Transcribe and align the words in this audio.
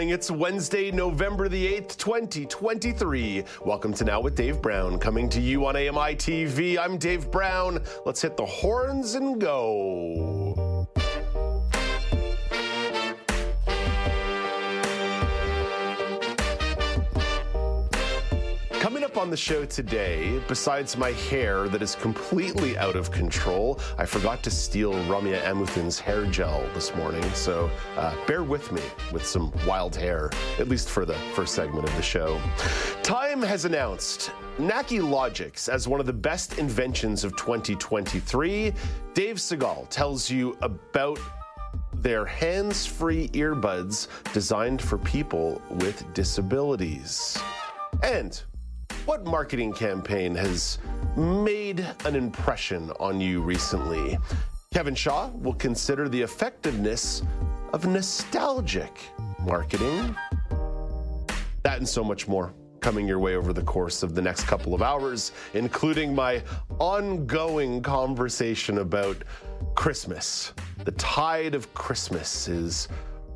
Morning. 0.00 0.14
It's 0.14 0.30
Wednesday, 0.30 0.90
November 0.90 1.46
the 1.46 1.74
8th, 1.74 1.98
2023. 1.98 3.44
Welcome 3.66 3.92
to 3.92 4.04
Now 4.04 4.22
with 4.22 4.34
Dave 4.34 4.62
Brown, 4.62 4.98
coming 4.98 5.28
to 5.28 5.42
you 5.42 5.66
on 5.66 5.76
AMI 5.76 6.16
TV. 6.16 6.78
I'm 6.78 6.96
Dave 6.96 7.30
Brown. 7.30 7.82
Let's 8.06 8.22
hit 8.22 8.38
the 8.38 8.46
horns 8.46 9.14
and 9.14 9.38
go. 9.38 10.39
The 19.30 19.36
show 19.36 19.64
today, 19.64 20.42
besides 20.48 20.96
my 20.96 21.12
hair 21.12 21.68
that 21.68 21.82
is 21.82 21.94
completely 21.94 22.76
out 22.76 22.96
of 22.96 23.12
control, 23.12 23.78
I 23.96 24.04
forgot 24.04 24.42
to 24.42 24.50
steal 24.50 24.92
Ramya 25.04 25.44
Amuthan's 25.44 26.00
hair 26.00 26.26
gel 26.26 26.68
this 26.74 26.92
morning, 26.96 27.22
so 27.32 27.70
uh, 27.96 28.12
bear 28.26 28.42
with 28.42 28.72
me 28.72 28.82
with 29.12 29.24
some 29.24 29.52
wild 29.68 29.94
hair, 29.94 30.32
at 30.58 30.66
least 30.66 30.90
for 30.90 31.04
the 31.04 31.14
first 31.36 31.54
segment 31.54 31.88
of 31.88 31.94
the 31.94 32.02
show. 32.02 32.40
Time 33.04 33.40
has 33.40 33.66
announced 33.66 34.32
Naqi 34.58 35.00
Logix 35.00 35.68
as 35.68 35.86
one 35.86 36.00
of 36.00 36.06
the 36.06 36.12
best 36.12 36.58
inventions 36.58 37.22
of 37.22 37.36
2023. 37.36 38.72
Dave 39.14 39.36
Segal 39.36 39.88
tells 39.90 40.28
you 40.28 40.58
about 40.60 41.20
their 41.92 42.26
hands 42.26 42.84
free 42.84 43.28
earbuds 43.28 44.08
designed 44.32 44.82
for 44.82 44.98
people 44.98 45.62
with 45.70 46.04
disabilities. 46.14 47.38
And 48.02 48.42
what 49.06 49.24
marketing 49.24 49.72
campaign 49.72 50.34
has 50.34 50.78
made 51.16 51.86
an 52.04 52.14
impression 52.14 52.90
on 53.00 53.20
you 53.20 53.40
recently? 53.40 54.18
Kevin 54.72 54.94
Shaw 54.94 55.28
will 55.28 55.54
consider 55.54 56.08
the 56.08 56.20
effectiveness 56.20 57.22
of 57.72 57.86
nostalgic 57.86 58.98
marketing. 59.40 60.14
That 61.62 61.78
and 61.78 61.88
so 61.88 62.04
much 62.04 62.28
more 62.28 62.52
coming 62.80 63.06
your 63.06 63.18
way 63.18 63.36
over 63.36 63.52
the 63.52 63.62
course 63.62 64.02
of 64.02 64.14
the 64.14 64.22
next 64.22 64.44
couple 64.44 64.74
of 64.74 64.82
hours, 64.82 65.32
including 65.54 66.14
my 66.14 66.42
ongoing 66.78 67.82
conversation 67.82 68.78
about 68.78 69.16
Christmas. 69.74 70.52
The 70.84 70.92
tide 70.92 71.54
of 71.54 71.72
Christmas 71.74 72.48
is 72.48 72.88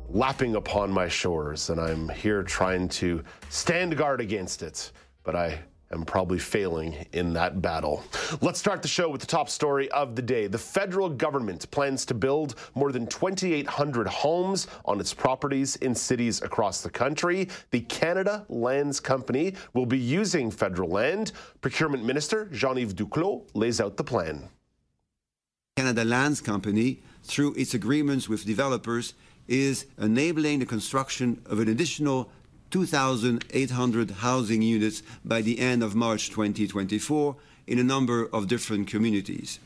lapping 0.09 0.55
upon 0.55 0.91
my 0.91 1.07
shores, 1.07 1.69
and 1.69 1.79
I'm 1.79 2.09
here 2.09 2.43
trying 2.43 2.87
to 2.89 3.23
stand 3.49 3.97
guard 3.97 4.21
against 4.21 4.63
it 4.63 4.91
but 5.25 5.35
I 5.35 5.59
am 5.91 6.03
probably 6.03 6.39
failing 6.39 7.05
in 7.13 7.33
that 7.33 7.61
battle. 7.61 8.03
Let's 8.41 8.59
start 8.59 8.81
the 8.81 8.87
show 8.87 9.09
with 9.09 9.21
the 9.21 9.27
top 9.27 9.49
story 9.49 9.89
of 9.91 10.15
the 10.15 10.21
day. 10.21 10.47
The 10.47 10.57
federal 10.57 11.09
government 11.09 11.69
plans 11.71 12.05
to 12.05 12.13
build 12.13 12.55
more 12.75 12.91
than 12.91 13.07
2,800 13.07 14.07
homes 14.07 14.67
on 14.85 14.99
its 14.99 15.13
properties 15.13 15.75
in 15.77 15.93
cities 15.93 16.41
across 16.41 16.81
the 16.81 16.89
country. 16.89 17.49
The 17.71 17.81
Canada 17.81 18.45
Lands 18.49 18.99
Company 18.99 19.55
will 19.73 19.85
be 19.85 19.99
using 19.99 20.49
federal 20.51 20.89
land. 20.89 21.33
Procurement 21.61 22.03
Minister 22.03 22.45
Jean 22.45 22.77
Yves 22.77 22.93
Duclos 22.93 23.43
lays 23.53 23.81
out 23.81 23.97
the 23.97 24.03
plan. 24.03 24.47
Canada 25.75 26.05
Lands 26.05 26.39
Company, 26.39 27.03
through 27.23 27.53
its 27.55 27.73
agreements 27.73 28.29
with 28.29 28.45
developers, 28.45 29.13
is 29.47 29.85
enabling 29.99 30.59
the 30.59 30.65
construction 30.65 31.41
of 31.45 31.59
an 31.59 31.67
additional 31.67 32.31
2,800 32.75 34.11
housing 34.11 34.61
units 34.61 35.01
by 35.23 35.41
the 35.41 35.59
end 35.59 35.81
of 35.81 35.95
March 35.95 36.29
2024 36.29 37.33
in 37.67 37.79
a 37.79 37.83
number 37.85 38.27
of 38.33 38.49
different 38.49 38.85
communities. 38.85 39.59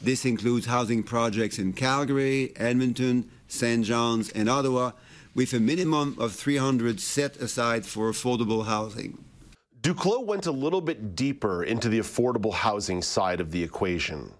This 0.00 0.24
includes 0.24 0.66
housing 0.66 1.02
projects 1.02 1.58
in 1.58 1.72
Calgary, 1.72 2.52
Edmonton, 2.54 3.28
St. 3.48 3.84
John's, 3.84 4.30
and 4.30 4.48
Ottawa, 4.48 4.92
with 5.34 5.54
a 5.54 5.58
minimum 5.58 6.14
of 6.20 6.34
300 6.34 7.00
set 7.00 7.36
aside 7.38 7.84
for 7.84 8.12
affordable 8.12 8.64
housing. 8.64 9.18
Duclos 9.80 10.24
went 10.24 10.46
a 10.46 10.52
little 10.52 10.80
bit 10.80 11.16
deeper 11.16 11.64
into 11.64 11.88
the 11.88 11.98
affordable 11.98 12.54
housing 12.54 13.02
side 13.02 13.40
of 13.40 13.50
the 13.50 13.64
equation. 13.64 14.32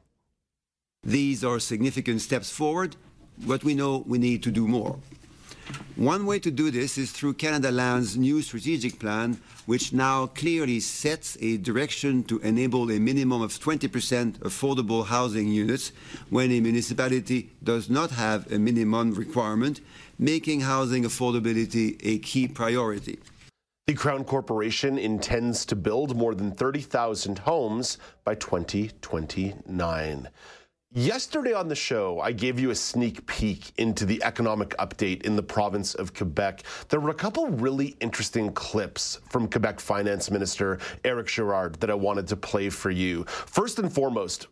These 1.02 1.42
are 1.42 1.58
significant 1.58 2.20
steps 2.20 2.52
forward, 2.52 2.94
but 3.36 3.64
we 3.64 3.74
know 3.74 4.04
we 4.06 4.18
need 4.18 4.44
to 4.44 4.52
do 4.52 4.68
more. 4.68 4.96
One 5.96 6.26
way 6.26 6.38
to 6.40 6.50
do 6.50 6.70
this 6.70 6.98
is 6.98 7.10
through 7.10 7.34
Canada 7.34 7.70
Land's 7.70 8.16
new 8.16 8.42
strategic 8.42 8.98
plan, 8.98 9.40
which 9.64 9.92
now 9.92 10.26
clearly 10.26 10.78
sets 10.80 11.38
a 11.40 11.56
direction 11.56 12.22
to 12.24 12.38
enable 12.40 12.90
a 12.90 12.98
minimum 12.98 13.40
of 13.40 13.52
20% 13.52 14.38
affordable 14.40 15.06
housing 15.06 15.48
units 15.48 15.92
when 16.28 16.52
a 16.52 16.60
municipality 16.60 17.50
does 17.64 17.88
not 17.88 18.10
have 18.10 18.52
a 18.52 18.58
minimum 18.58 19.14
requirement, 19.14 19.80
making 20.18 20.60
housing 20.60 21.04
affordability 21.04 21.96
a 22.02 22.18
key 22.18 22.46
priority. 22.46 23.18
The 23.86 23.94
Crown 23.94 24.24
Corporation 24.24 24.98
intends 24.98 25.64
to 25.66 25.76
build 25.76 26.16
more 26.16 26.34
than 26.34 26.50
30,000 26.50 27.38
homes 27.38 27.98
by 28.24 28.34
2029. 28.34 30.28
Yesterday 30.96 31.52
on 31.52 31.68
the 31.68 31.74
show, 31.74 32.20
I 32.20 32.32
gave 32.32 32.58
you 32.58 32.70
a 32.70 32.74
sneak 32.74 33.26
peek 33.26 33.70
into 33.76 34.06
the 34.06 34.24
economic 34.24 34.70
update 34.78 35.24
in 35.26 35.36
the 35.36 35.42
province 35.42 35.94
of 35.94 36.14
Quebec. 36.14 36.62
There 36.88 37.00
were 37.00 37.10
a 37.10 37.14
couple 37.14 37.48
really 37.48 37.98
interesting 38.00 38.50
clips 38.54 39.20
from 39.28 39.46
Quebec 39.46 39.78
Finance 39.78 40.30
Minister 40.30 40.78
Eric 41.04 41.26
Girard 41.26 41.74
that 41.80 41.90
I 41.90 41.94
wanted 41.94 42.26
to 42.28 42.36
play 42.36 42.70
for 42.70 42.90
you. 42.90 43.24
First 43.24 43.78
and 43.78 43.92
foremost, 43.92 44.46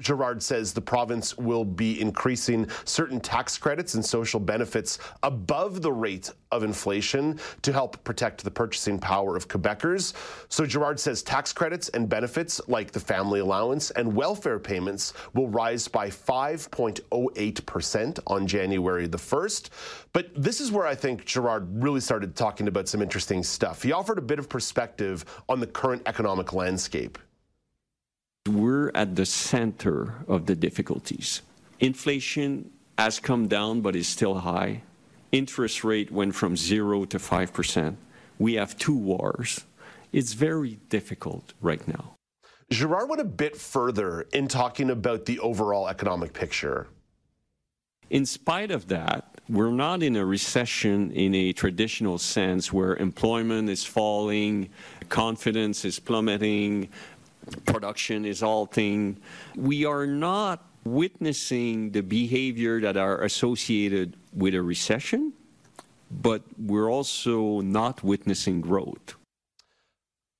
Girard 0.00 0.42
says 0.42 0.72
the 0.72 0.80
province 0.80 1.38
will 1.38 1.64
be 1.64 2.00
increasing 2.00 2.66
certain 2.84 3.20
tax 3.20 3.56
credits 3.58 3.94
and 3.94 4.04
social 4.04 4.40
benefits 4.40 4.98
above 5.22 5.82
the 5.82 5.92
rate 5.92 6.32
of 6.50 6.64
inflation 6.64 7.38
to 7.62 7.72
help 7.72 8.02
protect 8.02 8.42
the 8.42 8.50
purchasing 8.50 8.98
power 8.98 9.36
of 9.36 9.46
Quebecers. 9.46 10.14
So 10.48 10.66
Girard 10.66 10.98
says 10.98 11.22
tax 11.22 11.52
credits 11.52 11.90
and 11.90 12.08
benefits 12.08 12.60
like 12.66 12.90
the 12.90 12.98
family 12.98 13.38
allowance 13.40 13.92
and 13.92 14.16
welfare 14.16 14.58
payments 14.58 15.12
will 15.32 15.48
rise 15.48 15.86
by 15.86 16.08
5.08% 16.08 18.18
on 18.26 18.46
January 18.46 19.06
the 19.06 19.18
1st. 19.18 19.68
But 20.12 20.30
this 20.34 20.60
is 20.60 20.72
where 20.72 20.86
I 20.86 20.94
think 20.94 21.24
Girard 21.24 21.82
really 21.82 22.00
started 22.00 22.34
talking 22.34 22.68
about 22.68 22.88
some 22.88 23.02
interesting 23.02 23.42
stuff. 23.42 23.82
He 23.82 23.92
offered 23.92 24.18
a 24.18 24.22
bit 24.22 24.38
of 24.38 24.48
perspective 24.48 25.24
on 25.48 25.60
the 25.60 25.66
current 25.66 26.02
economic 26.06 26.52
landscape. 26.52 27.18
We're 28.48 28.90
at 28.94 29.16
the 29.16 29.26
center 29.26 30.24
of 30.26 30.46
the 30.46 30.54
difficulties. 30.54 31.42
Inflation 31.78 32.70
has 32.96 33.20
come 33.20 33.48
down 33.48 33.82
but 33.82 33.94
is 33.94 34.08
still 34.08 34.38
high. 34.38 34.82
Interest 35.30 35.84
rate 35.84 36.10
went 36.10 36.34
from 36.34 36.56
0 36.56 37.04
to 37.06 37.18
5%. 37.18 37.96
We 38.38 38.54
have 38.54 38.78
two 38.78 38.96
wars. 38.96 39.66
It's 40.12 40.32
very 40.32 40.78
difficult 40.88 41.52
right 41.60 41.86
now. 41.86 42.16
Girard 42.70 43.10
went 43.10 43.20
a 43.20 43.26
bit 43.26 43.56
further 43.56 44.22
in 44.32 44.48
talking 44.48 44.88
about 44.88 45.26
the 45.26 45.38
overall 45.40 45.86
economic 45.88 46.32
picture. 46.32 46.86
In 48.08 48.24
spite 48.24 48.70
of 48.70 48.88
that, 48.88 49.38
we're 49.50 49.70
not 49.70 50.02
in 50.02 50.16
a 50.16 50.24
recession 50.24 51.10
in 51.10 51.34
a 51.34 51.52
traditional 51.52 52.16
sense 52.16 52.72
where 52.72 52.96
employment 52.96 53.68
is 53.68 53.84
falling, 53.84 54.70
confidence 55.08 55.84
is 55.84 55.98
plummeting, 55.98 56.88
production 57.64 58.24
is 58.24 58.40
halting. 58.40 59.20
We 59.56 59.84
are 59.84 60.06
not 60.06 60.64
witnessing 60.84 61.90
the 61.90 62.02
behavior 62.02 62.80
that 62.80 62.96
are 62.96 63.22
associated 63.22 64.16
with 64.34 64.54
a 64.54 64.62
recession, 64.62 65.32
but 66.10 66.42
we're 66.58 66.90
also 66.90 67.60
not 67.60 68.02
witnessing 68.02 68.60
growth. 68.60 69.14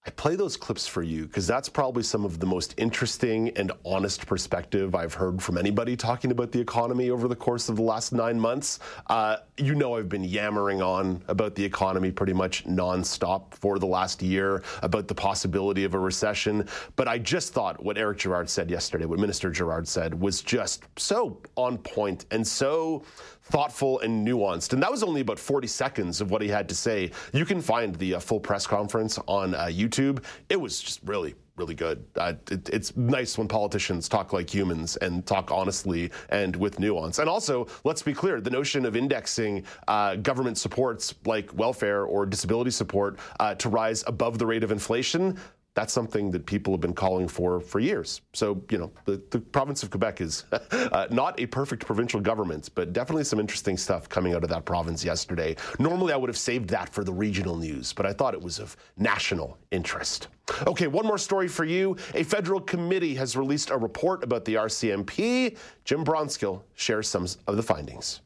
I 0.07 0.09
play 0.09 0.35
those 0.35 0.57
clips 0.57 0.87
for 0.87 1.03
you 1.03 1.27
because 1.27 1.47
that's 1.47 1.69
probably 1.69 2.03
some 2.03 2.25
of 2.25 2.39
the 2.39 2.47
most 2.47 2.73
interesting 2.79 3.51
and 3.51 3.71
honest 3.85 4.27
perspective 4.27 4.95
I've 4.95 5.13
heard 5.13 5.43
from 5.43 5.59
anybody 5.59 5.95
talking 5.95 6.31
about 6.31 6.53
the 6.53 6.61
economy 6.61 7.11
over 7.11 7.29
the 7.29 7.37
course 7.37 7.69
of 7.69 7.77
the 7.77 7.83
last 7.83 8.11
nine 8.11 8.41
months. 8.41 8.79
Uh, 9.09 9.37
you 9.59 9.75
know, 9.75 9.97
I've 9.97 10.09
been 10.09 10.25
yammering 10.25 10.81
on 10.81 11.23
about 11.29 11.55
the 11.55 11.63
economy 11.63 12.11
pretty 12.11 12.33
much 12.33 12.65
nonstop 12.65 13.53
for 13.53 13.79
the 13.79 13.87
last 13.87 14.23
year 14.23 14.63
about 14.83 15.07
the 15.07 15.15
possibility 15.15 15.85
of 15.85 15.93
a 15.93 15.99
recession. 15.99 16.67
But 16.97 17.07
I 17.07 17.19
just 17.19 17.53
thought 17.53 17.83
what 17.83 17.99
Eric 17.99 18.21
Girard 18.21 18.49
said 18.49 18.71
yesterday, 18.71 19.05
what 19.05 19.19
Minister 19.19 19.51
Girard 19.51 19.87
said, 19.87 20.19
was 20.19 20.41
just 20.41 20.83
so 20.97 21.43
on 21.57 21.77
point 21.77 22.25
and 22.31 22.47
so 22.47 23.03
thoughtful 23.51 24.01
and 24.01 24.27
nuanced. 24.27 24.73
And 24.73 24.83
that 24.83 24.91
was 24.91 25.03
only 25.03 25.21
about 25.21 25.39
40 25.39 25.67
seconds 25.67 26.21
of 26.21 26.31
what 26.31 26.43
he 26.43 26.49
had 26.49 26.69
to 26.69 26.75
say. 26.75 27.11
You 27.33 27.45
can 27.45 27.61
find 27.61 27.95
the 27.97 28.15
uh, 28.15 28.21
full 28.21 28.41
press 28.41 28.67
conference 28.67 29.19
on 29.27 29.55
uh, 29.55 29.67
YouTube. 29.67 30.25
It 30.49 30.61
was 30.61 30.81
just 30.81 31.01
really, 31.05 31.35
really 31.57 31.75
good. 31.75 32.05
Uh, 32.17 32.35
it, 32.51 32.69
it's 32.69 32.97
nice 32.97 33.37
when 33.37 33.49
politicians 33.49 34.09
talk 34.09 34.33
like 34.33 34.53
humans 34.53 34.97
and 34.97 35.27
talk 35.27 35.51
honestly 35.51 36.11
and 36.31 36.55
with 36.57 36.79
nuance. 36.79 37.19
And 37.19 37.29
also, 37.29 37.67
let's 37.85 38.03
be 38.03 38.15
clear: 38.15 38.41
the 38.41 38.51
notion 38.51 38.87
of 38.87 38.97
indexing 38.97 39.65
uh, 39.89 40.17
government 40.17 40.57
supports 40.57 41.15
like 41.27 41.53
welfare 41.55 42.05
or 42.05 42.27
disability 42.27 42.71
support 42.71 43.19
uh, 43.41 43.55
to 43.57 43.69
rise 43.69 44.05
above 44.07 44.39
the 44.39 44.47
rate 44.47 44.65
of 44.65 44.73
inflation 44.73 45.39
that's 45.75 45.93
something 45.93 46.31
that 46.33 46.47
people 46.47 46.73
have 46.73 46.81
been 46.81 46.95
calling 46.95 47.29
for 47.29 47.61
for 47.61 47.79
years. 47.79 48.23
So, 48.33 48.63
you 48.71 48.79
know, 48.79 48.91
the, 49.05 49.23
the 49.31 49.39
province 49.39 49.83
of 49.83 49.91
Quebec 49.91 50.21
is 50.21 50.45
uh, 50.53 51.07
not 51.11 51.39
a 51.39 51.47
perfect 51.47 51.87
provincial 51.87 52.21
government, 52.21 52.71
but 52.75 52.93
definitely 52.93 53.25
some 53.25 53.39
interesting 53.39 53.77
stuff 53.77 54.09
coming 54.09 54.35
out 54.35 54.43
of 54.43 54.51
that 54.51 54.65
province 54.65 55.05
yesterday. 55.05 55.57
Normally, 55.79 56.13
I 56.13 56.17
would 56.17 56.29
have 56.29 56.39
saved 56.39 56.69
that 56.71 56.89
for 56.89 57.05
the 57.05 57.13
regional 57.13 57.57
news, 57.57 57.93
but 57.93 58.05
I 58.05 58.13
thought 58.13 58.35
it 58.35 58.43
was 58.43 58.59
of 58.59 58.77
national 58.97 59.59
interest. 59.71 60.29
Okay, 60.67 60.89
one 60.89 61.07
more 61.07 61.19
story 61.19 61.47
for 61.47 61.65
you. 61.65 61.97
A 62.15 62.25
federal 62.25 62.61
committee 62.61 63.15
has 63.15 63.37
released 63.37 63.71
a 63.71 63.77
report 63.77 64.25
about 64.25 64.45
the 64.45 64.55
RCMP. 64.55 65.57
Jim 65.85 66.05
Bronskill 66.05 66.63
shares 66.75 67.09
some 67.09 67.27
of 67.47 67.57
the 67.57 67.63
findings. 67.63 68.21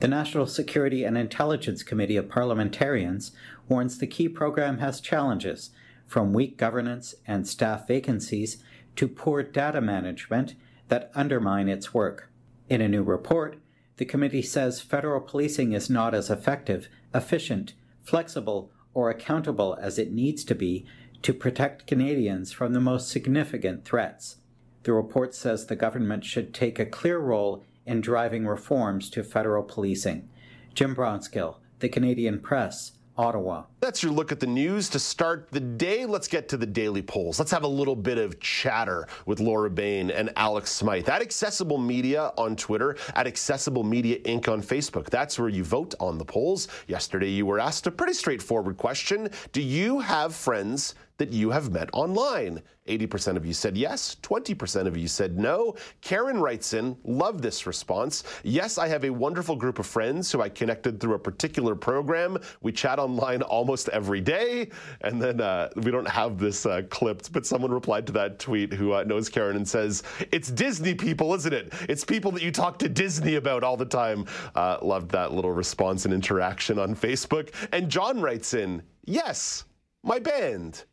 The 0.00 0.08
National 0.08 0.46
Security 0.46 1.04
and 1.04 1.16
Intelligence 1.16 1.82
Committee 1.82 2.16
of 2.16 2.28
Parliamentarians 2.28 3.32
warns 3.68 3.98
the 3.98 4.06
key 4.06 4.28
program 4.28 4.78
has 4.78 5.00
challenges 5.00 5.70
from 6.12 6.34
weak 6.34 6.58
governance 6.58 7.14
and 7.26 7.48
staff 7.48 7.88
vacancies 7.88 8.62
to 8.94 9.08
poor 9.08 9.42
data 9.42 9.80
management 9.80 10.54
that 10.88 11.10
undermine 11.14 11.70
its 11.70 11.94
work. 11.94 12.30
In 12.68 12.82
a 12.82 12.88
new 12.88 13.02
report, 13.02 13.56
the 13.96 14.04
committee 14.04 14.42
says 14.42 14.82
federal 14.82 15.22
policing 15.22 15.72
is 15.72 15.88
not 15.88 16.14
as 16.14 16.28
effective, 16.28 16.88
efficient, 17.14 17.72
flexible, 18.02 18.70
or 18.92 19.08
accountable 19.08 19.74
as 19.80 19.98
it 19.98 20.12
needs 20.12 20.44
to 20.44 20.54
be 20.54 20.84
to 21.22 21.32
protect 21.32 21.86
Canadians 21.86 22.52
from 22.52 22.74
the 22.74 22.80
most 22.80 23.08
significant 23.08 23.86
threats. 23.86 24.36
The 24.82 24.92
report 24.92 25.34
says 25.34 25.64
the 25.64 25.76
government 25.76 26.26
should 26.26 26.52
take 26.52 26.78
a 26.78 26.84
clear 26.84 27.20
role 27.20 27.64
in 27.86 28.02
driving 28.02 28.46
reforms 28.46 29.08
to 29.10 29.24
federal 29.24 29.62
policing. 29.62 30.28
Jim 30.74 30.94
Bronskill, 30.94 31.56
The 31.78 31.88
Canadian 31.88 32.40
Press, 32.40 32.92
Ottawa. 33.16 33.64
That's 33.80 34.02
your 34.02 34.12
look 34.12 34.32
at 34.32 34.40
the 34.40 34.46
news 34.46 34.88
to 34.90 34.98
start 34.98 35.48
the 35.50 35.60
day. 35.60 36.06
Let's 36.06 36.28
get 36.28 36.48
to 36.50 36.56
the 36.56 36.66
daily 36.66 37.02
polls. 37.02 37.38
Let's 37.38 37.50
have 37.50 37.64
a 37.64 37.68
little 37.68 37.96
bit 37.96 38.16
of 38.16 38.40
chatter 38.40 39.06
with 39.26 39.40
Laura 39.40 39.68
Bain 39.68 40.10
and 40.10 40.32
Alex 40.36 40.70
Smythe 40.70 41.08
at 41.08 41.20
Accessible 41.20 41.78
Media 41.78 42.32
on 42.38 42.56
Twitter, 42.56 42.96
at 43.14 43.26
Accessible 43.26 43.84
Media 43.84 44.18
Inc. 44.20 44.48
on 44.48 44.62
Facebook. 44.62 45.10
That's 45.10 45.38
where 45.38 45.48
you 45.48 45.62
vote 45.62 45.94
on 46.00 46.16
the 46.16 46.24
polls. 46.24 46.68
Yesterday, 46.86 47.30
you 47.30 47.44
were 47.44 47.58
asked 47.58 47.86
a 47.86 47.90
pretty 47.90 48.14
straightforward 48.14 48.78
question 48.78 49.28
Do 49.52 49.60
you 49.60 50.00
have 50.00 50.34
friends 50.34 50.94
that 51.22 51.32
you 51.32 51.50
have 51.50 51.70
met 51.70 51.88
online? 51.92 52.60
80% 52.88 53.36
of 53.36 53.46
you 53.46 53.54
said 53.54 53.76
yes, 53.76 54.16
20% 54.22 54.88
of 54.88 54.96
you 54.96 55.06
said 55.06 55.38
no. 55.38 55.76
Karen 56.00 56.40
writes 56.40 56.72
in, 56.72 56.96
love 57.04 57.40
this 57.40 57.64
response. 57.64 58.24
Yes, 58.42 58.76
I 58.76 58.88
have 58.88 59.04
a 59.04 59.10
wonderful 59.10 59.54
group 59.54 59.78
of 59.78 59.86
friends 59.86 60.32
who 60.32 60.40
I 60.40 60.48
connected 60.48 60.98
through 60.98 61.14
a 61.14 61.18
particular 61.18 61.76
program. 61.76 62.38
We 62.60 62.72
chat 62.72 62.98
online 62.98 63.42
almost 63.42 63.88
every 63.90 64.20
day. 64.20 64.70
And 65.02 65.22
then 65.22 65.40
uh, 65.40 65.68
we 65.76 65.92
don't 65.92 66.08
have 66.08 66.38
this 66.38 66.66
uh, 66.66 66.82
clipped, 66.90 67.32
but 67.32 67.46
someone 67.46 67.70
replied 67.70 68.04
to 68.08 68.12
that 68.14 68.40
tweet 68.40 68.72
who 68.72 68.94
uh, 68.94 69.04
knows 69.04 69.28
Karen 69.28 69.54
and 69.54 69.68
says, 69.68 70.02
It's 70.32 70.50
Disney 70.50 70.96
people, 70.96 71.34
isn't 71.34 71.54
it? 71.54 71.72
It's 71.88 72.04
people 72.04 72.32
that 72.32 72.42
you 72.42 72.50
talk 72.50 72.80
to 72.80 72.88
Disney 72.88 73.36
about 73.36 73.62
all 73.62 73.76
the 73.76 73.84
time. 73.84 74.26
Uh, 74.56 74.78
loved 74.82 75.12
that 75.12 75.32
little 75.32 75.52
response 75.52 76.04
and 76.04 76.12
interaction 76.12 76.80
on 76.80 76.96
Facebook. 76.96 77.54
And 77.70 77.88
John 77.88 78.20
writes 78.20 78.54
in, 78.54 78.82
Yes, 79.04 79.66
my 80.02 80.18
band 80.18 80.84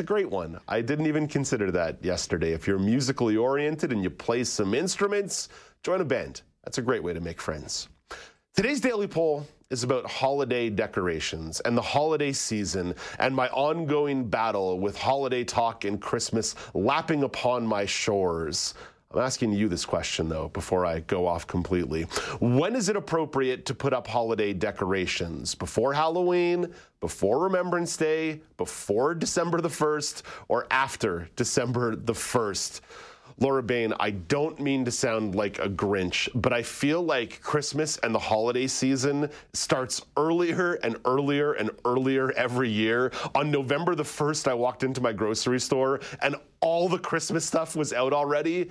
a 0.00 0.04
great 0.04 0.30
one. 0.30 0.60
I 0.68 0.80
didn't 0.80 1.06
even 1.08 1.26
consider 1.26 1.72
that 1.72 2.04
yesterday. 2.04 2.52
If 2.52 2.68
you're 2.68 2.78
musically 2.78 3.36
oriented 3.36 3.90
and 3.90 4.00
you 4.00 4.10
play 4.10 4.44
some 4.44 4.72
instruments, 4.72 5.48
join 5.82 6.00
a 6.00 6.04
band. 6.04 6.42
That's 6.62 6.78
a 6.78 6.82
great 6.82 7.02
way 7.02 7.14
to 7.14 7.20
make 7.20 7.40
friends. 7.40 7.88
Today's 8.54 8.80
daily 8.80 9.08
poll 9.08 9.44
is 9.70 9.82
about 9.82 10.08
holiday 10.08 10.70
decorations 10.70 11.58
and 11.60 11.76
the 11.76 11.82
holiday 11.82 12.30
season 12.30 12.94
and 13.18 13.34
my 13.34 13.48
ongoing 13.48 14.28
battle 14.28 14.78
with 14.78 14.96
holiday 14.96 15.42
talk 15.42 15.84
and 15.84 16.00
Christmas 16.00 16.54
lapping 16.74 17.24
upon 17.24 17.66
my 17.66 17.84
shores. 17.84 18.74
I'm 19.10 19.20
asking 19.20 19.52
you 19.52 19.68
this 19.68 19.86
question, 19.86 20.28
though, 20.28 20.48
before 20.48 20.84
I 20.84 21.00
go 21.00 21.26
off 21.26 21.46
completely. 21.46 22.02
When 22.40 22.76
is 22.76 22.90
it 22.90 22.96
appropriate 22.96 23.64
to 23.64 23.74
put 23.74 23.94
up 23.94 24.06
holiday 24.06 24.52
decorations? 24.52 25.54
Before 25.54 25.94
Halloween, 25.94 26.74
before 27.00 27.38
Remembrance 27.38 27.96
Day, 27.96 28.42
before 28.58 29.14
December 29.14 29.62
the 29.62 29.70
1st, 29.70 30.22
or 30.48 30.66
after 30.70 31.30
December 31.36 31.96
the 31.96 32.12
1st? 32.12 32.82
Laura 33.40 33.62
Bain, 33.62 33.94
I 33.98 34.10
don't 34.10 34.60
mean 34.60 34.84
to 34.84 34.90
sound 34.90 35.34
like 35.34 35.58
a 35.58 35.68
Grinch, 35.68 36.28
but 36.34 36.52
I 36.52 36.62
feel 36.62 37.02
like 37.02 37.40
Christmas 37.40 37.96
and 37.98 38.14
the 38.14 38.18
holiday 38.18 38.66
season 38.66 39.30
starts 39.54 40.04
earlier 40.16 40.74
and 40.82 40.96
earlier 41.06 41.52
and 41.52 41.70
earlier 41.86 42.32
every 42.32 42.68
year. 42.68 43.12
On 43.34 43.50
November 43.50 43.94
the 43.94 44.02
1st, 44.02 44.48
I 44.48 44.54
walked 44.54 44.82
into 44.82 45.00
my 45.00 45.12
grocery 45.12 45.60
store 45.60 46.00
and 46.20 46.36
all 46.60 46.88
the 46.88 46.98
Christmas 46.98 47.46
stuff 47.46 47.76
was 47.76 47.92
out 47.92 48.12
already. 48.12 48.70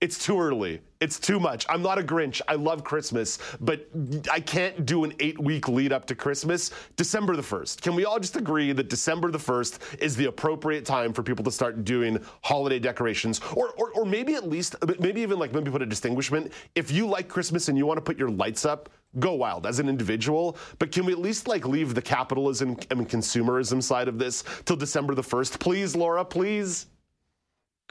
It's 0.00 0.18
too 0.18 0.40
early. 0.40 0.80
It's 1.00 1.20
too 1.20 1.38
much. 1.38 1.66
I'm 1.68 1.82
not 1.82 1.98
a 1.98 2.02
Grinch. 2.02 2.40
I 2.48 2.54
love 2.54 2.84
Christmas, 2.84 3.38
but 3.60 3.86
I 4.32 4.40
can't 4.40 4.86
do 4.86 5.04
an 5.04 5.12
eight 5.20 5.38
week 5.38 5.68
lead 5.68 5.92
up 5.92 6.06
to 6.06 6.14
Christmas. 6.14 6.70
December 6.96 7.36
the 7.36 7.42
1st. 7.42 7.82
Can 7.82 7.94
we 7.94 8.06
all 8.06 8.18
just 8.18 8.36
agree 8.36 8.72
that 8.72 8.88
December 8.88 9.30
the 9.30 9.38
1st 9.38 10.00
is 10.00 10.16
the 10.16 10.24
appropriate 10.24 10.86
time 10.86 11.12
for 11.12 11.22
people 11.22 11.44
to 11.44 11.50
start 11.50 11.84
doing 11.84 12.18
holiday 12.42 12.78
decorations? 12.78 13.42
Or, 13.54 13.72
or, 13.76 13.90
or 13.92 14.06
maybe 14.06 14.34
at 14.36 14.48
least, 14.48 14.74
maybe 15.00 15.20
even 15.20 15.38
like, 15.38 15.52
maybe 15.52 15.70
put 15.70 15.82
a 15.82 15.86
distinguishment. 15.86 16.50
If 16.74 16.90
you 16.90 17.06
like 17.06 17.28
Christmas 17.28 17.68
and 17.68 17.76
you 17.76 17.84
want 17.84 17.98
to 17.98 18.02
put 18.02 18.18
your 18.18 18.30
lights 18.30 18.64
up, 18.64 18.88
go 19.18 19.34
wild 19.34 19.66
as 19.66 19.80
an 19.80 19.88
individual, 19.88 20.56
but 20.78 20.92
can 20.92 21.04
we 21.04 21.12
at 21.12 21.18
least 21.18 21.46
like 21.46 21.66
leave 21.66 21.94
the 21.94 22.02
capitalism 22.02 22.70
and 22.90 23.06
consumerism 23.06 23.82
side 23.82 24.08
of 24.08 24.18
this 24.18 24.44
till 24.64 24.76
December 24.76 25.14
the 25.14 25.22
1st? 25.22 25.60
Please, 25.60 25.94
Laura, 25.94 26.24
please. 26.24 26.86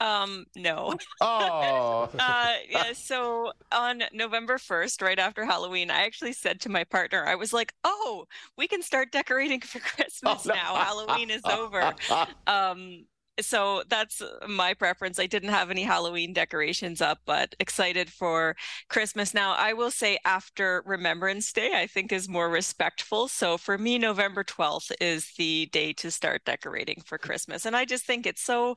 Um, 0.00 0.46
no. 0.56 0.94
Oh. 1.22 2.08
uh, 2.18 2.54
yeah, 2.68 2.92
so 2.94 3.52
on 3.72 4.02
November 4.12 4.56
1st, 4.56 5.02
right 5.02 5.18
after 5.18 5.44
Halloween, 5.44 5.90
I 5.90 6.04
actually 6.04 6.32
said 6.32 6.60
to 6.62 6.70
my 6.70 6.84
partner, 6.84 7.26
I 7.26 7.34
was 7.34 7.52
like, 7.52 7.74
oh, 7.84 8.24
we 8.56 8.66
can 8.66 8.80
start 8.82 9.12
decorating 9.12 9.60
for 9.60 9.78
Christmas 9.96 10.46
oh, 10.46 10.52
now. 10.52 10.76
Halloween 10.76 11.30
is 11.30 11.42
over. 11.44 11.94
Um, 12.46 13.04
so 13.40 13.82
that's 13.88 14.22
my 14.48 14.74
preference. 14.74 15.18
I 15.18 15.26
didn't 15.26 15.50
have 15.50 15.70
any 15.70 15.82
Halloween 15.82 16.32
decorations 16.32 17.00
up, 17.00 17.18
but 17.26 17.54
excited 17.60 18.10
for 18.10 18.56
Christmas. 18.88 19.34
Now, 19.34 19.54
I 19.56 19.72
will 19.72 19.90
say 19.90 20.18
after 20.24 20.82
Remembrance 20.86 21.52
Day, 21.52 21.72
I 21.74 21.86
think 21.86 22.12
is 22.12 22.28
more 22.28 22.48
respectful. 22.48 23.28
So 23.28 23.56
for 23.56 23.78
me, 23.78 23.98
November 23.98 24.44
12th 24.44 24.92
is 25.00 25.32
the 25.38 25.66
day 25.72 25.92
to 25.94 26.10
start 26.10 26.44
decorating 26.44 27.02
for 27.06 27.18
Christmas. 27.18 27.66
And 27.66 27.76
I 27.76 27.84
just 27.84 28.04
think 28.04 28.26
it's 28.26 28.42
so 28.42 28.76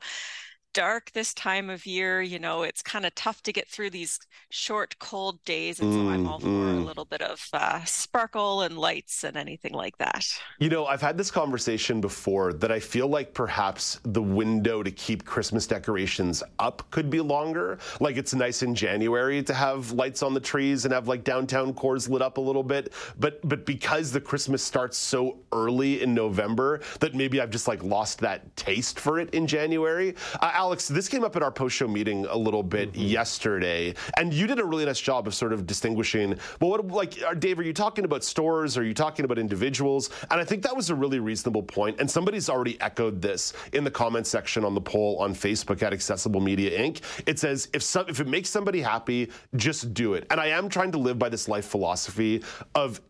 dark 0.74 1.10
this 1.12 1.32
time 1.32 1.70
of 1.70 1.86
year. 1.86 2.20
You 2.20 2.38
know, 2.38 2.62
it's 2.62 2.82
kind 2.82 3.06
of 3.06 3.14
tough 3.14 3.42
to 3.44 3.52
get 3.52 3.66
through 3.68 3.90
these 3.90 4.18
short, 4.50 4.98
cold 4.98 5.42
days. 5.44 5.80
And 5.80 5.92
so 5.92 6.10
I'm 6.10 6.28
all 6.28 6.40
for 6.40 6.46
a 6.46 6.50
mm. 6.50 6.84
little 6.84 7.06
bit 7.06 7.22
of 7.22 7.48
uh, 7.54 7.82
sparkle 7.84 8.60
and 8.60 8.76
lights 8.76 9.24
and 9.24 9.36
anything 9.36 9.72
like 9.72 9.96
that. 9.98 10.26
You 10.58 10.68
know, 10.68 10.84
I've 10.86 11.00
had 11.00 11.16
this 11.16 11.30
conversation 11.30 12.00
before 12.00 12.52
that 12.54 12.70
I 12.70 12.80
feel 12.80 13.08
like 13.08 13.32
perhaps 13.32 14.00
the 14.02 14.22
window 14.22 14.82
to 14.82 14.90
keep 14.90 15.24
Christmas 15.24 15.66
decorations 15.66 16.42
up 16.58 16.82
could 16.90 17.08
be 17.08 17.20
longer. 17.20 17.78
Like 18.00 18.16
it's 18.16 18.34
nice 18.34 18.62
in 18.62 18.74
January 18.74 19.42
to 19.44 19.54
have 19.54 19.92
lights 19.92 20.22
on 20.22 20.34
the 20.34 20.40
trees 20.40 20.84
and 20.84 20.92
have 20.92 21.08
like 21.08 21.24
downtown 21.24 21.72
cores 21.72 22.08
lit 22.08 22.20
up 22.20 22.36
a 22.38 22.40
little 22.40 22.62
bit. 22.62 22.92
But 23.18 23.40
but 23.48 23.64
because 23.64 24.12
the 24.12 24.20
Christmas 24.20 24.62
starts 24.62 24.98
so 24.98 25.38
early 25.52 26.02
in 26.02 26.14
November 26.14 26.80
that 27.00 27.14
maybe 27.14 27.40
I've 27.40 27.50
just 27.50 27.68
like 27.68 27.82
lost 27.82 28.18
that 28.20 28.54
taste 28.56 28.98
for 28.98 29.20
it 29.20 29.30
in 29.30 29.46
January. 29.46 30.14
Uh, 30.40 30.50
Alex, 30.64 30.88
this 30.88 31.10
came 31.10 31.24
up 31.24 31.36
at 31.36 31.42
our 31.42 31.50
post 31.50 31.76
show 31.76 31.86
meeting 31.86 32.24
a 32.24 32.36
little 32.38 32.62
bit 32.62 32.90
mm-hmm. 32.90 33.02
yesterday, 33.02 33.94
and 34.16 34.32
you 34.32 34.46
did 34.46 34.58
a 34.58 34.64
really 34.64 34.86
nice 34.86 34.98
job 34.98 35.26
of 35.26 35.34
sort 35.34 35.52
of 35.52 35.66
distinguishing. 35.66 36.38
Well, 36.58 36.70
what, 36.70 36.88
like, 36.88 37.22
uh, 37.22 37.34
Dave, 37.34 37.58
are 37.58 37.62
you 37.62 37.74
talking 37.74 38.06
about 38.06 38.24
stores? 38.24 38.78
Are 38.78 38.82
you 38.82 38.94
talking 38.94 39.26
about 39.26 39.38
individuals? 39.38 40.08
And 40.30 40.40
I 40.40 40.44
think 40.44 40.62
that 40.62 40.74
was 40.74 40.88
a 40.88 40.94
really 40.94 41.18
reasonable 41.18 41.62
point. 41.62 42.00
And 42.00 42.10
somebody's 42.10 42.48
already 42.48 42.80
echoed 42.80 43.20
this 43.20 43.52
in 43.74 43.84
the 43.84 43.90
comment 43.90 44.26
section 44.26 44.64
on 44.64 44.74
the 44.74 44.80
poll 44.80 45.18
on 45.18 45.34
Facebook 45.34 45.82
at 45.82 45.92
Accessible 45.92 46.40
Media 46.40 46.80
Inc. 46.80 47.02
It 47.26 47.38
says, 47.38 47.68
if, 47.74 47.82
some, 47.82 48.08
if 48.08 48.20
it 48.20 48.26
makes 48.26 48.48
somebody 48.48 48.80
happy, 48.80 49.30
just 49.56 49.92
do 49.92 50.14
it. 50.14 50.26
And 50.30 50.40
I 50.40 50.46
am 50.46 50.70
trying 50.70 50.92
to 50.92 50.98
live 50.98 51.18
by 51.18 51.28
this 51.28 51.46
life 51.46 51.66
philosophy 51.66 52.42
of 52.74 53.02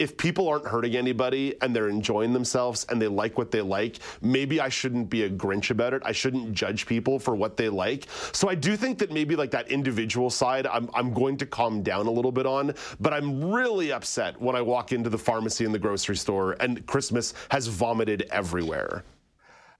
if 0.00 0.16
people 0.16 0.48
aren't 0.48 0.66
hurting 0.66 0.96
anybody 0.96 1.54
and 1.60 1.76
they're 1.76 1.90
enjoying 1.90 2.32
themselves 2.32 2.86
and 2.88 3.00
they 3.00 3.06
like 3.06 3.36
what 3.36 3.50
they 3.50 3.60
like, 3.60 3.98
maybe 4.22 4.58
I 4.58 4.70
shouldn't 4.70 5.10
be 5.10 5.24
a 5.24 5.30
Grinch 5.30 5.70
about 5.70 5.92
it. 5.92 6.00
I 6.06 6.12
shouldn't 6.12 6.54
judge 6.54 6.86
people 6.86 7.18
for 7.18 7.36
what 7.36 7.58
they 7.58 7.68
like. 7.68 8.06
So 8.32 8.48
I 8.48 8.54
do 8.54 8.78
think 8.78 8.98
that 8.98 9.12
maybe 9.12 9.36
like 9.36 9.50
that 9.50 9.70
individual 9.70 10.30
side, 10.30 10.66
I'm, 10.66 10.88
I'm 10.94 11.12
going 11.12 11.36
to 11.36 11.46
calm 11.46 11.82
down 11.82 12.06
a 12.06 12.10
little 12.10 12.32
bit 12.32 12.46
on, 12.46 12.74
but 12.98 13.12
I'm 13.12 13.52
really 13.52 13.92
upset 13.92 14.40
when 14.40 14.56
I 14.56 14.62
walk 14.62 14.92
into 14.92 15.10
the 15.10 15.18
pharmacy 15.18 15.66
and 15.66 15.74
the 15.74 15.78
grocery 15.78 16.16
store 16.16 16.56
and 16.60 16.84
Christmas 16.86 17.34
has 17.50 17.66
vomited 17.66 18.26
everywhere. 18.30 19.04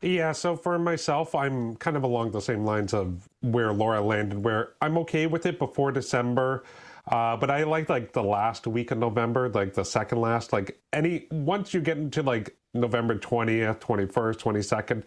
Yeah, 0.03 0.33
so 0.33 0.55
for 0.55 0.79
myself, 0.79 1.35
I'm 1.35 1.77
kind 1.77 1.97
of 1.97 2.03
along 2.03 2.33
the 2.33 2.41
same 2.41 2.65
lines 2.65 2.93
of 2.93 3.27
where 3.41 3.73
Laura 3.73 4.03
landed, 4.03 4.45
where 4.45 4.73
I'm 4.83 4.99
okay 4.99 5.27
with 5.27 5.47
it 5.47 5.59
before 5.59 5.93
December. 5.93 6.65
Uh, 7.11 7.37
but 7.37 7.51
I 7.51 7.65
like 7.65 7.89
like 7.91 8.13
the 8.13 8.23
last 8.23 8.67
week 8.69 8.93
of 8.93 8.99
November, 8.99 9.51
like 9.51 9.75
the 9.75 9.85
second 9.85 10.21
last, 10.21 10.53
like 10.53 10.81
any 10.93 11.27
once 11.33 11.75
you 11.75 11.81
get 11.83 11.99
into 11.99 12.23
like 12.23 12.57
November 12.75 13.19
20th, 13.19 13.81
21st, 13.81 14.37
22nd, 14.37 15.05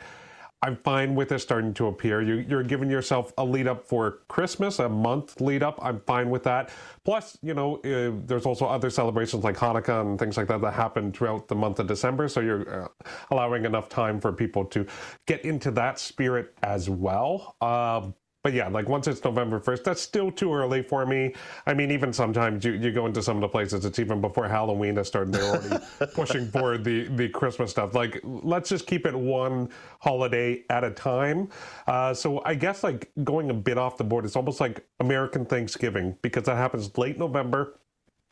I'm 0.63 0.77
fine 0.77 1.15
with 1.15 1.31
it 1.33 1.39
starting 1.39 1.74
to 1.75 1.88
appear. 1.88 2.22
You, 2.22 2.36
you're 2.48 2.63
giving 2.63 2.89
yourself 2.89 3.33
a 3.38 3.45
lead 3.45 3.67
up 3.67 3.86
for 3.86 4.19
Christmas, 4.29 4.79
a 4.79 4.89
month 4.89 5.41
lead 5.41 5.63
up. 5.63 5.79
I'm 5.81 6.01
fine 6.01 6.29
with 6.29 6.43
that. 6.43 6.72
Plus, 7.03 7.38
you 7.41 7.53
know, 7.53 7.77
uh, 7.79 8.17
there's 8.25 8.45
also 8.45 8.65
other 8.65 8.89
celebrations 8.89 9.43
like 9.43 9.57
Hanukkah 9.57 10.01
and 10.01 10.17
things 10.19 10.38
like 10.38 10.48
that 10.48 10.62
that 10.62 10.74
happen 10.74 11.12
throughout 11.12 11.50
the 11.50 11.55
month 11.55 11.79
of 11.79 11.88
December. 11.88 12.29
So 12.29 12.41
you're 12.41 12.86
uh, 12.86 12.88
allowing 13.31 13.65
enough 13.65 13.89
time 13.89 14.22
for 14.22 14.31
people 14.31 14.63
to 14.65 14.86
get 15.27 15.43
into 15.43 15.72
that 15.72 16.00
spirit 16.00 16.53
as 16.63 16.89
well. 16.89 17.57
Uh, 17.62 18.12
but 18.43 18.51
yeah, 18.53 18.67
like 18.67 18.89
once 18.89 19.07
it's 19.07 19.23
November 19.23 19.59
1st, 19.59 19.83
that's 19.85 20.01
still 20.01 20.29
too 20.29 20.53
early 20.53 20.83
for 20.83 21.05
me. 21.05 21.33
I 21.65 21.73
mean, 21.73 21.91
even 21.91 22.12
sometimes 22.12 22.65
you, 22.65 22.73
you 22.73 22.91
go 22.91 23.05
into 23.05 23.23
some 23.23 23.38
of 23.38 23.41
the 23.41 23.47
places, 23.47 23.85
it's 23.85 24.00
even 24.00 24.19
before 24.19 24.50
Halloween 24.50 24.97
has 24.97 25.07
started. 25.07 25.33
They're 25.33 25.43
already 25.43 25.85
pushing 26.13 26.47
for 26.51 26.77
the, 26.77 27.07
the 27.07 27.29
Christmas 27.29 27.71
stuff. 27.71 27.95
Like, 27.95 28.19
let's 28.23 28.67
just 28.67 28.85
keep 28.85 29.05
it 29.05 29.15
one 29.15 29.69
holiday 30.00 30.63
at 30.69 30.83
a 30.83 30.91
time. 30.91 31.47
Uh, 31.88 32.13
so 32.13 32.41
I 32.45 32.55
guess 32.55 32.83
like 32.83 33.12
going 33.23 33.50
a 33.50 33.53
bit 33.53 33.77
off 33.77 33.97
the 33.97 34.03
board, 34.03 34.25
it's 34.25 34.35
almost 34.35 34.59
like 34.59 34.85
American 35.00 35.45
Thanksgiving 35.45 36.17
because 36.21 36.43
that 36.43 36.57
happens 36.57 36.95
late 36.97 37.17
November. 37.17 37.79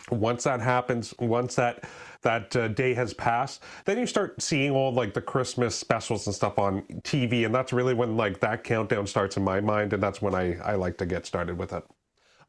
Once 0.09 0.43
that 0.43 0.59
happens, 0.59 1.13
once 1.19 1.55
that 1.55 1.83
that 2.21 2.55
uh, 2.55 2.67
day 2.67 2.93
has 2.93 3.13
passed, 3.13 3.63
then 3.85 3.97
you 3.97 4.05
start 4.05 4.41
seeing 4.41 4.71
all 4.71 4.93
like 4.93 5.13
the 5.13 5.21
Christmas 5.21 5.75
specials 5.75 6.27
and 6.27 6.35
stuff 6.35 6.59
on 6.59 6.81
TV, 7.03 7.45
and 7.45 7.53
that's 7.53 7.73
really 7.73 7.93
when 7.93 8.17
like 8.17 8.39
that 8.39 8.63
countdown 8.63 9.07
starts 9.07 9.37
in 9.37 9.43
my 9.43 9.59
mind, 9.59 9.93
and 9.93 10.01
that's 10.01 10.21
when 10.21 10.35
I 10.35 10.57
I 10.59 10.75
like 10.75 10.97
to 10.97 11.05
get 11.05 11.25
started 11.25 11.57
with 11.57 11.73
it. 11.73 11.83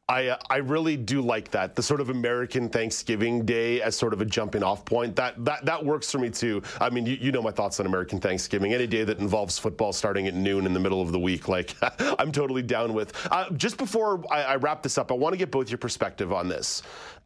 I 0.09 0.27
uh, 0.27 0.37
I 0.49 0.57
really 0.57 0.97
do 0.97 1.21
like 1.21 1.49
that 1.51 1.75
the 1.75 1.83
sort 1.83 2.01
of 2.01 2.09
American 2.09 2.67
Thanksgiving 2.67 3.45
Day 3.45 3.81
as 3.81 3.95
sort 3.95 4.11
of 4.11 4.19
a 4.19 4.25
jumping 4.25 4.61
off 4.61 4.83
point. 4.83 5.15
That 5.15 5.43
that 5.45 5.65
that 5.65 5.83
works 5.83 6.11
for 6.11 6.19
me 6.19 6.29
too. 6.29 6.61
I 6.81 6.89
mean, 6.89 7.05
you, 7.05 7.17
you 7.19 7.31
know 7.31 7.41
my 7.41 7.51
thoughts 7.51 7.79
on 7.79 7.85
American 7.85 8.19
Thanksgiving. 8.19 8.73
Any 8.73 8.85
day 8.85 9.05
that 9.05 9.19
involves 9.19 9.57
football 9.57 9.93
starting 9.93 10.27
at 10.27 10.33
noon 10.33 10.65
in 10.65 10.73
the 10.73 10.79
middle 10.79 11.01
of 11.01 11.13
the 11.13 11.19
week, 11.19 11.47
like 11.47 11.73
I'm 12.19 12.33
totally 12.33 12.61
down 12.61 12.93
with. 12.93 13.13
Uh, 13.31 13.49
just 13.51 13.77
before 13.77 14.21
I, 14.29 14.43
I 14.43 14.55
wrap 14.57 14.83
this 14.83 14.97
up, 14.97 15.09
I 15.09 15.15
want 15.15 15.33
to 15.33 15.37
get 15.37 15.51
both 15.51 15.69
your 15.69 15.77
perspective 15.77 16.33
on 16.33 16.49
this. 16.49 16.83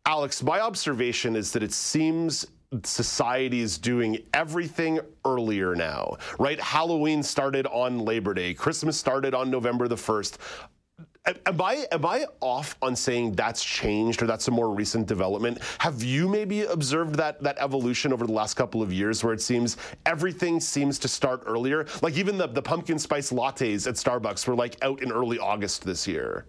Alex, 0.08 0.42
my 0.42 0.62
observation 0.62 1.36
is 1.36 1.52
that 1.52 1.62
it 1.62 1.74
seems 1.74 2.48
society 2.84 3.60
is 3.60 3.78
doing 3.78 4.18
everything 4.34 5.02
earlier 5.26 5.76
now, 5.76 6.16
right? 6.40 6.62
Halloween 6.62 7.22
started 7.22 7.68
on 7.68 8.00
Labor 8.00 8.34
Day, 8.34 8.54
Christmas 8.54 8.96
started 8.96 9.34
on 9.34 9.52
November 9.52 9.90
the 9.90 9.98
1st. 9.98 10.38
Am 11.46 11.62
I 11.62 11.86
am 11.92 12.06
I 12.06 12.26
off 12.40 12.78
on 12.82 12.96
saying 12.96 13.34
that's 13.34 13.62
changed 13.62 14.24
or 14.24 14.28
that's 14.28 14.48
a 14.48 14.52
more 14.52 14.74
recent 14.74 15.08
development? 15.08 15.62
Have 15.80 16.02
you 16.02 16.30
maybe 16.30 16.62
observed 16.62 17.16
that 17.16 17.44
that 17.44 17.58
evolution 17.60 18.14
over 18.14 18.26
the 18.26 18.32
last 18.32 18.54
couple 18.54 18.82
of 18.82 18.94
years 18.94 19.26
where 19.26 19.34
it 19.34 19.42
seems 19.42 19.76
everything 20.06 20.62
seems 20.62 20.98
to 21.00 21.10
start 21.10 21.44
earlier? 21.46 21.86
Like 22.02 22.16
even 22.16 22.38
the, 22.38 22.48
the 22.48 22.62
pumpkin 22.62 22.98
spice 22.98 23.32
lattes 23.32 23.88
at 23.88 23.96
Starbucks 23.96 24.48
were 24.48 24.56
like 24.56 24.78
out 24.82 25.04
in 25.04 25.12
early 25.12 25.38
August 25.38 25.84
this 25.84 26.08
year. 26.08 26.46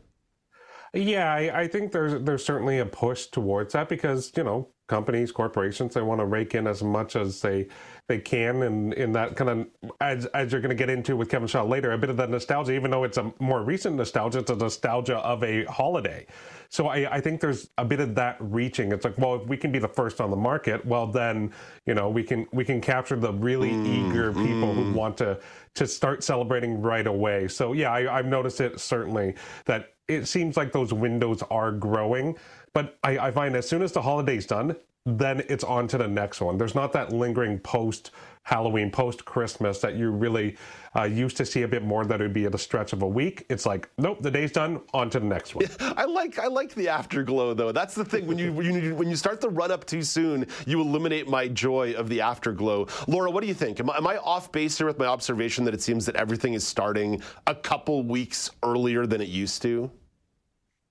Yeah, 0.95 1.33
I, 1.33 1.61
I, 1.63 1.69
think 1.69 1.93
there's 1.93 2.23
there's 2.23 2.45
certainly 2.45 2.79
a 2.79 2.87
push 2.87 3.27
towards 3.27 3.75
that 3.75 3.89
because 3.89 4.33
you 4.37 4.45
know 4.45 4.71
companies, 4.89 5.31
corporations, 5.31 5.93
they 5.95 6.01
want 6.01 6.21
to 6.21 6.25
rake 6.25 6.55
in 6.55 6.67
as 6.67 6.83
much 6.83 7.15
as 7.15 7.41
they 7.43 7.69
they 8.09 8.19
can, 8.19 8.63
and 8.63 8.95
in 8.95 9.13
that 9.13 9.37
kind 9.37 9.51
of 9.51 9.93
as 10.01 10.25
as 10.27 10.51
you're 10.51 10.63
going 10.63 10.71
to 10.71 10.75
get 10.75 10.89
into 10.89 11.15
with 11.15 11.29
Kevin 11.29 11.47
Shaw 11.47 11.63
later, 11.63 11.93
a 11.93 11.99
bit 11.99 12.09
of 12.09 12.17
the 12.17 12.27
nostalgia, 12.27 12.73
even 12.73 12.91
though 12.91 13.05
it's 13.05 13.19
a 13.19 13.33
more 13.39 13.63
recent 13.63 13.97
nostalgia, 13.97 14.39
it's 14.39 14.51
a 14.51 14.57
nostalgia 14.57 15.19
of 15.19 15.45
a 15.45 15.65
holiday. 15.65 16.27
So 16.71 16.89
I, 16.89 17.17
I 17.17 17.21
think 17.21 17.41
there's 17.41 17.71
a 17.79 17.85
bit 17.85 18.01
of 18.01 18.15
that 18.17 18.37
reaching. 18.41 18.93
It's 18.93 19.05
like, 19.05 19.17
well, 19.19 19.37
if 19.37 19.47
we 19.47 19.57
can 19.57 19.73
be 19.73 19.79
the 19.79 19.89
first 19.89 20.21
on 20.21 20.31
the 20.31 20.37
market, 20.37 20.85
well 20.85 21.07
then, 21.07 21.53
you 21.87 21.95
know, 21.95 22.09
we 22.09 22.23
can 22.23 22.47
we 22.53 22.65
can 22.65 22.81
capture 22.81 23.17
the 23.17 23.33
really 23.33 23.71
mm, 23.71 24.11
eager 24.11 24.33
people 24.33 24.75
mm. 24.75 24.75
who 24.75 24.93
want 24.93 25.19
to 25.19 25.39
to 25.75 25.87
start 25.87 26.25
celebrating 26.25 26.81
right 26.81 27.07
away. 27.07 27.47
So 27.47 27.75
yeah, 27.75 27.93
I, 27.93 28.19
I've 28.19 28.27
noticed 28.27 28.61
it 28.61 28.81
certainly 28.81 29.35
that 29.67 29.95
it 30.09 30.27
seems 30.27 30.57
like 30.57 30.73
those 30.73 30.93
windows 30.93 31.43
are 31.51 31.71
growing. 31.71 32.37
But 32.73 32.99
I, 33.05 33.19
I 33.19 33.31
find 33.31 33.55
as 33.57 33.69
soon 33.69 33.83
as 33.83 33.93
the 33.93 34.03
holiday's 34.03 34.47
done, 34.47 34.77
then 35.05 35.43
it's 35.49 35.65
on 35.65 35.89
to 35.89 35.99
the 35.99 36.09
next 36.09 36.41
one. 36.41 36.59
There's 36.59 36.75
not 36.75 36.93
that 36.93 37.13
lingering 37.13 37.59
post 37.61 38.11
Halloween, 38.49 38.91
post 38.91 39.27
Christmas 39.27 39.79
that 39.81 39.95
you 39.97 40.11
really 40.11 40.57
uh, 40.97 41.03
used 41.03 41.37
to 41.37 41.45
see 41.45 41.63
a 41.63 41.69
bit 41.69 41.85
more. 41.85 42.07
That 42.07 42.21
would 42.21 42.33
be 42.33 42.47
at 42.47 42.55
a 42.55 42.59
stretch 42.59 42.95
of 42.95 43.03
a 43.03 43.07
week. 43.07 43.45
It's 43.51 43.67
like, 43.67 43.91
nope, 43.99 44.23
the 44.23 44.31
day's 44.31 44.53
done. 44.53 44.81
On 44.95 45.11
to 45.11 45.21
the 45.21 45.27
next 45.27 45.55
one. 45.55 45.67
I 45.81 46.05
like 46.07 46.39
I 46.39 46.47
like 46.47 46.75
the 46.75 46.89
afterglow 46.89 47.53
though. 47.53 47.73
That's 47.73 47.95
the 47.95 48.07
thing. 48.07 48.27
When 48.27 48.39
you, 48.39 48.53
when 48.53 48.83
you 48.83 48.95
when 48.95 49.11
you 49.11 49.17
start 49.17 49.43
the 49.43 49.51
run 49.51 49.71
up 49.71 49.85
too 49.85 50.03
soon, 50.03 50.47
you 50.67 50.81
eliminate 50.81 51.29
my 51.29 51.47
joy 51.49 51.93
of 51.93 52.09
the 52.09 52.23
afterglow. 52.23 52.87
Laura, 53.07 53.31
what 53.31 53.43
do 53.43 53.49
you 53.49 53.55
think? 53.55 53.81
Am 53.81 53.91
am 53.91 54.07
I 54.07 54.17
off 54.17 54.51
base 54.51 54.79
here 54.79 54.87
with 54.87 54.99
my 54.99 55.07
observation 55.07 55.65
that 55.67 55.75
it 55.75 55.83
seems 55.83 56.07
that 56.07 56.17
everything 56.17 56.55
is 56.55 56.67
starting 56.67 57.23
a 57.47 57.55
couple 57.55 58.03
weeks 58.03 58.51
earlier 58.63 59.07
than 59.07 59.21
it 59.21 59.29
used 59.29 59.61
to? 59.63 59.91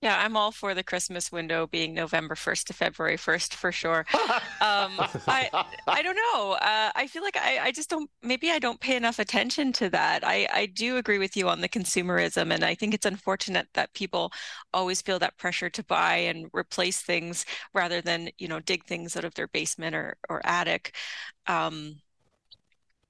Yeah, 0.00 0.16
I'm 0.24 0.36
all 0.36 0.52
for 0.52 0.74
the 0.74 0.84
Christmas 0.84 1.32
window 1.32 1.66
being 1.66 1.92
November 1.92 2.36
1st 2.36 2.68
to 2.68 2.72
February 2.72 3.16
1st 3.16 3.54
for 3.54 3.72
sure. 3.72 4.06
um, 4.60 4.92
I 5.26 5.50
I 5.88 6.02
don't 6.02 6.14
know. 6.14 6.52
Uh, 6.52 6.92
I 6.94 7.08
feel 7.08 7.22
like 7.22 7.36
I, 7.36 7.58
I 7.58 7.72
just 7.72 7.90
don't. 7.90 8.08
Maybe 8.22 8.52
I 8.52 8.60
don't 8.60 8.80
pay 8.80 8.96
enough 8.96 9.18
attention 9.18 9.72
to 9.72 9.90
that. 9.90 10.24
I 10.24 10.46
I 10.52 10.66
do 10.66 10.98
agree 10.98 11.18
with 11.18 11.36
you 11.36 11.48
on 11.48 11.60
the 11.60 11.68
consumerism, 11.68 12.54
and 12.54 12.64
I 12.64 12.76
think 12.76 12.94
it's 12.94 13.06
unfortunate 13.06 13.66
that 13.74 13.92
people 13.92 14.32
always 14.72 15.02
feel 15.02 15.18
that 15.18 15.36
pressure 15.36 15.68
to 15.70 15.82
buy 15.82 16.14
and 16.16 16.48
replace 16.52 17.00
things 17.02 17.44
rather 17.74 18.00
than 18.00 18.30
you 18.38 18.46
know 18.46 18.60
dig 18.60 18.84
things 18.84 19.16
out 19.16 19.24
of 19.24 19.34
their 19.34 19.48
basement 19.48 19.96
or 19.96 20.16
or 20.28 20.40
attic. 20.46 20.94
Um, 21.48 22.00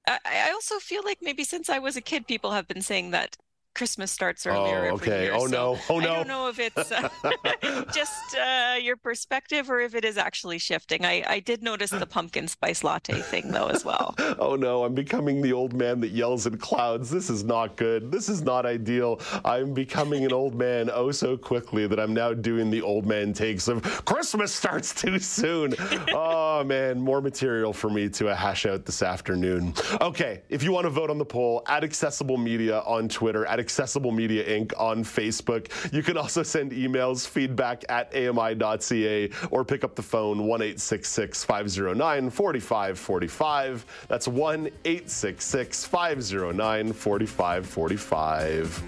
I 0.07 0.51
also 0.51 0.79
feel 0.79 1.03
like 1.03 1.19
maybe 1.21 1.43
since 1.43 1.69
I 1.69 1.79
was 1.79 1.95
a 1.95 2.01
kid, 2.01 2.25
people 2.27 2.51
have 2.51 2.67
been 2.67 2.81
saying 2.81 3.11
that 3.11 3.37
Christmas 3.79 4.11
starts 4.11 4.45
earlier. 4.45 4.89
Oh, 4.91 4.95
okay. 4.95 5.23
Year, 5.23 5.33
oh 5.33 5.47
so 5.47 5.51
no. 5.53 5.79
Oh 5.89 5.99
no. 5.99 6.11
I 6.11 6.15
don't 6.17 6.27
know 6.27 6.49
if 6.49 6.59
it's 6.59 6.91
uh, 6.91 7.07
just 7.93 8.35
uh, 8.35 8.75
your 8.75 8.97
perspective 8.97 9.71
or 9.71 9.79
if 9.79 9.95
it 9.95 10.03
is 10.03 10.17
actually 10.17 10.57
shifting. 10.57 11.05
I, 11.05 11.23
I 11.25 11.39
did 11.39 11.63
notice 11.63 11.91
the 11.91 12.05
pumpkin 12.05 12.49
spice 12.49 12.83
latte 12.83 13.21
thing 13.21 13.51
though 13.51 13.67
as 13.67 13.85
well. 13.85 14.15
oh 14.37 14.57
no, 14.57 14.83
I'm 14.83 14.93
becoming 14.93 15.41
the 15.41 15.53
old 15.53 15.71
man 15.71 16.01
that 16.01 16.09
yells 16.09 16.45
at 16.45 16.59
clouds. 16.59 17.09
This 17.09 17.29
is 17.29 17.45
not 17.45 17.77
good. 17.77 18.11
This 18.11 18.27
is 18.27 18.41
not 18.41 18.65
ideal. 18.65 19.21
I'm 19.45 19.73
becoming 19.73 20.25
an 20.25 20.33
old 20.33 20.55
man 20.55 20.89
oh 20.93 21.11
so 21.11 21.37
quickly 21.37 21.87
that 21.87 22.01
I'm 22.01 22.13
now 22.13 22.33
doing 22.33 22.69
the 22.69 22.81
old 22.81 23.05
man 23.05 23.31
takes 23.31 23.69
of 23.69 23.81
Christmas 24.03 24.53
starts 24.53 24.93
too 24.93 25.19
soon. 25.19 25.73
oh 26.13 26.65
man, 26.65 26.99
more 26.99 27.21
material 27.21 27.71
for 27.71 27.89
me 27.89 28.09
to 28.09 28.25
hash 28.35 28.65
out 28.65 28.85
this 28.85 29.01
afternoon. 29.01 29.73
Okay, 30.01 30.41
if 30.49 30.63
you 30.63 30.73
want 30.73 30.83
to 30.83 30.89
vote 30.89 31.09
on 31.09 31.17
the 31.17 31.23
poll, 31.23 31.63
at 31.67 31.85
Accessible 31.85 32.35
Media 32.35 32.81
on 32.81 33.07
Twitter, 33.07 33.45
at 33.45 33.68
Accessible 33.69 34.11
Media 34.11 34.43
Inc. 34.43 34.73
on 34.79 35.03
Facebook. 35.03 35.69
You 35.93 36.01
can 36.01 36.17
also 36.17 36.41
send 36.41 36.71
emails, 36.71 37.27
feedback 37.27 37.85
at 37.87 38.11
ami.ca, 38.15 39.29
or 39.51 39.63
pick 39.63 39.83
up 39.83 39.93
the 39.93 40.01
phone 40.01 40.47
1 40.47 40.77
509 40.77 42.29
4545. 42.31 43.85
That's 44.07 44.27
1 44.27 44.71
509 44.83 46.93
4545. 46.93 48.83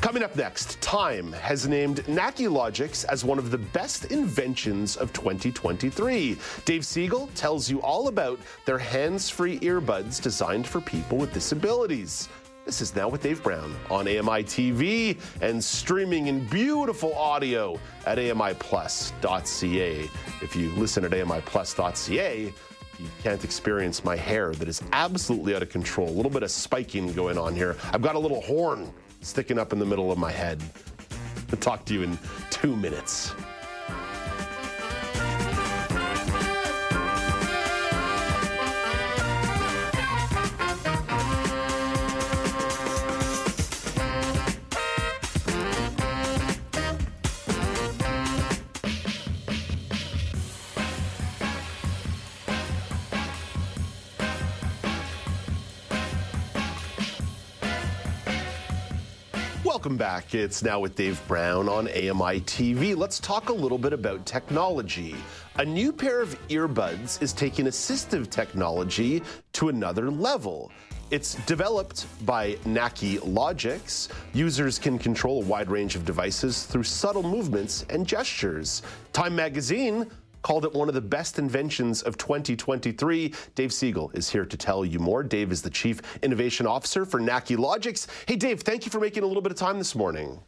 Coming 0.00 0.22
up 0.22 0.36
next, 0.36 0.80
Time 0.80 1.32
has 1.32 1.66
named 1.66 2.04
Naqi 2.04 2.46
Logix 2.46 3.04
as 3.06 3.24
one 3.24 3.38
of 3.38 3.50
the 3.50 3.58
best 3.58 4.12
inventions 4.12 4.96
of 4.96 5.12
2023. 5.12 6.36
Dave 6.66 6.82
Segal 6.82 7.28
tells 7.34 7.68
you 7.70 7.80
all 7.80 8.08
about 8.08 8.38
their 8.64 8.78
hands 8.78 9.30
free 9.30 9.58
earbuds 9.60 10.22
designed 10.22 10.66
for 10.66 10.80
people 10.82 11.18
with 11.18 11.32
disabilities. 11.32 12.28
This 12.64 12.80
is 12.80 12.96
Now 12.96 13.10
with 13.10 13.22
Dave 13.22 13.42
Brown 13.42 13.76
on 13.90 14.08
AMI 14.08 14.42
TV 14.42 15.20
and 15.42 15.62
streaming 15.62 16.28
in 16.28 16.46
beautiful 16.46 17.14
audio 17.14 17.78
at 18.06 18.16
AMIplus.ca. 18.16 20.10
If 20.40 20.56
you 20.56 20.70
listen 20.70 21.04
at 21.04 21.10
AMIplus.ca, 21.10 22.54
you 22.98 23.08
can't 23.22 23.44
experience 23.44 24.02
my 24.02 24.16
hair 24.16 24.54
that 24.54 24.66
is 24.66 24.82
absolutely 24.92 25.54
out 25.54 25.60
of 25.60 25.68
control. 25.68 26.08
A 26.08 26.16
little 26.16 26.30
bit 26.30 26.42
of 26.42 26.50
spiking 26.50 27.12
going 27.12 27.36
on 27.36 27.54
here. 27.54 27.76
I've 27.92 28.00
got 28.00 28.14
a 28.14 28.18
little 28.18 28.40
horn 28.40 28.90
sticking 29.20 29.58
up 29.58 29.74
in 29.74 29.78
the 29.78 29.86
middle 29.86 30.10
of 30.10 30.16
my 30.16 30.32
head. 30.32 30.62
I'll 31.52 31.58
talk 31.58 31.84
to 31.84 31.92
you 31.92 32.02
in 32.02 32.18
two 32.48 32.74
minutes. 32.74 33.34
Back. 60.04 60.34
It's 60.34 60.62
now 60.62 60.80
with 60.80 60.96
Dave 60.96 61.18
Brown 61.26 61.66
on 61.66 61.88
AMI 61.88 62.40
TV. 62.42 62.94
Let's 62.94 63.18
talk 63.18 63.48
a 63.48 63.52
little 63.54 63.78
bit 63.78 63.94
about 63.94 64.26
technology. 64.26 65.16
A 65.56 65.64
new 65.64 65.94
pair 65.94 66.20
of 66.20 66.36
earbuds 66.48 67.22
is 67.22 67.32
taking 67.32 67.64
assistive 67.64 68.28
technology 68.28 69.22
to 69.54 69.70
another 69.70 70.10
level. 70.10 70.70
It's 71.10 71.36
developed 71.46 72.06
by 72.26 72.56
Naqi 72.66 73.18
Logix. 73.20 74.10
Users 74.34 74.78
can 74.78 74.98
control 74.98 75.42
a 75.42 75.46
wide 75.46 75.70
range 75.70 75.96
of 75.96 76.04
devices 76.04 76.64
through 76.64 76.82
subtle 76.82 77.22
movements 77.22 77.86
and 77.88 78.06
gestures. 78.06 78.82
Time 79.14 79.34
magazine 79.34 80.06
called 80.44 80.64
it 80.64 80.72
one 80.74 80.88
of 80.88 80.94
the 80.94 81.00
best 81.00 81.38
inventions 81.38 82.02
of 82.02 82.16
2023. 82.18 83.34
Dave 83.54 83.70
Segal 83.70 84.14
is 84.16 84.30
here 84.30 84.44
to 84.44 84.56
tell 84.56 84.84
you 84.84 85.00
more. 85.00 85.24
Dave 85.24 85.50
is 85.50 85.62
the 85.62 85.70
Chief 85.70 86.00
Innovation 86.22 86.66
Officer 86.66 87.04
for 87.06 87.18
Naqi 87.18 87.56
Logix. 87.56 88.06
Hey, 88.28 88.36
Dave, 88.36 88.60
thank 88.60 88.84
you 88.84 88.92
for 88.92 89.00
making 89.00 89.22
a 89.24 89.26
little 89.26 89.42
bit 89.42 89.50
of 89.50 89.58
time 89.58 89.78
this 89.78 89.94
morning. 89.94 90.38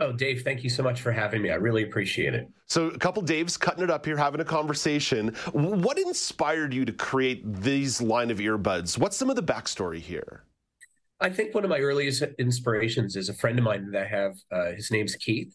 Oh, 0.00 0.12
Dave, 0.12 0.42
thank 0.42 0.64
you 0.64 0.70
so 0.70 0.82
much 0.82 1.02
for 1.02 1.12
having 1.12 1.42
me. 1.42 1.50
I 1.50 1.54
really 1.54 1.82
appreciate 1.82 2.34
it. 2.34 2.48
So, 2.66 2.88
a 2.88 2.98
couple 2.98 3.22
Daves 3.22 3.60
cutting 3.60 3.84
it 3.84 3.90
up 3.90 4.04
here, 4.04 4.16
having 4.16 4.40
a 4.40 4.44
conversation. 4.44 5.28
What 5.52 5.98
inspired 5.98 6.72
you 6.72 6.84
to 6.86 6.92
create 6.92 7.42
these 7.62 8.00
line 8.00 8.30
of 8.30 8.38
earbuds? 8.38 8.98
What's 8.98 9.16
some 9.16 9.30
of 9.30 9.36
the 9.36 9.42
backstory 9.42 10.00
here? 10.00 10.44
I 11.20 11.30
think 11.30 11.54
one 11.54 11.64
of 11.64 11.70
my 11.70 11.78
earliest 11.78 12.22
inspirations 12.38 13.16
is 13.16 13.30
a 13.30 13.34
friend 13.34 13.58
of 13.58 13.64
mine 13.64 13.90
that 13.90 14.02
I 14.02 14.06
have. 14.06 14.34
Uh, 14.50 14.72
his 14.72 14.90
name's 14.90 15.14
Keith. 15.16 15.54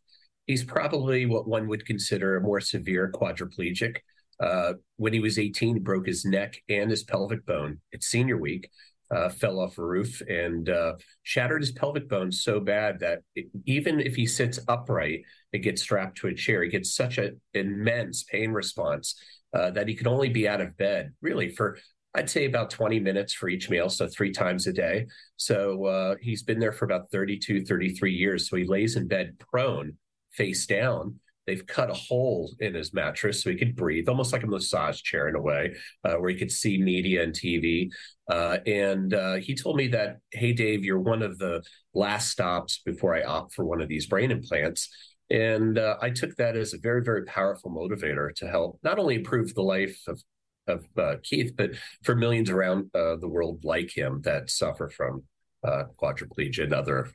He's 0.51 0.65
probably 0.65 1.25
what 1.25 1.47
one 1.47 1.69
would 1.69 1.85
consider 1.85 2.35
a 2.35 2.41
more 2.41 2.59
severe 2.59 3.09
quadriplegic. 3.09 3.99
Uh, 4.37 4.73
when 4.97 5.13
he 5.13 5.21
was 5.21 5.39
18, 5.39 5.75
he 5.75 5.79
broke 5.79 6.05
his 6.05 6.25
neck 6.25 6.61
and 6.67 6.89
his 6.89 7.03
pelvic 7.03 7.45
bone 7.45 7.79
at 7.93 8.03
senior 8.03 8.35
week 8.35 8.69
uh, 9.11 9.29
fell 9.29 9.61
off 9.61 9.77
a 9.77 9.81
roof 9.81 10.21
and 10.27 10.67
uh, 10.67 10.95
shattered 11.23 11.61
his 11.61 11.71
pelvic 11.71 12.09
bone 12.09 12.33
so 12.33 12.59
bad 12.59 12.99
that 12.99 13.19
it, 13.33 13.45
even 13.65 14.01
if 14.01 14.13
he 14.13 14.25
sits 14.25 14.59
upright 14.67 15.21
and 15.53 15.63
gets 15.63 15.83
strapped 15.83 16.17
to 16.17 16.27
a 16.27 16.33
chair, 16.33 16.63
he 16.63 16.69
gets 16.69 16.93
such 16.93 17.17
an 17.17 17.39
immense 17.53 18.23
pain 18.23 18.51
response 18.51 19.15
uh, 19.53 19.71
that 19.71 19.87
he 19.87 19.95
can 19.95 20.07
only 20.07 20.27
be 20.27 20.49
out 20.49 20.59
of 20.59 20.75
bed 20.75 21.13
really 21.21 21.47
for 21.47 21.77
I'd 22.13 22.29
say 22.29 22.43
about 22.43 22.69
20 22.71 22.99
minutes 22.99 23.33
for 23.33 23.47
each 23.47 23.69
meal, 23.69 23.87
so 23.87 24.05
three 24.05 24.33
times 24.33 24.67
a 24.67 24.73
day. 24.73 25.07
So 25.37 25.85
uh, 25.85 26.15
he's 26.19 26.43
been 26.43 26.59
there 26.59 26.73
for 26.73 26.83
about 26.83 27.09
32, 27.09 27.63
33 27.63 28.11
years. 28.13 28.49
So 28.49 28.57
he 28.57 28.65
lays 28.65 28.97
in 28.97 29.07
bed 29.07 29.37
prone, 29.39 29.93
face 30.33 30.65
down, 30.65 31.19
They've 31.47 31.65
cut 31.65 31.89
a 31.89 31.93
hole 31.93 32.53
in 32.59 32.75
his 32.75 32.93
mattress 32.93 33.43
so 33.43 33.49
he 33.49 33.57
could 33.57 33.75
breathe, 33.75 34.07
almost 34.07 34.31
like 34.31 34.43
a 34.43 34.47
massage 34.47 35.01
chair 35.01 35.27
in 35.27 35.35
a 35.35 35.41
way, 35.41 35.75
uh, 36.03 36.13
where 36.13 36.29
he 36.29 36.37
could 36.37 36.51
see 36.51 36.77
media 36.77 37.23
and 37.23 37.33
TV. 37.33 37.89
Uh, 38.29 38.59
and 38.67 39.13
uh, 39.13 39.35
he 39.35 39.55
told 39.55 39.75
me 39.75 39.87
that, 39.87 40.19
hey, 40.31 40.53
Dave, 40.53 40.85
you're 40.85 40.99
one 40.99 41.23
of 41.23 41.39
the 41.39 41.63
last 41.93 42.29
stops 42.29 42.81
before 42.85 43.15
I 43.15 43.23
opt 43.23 43.53
for 43.53 43.65
one 43.65 43.81
of 43.81 43.89
these 43.89 44.05
brain 44.05 44.29
implants. 44.31 44.87
And 45.31 45.79
uh, 45.79 45.97
I 46.01 46.11
took 46.11 46.35
that 46.35 46.55
as 46.55 46.73
a 46.73 46.77
very, 46.77 47.03
very 47.03 47.25
powerful 47.25 47.71
motivator 47.71 48.33
to 48.35 48.47
help 48.47 48.79
not 48.83 48.99
only 48.99 49.15
improve 49.15 49.53
the 49.53 49.63
life 49.63 49.99
of 50.07 50.21
of 50.67 50.85
uh, 50.95 51.15
Keith, 51.23 51.53
but 51.57 51.71
for 52.03 52.15
millions 52.15 52.49
around 52.49 52.91
uh, 52.93 53.15
the 53.15 53.27
world 53.27 53.65
like 53.65 53.91
him 53.91 54.21
that 54.23 54.49
suffer 54.51 54.87
from 54.89 55.23
quadriplegia 55.65 56.63
and 56.63 56.73
other 56.73 57.09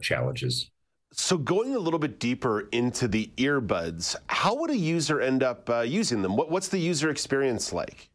challenges. 0.00 0.70
So, 1.12 1.36
going 1.36 1.74
a 1.74 1.78
little 1.78 1.98
bit 1.98 2.20
deeper 2.20 2.68
into 2.70 3.08
the 3.08 3.30
earbuds, 3.36 4.14
how 4.28 4.54
would 4.54 4.70
a 4.70 4.76
user 4.76 5.20
end 5.20 5.42
up 5.42 5.68
uh, 5.68 5.80
using 5.80 6.22
them? 6.22 6.36
What, 6.36 6.50
what's 6.50 6.68
the 6.68 6.78
user 6.78 7.10
experience 7.10 7.72
like? 7.72 8.10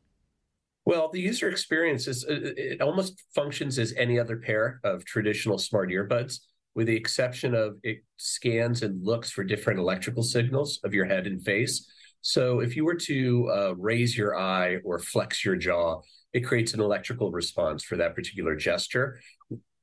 Well, 0.85 1.09
the 1.11 1.19
user 1.19 1.49
experience 1.49 2.07
is 2.07 2.25
it 2.29 2.79
almost 2.79 3.21
functions 3.33 3.79
as 3.79 3.93
any 3.97 4.17
other 4.17 4.37
pair 4.37 4.79
of 4.83 5.03
traditional 5.03 5.57
smart 5.57 5.89
earbuds, 5.89 6.39
with 6.73 6.87
the 6.87 6.95
exception 6.95 7.53
of 7.53 7.77
it 7.83 7.97
scans 8.17 8.81
and 8.81 9.03
looks 9.03 9.29
for 9.29 9.43
different 9.43 9.79
electrical 9.79 10.23
signals 10.23 10.79
of 10.85 10.93
your 10.93 11.05
head 11.05 11.27
and 11.27 11.43
face. 11.43 11.91
So, 12.21 12.61
if 12.61 12.77
you 12.77 12.85
were 12.85 12.95
to 12.95 13.51
uh, 13.51 13.73
raise 13.77 14.17
your 14.17 14.39
eye 14.39 14.77
or 14.85 14.99
flex 14.99 15.43
your 15.43 15.57
jaw, 15.57 16.01
it 16.31 16.45
creates 16.45 16.73
an 16.73 16.79
electrical 16.79 17.31
response 17.31 17.83
for 17.83 17.97
that 17.97 18.15
particular 18.15 18.55
gesture 18.55 19.19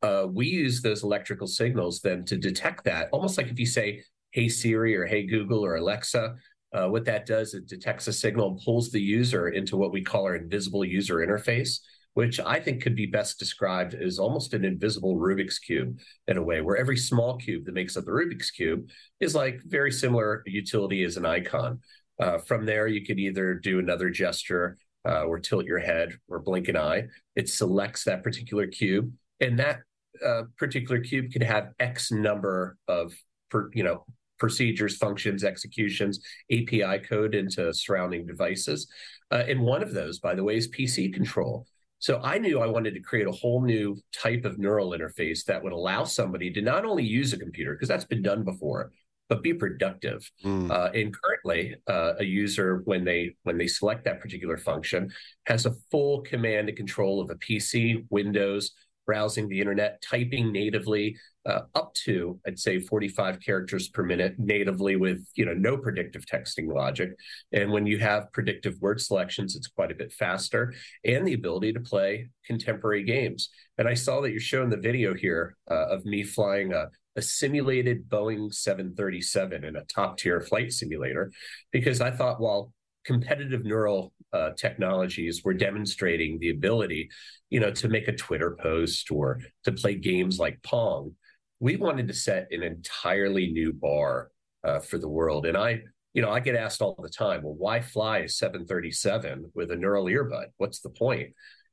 uh, 0.03 0.27
we 0.31 0.47
use 0.47 0.83
those 0.83 1.05
electrical 1.05 1.47
signals 1.47 2.01
then 2.01 2.25
to 2.25 2.37
detect 2.37 2.85
that, 2.85 3.09
almost 3.13 3.39
like 3.39 3.49
if 3.49 3.59
you 3.59 3.67
say, 3.67 4.03
hey 4.33 4.49
Siri 4.49 4.97
or 4.97 5.07
hey 5.07 5.27
Google 5.27 5.65
or 5.65 5.77
Alexa, 5.77 6.35
uh, 6.73 6.89
what 6.89 7.05
that 7.05 7.27
does, 7.27 7.55
it 7.55 7.67
detects 7.67 8.07
a 8.07 8.13
signal 8.13 8.49
and 8.49 8.61
pulls 8.65 8.91
the 8.91 9.01
user 9.01 9.49
into 9.51 9.77
what 9.77 9.93
we 9.93 10.03
call 10.03 10.25
our 10.25 10.37
invisible 10.37 10.85
user 10.85 11.17
interface, 11.17 11.81
which 12.15 12.41
I 12.41 12.61
think 12.61 12.83
could 12.83 12.97
be 12.97 13.07
best 13.07 13.39
described 13.39 13.95
as 13.95 14.19
almost 14.19 14.55
an 14.55 14.65
invisible 14.65 15.17
Rubik's 15.17 15.59
Cube 15.59 15.99
in 16.29 16.39
a 16.39 16.43
way, 16.43 16.63
where 16.63 16.77
every 16.77 16.97
small 16.97 17.37
cube 17.37 17.67
that 17.67 17.75
makes 17.75 17.97
up 17.97 18.05
the 18.05 18.11
Rubik's 18.11 18.51
Cube 18.51 18.89
is 19.21 19.35
like 19.35 19.61
very 19.65 19.93
similar 19.93 20.43
utility 20.47 21.05
as 21.05 21.17
an 21.17 21.27
icon. 21.27 21.81
Uh, 22.19 22.39
from 22.39 22.65
there, 22.65 22.87
you 22.87 23.05
could 23.05 23.19
either 23.19 23.55
do 23.55 23.79
another 23.79 24.09
gesture 24.09 24.79
uh, 25.07 25.25
or 25.25 25.39
tilt 25.39 25.67
your 25.67 25.79
head 25.79 26.17
or 26.29 26.39
blink 26.39 26.69
an 26.69 26.77
eye. 26.77 27.05
It 27.37 27.49
selects 27.49 28.05
that 28.05 28.23
particular 28.23 28.67
cube, 28.67 29.13
and 29.41 29.59
that 29.59 29.81
a 30.25 30.45
particular 30.57 31.01
cube 31.01 31.33
could 31.33 31.43
have 31.43 31.71
X 31.79 32.11
number 32.11 32.77
of, 32.89 33.15
per, 33.51 33.71
you 33.75 33.85
know, 33.85 34.05
procedures, 34.39 34.97
functions, 34.97 35.45
executions, 35.45 36.19
API 36.51 36.99
code 36.99 37.35
into 37.35 37.73
surrounding 37.73 38.27
devices. 38.27 38.89
Uh, 39.31 39.45
and 39.47 39.61
one 39.61 39.83
of 39.83 39.95
those, 39.95 40.19
by 40.19 40.35
the 40.35 40.43
way, 40.43 40.57
is 40.57 40.69
PC 40.69 41.13
control. 41.15 41.67
So 42.01 42.21
I 42.21 42.39
knew 42.39 42.61
I 42.61 42.67
wanted 42.67 42.95
to 42.95 43.01
create 43.01 43.29
a 43.29 43.33
whole 43.33 43.63
new 43.63 43.97
type 44.13 44.45
of 44.45 44.59
neural 44.59 44.91
interface 44.91 45.45
that 45.45 45.63
would 45.63 45.73
allow 45.73 46.03
somebody 46.03 46.51
to 46.55 46.61
not 46.61 46.85
only 46.85 47.05
use 47.05 47.33
a 47.33 47.39
computer, 47.39 47.75
because 47.75 47.89
that's 47.89 48.05
been 48.05 48.23
done 48.23 48.43
before, 48.43 48.91
but 49.29 49.45
be 49.45 49.55
productive. 49.55 50.29
Mm. 50.45 50.69
Uh, 50.69 50.91
and 50.93 51.15
currently, 51.15 51.77
uh, 51.87 52.15
a 52.19 52.25
user 52.25 52.83
when 52.85 53.05
they 53.05 53.37
when 53.45 53.57
they 53.57 53.69
select 53.69 54.05
that 54.05 54.21
particular 54.21 54.59
function 54.59 55.13
has 55.47 55.65
a 55.65 55.75
full 55.93 56.23
command 56.23 56.69
and 56.69 56.77
control 56.77 57.21
of 57.21 57.31
a 57.31 57.37
PC, 57.37 58.05
Windows, 58.11 58.73
browsing 59.07 59.49
the 59.49 59.59
internet, 59.59 60.03
typing 60.03 60.53
natively 60.53 61.17
uh, 61.47 61.63
up 61.75 61.93
to, 61.95 62.39
I'd 62.47 62.59
say, 62.59 62.79
45 62.79 63.41
characters 63.41 63.89
per 63.89 64.03
minute 64.03 64.35
natively 64.39 64.97
with, 64.97 65.27
you 65.35 65.45
know, 65.45 65.55
no 65.55 65.77
predictive 65.77 66.25
texting 66.27 66.73
logic. 66.73 67.11
And 67.53 67.73
when 67.73 67.87
you 67.87 67.99
have 67.99 68.33
predictive 68.33 68.81
word 68.81 69.01
selections, 69.01 69.57
it's 69.57 69.67
quite 69.67 69.91
a 69.91 69.97
bit 69.97 70.13
faster 70.13 70.73
and 71.05 71.27
the 71.27 71.35
ability 71.35 71.73
to 71.73 71.81
play 71.81 72.29
contemporary 72.47 73.05
games. 73.05 73.51
And 73.79 73.89
I 73.89 73.95
saw 73.95 74.21
that 74.21 74.31
you're 74.31 74.41
showing 74.41 74.71
the 74.71 74.77
video 74.77 75.15
here 75.15 75.57
uh, 75.71 75.87
of 75.89 76.05
me 76.05 76.23
flying 76.23 76.73
a, 76.73 76.87
a 77.17 77.23
simulated 77.23 78.09
Boeing 78.09 78.53
737 78.53 79.65
in 79.65 79.77
a 79.77 79.85
top 79.85 80.19
tier 80.19 80.41
flight 80.41 80.73
simulator 80.73 81.33
because 81.73 82.01
I 82.01 82.11
thought, 82.11 82.41
well, 82.41 82.73
competitive 83.05 83.65
neural 83.65 84.13
uh, 84.33 84.51
technologies 84.57 85.43
were 85.45 85.55
demonstrating 85.55 86.39
the 86.39 86.51
ability, 86.51 87.11
you 87.51 87.61
know, 87.61 87.71
to 87.71 87.89
make 87.89 88.09
a 88.09 88.17
Twitter 88.17 88.57
post 88.61 89.11
or 89.11 89.41
to 89.65 89.73
play 89.73 89.95
games 89.95 90.39
like 90.39 90.63
Pong. 90.63 91.15
We 91.61 91.77
wanted 91.77 92.09
to 92.09 92.15
set 92.15 92.49
an 92.51 92.63
entirely 92.63 93.53
new 93.53 93.73
bar 93.73 94.31
uh, 94.65 94.81
for 94.81 94.99
the 94.99 95.09
world, 95.09 95.47
and 95.47 95.57
I, 95.57 95.83
you 96.15 96.23
know, 96.23 96.31
I 96.31 96.41
get 96.41 96.57
asked 96.57 96.83
all 96.83 96.99
the 97.01 97.09
time, 97.09 97.43
well, 97.43 97.55
why 97.55 97.81
fly 97.81 98.19
a 98.19 98.29
737 98.29 99.53
with 99.55 99.71
a 99.71 99.77
neural 99.77 100.07
earbud? 100.07 100.47
What's 100.57 100.81
the 100.81 100.91
point? 100.91 101.31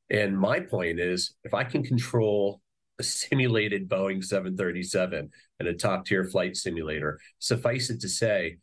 And 0.09 0.37
my 0.37 0.59
point 0.59 0.99
is, 0.99 1.35
if 1.43 1.53
I 1.53 1.63
can 1.63 1.83
control 1.83 2.61
a 2.99 3.03
simulated 3.03 3.89
Boeing 3.89 4.23
737 4.23 5.29
and 5.59 5.67
a 5.67 5.73
top 5.73 6.05
tier 6.05 6.25
flight 6.25 6.57
simulator, 6.57 7.19
suffice 7.39 7.89
it 7.89 8.01
to 8.01 8.09
say, 8.09 8.57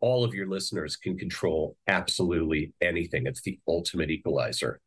all 0.00 0.24
of 0.24 0.34
your 0.34 0.46
listeners 0.46 0.96
can 0.96 1.16
control 1.16 1.76
absolutely 1.88 2.72
anything. 2.80 3.26
It's 3.26 3.42
the 3.42 3.58
ultimate 3.66 4.10
equalizer. 4.10 4.80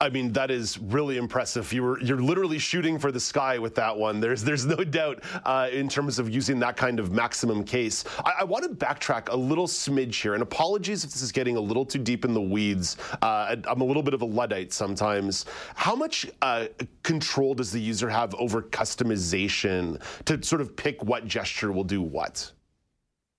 I 0.00 0.10
mean, 0.10 0.32
that 0.34 0.52
is 0.52 0.78
really 0.78 1.16
impressive. 1.16 1.72
You 1.72 1.82
were 1.82 2.00
you're 2.00 2.22
literally 2.22 2.60
shooting 2.60 3.00
for 3.00 3.10
the 3.10 3.18
sky 3.18 3.58
with 3.58 3.74
that 3.74 3.96
one. 3.96 4.20
There's 4.20 4.44
there's 4.44 4.64
no 4.64 4.76
doubt 4.76 5.24
uh, 5.44 5.70
in 5.72 5.88
terms 5.88 6.20
of 6.20 6.30
using 6.30 6.60
that 6.60 6.76
kind 6.76 7.00
of 7.00 7.10
maximum 7.10 7.64
case. 7.64 8.04
I, 8.24 8.34
I, 8.38 8.44
want 8.44 8.62
to 8.62 8.70
backtrack 8.70 9.28
a 9.28 9.36
little 9.36 9.66
smidge 9.66 10.22
here, 10.22 10.34
and 10.34 10.42
apologies 10.42 11.02
if 11.02 11.10
this 11.10 11.20
is 11.20 11.32
getting 11.32 11.56
a 11.56 11.60
little 11.60 11.84
too 11.84 11.98
deep 11.98 12.24
in 12.24 12.32
the 12.32 12.40
weeds. 12.40 12.96
Uh, 13.22 13.56
I'm 13.66 13.80
a 13.80 13.84
little 13.84 14.04
bit 14.04 14.14
of 14.14 14.22
a 14.22 14.24
luddite 14.24 14.72
sometimes. 14.72 15.46
How 15.74 15.96
much 15.96 16.30
uh, 16.42 16.66
control 17.02 17.54
does 17.54 17.72
the 17.72 17.80
user 17.80 18.08
have 18.08 18.36
over 18.36 18.62
customization 18.62 20.00
to 20.26 20.40
sort 20.44 20.60
of 20.60 20.76
pick 20.76 21.02
what 21.02 21.26
gesture 21.26 21.72
will 21.72 21.82
do 21.82 22.02
what? 22.02 22.52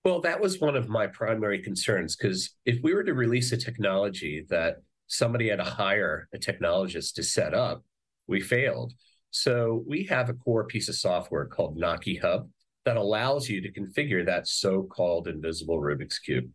Well, 0.04 0.22
that 0.22 0.40
was 0.40 0.60
one 0.60 0.76
of 0.76 0.88
my 0.88 1.06
primary 1.08 1.62
concerns 1.62 2.16
because 2.16 2.56
if 2.64 2.78
we 2.82 2.94
were 2.94 3.04
to 3.04 3.12
release 3.12 3.52
a 3.52 3.56
technology 3.56 4.46
that 4.48 4.76
somebody 5.08 5.50
had 5.50 5.56
to 5.56 5.64
hire 5.64 6.26
a 6.32 6.38
technologist 6.38 7.14
to 7.14 7.22
set 7.22 7.52
up, 7.52 7.84
we 8.26 8.40
failed. 8.40 8.94
So 9.30 9.84
we 9.86 10.04
have 10.04 10.30
a 10.30 10.34
core 10.34 10.64
piece 10.64 10.88
of 10.88 10.94
software 10.94 11.44
called 11.44 11.78
Naqi 11.78 12.20
Hub 12.20 12.48
that 12.86 12.96
allows 12.96 13.48
you 13.48 13.60
to 13.60 13.72
configure 13.72 14.24
that 14.24 14.48
so-called 14.48 15.28
invisible 15.28 15.78
Rubik's 15.78 16.18
Cube. 16.18 16.50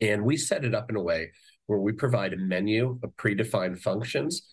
And 0.00 0.24
we 0.24 0.36
set 0.36 0.64
it 0.64 0.74
up 0.74 0.90
in 0.90 0.96
a 0.96 1.02
way 1.02 1.32
where 1.66 1.80
we 1.80 1.92
provide 1.92 2.32
a 2.34 2.38
menu 2.38 3.00
of 3.02 3.16
predefined 3.16 3.80
functions 3.80 4.48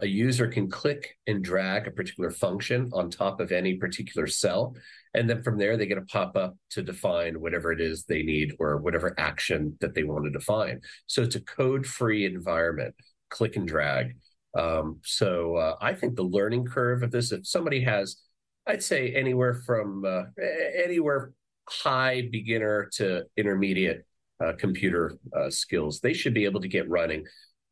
a 0.00 0.06
user 0.06 0.48
can 0.48 0.70
click 0.70 1.16
and 1.26 1.44
drag 1.44 1.86
a 1.86 1.90
particular 1.90 2.30
function 2.30 2.90
on 2.92 3.10
top 3.10 3.40
of 3.40 3.52
any 3.52 3.74
particular 3.74 4.26
cell. 4.26 4.74
And 5.12 5.28
then 5.28 5.42
from 5.42 5.58
there, 5.58 5.76
they 5.76 5.86
get 5.86 5.98
a 5.98 6.02
pop 6.02 6.36
up 6.36 6.56
to 6.70 6.82
define 6.82 7.40
whatever 7.40 7.70
it 7.70 7.80
is 7.80 8.04
they 8.04 8.22
need 8.22 8.54
or 8.58 8.78
whatever 8.78 9.14
action 9.18 9.76
that 9.80 9.94
they 9.94 10.04
want 10.04 10.24
to 10.24 10.30
define. 10.30 10.80
So 11.06 11.22
it's 11.22 11.36
a 11.36 11.40
code 11.40 11.86
free 11.86 12.24
environment, 12.24 12.94
click 13.28 13.56
and 13.56 13.68
drag. 13.68 14.16
Um, 14.56 15.00
so 15.04 15.56
uh, 15.56 15.76
I 15.80 15.94
think 15.94 16.16
the 16.16 16.22
learning 16.22 16.66
curve 16.66 17.02
of 17.02 17.10
this, 17.10 17.32
if 17.32 17.46
somebody 17.46 17.82
has, 17.82 18.16
I'd 18.66 18.82
say 18.82 19.12
anywhere 19.14 19.54
from 19.66 20.04
uh, 20.04 20.22
anywhere 20.82 21.32
high 21.68 22.28
beginner 22.30 22.88
to 22.94 23.24
intermediate 23.36 24.02
uh, 24.42 24.52
computer 24.58 25.18
uh, 25.36 25.50
skills, 25.50 26.00
they 26.00 26.14
should 26.14 26.34
be 26.34 26.44
able 26.44 26.60
to 26.60 26.68
get 26.68 26.88
running 26.88 27.24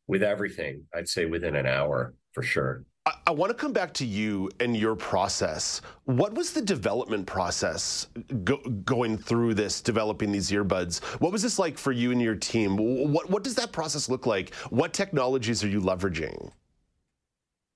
with 0.07 0.23
everything. 0.23 0.83
I'd 0.93 1.07
say 1.07 1.25
within 1.25 1.55
an 1.55 1.65
hour 1.65 2.13
for 2.33 2.43
sure. 2.43 2.85
I, 3.05 3.13
I 3.27 3.31
want 3.31 3.49
to 3.49 3.53
come 3.53 3.73
back 3.73 3.93
to 3.95 4.05
you 4.05 4.49
and 4.59 4.75
your 4.75 4.95
process. 4.95 5.81
What 6.05 6.33
was 6.33 6.53
the 6.53 6.61
development 6.61 7.25
process 7.25 8.07
go, 8.43 8.57
going 8.57 9.17
through 9.17 9.55
this, 9.55 9.81
developing 9.81 10.31
these 10.31 10.51
earbuds? 10.51 11.01
What 11.19 11.31
was 11.31 11.41
this 11.41 11.59
like 11.59 11.77
for 11.77 11.91
you 11.91 12.11
and 12.11 12.21
your 12.21 12.35
team? 12.35 12.77
What 12.77 13.29
what 13.29 13.43
does 13.43 13.55
that 13.55 13.71
process 13.71 14.09
look 14.09 14.25
like? 14.25 14.53
What 14.69 14.93
technologies 14.93 15.63
are 15.63 15.67
you 15.67 15.81
leveraging? 15.81 16.51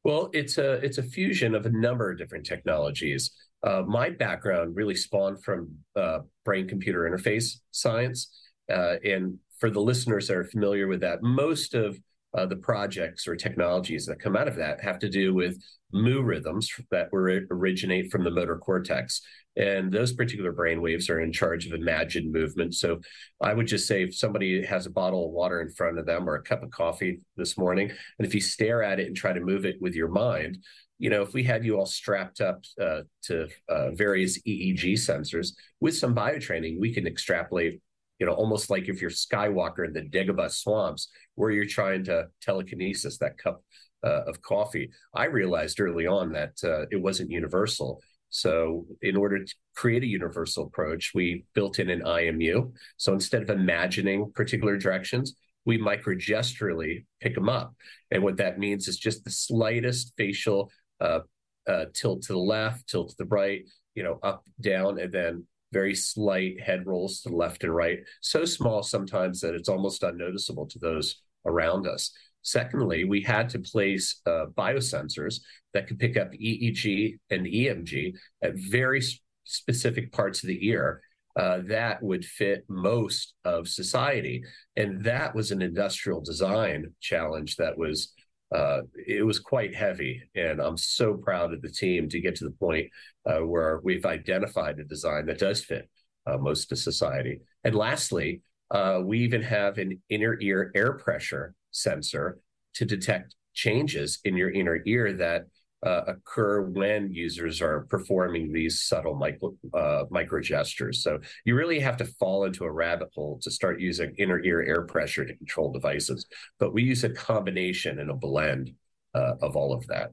Well, 0.03 0.29
it's 0.33 0.57
a 0.57 0.73
it's 0.73 0.97
a 0.97 1.03
fusion 1.03 1.55
of 1.55 1.65
a 1.65 1.69
number 1.69 2.09
of 2.09 2.17
different 2.17 2.45
technologies. 2.45 3.31
Uh, 3.63 3.83
my 3.85 4.09
background 4.09 4.75
really 4.75 4.95
spawned 4.95 5.43
from 5.43 5.69
uh, 5.95 6.19
brain 6.45 6.67
computer 6.67 7.09
interface 7.09 7.57
science, 7.71 8.29
uh, 8.71 8.95
and 9.03 9.37
for 9.59 9.69
the 9.69 9.81
listeners 9.81 10.27
that 10.27 10.37
are 10.37 10.43
familiar 10.43 10.87
with 10.87 11.01
that, 11.01 11.23
most 11.23 11.73
of 11.73 11.99
uh, 12.35 12.45
the 12.45 12.55
projects 12.55 13.27
or 13.27 13.35
technologies 13.35 14.05
that 14.05 14.19
come 14.19 14.35
out 14.35 14.47
of 14.47 14.55
that 14.55 14.81
have 14.81 14.99
to 14.99 15.09
do 15.09 15.33
with 15.33 15.57
mu 15.93 16.21
rhythms 16.21 16.69
that 16.91 17.11
were, 17.11 17.41
originate 17.49 18.11
from 18.11 18.23
the 18.23 18.31
motor 18.31 18.57
cortex. 18.57 19.21
And 19.55 19.91
those 19.91 20.13
particular 20.13 20.51
brain 20.51 20.81
waves 20.81 21.09
are 21.09 21.19
in 21.19 21.31
charge 21.31 21.65
of 21.65 21.73
imagined 21.73 22.31
movement. 22.31 22.75
So 22.75 22.99
I 23.41 23.53
would 23.53 23.65
just 23.65 23.87
say 23.87 24.03
if 24.03 24.15
somebody 24.15 24.63
has 24.63 24.85
a 24.85 24.91
bottle 24.91 25.25
of 25.25 25.31
water 25.31 25.61
in 25.61 25.71
front 25.71 25.97
of 25.97 26.05
them 26.05 26.29
or 26.29 26.35
a 26.35 26.43
cup 26.43 26.61
of 26.61 26.69
coffee 26.69 27.21
this 27.37 27.57
morning, 27.57 27.89
and 27.89 28.27
if 28.27 28.35
you 28.35 28.41
stare 28.41 28.83
at 28.83 28.99
it 28.99 29.07
and 29.07 29.15
try 29.15 29.33
to 29.33 29.39
move 29.39 29.65
it 29.65 29.77
with 29.81 29.95
your 29.95 30.09
mind, 30.09 30.59
you 30.99 31.09
know, 31.09 31.21
if 31.21 31.33
we 31.33 31.43
had 31.43 31.63
you 31.63 31.77
all 31.77 31.85
strapped 31.85 32.41
up 32.41 32.63
uh, 32.81 33.01
to 33.23 33.47
uh, 33.69 33.91
various 33.91 34.41
EEG 34.43 34.93
sensors 34.93 35.49
with 35.79 35.95
some 35.95 36.13
bio 36.13 36.39
training, 36.39 36.79
we 36.79 36.93
can 36.93 37.07
extrapolate 37.07 37.81
you 38.19 38.25
know, 38.25 38.33
almost 38.33 38.69
like 38.69 38.89
if 38.89 39.01
you're 39.01 39.11
Skywalker 39.11 39.85
in 39.85 39.93
the 39.93 40.01
Dagobah 40.01 40.51
swamps, 40.51 41.09
where 41.35 41.51
you're 41.51 41.65
trying 41.65 42.03
to 42.05 42.27
telekinesis 42.41 43.17
that 43.19 43.37
cup 43.37 43.61
uh, 44.03 44.23
of 44.25 44.41
coffee. 44.41 44.89
I 45.13 45.25
realized 45.25 45.79
early 45.79 46.07
on 46.07 46.31
that 46.33 46.53
uh, 46.63 46.85
it 46.91 47.01
wasn't 47.01 47.31
universal. 47.31 48.01
So, 48.29 48.85
in 49.01 49.15
order 49.15 49.43
to 49.43 49.55
create 49.75 50.03
a 50.03 50.07
universal 50.07 50.65
approach, 50.65 51.11
we 51.15 51.45
built 51.53 51.79
in 51.79 51.89
an 51.89 52.01
IMU. 52.01 52.73
So, 52.97 53.13
instead 53.13 53.41
of 53.41 53.49
imagining 53.49 54.31
particular 54.33 54.77
directions, 54.77 55.35
we 55.65 55.77
microgesturally 55.77 57.05
pick 57.21 57.35
them 57.35 57.49
up. 57.49 57.73
And 58.11 58.23
what 58.23 58.37
that 58.37 58.59
means 58.59 58.87
is 58.87 58.97
just 58.97 59.23
the 59.23 59.31
slightest 59.31 60.13
facial 60.17 60.71
uh, 60.99 61.19
uh 61.67 61.85
tilt 61.93 62.23
to 62.23 62.33
the 62.33 62.39
left, 62.39 62.87
tilt 62.89 63.09
to 63.09 63.15
the 63.17 63.25
right, 63.25 63.63
you 63.95 64.03
know, 64.03 64.19
up, 64.21 64.43
down, 64.59 64.99
and 64.99 65.11
then 65.11 65.45
very 65.71 65.95
slight 65.95 66.59
head 66.59 66.85
rolls 66.85 67.21
to 67.21 67.29
the 67.29 67.35
left 67.35 67.63
and 67.63 67.75
right, 67.75 67.99
so 68.21 68.45
small 68.45 68.83
sometimes 68.83 69.41
that 69.41 69.53
it's 69.53 69.69
almost 69.69 70.03
unnoticeable 70.03 70.67
to 70.67 70.79
those 70.79 71.21
around 71.45 71.87
us. 71.87 72.11
Secondly, 72.41 73.03
we 73.03 73.21
had 73.21 73.49
to 73.49 73.59
place 73.59 74.21
uh, 74.25 74.45
biosensors 74.57 75.41
that 75.73 75.87
could 75.87 75.99
pick 75.99 76.15
up 76.17 76.31
EEG 76.31 77.17
and 77.29 77.45
EMG 77.45 78.13
at 78.41 78.55
very 78.55 79.01
specific 79.43 80.11
parts 80.11 80.43
of 80.43 80.47
the 80.47 80.67
ear 80.67 81.01
uh, 81.37 81.59
that 81.67 82.01
would 82.01 82.25
fit 82.25 82.65
most 82.67 83.35
of 83.45 83.67
society. 83.67 84.43
And 84.75 85.03
that 85.03 85.35
was 85.35 85.51
an 85.51 85.61
industrial 85.61 86.19
design 86.19 86.93
challenge 86.99 87.57
that 87.57 87.77
was 87.77 88.13
uh, 88.53 88.81
it 88.95 89.25
was 89.25 89.39
quite 89.39 89.75
heavy. 89.75 90.21
And 90.35 90.61
I'm 90.61 90.77
so 90.77 91.15
proud 91.15 91.53
of 91.53 91.61
the 91.61 91.69
team 91.71 92.09
to 92.09 92.19
get 92.19 92.35
to 92.37 92.45
the 92.45 92.51
point 92.51 92.87
uh, 93.25 93.39
where 93.39 93.81
we've 93.83 94.05
identified 94.05 94.79
a 94.79 94.83
design 94.83 95.25
that 95.25 95.39
does 95.39 95.63
fit 95.63 95.89
uh, 96.25 96.37
most 96.37 96.71
of 96.71 96.77
society. 96.77 97.41
And 97.63 97.75
lastly, 97.75 98.41
uh, 98.71 99.01
we 99.03 99.19
even 99.19 99.41
have 99.41 99.77
an 99.77 100.01
inner 100.09 100.37
ear 100.41 100.71
air 100.75 100.93
pressure 100.93 101.55
sensor 101.71 102.39
to 102.75 102.85
detect 102.85 103.35
changes 103.53 104.19
in 104.23 104.37
your 104.37 104.51
inner 104.51 104.81
ear 104.85 105.13
that 105.13 105.47
uh, 105.85 106.01
occur 106.07 106.61
when 106.61 107.11
users 107.11 107.61
are 107.61 107.81
performing 107.89 108.51
these 108.51 108.81
subtle 108.81 109.15
micro, 109.15 109.53
uh, 109.73 110.05
micro 110.09 110.41
gestures. 110.41 111.03
So 111.03 111.19
you 111.45 111.55
really 111.55 111.79
have 111.79 111.97
to 111.97 112.05
fall 112.05 112.45
into 112.45 112.63
a 112.63 112.71
rabbit 112.71 113.09
hole 113.13 113.39
to 113.43 113.51
start 113.51 113.79
using 113.79 114.13
inner 114.17 114.43
ear 114.43 114.61
air 114.61 114.83
pressure 114.83 115.25
to 115.25 115.35
control 115.35 115.71
devices. 115.71 116.25
But 116.59 116.73
we 116.73 116.83
use 116.83 117.03
a 117.03 117.09
combination 117.09 117.99
and 117.99 118.09
a 118.09 118.15
blend 118.15 118.71
uh, 119.13 119.33
of 119.41 119.55
all 119.55 119.73
of 119.73 119.85
that. 119.87 120.11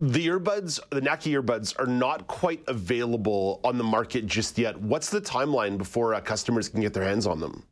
The 0.00 0.26
earbuds, 0.26 0.80
the 0.90 1.00
Naqi 1.00 1.40
earbuds, 1.40 1.78
are 1.78 1.86
not 1.86 2.26
quite 2.26 2.62
available 2.66 3.60
on 3.62 3.78
the 3.78 3.84
market 3.84 4.26
just 4.26 4.58
yet. 4.58 4.80
What's 4.80 5.10
the 5.10 5.20
timeline 5.20 5.78
before 5.78 6.14
uh, 6.14 6.20
customers 6.20 6.68
can 6.68 6.80
get 6.80 6.92
their 6.92 7.04
hands 7.04 7.26
on 7.26 7.40
them? 7.40 7.64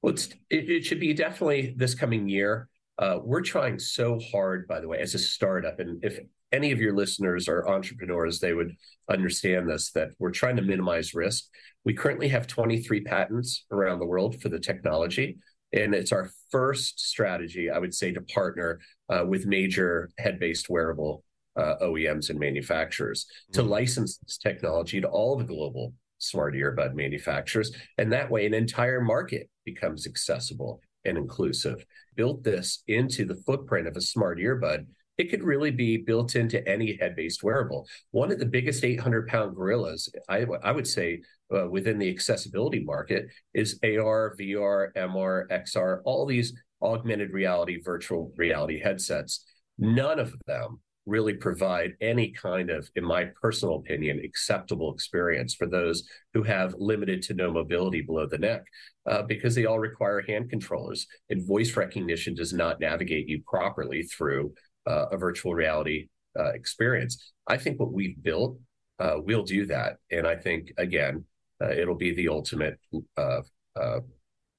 Well, 0.00 0.14
it, 0.14 0.34
it, 0.50 0.84
should 0.84 1.00
be 1.00 1.14
definitely 1.14 1.74
this 1.76 1.94
coming 1.94 2.28
year. 2.28 2.68
Uh, 2.98 3.18
we're 3.22 3.40
trying 3.40 3.78
so 3.78 4.18
hard, 4.32 4.66
by 4.68 4.80
the 4.80 4.88
way, 4.88 4.98
as 4.98 5.14
a 5.14 5.18
startup. 5.18 5.80
And 5.80 6.04
if 6.04 6.18
any 6.52 6.72
of 6.72 6.80
your 6.80 6.94
listeners 6.94 7.48
are 7.48 7.68
entrepreneurs, 7.68 8.38
they 8.38 8.52
would 8.52 8.76
understand 9.10 9.68
this 9.68 9.90
that 9.92 10.10
we're 10.18 10.30
trying 10.30 10.56
to 10.56 10.62
minimize 10.62 11.14
risk. 11.14 11.44
We 11.84 11.94
currently 11.94 12.28
have 12.28 12.46
23 12.46 13.02
patents 13.02 13.64
around 13.70 13.98
the 13.98 14.06
world 14.06 14.40
for 14.40 14.48
the 14.48 14.60
technology. 14.60 15.38
And 15.72 15.94
it's 15.94 16.12
our 16.12 16.30
first 16.50 17.00
strategy, 17.00 17.70
I 17.70 17.78
would 17.78 17.94
say, 17.94 18.12
to 18.12 18.20
partner 18.20 18.80
uh, 19.08 19.24
with 19.26 19.46
major 19.46 20.10
head 20.18 20.38
based 20.38 20.68
wearable 20.68 21.24
uh, 21.56 21.76
OEMs 21.82 22.30
and 22.30 22.38
manufacturers 22.38 23.24
mm-hmm. 23.24 23.60
to 23.60 23.68
license 23.68 24.18
this 24.18 24.38
technology 24.38 25.00
to 25.00 25.08
all 25.08 25.36
the 25.36 25.44
global 25.44 25.94
smart 26.18 26.54
earbud 26.54 26.94
manufacturers. 26.94 27.74
And 27.98 28.12
that 28.12 28.30
way, 28.30 28.46
an 28.46 28.54
entire 28.54 29.00
market 29.00 29.48
becomes 29.64 30.06
accessible 30.06 30.80
and 31.04 31.18
inclusive. 31.18 31.84
Built 32.14 32.44
this 32.44 32.82
into 32.86 33.24
the 33.24 33.42
footprint 33.46 33.88
of 33.88 33.96
a 33.96 34.00
smart 34.00 34.38
earbud 34.38 34.86
it 35.22 35.30
could 35.30 35.44
really 35.44 35.70
be 35.70 35.96
built 35.98 36.34
into 36.34 36.66
any 36.68 36.96
head-based 36.96 37.44
wearable. 37.44 37.86
One 38.10 38.32
of 38.32 38.40
the 38.40 38.46
biggest 38.46 38.82
800-pound 38.82 39.54
gorillas, 39.54 40.12
I, 40.28 40.44
I 40.64 40.72
would 40.72 40.86
say, 40.86 41.20
uh, 41.54 41.68
within 41.68 41.96
the 41.96 42.10
accessibility 42.10 42.82
market 42.82 43.26
is 43.54 43.78
AR, 43.84 44.34
VR, 44.40 44.92
MR, 44.96 45.46
XR, 45.48 46.00
all 46.04 46.26
these 46.26 46.52
augmented 46.82 47.30
reality, 47.30 47.80
virtual 47.80 48.32
reality 48.36 48.80
headsets. 48.80 49.44
None 49.78 50.18
of 50.18 50.34
them 50.46 50.80
really 51.06 51.34
provide 51.34 51.92
any 52.00 52.32
kind 52.32 52.68
of, 52.68 52.90
in 52.96 53.04
my 53.04 53.26
personal 53.40 53.76
opinion, 53.76 54.20
acceptable 54.24 54.92
experience 54.92 55.54
for 55.54 55.68
those 55.68 56.02
who 56.34 56.42
have 56.42 56.74
limited 56.78 57.22
to 57.22 57.34
no 57.34 57.52
mobility 57.52 58.00
below 58.02 58.26
the 58.26 58.38
neck, 58.38 58.62
uh, 59.08 59.22
because 59.22 59.54
they 59.54 59.66
all 59.66 59.78
require 59.78 60.20
hand 60.22 60.50
controllers, 60.50 61.06
and 61.30 61.46
voice 61.46 61.76
recognition 61.76 62.34
does 62.34 62.52
not 62.52 62.80
navigate 62.80 63.28
you 63.28 63.40
properly 63.46 64.02
through 64.02 64.52
uh, 64.86 65.06
a 65.10 65.16
virtual 65.16 65.54
reality 65.54 66.08
uh, 66.38 66.50
experience. 66.52 67.32
I 67.46 67.56
think 67.56 67.78
what 67.78 67.92
we've 67.92 68.20
built 68.22 68.58
uh, 68.98 69.16
will 69.16 69.42
do 69.42 69.66
that, 69.66 69.96
and 70.10 70.26
I 70.26 70.36
think 70.36 70.72
again 70.78 71.24
uh, 71.62 71.70
it'll 71.70 71.96
be 71.96 72.12
the 72.12 72.28
ultimate 72.28 72.78
uh, 73.16 73.42
uh, 73.76 74.00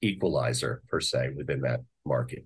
equalizer 0.02 0.82
per 0.88 1.00
se 1.00 1.30
within 1.36 1.60
that 1.62 1.80
market. 2.04 2.44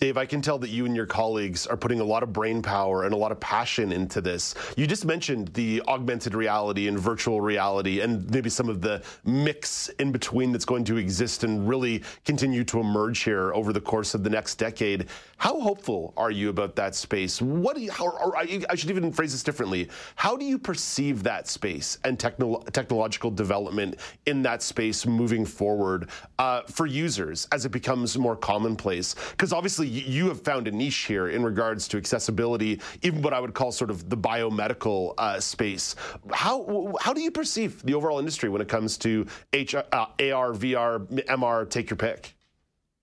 Dave, 0.00 0.16
I 0.16 0.26
can 0.26 0.40
tell 0.40 0.60
that 0.60 0.70
you 0.70 0.86
and 0.86 0.94
your 0.94 1.06
colleagues 1.06 1.66
are 1.66 1.76
putting 1.76 1.98
a 1.98 2.04
lot 2.04 2.22
of 2.22 2.32
brain 2.32 2.62
power 2.62 3.02
and 3.02 3.12
a 3.12 3.16
lot 3.16 3.32
of 3.32 3.40
passion 3.40 3.90
into 3.90 4.20
this. 4.20 4.54
You 4.76 4.86
just 4.86 5.04
mentioned 5.04 5.48
the 5.54 5.82
augmented 5.88 6.36
reality 6.36 6.86
and 6.86 6.96
virtual 6.96 7.40
reality 7.40 8.00
and 8.00 8.30
maybe 8.30 8.48
some 8.48 8.68
of 8.68 8.80
the 8.80 9.02
mix 9.24 9.88
in 9.98 10.12
between 10.12 10.52
that's 10.52 10.64
going 10.64 10.84
to 10.84 10.98
exist 10.98 11.42
and 11.42 11.68
really 11.68 12.04
continue 12.24 12.62
to 12.62 12.78
emerge 12.78 13.24
here 13.24 13.52
over 13.54 13.72
the 13.72 13.80
course 13.80 14.14
of 14.14 14.22
the 14.22 14.30
next 14.30 14.54
decade. 14.54 15.08
How 15.36 15.58
hopeful 15.58 16.14
are 16.16 16.30
you 16.30 16.48
about 16.48 16.76
that 16.76 16.94
space? 16.94 17.42
What 17.42 17.74
do 17.74 17.82
you, 17.82 17.90
how, 17.90 18.06
or 18.06 18.36
I 18.36 18.76
should 18.76 18.90
even 18.90 19.12
phrase 19.12 19.32
this 19.32 19.42
differently. 19.42 19.88
How 20.14 20.36
do 20.36 20.44
you 20.44 20.60
perceive 20.60 21.24
that 21.24 21.48
space 21.48 21.98
and 22.04 22.20
techno, 22.20 22.62
technological 22.72 23.32
development 23.32 23.96
in 24.26 24.42
that 24.42 24.62
space 24.62 25.06
moving 25.06 25.44
forward 25.44 26.08
uh, 26.38 26.62
for 26.62 26.86
users 26.86 27.48
as 27.50 27.64
it 27.64 27.70
becomes 27.70 28.16
more 28.16 28.36
commonplace? 28.36 29.16
Because 29.32 29.52
obviously 29.52 29.87
you 29.88 30.28
have 30.28 30.42
found 30.42 30.68
a 30.68 30.70
niche 30.70 31.04
here 31.04 31.28
in 31.28 31.42
regards 31.42 31.88
to 31.88 31.96
accessibility, 31.96 32.80
even 33.02 33.22
what 33.22 33.32
I 33.32 33.40
would 33.40 33.54
call 33.54 33.72
sort 33.72 33.90
of 33.90 34.08
the 34.08 34.16
biomedical 34.16 35.14
uh, 35.18 35.40
space. 35.40 35.94
How 36.32 36.94
how 37.00 37.12
do 37.12 37.20
you 37.20 37.30
perceive 37.30 37.82
the 37.82 37.94
overall 37.94 38.18
industry 38.18 38.48
when 38.48 38.60
it 38.60 38.68
comes 38.68 38.96
to 38.98 39.26
H, 39.52 39.74
uh, 39.74 39.82
AR, 39.92 40.52
VR, 40.52 41.06
MR? 41.26 41.68
Take 41.68 41.90
your 41.90 41.96
pick. 41.96 42.34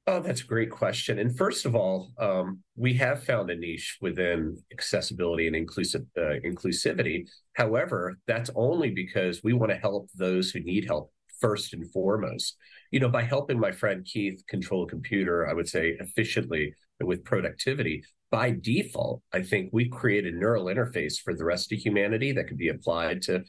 Oh, 0.07 0.19
that's 0.19 0.41
a 0.41 0.45
great 0.45 0.69
question. 0.69 1.17
And 1.17 1.35
first 1.35 1.65
of 1.65 1.75
all, 1.75 2.11
um, 2.19 2.59
we 2.75 2.93
have 2.93 3.23
found 3.23 3.49
a 3.49 3.55
niche 3.55 3.97
within 4.01 4.55
accessibility 4.71 5.47
and 5.47 5.55
inclusive 5.55 6.03
uh, 6.15 6.37
inclusivity. 6.45 7.27
However, 7.53 8.19
that's 8.27 8.51
only 8.55 8.91
because 8.91 9.43
we 9.43 9.53
want 9.53 9.71
to 9.71 9.77
help 9.77 10.09
those 10.13 10.51
who 10.51 10.59
need 10.59 10.85
help 10.85 11.11
first 11.39 11.73
and 11.73 11.91
foremost. 11.91 12.57
You 12.91 12.99
know, 12.99 13.09
by 13.09 13.23
helping 13.23 13.59
my 13.59 13.71
friend 13.71 14.05
Keith 14.05 14.43
control 14.47 14.83
a 14.83 14.87
computer, 14.87 15.47
I 15.47 15.53
would 15.53 15.67
say 15.67 15.97
efficiently 15.99 16.73
with 17.01 17.23
productivity. 17.23 18.03
By 18.31 18.51
default, 18.59 19.21
I 19.33 19.43
think 19.43 19.69
we 19.71 19.89
create 19.89 20.25
a 20.25 20.31
neural 20.31 20.65
interface 20.65 21.19
for 21.19 21.33
the 21.33 21.45
rest 21.45 21.71
of 21.71 21.79
humanity 21.79 22.31
that 22.33 22.47
could 22.47 22.57
be 22.57 22.69
applied 22.69 23.21
to 23.23 23.43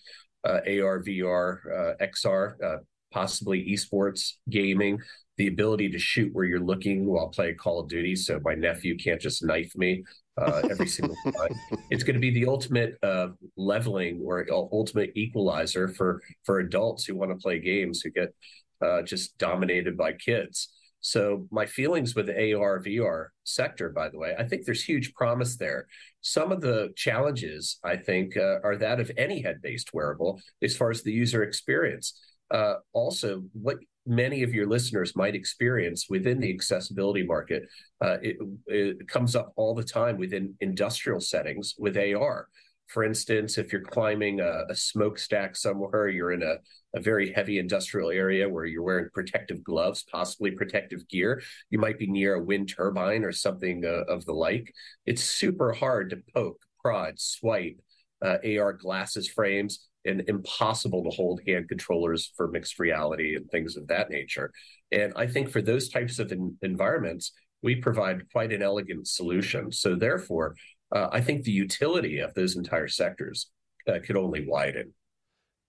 uh, 0.44 0.61
AR, 0.66 1.03
VR, 1.03 1.59
uh, 2.01 2.05
XR, 2.05 2.62
uh, 2.62 2.77
possibly 3.12 3.66
esports, 3.66 4.35
gaming, 4.49 4.99
the 5.37 5.49
ability 5.49 5.90
to 5.90 5.99
shoot 5.99 6.33
where 6.33 6.44
you're 6.44 6.61
looking 6.61 7.07
while 7.07 7.29
playing 7.29 7.57
Call 7.57 7.81
of 7.81 7.88
Duty, 7.88 8.16
so 8.16 8.40
my 8.44 8.55
nephew 8.55 8.96
can't 8.96 9.20
just 9.20 9.44
knife 9.44 9.72
me 9.77 10.05
uh, 10.38 10.62
every 10.70 10.87
single 10.87 11.16
time. 11.25 11.59
It's 11.90 12.05
going 12.05 12.14
to 12.14 12.20
be 12.20 12.31
the 12.31 12.46
ultimate 12.46 12.99
uh, 13.03 13.29
leveling 13.57 14.22
or 14.25 14.46
ultimate 14.51 15.12
equalizer 15.14 15.88
for 15.88 16.22
for 16.44 16.61
adults 16.61 17.05
who 17.05 17.14
want 17.14 17.31
to 17.31 17.37
play 17.37 17.59
games 17.59 18.01
who 18.01 18.11
get 18.11 18.35
uh, 18.83 19.03
just 19.03 19.37
dominated 19.38 19.96
by 19.96 20.12
kids. 20.12 20.68
So 21.01 21.46
my 21.53 21.66
feelings 21.66 22.14
with 22.16 22.27
the 22.27 22.55
AR 22.55 22.81
VR 22.81 23.29
sector, 23.44 23.90
by 23.90 24.09
the 24.09 24.18
way, 24.18 24.35
I 24.37 24.42
think 24.42 24.64
there's 24.64 24.83
huge 24.83 25.14
promise 25.14 25.57
there. 25.57 25.87
Some 26.20 26.51
of 26.51 26.61
the 26.61 26.92
challenges 26.96 27.79
I 27.85 27.96
think 27.96 28.37
uh, 28.37 28.59
are 28.64 28.77
that 28.77 28.99
of 28.99 29.11
any 29.16 29.40
head-based 29.40 29.94
wearable 29.94 30.40
as 30.62 30.77
far 30.77 30.90
as 30.90 31.03
the 31.03 31.12
user 31.12 31.44
experience. 31.44 32.20
Uh, 32.51 32.75
also, 32.92 33.44
what 33.53 33.79
many 34.06 34.42
of 34.42 34.54
your 34.54 34.66
listeners 34.66 35.16
might 35.16 35.34
experience 35.34 36.06
within 36.08 36.40
the 36.40 36.52
accessibility 36.52 37.24
market. 37.24 37.64
Uh, 38.00 38.16
it, 38.22 38.36
it, 38.66 39.08
comes 39.08 39.34
up 39.34 39.52
all 39.56 39.74
the 39.74 39.84
time 39.84 40.16
within 40.16 40.54
industrial 40.60 41.20
settings 41.20 41.74
with 41.78 41.96
AR. 41.96 42.48
For 42.86 43.02
instance, 43.02 43.58
if 43.58 43.72
you're 43.72 43.82
climbing 43.82 44.40
a, 44.40 44.64
a 44.68 44.74
smokestack 44.74 45.56
somewhere, 45.56 46.08
you're 46.08 46.32
in 46.32 46.42
a, 46.42 46.56
a 46.94 47.00
very 47.00 47.32
heavy 47.32 47.58
industrial 47.58 48.10
area 48.10 48.48
where 48.48 48.64
you're 48.64 48.82
wearing 48.82 49.08
protective 49.12 49.64
gloves, 49.64 50.04
possibly 50.10 50.52
protective 50.52 51.08
gear. 51.08 51.42
You 51.70 51.78
might 51.78 51.98
be 51.98 52.06
near 52.06 52.34
a 52.34 52.42
wind 52.42 52.72
turbine 52.74 53.24
or 53.24 53.32
something 53.32 53.84
uh, 53.84 54.12
of 54.12 54.24
the 54.24 54.32
like. 54.32 54.72
It's 55.04 55.22
super 55.22 55.72
hard 55.72 56.10
to 56.10 56.22
poke, 56.32 56.60
prod, 56.80 57.18
swipe 57.18 57.80
uh, 58.24 58.38
AR 58.59 58.72
glasses 58.72 59.29
frames 59.29 59.88
and 60.05 60.22
impossible 60.29 61.02
to 61.05 61.11
hold 61.11 61.40
hand 61.46 61.68
controllers 61.68 62.33
for 62.37 62.48
mixed 62.48 62.79
reality 62.79 63.35
and 63.37 63.50
things 63.50 63.76
of 63.76 63.87
that 63.88 64.11
nature. 64.11 64.52
And 64.92 65.12
I 65.16 65.26
think 65.26 65.50
for 65.50 65.61
those 65.61 65.88
types 65.88 66.18
of 66.18 66.31
in- 66.33 66.57
environments, 66.62 67.33
we 67.62 67.76
provide 67.76 68.31
quite 68.31 68.52
an 68.52 68.62
elegant 68.62 69.09
solution. 69.09 69.72
So 69.72 69.96
therefore, 69.96 70.55
uh, 70.94 71.09
I 71.11 71.20
think 71.20 71.42
the 71.42 71.50
utility 71.50 72.20
of 72.20 72.33
those 72.35 72.57
entire 72.57 72.88
sectors 72.88 73.50
uh, 73.88 73.98
could 74.05 74.16
only 74.16 74.46
widen. 74.46 74.94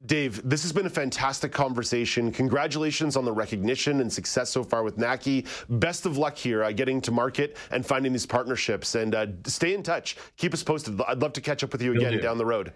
Dave, 0.06 0.48
this 0.48 0.62
has 0.62 0.72
been 0.72 0.86
a 0.86 0.92
fantastic 0.92 1.52
conversation. 1.52 2.32
Congratulations 2.32 3.18
on 3.18 3.26
the 3.26 3.32
recognition 3.32 4.00
and 4.00 4.14
success 4.14 4.50
so 4.52 4.64
far 4.64 4.84
with 4.84 4.98
Naqi. 4.98 5.48
Best 5.70 6.06
of 6.06 6.18
luck 6.18 6.38
here 6.38 6.64
uh, 6.64 6.72
getting 6.72 7.02
to 7.02 7.12
market 7.12 7.58
and 7.72 7.84
finding 7.84 8.12
these 8.12 8.26
partnerships. 8.26 8.94
And 8.94 9.16
uh, 9.16 9.28
stay 9.48 9.74
in 9.74 9.82
touch. 9.82 10.18
Keep 10.38 10.54
us 10.54 10.62
posted. 10.62 11.02
I'd 11.02 11.20
love 11.20 11.34
to 11.34 11.42
catch 11.42 11.64
up 11.64 11.72
with 11.72 11.82
you 11.82 11.94
again 11.94 12.22
down 12.22 12.38
the 12.38 12.46
road. 12.46 12.74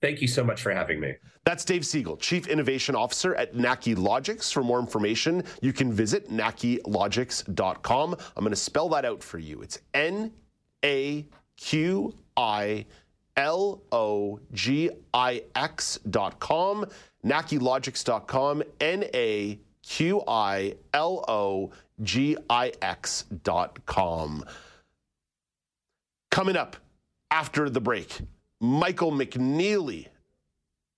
Thank 0.00 0.20
you 0.20 0.28
so 0.28 0.44
much 0.44 0.62
for 0.62 0.70
having 0.72 1.00
me. 1.00 1.14
That's 1.44 1.64
Dave 1.64 1.82
Segal, 1.82 2.20
Chief 2.20 2.46
Innovation 2.46 2.94
Officer 2.94 3.34
at 3.34 3.54
Naqi 3.54 3.96
Logix. 3.96 4.52
For 4.52 4.62
more 4.62 4.78
information, 4.78 5.42
you 5.60 5.72
can 5.72 5.92
visit 5.92 6.30
naqilogix.com. 6.30 8.14
I'm 8.14 8.44
going 8.44 8.50
to 8.50 8.56
spell 8.56 8.88
that 8.90 9.04
out 9.04 9.24
for 9.24 9.38
you. 9.38 9.60
It's 9.62 9.80
N 9.92 10.32
A 10.84 11.26
Q 11.56 12.14
I 12.36 12.86
L 13.38 13.80
O 13.92 14.40
G 14.52 14.90
I 15.14 15.42
X.com, 15.54 16.84
naqilogix.com, 17.24 18.62
N 18.80 19.04
A 19.14 19.58
Q 19.82 20.22
I 20.26 20.74
L 20.92 21.24
O 21.28 21.70
G 22.02 22.36
I 22.50 22.72
X.com. 22.82 24.44
Coming 26.30 26.56
up 26.56 26.76
after 27.30 27.70
the 27.70 27.80
break. 27.80 28.18
Michael 28.60 29.12
McNeely. 29.12 30.08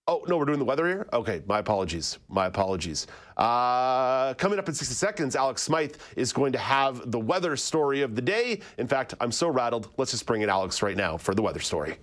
Oh, 0.09 0.25
no, 0.27 0.39
we're 0.39 0.47
doing 0.47 0.59
the 0.59 0.65
weather 0.65 0.89
here? 0.89 1.07
Okay, 1.13 1.43
my 1.47 1.59
apologies. 1.59 2.19
My 2.29 2.47
apologies. 2.47 3.07
Uh, 3.37 4.35
coming 4.35 4.59
up 4.59 4.69
in 4.69 4.75
60 4.75 4.95
seconds, 4.95 5.37
Alex 5.37 5.63
Smythe 5.63 5.95
is 6.17 6.33
going 6.33 6.53
to 6.53 6.59
have 6.59 7.13
the 7.13 7.21
weather 7.21 7.55
story 7.57 8.03
of 8.03 8.17
the 8.17 8.23
day. 8.23 8.61
In 8.79 8.89
fact, 8.89 9.15
I'm 9.21 9.31
so 9.31 9.49
rattled. 9.49 9.91
Let's 9.99 10.11
just 10.11 10.27
bring 10.27 10.43
in 10.43 10.49
Alex 10.49 10.83
right 10.83 10.97
now 10.97 11.17
for 11.17 11.35
the 11.35 11.43
weather 11.43 11.61
story. 11.61 11.97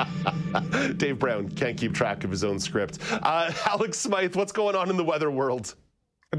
Dave 0.96 1.18
Brown 1.18 1.48
can't 1.50 1.76
keep 1.76 1.94
track 1.94 2.24
of 2.24 2.30
his 2.30 2.44
own 2.44 2.58
script. 2.58 2.98
Uh, 3.10 3.52
Alex 3.66 3.98
Smythe, 3.98 4.36
what's 4.36 4.52
going 4.52 4.76
on 4.76 4.90
in 4.90 4.96
the 4.96 5.04
weather 5.04 5.30
world? 5.30 5.74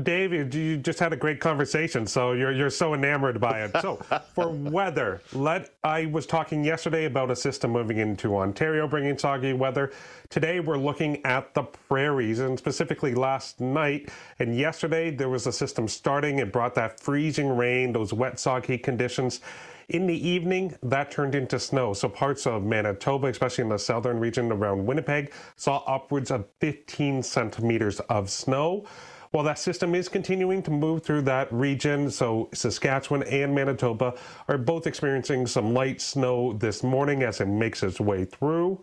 David, 0.01 0.55
you 0.55 0.77
just 0.77 0.97
had 0.97 1.13
a 1.13 1.15
great 1.15 1.39
conversation, 1.39 2.07
so 2.07 2.31
you're 2.31 2.51
you're 2.51 2.71
so 2.71 2.95
enamored 2.95 3.39
by 3.39 3.63
it. 3.63 3.71
So 3.79 3.97
for 4.33 4.49
weather, 4.71 5.21
let 5.33 5.75
I 5.83 6.07
was 6.07 6.25
talking 6.25 6.63
yesterday 6.63 7.05
about 7.05 7.29
a 7.29 7.35
system 7.35 7.69
moving 7.69 7.99
into 7.99 8.35
Ontario, 8.35 8.87
bringing 8.87 9.15
soggy 9.19 9.53
weather. 9.53 9.91
Today 10.29 10.59
we're 10.59 10.79
looking 10.79 11.23
at 11.27 11.53
the 11.53 11.61
prairies, 11.61 12.39
and 12.39 12.57
specifically 12.57 13.13
last 13.13 13.61
night 13.61 14.09
and 14.39 14.57
yesterday 14.57 15.11
there 15.11 15.29
was 15.29 15.45
a 15.45 15.51
system 15.53 15.87
starting. 15.87 16.39
It 16.39 16.51
brought 16.51 16.73
that 16.73 16.99
freezing 16.99 17.55
rain, 17.55 17.93
those 17.93 18.13
wet, 18.13 18.39
soggy 18.39 18.79
conditions. 18.79 19.41
In 19.89 20.07
the 20.07 20.27
evening, 20.27 20.75
that 20.83 21.11
turned 21.11 21.35
into 21.35 21.59
snow. 21.59 21.93
So 21.93 22.07
parts 22.07 22.47
of 22.47 22.63
Manitoba, 22.63 23.27
especially 23.27 23.63
in 23.63 23.69
the 23.69 23.79
southern 23.79 24.19
region 24.19 24.51
around 24.51 24.85
Winnipeg, 24.85 25.33
saw 25.55 25.83
upwards 25.85 26.31
of 26.31 26.45
15 26.59 27.21
centimeters 27.23 27.99
of 28.01 28.29
snow. 28.29 28.85
While 29.31 29.43
that 29.45 29.57
system 29.57 29.95
is 29.95 30.09
continuing 30.09 30.61
to 30.61 30.71
move 30.71 31.03
through 31.03 31.23
that 31.23 31.51
region, 31.51 32.11
so 32.11 32.49
Saskatchewan 32.53 33.23
and 33.23 33.55
Manitoba 33.55 34.13
are 34.47 34.59
both 34.59 34.85
experiencing 34.85 35.47
some 35.47 35.73
light 35.73 36.01
snow 36.01 36.53
this 36.53 36.83
morning 36.83 37.23
as 37.23 37.41
it 37.41 37.47
makes 37.47 37.81
its 37.81 37.99
way 37.99 38.25
through. 38.25 38.79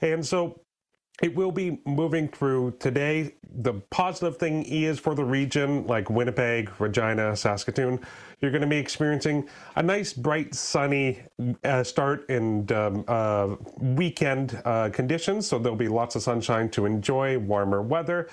And 0.00 0.26
so 0.26 0.60
it 1.20 1.34
will 1.34 1.52
be 1.52 1.80
moving 1.84 2.28
through 2.28 2.74
today. 2.78 3.34
The 3.56 3.74
positive 3.90 4.38
thing 4.38 4.64
is 4.64 4.98
for 4.98 5.14
the 5.14 5.24
region 5.24 5.86
like 5.86 6.08
Winnipeg, 6.08 6.70
Regina, 6.80 7.36
Saskatoon, 7.36 8.00
you're 8.40 8.50
going 8.50 8.62
to 8.62 8.66
be 8.66 8.78
experiencing 8.78 9.46
a 9.76 9.82
nice, 9.82 10.12
bright, 10.12 10.54
sunny 10.54 11.20
uh, 11.64 11.84
start 11.84 12.28
and 12.30 12.72
um, 12.72 13.04
uh, 13.06 13.56
weekend 13.78 14.60
uh, 14.64 14.88
conditions. 14.90 15.46
So 15.46 15.58
there'll 15.58 15.76
be 15.76 15.88
lots 15.88 16.16
of 16.16 16.22
sunshine 16.22 16.70
to 16.70 16.86
enjoy, 16.86 17.38
warmer 17.38 17.82
weather. 17.82 18.28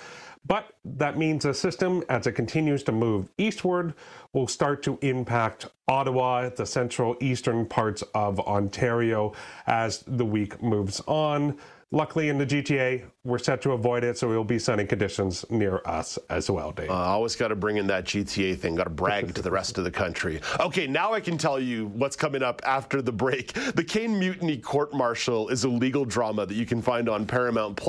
But 0.48 0.74
that 0.86 1.18
means 1.18 1.44
the 1.44 1.54
system, 1.54 2.02
as 2.10 2.26
it 2.26 2.32
continues 2.32 2.82
to 2.84 2.94
move 2.94 3.30
eastward, 3.38 3.94
will 4.34 4.48
start 4.48 4.82
to 4.84 4.98
impact 5.02 5.68
Ottawa, 5.88 6.50
the 6.50 6.65
central 6.65 7.18
eastern 7.20 7.65
parts 7.65 8.04
of 8.15 8.39
Ontario, 8.39 9.34
as 9.68 10.04
the 10.08 10.26
week 10.26 10.63
moves 10.63 11.02
on. 11.08 11.58
Luckily, 11.91 12.30
in 12.30 12.38
the 12.38 12.45
GTA, 12.45 13.04
we're 13.23 13.39
set 13.39 13.63
to 13.63 13.71
avoid 13.71 14.04
it, 14.04 14.15
so 14.15 14.32
it 14.32 14.36
will 14.36 14.43
be 14.43 14.60
sunny 14.60 14.86
conditions 14.86 15.43
near 15.49 15.82
us 15.86 16.19
as 16.30 16.52
well, 16.52 16.71
Dave. 16.71 16.91
I 16.91 16.93
uh, 16.93 17.08
always 17.08 17.36
got 17.36 17.47
to 17.47 17.56
bring 17.56 17.78
in 17.78 17.88
that 17.88 18.06
GTA 18.06 18.60
thing. 18.60 18.75
Got 18.75 18.84
to 18.84 18.91
brag 18.91 19.34
to 19.34 19.41
the 19.41 19.49
rest 19.49 19.80
of 19.80 19.86
the 19.86 19.89
country. 19.89 20.39
Okay, 20.60 20.86
now 20.86 21.13
I 21.13 21.19
can 21.19 21.36
tell 21.36 21.60
you 21.60 21.88
what's 21.88 22.15
coming 22.15 22.43
up 22.43 22.62
after 22.63 23.02
the 23.02 23.12
break. 23.12 23.54
The 23.54 23.84
Caine 23.84 24.19
Mutiny 24.19 24.58
Court 24.58 24.93
Martial 24.93 25.49
is 25.49 25.63
a 25.63 25.69
legal 25.69 26.06
drama 26.06 26.45
that 26.45 26.54
you 26.54 26.67
can 26.67 26.80
find 26.80 27.10
on 27.10 27.25
Paramount 27.25 27.80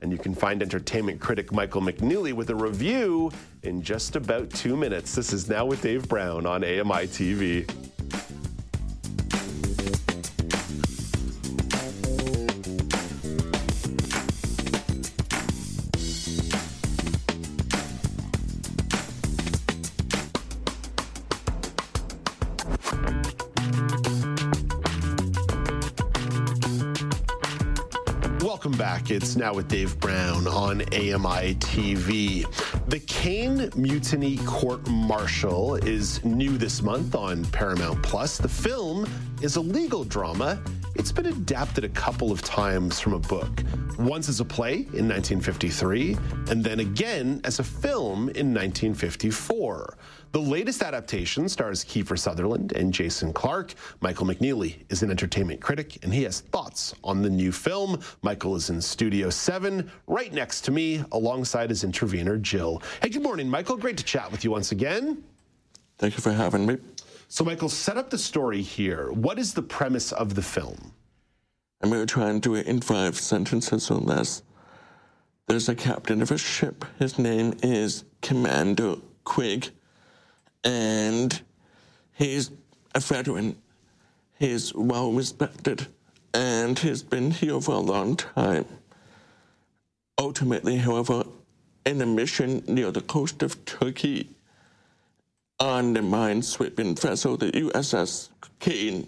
And 0.00 0.10
you 0.10 0.16
can 0.16 0.34
find 0.34 0.62
entertainment 0.62 1.20
critic 1.20 1.52
Michael 1.52 1.82
McNeely 1.82 2.32
with 2.32 2.48
a 2.48 2.56
review 2.56 3.30
in 3.64 3.82
just 3.82 4.16
about 4.16 4.48
two 4.48 4.78
minutes. 4.78 5.14
This 5.14 5.34
is 5.34 5.46
Now 5.46 5.66
with 5.66 5.82
Dave 5.82 6.08
Brown 6.08 6.46
on 6.46 6.64
AMI 6.64 7.06
TV. 7.06 7.70
Welcome 28.60 28.78
back. 28.78 29.10
It's 29.10 29.36
now 29.36 29.54
with 29.54 29.68
Dave 29.68 29.98
Brown 30.00 30.46
on 30.46 30.82
AMI 30.92 31.54
TV. 31.54 32.44
The 32.90 32.98
Caine 32.98 33.70
Mutiny 33.74 34.36
Court 34.44 34.86
Martial 34.86 35.76
is 35.76 36.22
new 36.26 36.58
this 36.58 36.82
month 36.82 37.14
on 37.14 37.46
Paramount 37.46 38.02
Plus. 38.02 38.36
The 38.36 38.50
film 38.50 39.08
is 39.40 39.56
a 39.56 39.62
legal 39.62 40.04
drama 40.04 40.62
it's 41.00 41.10
been 41.10 41.24
adapted 41.24 41.82
a 41.82 41.88
couple 41.88 42.30
of 42.30 42.42
times 42.42 43.00
from 43.00 43.14
a 43.14 43.18
book. 43.18 43.62
Once 43.98 44.28
as 44.28 44.40
a 44.40 44.44
play 44.44 44.74
in 44.74 45.08
1953, 45.08 46.14
and 46.50 46.62
then 46.62 46.80
again 46.80 47.40
as 47.44 47.58
a 47.58 47.64
film 47.64 48.28
in 48.28 48.52
1954. 48.52 49.96
The 50.32 50.38
latest 50.38 50.82
adaptation 50.82 51.48
stars 51.48 51.86
Kiefer 51.86 52.18
Sutherland 52.18 52.72
and 52.72 52.92
Jason 52.92 53.32
Clarke. 53.32 53.72
Michael 54.02 54.26
McNeely 54.26 54.84
is 54.90 55.02
an 55.02 55.10
entertainment 55.10 55.62
critic, 55.62 55.96
and 56.02 56.12
he 56.12 56.22
has 56.24 56.40
thoughts 56.40 56.94
on 57.02 57.22
the 57.22 57.30
new 57.30 57.50
film. 57.50 57.98
Michael 58.20 58.54
is 58.54 58.68
in 58.68 58.78
Studio 58.82 59.30
7, 59.30 59.90
right 60.06 60.34
next 60.34 60.60
to 60.66 60.70
me, 60.70 61.02
alongside 61.12 61.70
his 61.70 61.82
intervener, 61.82 62.36
Jill. 62.36 62.82
Hey, 63.00 63.08
good 63.08 63.22
morning, 63.22 63.48
Michael. 63.48 63.78
Great 63.78 63.96
to 63.96 64.04
chat 64.04 64.30
with 64.30 64.44
you 64.44 64.50
once 64.50 64.70
again. 64.70 65.24
Thank 65.96 66.18
you 66.18 66.22
for 66.22 66.32
having 66.32 66.66
me. 66.66 66.76
So, 67.32 67.44
Michael, 67.44 67.68
set 67.68 67.96
up 67.96 68.10
the 68.10 68.18
story 68.18 68.60
here. 68.60 69.10
What 69.12 69.38
is 69.38 69.54
the 69.54 69.62
premise 69.62 70.10
of 70.10 70.34
the 70.34 70.42
film? 70.42 70.92
I'm 71.80 71.88
going 71.88 72.04
to 72.04 72.12
try 72.12 72.28
and 72.28 72.42
do 72.42 72.56
it 72.56 72.66
in 72.66 72.80
five 72.80 73.16
sentences 73.16 73.88
or 73.90 74.00
less. 74.00 74.42
There's 75.46 75.68
a 75.68 75.76
captain 75.76 76.22
of 76.22 76.32
a 76.32 76.36
ship. 76.36 76.84
His 76.98 77.18
name 77.18 77.54
is 77.62 78.04
Commander 78.20 78.96
Queeg 79.24 79.70
and 80.64 81.40
he's 82.12 82.50
a 82.94 83.00
veteran. 83.00 83.56
He's 84.38 84.74
well 84.74 85.12
respected, 85.12 85.86
and 86.34 86.78
he's 86.78 87.02
been 87.02 87.30
here 87.30 87.60
for 87.60 87.74
a 87.74 87.78
long 87.78 88.16
time. 88.16 88.64
Ultimately, 90.18 90.78
however, 90.78 91.24
in 91.84 92.00
a 92.00 92.06
mission 92.06 92.64
near 92.66 92.90
the 92.90 93.00
coast 93.00 93.42
of 93.42 93.64
Turkey, 93.64 94.30
on 95.60 95.92
the 95.92 96.02
vessel, 96.98 97.36
the 97.36 97.52
USS 97.52 98.30
Caine, 98.58 99.06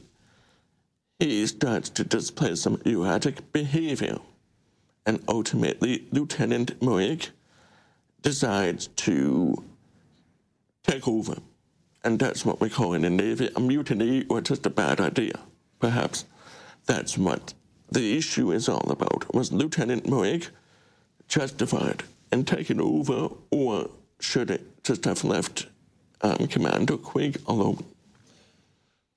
he 1.19 1.47
starts 1.47 1.89
to 1.91 2.05
display 2.05 2.55
some 2.55 2.81
erratic 2.85 3.53
behavior, 3.53 4.19
and 5.07 5.23
ultimately, 5.29 6.07
Lieutenant 6.13 6.79
Moig 6.81 7.31
decides 8.21 8.89
to 8.89 9.65
take 10.85 11.09
over. 11.09 11.37
And 12.05 12.19
that's 12.19 12.45
what 12.45 12.61
we 12.61 12.69
call 12.69 12.95
in 12.95 13.03
the 13.03 13.11
Navy 13.11 13.51
a 13.55 13.61
mutiny 13.61 14.27
or 14.29 14.41
just 14.41 14.67
a 14.67 14.71
bad 14.71 15.01
idea. 15.01 15.39
Perhaps 15.79 16.25
that's 16.87 17.17
what 17.17 17.55
the 17.91 18.17
issue 18.17 18.53
is 18.53 18.69
all 18.69 18.91
about. 18.91 19.33
Was 19.35 19.53
Lieutenant 19.53 20.05
Moig 20.05 20.49
justified 21.29 22.03
in 22.33 22.45
taking 22.45 22.81
over, 22.81 23.29
or 23.51 23.91
should 24.21 24.51
it 24.51 24.83
just 24.85 25.05
have 25.05 25.25
left 25.25 25.67
um, 26.23 26.47
Commander 26.49 26.97
Queeg 26.97 27.37
alone? 27.47 27.85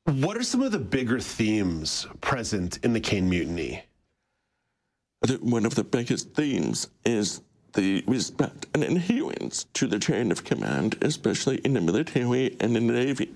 What 0.06 0.38
are 0.38 0.44
some 0.44 0.62
of 0.62 0.72
the 0.72 0.80
bigger 0.80 1.20
themes 1.20 2.06
present 2.22 2.78
in 2.84 2.94
the 2.94 3.00
Caine 3.00 3.30
Mutiny? 3.30 3.84
I 5.24 5.28
think 5.28 5.42
One 5.42 5.66
of 5.66 5.76
the 5.76 5.84
biggest 5.84 6.34
themes 6.36 6.88
is 7.06 7.42
the 7.74 8.04
respect 8.08 8.68
and 8.74 8.84
adherence 8.84 9.66
to 9.74 9.88
the 9.88 10.00
chain 10.00 10.32
of 10.32 10.44
command, 10.44 10.98
especially 11.02 11.58
in 11.58 11.74
the 11.74 11.82
military 11.82 12.56
and 12.60 12.78
in 12.78 12.88
the 12.88 12.94
Navy. 12.94 13.34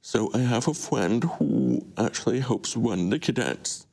So 0.00 0.30
I 0.34 0.38
have 0.38 0.66
a 0.66 0.74
friend 0.74 1.22
who 1.24 1.84
actually 1.96 2.40
helps 2.40 2.76
run 2.76 3.10
the 3.10 3.18
cadets 3.18 3.86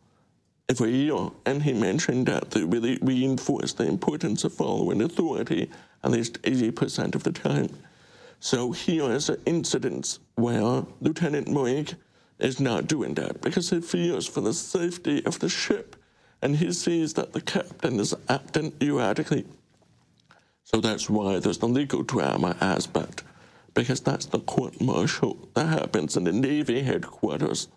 every 0.70 0.96
year, 0.96 1.30
and 1.46 1.64
he 1.64 1.74
mentioned 1.74 2.28
that 2.28 2.52
they 2.52 2.64
really 2.64 2.98
reinforce 3.02 3.74
the 3.74 3.88
importance 3.88 4.44
of 4.44 4.54
following 4.54 5.02
authority 5.02 5.70
at 6.04 6.12
least 6.12 6.42
80% 6.44 7.14
of 7.16 7.24
the 7.24 7.32
time. 7.32 7.70
So 8.40 8.72
here 8.72 9.12
is 9.12 9.30
an 9.30 9.42
incident 9.46 10.20
where 10.36 10.86
Lieutenant 11.02 11.48
Moig 11.48 11.96
is 12.40 12.60
not 12.60 12.88
doing 12.88 13.14
that 13.16 13.42
because 13.42 13.70
he 13.70 13.82
fears 13.82 14.26
for 14.28 14.42
the 14.42 14.54
safety 14.54 15.26
of 15.26 15.40
the 15.40 15.50
ship, 15.50 15.96
and 16.42 16.56
he 16.56 16.72
sees 16.72 17.14
that 17.16 17.34
the 17.34 17.42
captain 17.42 18.00
is 18.00 18.16
acting 18.30 18.74
erratically 18.82 19.46
so 20.72 20.80
that's 20.80 21.10
why 21.10 21.40
there's 21.40 21.58
the 21.58 21.68
legal 21.68 22.04
drama 22.04 22.56
aspect, 22.62 23.24
because 23.74 24.02
that's 24.02 24.28
the 24.28 24.40
court 24.40 24.80
martial 24.80 25.50
that 25.56 25.66
happens 25.66 26.16
in 26.16 26.26
the 26.26 26.32
Navy 26.32 26.84
headquarters. 26.84 27.70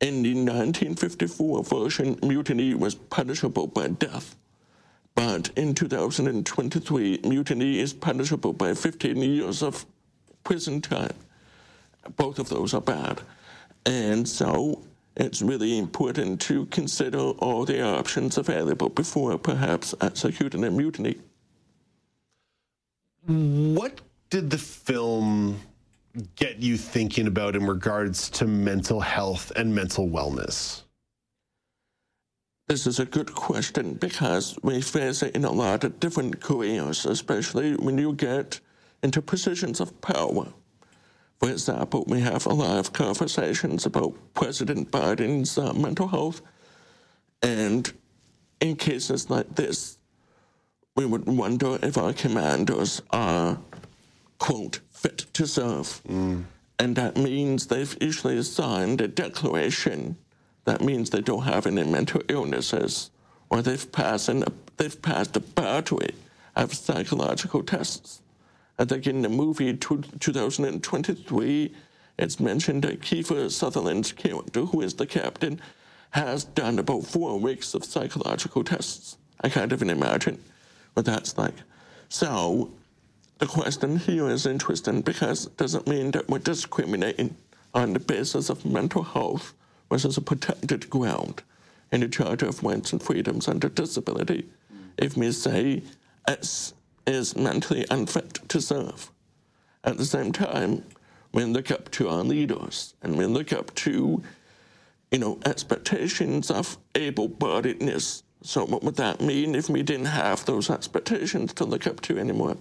In 0.00 0.22
the 0.22 0.32
1954 0.32 1.64
version, 1.64 2.18
mutiny 2.22 2.72
was 2.72 2.94
punishable 2.94 3.66
by 3.66 3.88
death. 3.88 4.36
But 5.14 5.50
in 5.56 5.74
2023, 5.74 7.20
mutiny 7.24 7.78
is 7.78 7.92
punishable 7.92 8.52
by 8.52 8.74
15 8.74 9.16
years 9.16 9.62
of 9.62 9.84
prison 10.44 10.80
time. 10.80 11.14
Both 12.16 12.38
of 12.38 12.48
those 12.48 12.74
are 12.74 12.80
bad. 12.80 13.20
And 13.84 14.28
so 14.28 14.82
it's 15.16 15.42
really 15.42 15.78
important 15.78 16.40
to 16.42 16.66
consider 16.66 17.18
all 17.18 17.64
the 17.64 17.82
options 17.82 18.38
available 18.38 18.88
before 18.88 19.36
perhaps 19.38 19.94
executing 20.00 20.64
a 20.64 20.70
mutiny. 20.70 21.16
What 23.26 24.00
did 24.30 24.50
the 24.50 24.58
film 24.58 25.60
get 26.36 26.58
you 26.58 26.76
thinking 26.76 27.26
about 27.26 27.54
in 27.54 27.66
regards 27.66 28.30
to 28.30 28.46
mental 28.46 29.00
health 29.00 29.52
and 29.56 29.74
mental 29.74 30.08
wellness? 30.08 30.82
This 32.72 32.86
is 32.86 32.98
a 33.00 33.04
good 33.04 33.34
question 33.34 33.92
because 34.00 34.56
we 34.62 34.80
face 34.80 35.22
it 35.22 35.36
in 35.36 35.44
a 35.44 35.52
lot 35.52 35.84
of 35.84 36.00
different 36.00 36.40
careers, 36.40 37.04
especially 37.04 37.74
when 37.74 37.98
you 37.98 38.14
get 38.14 38.60
into 39.02 39.20
positions 39.20 39.78
of 39.78 40.00
power. 40.00 40.46
For 41.38 41.50
example, 41.50 42.04
we 42.06 42.20
have 42.20 42.46
a 42.46 42.54
lot 42.54 42.78
of 42.78 42.94
conversations 42.94 43.84
about 43.84 44.14
President 44.32 44.90
Biden's 44.90 45.58
uh, 45.58 45.74
mental 45.74 46.08
health. 46.08 46.40
And 47.42 47.92
in 48.62 48.76
cases 48.76 49.28
like 49.28 49.54
this, 49.54 49.98
we 50.96 51.04
would 51.04 51.26
wonder 51.26 51.78
if 51.82 51.98
our 51.98 52.14
commanders 52.14 53.02
are, 53.10 53.58
quote, 54.38 54.80
fit 54.90 55.26
to 55.34 55.46
serve. 55.46 56.00
Mm. 56.08 56.44
And 56.78 56.96
that 56.96 57.18
means 57.18 57.66
they've 57.66 57.98
usually 58.00 58.42
signed 58.42 59.02
a 59.02 59.08
declaration. 59.08 60.16
That 60.64 60.80
means 60.80 61.10
they 61.10 61.20
don't 61.20 61.42
have 61.42 61.66
any 61.66 61.84
mental 61.84 62.22
illnesses, 62.28 63.10
or 63.50 63.62
they've 63.62 63.90
passed, 63.90 64.28
an, 64.28 64.44
they've 64.76 65.02
passed 65.02 65.36
a 65.36 65.40
battery 65.40 66.14
of 66.54 66.74
psychological 66.74 67.62
tests. 67.62 68.22
I 68.78 68.84
think 68.84 69.06
in 69.06 69.22
the 69.22 69.28
movie 69.28 69.74
2023, 69.76 71.74
it's 72.18 72.40
mentioned 72.40 72.82
that 72.82 73.00
Kiefer 73.00 73.50
Sutherland's 73.50 74.12
character, 74.12 74.64
who 74.66 74.80
is 74.80 74.94
the 74.94 75.06
captain, 75.06 75.60
has 76.10 76.44
done 76.44 76.78
about 76.78 77.06
four 77.06 77.38
weeks 77.38 77.74
of 77.74 77.84
psychological 77.84 78.62
tests. 78.62 79.16
I 79.40 79.48
can't 79.48 79.72
even 79.72 79.90
imagine 79.90 80.42
what 80.94 81.06
that's 81.06 81.36
like. 81.38 81.54
So 82.08 82.70
the 83.38 83.46
question 83.46 83.98
here 83.98 84.28
is 84.28 84.46
interesting 84.46 85.00
because 85.00 85.46
it 85.46 85.56
doesn't 85.56 85.88
mean 85.88 86.10
that 86.12 86.28
we're 86.28 86.38
discriminating 86.38 87.36
on 87.74 87.94
the 87.94 87.98
basis 87.98 88.50
of 88.50 88.64
mental 88.64 89.02
health, 89.02 89.54
is 89.94 90.16
a 90.16 90.20
protected 90.20 90.90
ground 90.90 91.42
in 91.90 92.00
the 92.00 92.08
Charter 92.08 92.46
of 92.46 92.62
Rights 92.62 92.92
and 92.92 93.02
Freedoms 93.02 93.48
under 93.48 93.68
Disability. 93.68 94.48
If 94.98 95.16
we 95.16 95.32
say 95.32 95.82
S 96.26 96.74
is 97.06 97.36
mentally 97.36 97.84
unfit 97.90 98.40
to 98.48 98.60
serve, 98.60 99.10
at 99.84 99.98
the 99.98 100.04
same 100.04 100.32
time, 100.32 100.84
we 101.32 101.44
look 101.44 101.70
up 101.70 101.90
to 101.92 102.08
our 102.08 102.22
leaders 102.22 102.94
and 103.02 103.16
we 103.16 103.26
look 103.26 103.52
up 103.52 103.74
to, 103.76 104.22
you 105.10 105.18
know, 105.18 105.38
expectations 105.44 106.50
of 106.50 106.78
able-bodiedness 106.94 108.22
so 108.42 108.64
what 108.64 108.82
would 108.82 108.96
that 108.96 109.20
mean 109.20 109.54
if 109.54 109.68
we 109.68 109.82
didn't 109.82 110.06
have 110.06 110.44
those 110.44 110.68
expectations 110.68 111.52
to 111.54 111.64
look 111.64 111.86
up 111.86 112.00
to 112.02 112.18
anymore? 112.18 112.56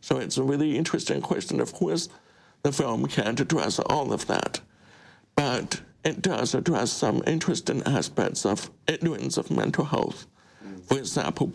So 0.00 0.18
it's 0.18 0.36
a 0.36 0.42
really 0.42 0.76
interesting 0.76 1.20
question. 1.20 1.60
Of 1.60 1.72
course, 1.72 2.08
the 2.62 2.70
film 2.70 3.06
can't 3.06 3.40
address 3.40 3.80
all 3.80 4.12
of 4.12 4.26
that, 4.28 4.60
but 5.34 5.80
it 6.06 6.22
does 6.22 6.54
address 6.54 6.92
some 6.92 7.20
interesting 7.26 7.82
aspects 7.84 8.46
of 8.46 8.70
ignorance 8.86 9.36
of 9.36 9.50
mental 9.50 9.84
health. 9.84 10.26
For 10.86 10.98
example, 10.98 11.52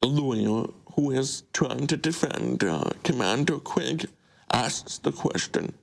the 0.00 0.08
lawyer 0.08 0.68
who 0.94 1.10
is 1.10 1.42
trying 1.52 1.86
to 1.88 1.98
defend 1.98 2.64
uh, 2.64 2.90
Commander 3.02 3.58
Queeg 3.58 4.06
asks 4.50 4.96
the 4.96 5.12
question, 5.12 5.74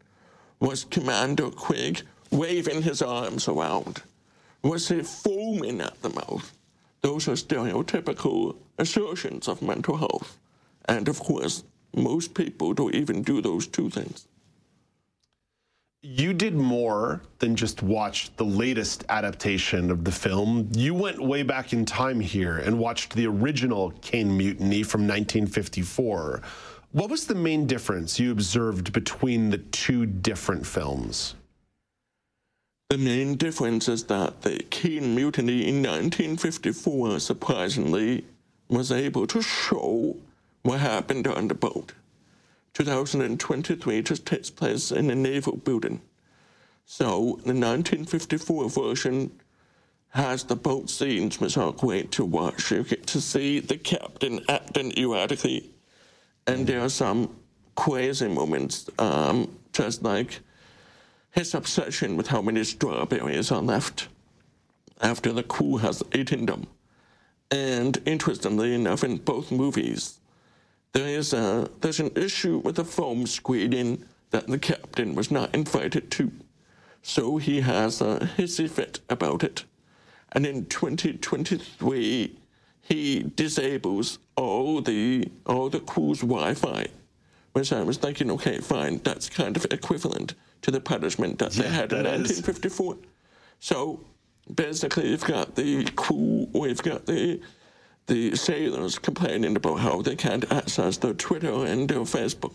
was 0.59 0.83
Commander 0.85 1.51
Queeg 1.51 2.01
waving 2.31 2.81
his 2.81 3.03
arms 3.03 3.47
around? 3.47 4.01
was 4.63 4.89
he 4.89 5.01
foaming 5.03 5.79
at 5.81 6.01
the 6.01 6.09
mouth? 6.09 6.57
Those 7.01 7.27
are 7.27 7.33
stereotypical 7.33 8.55
assertions 8.79 9.47
of 9.47 9.61
mental 9.61 9.97
health. 9.97 10.39
And 10.85 11.07
of 11.07 11.19
course, 11.19 11.63
most 11.95 12.33
people 12.33 12.73
don't 12.73 12.95
even 12.95 13.21
do 13.21 13.41
those 13.41 13.67
two 13.67 13.89
things. 13.91 14.27
You 16.03 16.33
did 16.33 16.55
more 16.55 17.21
than 17.37 17.55
just 17.55 17.83
watch 17.83 18.35
the 18.35 18.43
latest 18.43 19.05
adaptation 19.07 19.91
of 19.91 20.03
the 20.03 20.11
film. 20.11 20.67
You 20.73 20.95
went 20.95 21.21
way 21.21 21.43
back 21.43 21.73
in 21.73 21.85
time 21.85 22.19
here 22.19 22.57
and 22.57 22.79
watched 22.79 23.13
the 23.13 23.27
original 23.27 23.91
Caine 24.01 24.35
Mutiny 24.35 24.81
from 24.81 25.01
1954. 25.01 26.41
What 26.93 27.11
was 27.11 27.27
the 27.27 27.35
main 27.35 27.67
difference 27.67 28.19
you 28.19 28.31
observed 28.31 28.91
between 28.93 29.51
the 29.51 29.59
two 29.59 30.07
different 30.07 30.65
films? 30.65 31.35
The 32.89 32.97
main 32.97 33.35
difference 33.35 33.87
is 33.87 34.05
that 34.05 34.41
the 34.41 34.57
Caine 34.71 35.13
Mutiny 35.13 35.67
in 35.67 35.83
1954, 35.83 37.19
surprisingly, 37.19 38.25
was 38.69 38.91
able 38.91 39.27
to 39.27 39.43
show 39.43 40.17
what 40.63 40.79
happened 40.79 41.27
on 41.27 41.47
the 41.47 41.53
boat. 41.53 41.93
2023 42.73 44.01
just 44.01 44.25
takes 44.25 44.49
place 44.49 44.91
in 44.91 45.09
a 45.09 45.15
naval 45.15 45.57
building. 45.57 46.01
So 46.85 47.39
the 47.43 47.53
1954 47.53 48.69
version 48.69 49.31
has 50.09 50.43
the 50.43 50.55
boat 50.55 50.89
scenes, 50.89 51.39
which 51.39 51.57
are 51.57 51.71
great 51.71 52.11
to 52.11 52.25
watch. 52.25 52.71
You 52.71 52.83
get 52.83 53.07
to 53.07 53.21
see 53.21 53.59
the 53.59 53.77
captain 53.77 54.43
acting 54.49 54.97
erratically, 54.97 55.69
and 56.47 56.67
there 56.67 56.81
are 56.81 56.89
some 56.89 57.35
crazy 57.75 58.27
moments, 58.27 58.89
um, 58.99 59.57
just 59.71 60.03
like 60.03 60.39
his 61.31 61.53
obsession 61.53 62.17
with 62.17 62.27
how 62.27 62.41
many 62.41 62.63
strawberries 62.63 63.51
are 63.51 63.61
left 63.61 64.09
after 65.01 65.31
the 65.31 65.43
crew 65.43 65.77
has 65.77 66.03
eaten 66.13 66.45
them. 66.45 66.67
And 67.49 68.01
interestingly 68.05 68.73
enough, 68.73 69.03
in 69.03 69.17
both 69.17 69.51
movies, 69.51 70.19
there 70.93 71.07
is 71.07 71.33
a 71.33 71.69
there's 71.81 71.99
an 71.99 72.11
issue 72.15 72.57
with 72.57 72.77
a 72.79 72.85
foam 72.85 73.25
screening 73.25 74.05
that 74.31 74.47
the 74.47 74.59
captain 74.59 75.15
was 75.15 75.31
not 75.31 75.53
invited 75.53 76.11
to, 76.11 76.31
so 77.01 77.37
he 77.37 77.61
has 77.61 78.01
a 78.01 78.29
hissy 78.37 78.69
fit 78.69 78.99
about 79.09 79.43
it. 79.43 79.65
And 80.33 80.45
in 80.45 80.65
2023, 80.65 82.37
he 82.81 83.31
disables 83.35 84.19
all 84.35 84.81
the 84.81 85.29
all 85.45 85.69
the 85.69 85.79
crew's 85.79 86.21
Wi-Fi. 86.21 86.87
Which 87.53 87.73
I 87.73 87.83
was 87.83 87.97
thinking, 87.97 88.31
okay, 88.31 88.59
fine, 88.59 89.01
that's 89.03 89.29
kind 89.29 89.57
of 89.57 89.65
equivalent 89.71 90.35
to 90.61 90.71
the 90.71 90.79
punishment 90.79 91.39
that 91.39 91.53
yeah, 91.55 91.63
they 91.63 91.69
had 91.69 91.91
in 91.91 92.05
1954. 92.05 92.93
Is. 92.93 92.99
So 93.59 93.99
basically, 94.53 95.09
you've 95.09 95.25
got 95.25 95.55
the 95.55 95.83
crew, 95.83 96.47
we've 96.53 96.81
got 96.81 97.05
the 97.07 97.41
the 98.11 98.35
sailors 98.35 98.99
complaining 98.99 99.55
about 99.55 99.79
how 99.79 100.01
they 100.01 100.17
can't 100.17 100.51
access 100.51 100.97
their 100.97 101.13
Twitter 101.13 101.65
and 101.65 101.87
their 101.87 101.99
Facebook, 101.99 102.53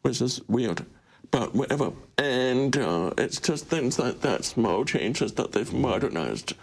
which 0.00 0.22
is 0.22 0.40
weird. 0.48 0.86
But 1.30 1.54
whatever. 1.54 1.92
And 2.16 2.74
uh, 2.78 3.10
it's 3.18 3.38
just 3.38 3.66
things 3.66 3.98
like 3.98 4.22
that, 4.22 4.46
small 4.46 4.86
changes 4.86 5.34
that 5.34 5.52
they've 5.52 5.70
modernized. 5.70 6.54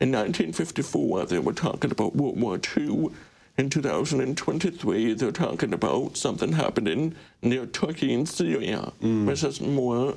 In 0.00 0.10
1954, 0.10 1.26
they 1.26 1.38
were 1.38 1.52
talking 1.52 1.92
about 1.92 2.16
World 2.16 2.40
War 2.40 2.58
II. 2.76 3.10
In 3.56 3.70
2023, 3.70 5.14
they're 5.14 5.30
talking 5.30 5.72
about 5.72 6.16
something 6.16 6.54
happening 6.54 7.14
near 7.40 7.66
Turkey 7.66 8.12
and 8.12 8.28
Syria, 8.28 8.92
mm. 9.00 9.26
which 9.26 9.44
is 9.44 9.60
more, 9.60 10.16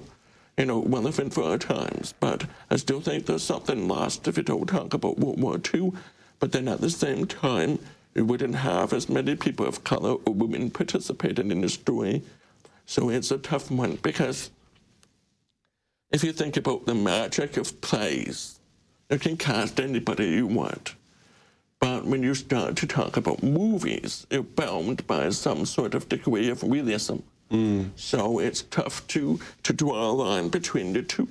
you 0.57 0.65
know, 0.65 0.81
relevant 0.81 1.35
for 1.35 1.43
our 1.43 1.59
times. 1.59 2.15
But 2.19 2.45
I 2.71 2.77
still 2.77 2.99
think 2.99 3.27
there's 3.27 3.43
something 3.43 3.87
lost 3.87 4.27
if 4.27 4.37
you 4.37 4.43
don't 4.43 4.65
talk 4.65 4.95
about 4.95 5.19
World 5.19 5.39
War 5.39 5.61
II 5.71 5.93
but 6.43 6.51
then 6.51 6.67
at 6.67 6.81
the 6.81 6.89
same 6.89 7.25
time, 7.25 7.79
we 8.13 8.21
wouldn't 8.21 8.55
have 8.55 8.91
as 8.91 9.07
many 9.07 9.33
people 9.33 9.65
of 9.65 9.85
color 9.85 10.17
or 10.25 10.33
women 10.33 10.69
participating 10.69 11.51
in 11.51 11.61
the 11.61 11.69
story. 11.69 12.21
So 12.85 13.07
it's 13.07 13.31
a 13.31 13.37
tough 13.37 13.71
one 13.71 13.95
because 14.03 14.51
if 16.11 16.21
you 16.21 16.33
think 16.33 16.57
about 16.57 16.85
the 16.85 16.95
magic 16.95 17.55
of 17.55 17.79
plays, 17.79 18.59
you 19.09 19.19
can 19.19 19.37
cast 19.37 19.79
anybody 19.79 20.31
you 20.31 20.47
want. 20.47 20.95
But 21.79 22.03
when 22.03 22.23
you 22.23 22.35
start 22.35 22.75
to 22.75 22.87
talk 22.87 23.15
about 23.15 23.41
movies, 23.41 24.27
you're 24.29 24.43
bound 24.43 25.07
by 25.07 25.29
some 25.29 25.65
sort 25.65 25.95
of 25.95 26.09
degree 26.09 26.49
of 26.49 26.61
realism. 26.61 27.19
Mm. 27.51 27.91
So 27.95 28.39
it's 28.39 28.63
tough 28.63 29.07
to, 29.07 29.39
to 29.63 29.71
draw 29.71 30.09
a 30.09 30.11
line 30.11 30.49
between 30.49 30.91
the 30.91 31.03
two 31.03 31.29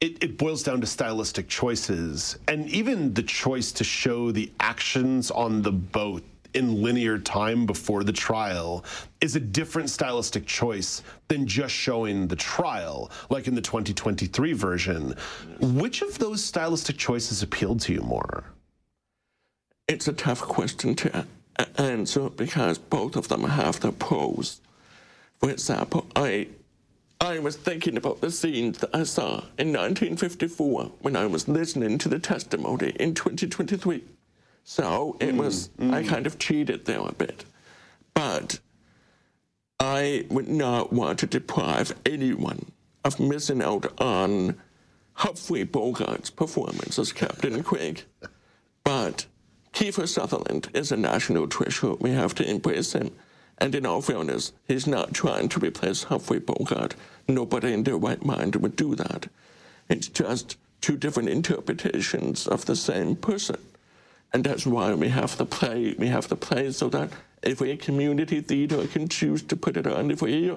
it, 0.00 0.22
it, 0.22 0.36
boils 0.36 0.62
down 0.62 0.80
to 0.80 0.86
stylistic 0.86 1.48
choices 1.48 2.38
and 2.48 2.68
even 2.68 3.14
the 3.14 3.22
choice 3.22 3.72
to 3.72 3.84
show 3.84 4.30
the 4.30 4.52
actions 4.60 5.30
on 5.30 5.62
the 5.62 5.72
boat 5.72 6.22
in 6.54 6.82
linear 6.82 7.18
time 7.18 7.66
before 7.66 8.04
the 8.04 8.12
trial 8.12 8.84
is 9.20 9.36
a 9.36 9.40
different 9.40 9.90
stylistic 9.90 10.46
choice 10.46 11.02
than 11.28 11.46
just 11.46 11.74
showing 11.74 12.28
the 12.28 12.36
trial, 12.36 13.10
like 13.28 13.48
in 13.48 13.54
the 13.54 13.60
2023 13.60 14.52
version. 14.52 15.14
Which 15.60 16.02
of 16.02 16.18
those 16.18 16.42
stylistic 16.42 16.96
choices 16.96 17.42
appealed 17.42 17.80
to 17.80 17.92
you 17.92 18.00
more? 18.02 18.44
It's 19.88 20.08
a 20.08 20.12
tough 20.12 20.40
question 20.40 20.94
to 20.96 21.26
answer 21.76 22.30
because 22.30 22.78
both 22.78 23.16
of 23.16 23.28
them 23.28 23.44
have 23.44 23.80
their 23.80 23.92
pros. 23.92 24.60
For 25.40 25.50
example, 25.50 26.06
I 26.16 26.48
I 27.20 27.38
was 27.38 27.56
thinking 27.56 27.96
about 27.96 28.20
the 28.20 28.30
scenes 28.30 28.78
that 28.78 28.94
I 28.94 29.04
saw 29.04 29.44
in 29.58 29.72
1954 29.72 30.92
when 31.00 31.16
I 31.16 31.26
was 31.26 31.48
listening 31.48 31.98
to 31.98 32.08
the 32.08 32.18
testimony 32.18 32.90
in 33.00 33.14
2023. 33.14 34.04
So 34.64 35.16
it 35.20 35.34
mm, 35.34 35.38
was, 35.38 35.68
mm. 35.78 35.92
I 35.92 36.02
kind 36.02 36.26
of 36.26 36.38
cheated 36.38 36.84
there 36.84 37.00
a 37.00 37.12
bit. 37.12 37.44
But 38.14 38.60
I 39.80 40.26
would 40.30 40.48
not 40.48 40.92
want 40.92 41.18
to 41.20 41.26
deprive 41.26 41.94
anyone 42.06 42.72
of 43.04 43.20
missing 43.20 43.62
out 43.62 44.00
on 44.00 44.56
Humphrey 45.14 45.64
Bogart's 45.64 46.30
performance 46.30 46.98
as 46.98 47.12
Captain 47.12 47.62
Craig. 47.64 48.04
But 48.82 49.26
Kiefer 49.72 50.08
Sutherland 50.08 50.68
is 50.72 50.92
a 50.92 50.96
national 50.96 51.48
treasure. 51.48 51.94
We 51.94 52.10
have 52.10 52.34
to 52.36 52.48
embrace 52.48 52.92
him. 52.92 53.10
And 53.58 53.74
in 53.74 53.86
all 53.86 54.02
fairness, 54.02 54.52
he's 54.66 54.86
not 54.86 55.14
trying 55.14 55.48
to 55.50 55.60
replace 55.60 56.04
Humphrey 56.04 56.40
Bogart. 56.40 56.94
Nobody 57.28 57.72
in 57.72 57.84
their 57.84 57.96
right 57.96 58.24
mind 58.24 58.56
would 58.56 58.76
do 58.76 58.94
that. 58.96 59.28
It's 59.88 60.08
just 60.08 60.56
two 60.80 60.96
different 60.96 61.28
interpretations 61.28 62.46
of 62.46 62.66
the 62.66 62.76
same 62.76 63.16
person. 63.16 63.58
And 64.32 64.44
that's 64.44 64.66
why 64.66 64.92
we 64.94 65.08
have 65.08 65.36
the 65.38 65.46
play. 65.46 65.94
We 65.96 66.08
have 66.08 66.28
the 66.28 66.36
play 66.36 66.72
so 66.72 66.88
that 66.88 67.10
every 67.42 67.76
community 67.76 68.40
theater 68.40 68.86
can 68.88 69.08
choose 69.08 69.42
to 69.44 69.56
put 69.56 69.76
it 69.76 69.86
on 69.86 70.10
every 70.10 70.34
year. 70.34 70.56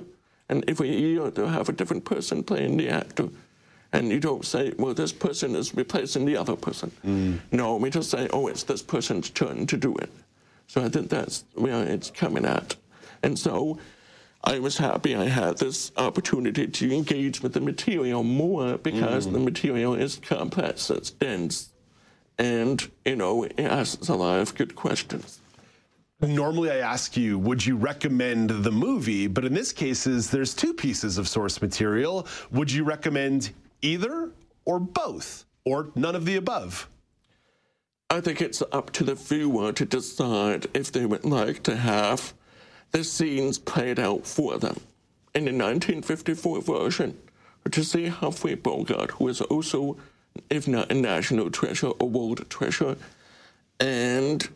And 0.50 0.64
every 0.68 0.95
year 0.98 1.30
they'll 1.30 1.48
have 1.48 1.70
a 1.70 1.74
different 1.74 2.04
person 2.04 2.43
playing 2.43 2.78
the 2.78 2.89
actor. 2.89 3.30
And 3.93 4.10
you 4.10 4.20
don't 4.20 4.45
say, 4.45 4.74
well, 4.78 4.93
this 4.93 5.14
person 5.14 5.56
is 5.56 5.76
replacing 5.76 6.26
the 6.26 6.38
other 6.38 6.56
person. 6.56 6.91
Mm. 7.06 7.39
No, 7.52 7.76
we 7.78 7.89
just 7.89 8.10
say, 8.10 8.28
oh, 8.34 8.48
it's 8.48 8.64
this 8.64 8.82
person's 8.82 9.30
turn 9.30 9.68
to 9.68 9.78
do 9.78 9.95
it. 9.95 10.10
So 10.68 10.84
I 10.84 10.89
think 10.89 11.10
that's 11.10 11.45
where 11.54 11.84
it's 11.84 12.12
coming 12.12 12.45
at. 12.45 12.76
And 13.28 13.38
so 13.38 13.78
I 14.41 14.59
was 14.59 14.78
happy 14.78 15.13
I 15.13 15.25
had 15.25 15.57
this 15.57 15.91
opportunity 15.97 16.65
to 16.65 16.95
engage 16.95 17.43
with 17.43 17.51
the 17.51 17.59
material 17.59 18.23
more 18.23 18.78
because 18.78 19.28
mm. 19.28 19.34
the 19.34 19.39
material 19.39 19.95
is 19.95 20.15
complex, 20.15 20.89
it's 20.89 21.11
dense, 21.11 21.73
and, 22.38 22.89
you 23.03 23.17
know, 23.17 23.43
it 23.43 23.59
asks 23.59 24.07
a 24.07 24.15
lot 24.15 24.39
of 24.39 24.55
good 24.55 24.75
questions. 24.75 25.41
Normally, 26.21 26.71
I 26.71 26.78
ask 26.78 27.17
you, 27.17 27.38
would 27.38 27.65
you 27.65 27.75
recommend 27.75 28.49
the 28.49 28.71
movie? 28.71 29.28
But 29.28 29.43
in 29.43 29.53
this 29.53 29.73
case, 29.73 30.07
is 30.07 30.32
there's 30.32 30.53
two 30.53 30.73
pieces 30.73 31.17
of 31.17 31.28
source 31.28 31.61
material. 31.61 32.25
Would 32.51 32.71
you 32.71 32.86
recommend 32.86 33.51
either 33.82 34.32
or 34.63 34.80
both 34.80 35.43
or 35.65 35.91
none 35.95 36.15
of 36.15 36.23
the 36.23 36.38
above? 36.38 36.88
I 38.09 38.21
think 38.21 38.41
it's 38.41 38.63
up 38.71 38.91
to 38.91 39.03
the 39.03 39.15
viewer 39.15 39.73
to 39.73 39.86
decide 39.86 40.67
if 40.73 40.93
they 40.93 41.05
would 41.05 41.25
like 41.25 41.61
to 41.63 41.75
have 41.75 42.34
the 42.92 43.04
scenes 43.04 43.58
played 43.58 44.00
out 44.00 44.26
for 44.26 44.58
them. 44.58 44.80
In 45.34 45.46
the 45.46 45.52
1954 45.52 46.62
version, 46.62 47.18
to 47.70 47.84
see 47.84 48.08
Humphrey 48.08 48.56
Bogart, 48.56 49.12
who 49.12 49.28
is 49.28 49.42
also, 49.42 49.98
if 50.50 50.68
not 50.68 50.92
a 50.92 50.96
national 50.96 51.52
treasure, 51.52 51.92
a 52.00 52.06
world 52.06 52.50
treasure, 52.50 52.98
and 53.80 54.48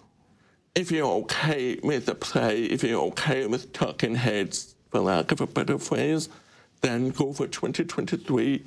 if 0.73 0.91
you're 0.91 1.05
okay 1.05 1.79
with 1.83 2.05
the 2.05 2.15
play, 2.15 2.63
if 2.63 2.83
you're 2.83 3.03
okay 3.07 3.45
with 3.45 3.73
talking 3.73 4.15
heads, 4.15 4.75
for 4.89 4.99
lack 4.99 5.31
of 5.31 5.41
a 5.41 5.47
better 5.47 5.77
phrase, 5.77 6.29
then 6.81 7.09
go 7.09 7.33
for 7.33 7.47
2023. 7.47 8.63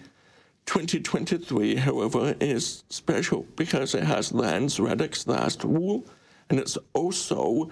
2023, 0.67 1.77
however, 1.77 2.35
is 2.41 2.85
special 2.89 3.47
because 3.55 3.95
it 3.95 4.03
has 4.03 4.33
Lance 4.33 4.81
Reddick's 4.81 5.27
last 5.27 5.63
rule, 5.63 6.07
and 6.49 6.59
it's 6.59 6.79
also 6.95 7.71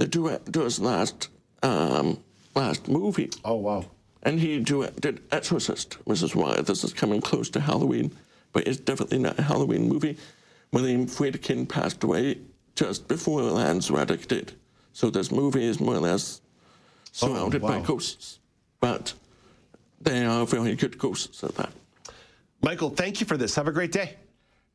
the 0.00 0.06
director's 0.06 0.80
last 0.80 1.28
um, 1.62 2.18
last 2.54 2.88
movie. 2.88 3.30
Oh 3.44 3.56
wow! 3.56 3.84
And 4.22 4.40
he 4.40 4.58
directed 4.58 5.20
Exorcist, 5.30 5.98
which 6.06 6.22
is 6.22 6.34
why 6.34 6.62
this 6.62 6.82
is 6.84 6.94
coming 6.94 7.20
close 7.20 7.50
to 7.50 7.60
Halloween, 7.60 8.10
but 8.52 8.66
it's 8.66 8.80
definitely 8.80 9.18
not 9.18 9.38
a 9.38 9.42
Halloween 9.42 9.88
movie. 9.88 10.16
William 10.72 11.06
Friedkin 11.06 11.68
passed 11.68 12.02
away 12.02 12.38
just 12.74 13.08
before 13.08 13.42
Lance 13.42 13.90
Reddick 13.90 14.26
did, 14.26 14.54
so 14.94 15.10
this 15.10 15.30
movie 15.30 15.64
is 15.64 15.80
more 15.80 15.96
or 15.96 16.00
less 16.00 16.40
surrounded 17.12 17.62
oh, 17.62 17.66
wow. 17.66 17.80
by 17.80 17.86
ghosts, 17.86 18.38
but 18.80 19.12
they 20.00 20.24
are 20.24 20.46
very 20.46 20.76
good 20.76 20.96
ghosts 20.96 21.44
at 21.44 21.54
that. 21.56 21.72
Michael, 22.62 22.88
thank 22.88 23.20
you 23.20 23.26
for 23.26 23.36
this. 23.36 23.54
Have 23.54 23.68
a 23.68 23.72
great 23.72 23.92
day. 23.92 24.16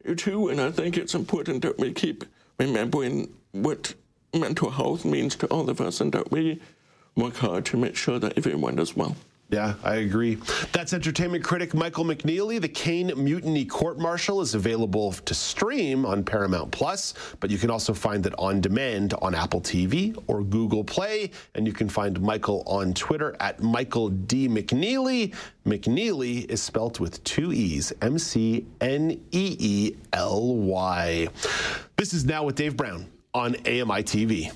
You 0.05 0.13
too, 0.13 0.49
and 0.49 0.61
I 0.61 0.69
think 0.69 0.97
it's 0.97 1.15
important 1.15 1.63
that 1.63 1.79
we 1.79 1.93
keep 1.93 2.25
remembering 2.59 3.33
what 3.53 3.95
mental 4.35 4.69
health 4.69 5.05
means 5.05 5.35
to 5.37 5.47
all 5.47 5.69
of 5.69 5.81
us 5.81 6.01
and 6.01 6.11
that 6.13 6.31
we 6.31 6.61
work 7.15 7.37
hard 7.37 7.65
to 7.65 7.77
make 7.77 7.95
sure 7.95 8.19
that 8.19 8.37
everyone 8.37 8.75
does 8.75 8.95
well. 8.95 9.15
Yeah, 9.49 9.75
I 9.83 9.95
agree. 9.97 10.39
That's 10.71 10.91
entertainment 10.91 11.43
critic 11.43 11.75
Michael 11.75 12.03
McNeely. 12.03 12.59
The 12.59 12.67
Caine 12.67 13.13
Mutiny 13.15 13.63
Court 13.63 13.99
Martial 13.99 14.41
is 14.41 14.55
available 14.55 15.11
to 15.13 15.33
stream 15.35 16.03
on 16.03 16.23
Paramount 16.23 16.71
Plus, 16.71 17.13
but 17.39 17.51
you 17.51 17.59
can 17.59 17.69
also 17.69 17.93
find 17.93 18.25
it 18.25 18.33
on 18.39 18.59
demand 18.59 19.13
on 19.21 19.35
Apple 19.35 19.61
TV 19.61 20.17
or 20.25 20.43
Google 20.43 20.83
Play. 20.83 21.29
And 21.53 21.67
you 21.67 21.73
can 21.73 21.87
find 21.87 22.19
Michael 22.19 22.63
on 22.65 22.95
Twitter 22.95 23.35
at 23.39 23.61
Michael 23.61 24.09
D. 24.09 24.49
McNeely. 24.49 25.35
McNeely 25.63 26.49
is 26.49 26.63
spelt 26.63 26.99
with 26.99 27.23
two 27.23 27.53
E's 27.53 27.93
M 28.01 28.17
C 28.17 28.65
N 28.81 29.11
E 29.11 29.55
E 29.59 29.95
L 30.13 30.55
Y. 30.55 31.27
This 31.97 32.13
is 32.13 32.25
Now 32.25 32.43
with 32.43 32.55
Dave 32.55 32.75
Brown 32.75 33.05
on 33.35 33.53
AMI 33.65 34.01
TV. 34.01 34.49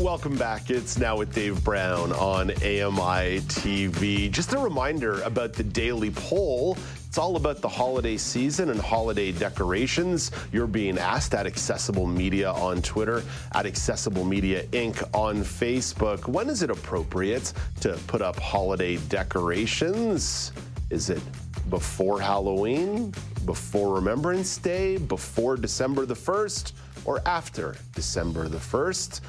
Welcome 0.00 0.36
back. 0.36 0.70
It's 0.70 0.98
now 0.98 1.18
with 1.18 1.34
Dave 1.34 1.62
Brown 1.62 2.12
on 2.12 2.50
AMI 2.50 3.40
TV. 3.42 4.30
Just 4.30 4.54
a 4.54 4.58
reminder 4.58 5.20
about 5.22 5.52
the 5.52 5.62
daily 5.62 6.10
poll. 6.10 6.76
It's 7.16 7.22
all 7.22 7.36
about 7.36 7.62
the 7.62 7.68
holiday 7.70 8.18
season 8.18 8.68
and 8.68 8.78
holiday 8.78 9.32
decorations. 9.32 10.30
You're 10.52 10.66
being 10.66 10.98
asked 10.98 11.32
at 11.32 11.46
Accessible 11.46 12.06
Media 12.06 12.52
on 12.52 12.82
Twitter, 12.82 13.22
at 13.54 13.64
Accessible 13.64 14.22
Media 14.22 14.64
Inc. 14.64 15.02
on 15.14 15.36
Facebook. 15.36 16.28
When 16.28 16.50
is 16.50 16.62
it 16.62 16.68
appropriate 16.68 17.54
to 17.80 17.94
put 18.06 18.20
up 18.20 18.38
holiday 18.38 18.98
decorations? 19.08 20.52
Is 20.90 21.08
it 21.08 21.22
before 21.70 22.20
Halloween, 22.20 23.14
before 23.46 23.94
Remembrance 23.94 24.58
Day, 24.58 24.98
before 24.98 25.56
December 25.56 26.04
the 26.04 26.12
1st, 26.12 26.72
or 27.06 27.22
after 27.26 27.76
December 27.94 28.46
the 28.46 28.58
1st? 28.58 29.22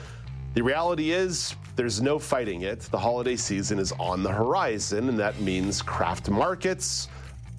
The 0.56 0.62
reality 0.62 1.12
is, 1.12 1.56
there's 1.78 2.02
no 2.02 2.20
fighting 2.20 2.64
it. 2.64 2.82
The 2.82 3.00
holiday 3.00 3.38
season 3.38 3.80
is 3.80 3.94
on 3.94 4.24
the 4.24 4.32
horizon, 4.34 5.08
and 5.08 5.18
that 5.20 5.40
means 5.40 5.82
craft 5.82 6.30
markets. 6.30 7.08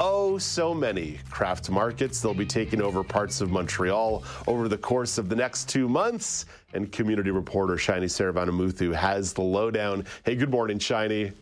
Oh, 0.00 0.38
so 0.38 0.72
many 0.72 1.18
craft 1.28 1.70
markets. 1.70 2.20
They'll 2.20 2.32
be 2.32 2.46
taking 2.46 2.80
over 2.80 3.02
parts 3.02 3.40
of 3.40 3.50
Montreal 3.50 4.22
over 4.46 4.68
the 4.68 4.78
course 4.78 5.18
of 5.18 5.28
the 5.28 5.34
next 5.34 5.68
two 5.68 5.88
months. 5.88 6.46
And 6.72 6.92
community 6.92 7.32
reporter 7.32 7.76
Shiny 7.76 8.06
Saravanamuthu 8.06 8.94
has 8.94 9.32
the 9.32 9.42
lowdown. 9.42 10.04
Hey, 10.24 10.36
good 10.36 10.50
morning, 10.50 10.78
Shiny. 10.78 11.32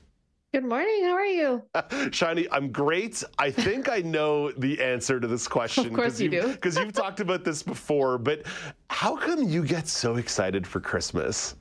Good 0.54 0.64
morning. 0.64 1.02
How 1.02 1.12
are 1.12 1.26
you? 1.26 1.62
Shiny, 2.12 2.50
I'm 2.50 2.72
great. 2.72 3.22
I 3.38 3.50
think 3.50 3.90
I 3.90 3.98
know 3.98 4.50
the 4.52 4.82
answer 4.82 5.20
to 5.20 5.26
this 5.26 5.46
question. 5.46 5.88
Of 5.88 5.92
course 5.92 6.18
you 6.18 6.30
do. 6.30 6.48
Because 6.52 6.78
you've 6.78 6.94
talked 6.94 7.20
about 7.20 7.44
this 7.44 7.62
before, 7.62 8.16
but 8.16 8.44
how 8.88 9.16
come 9.16 9.42
you 9.42 9.64
get 9.64 9.86
so 9.86 10.16
excited 10.16 10.66
for 10.66 10.80
Christmas? 10.80 11.56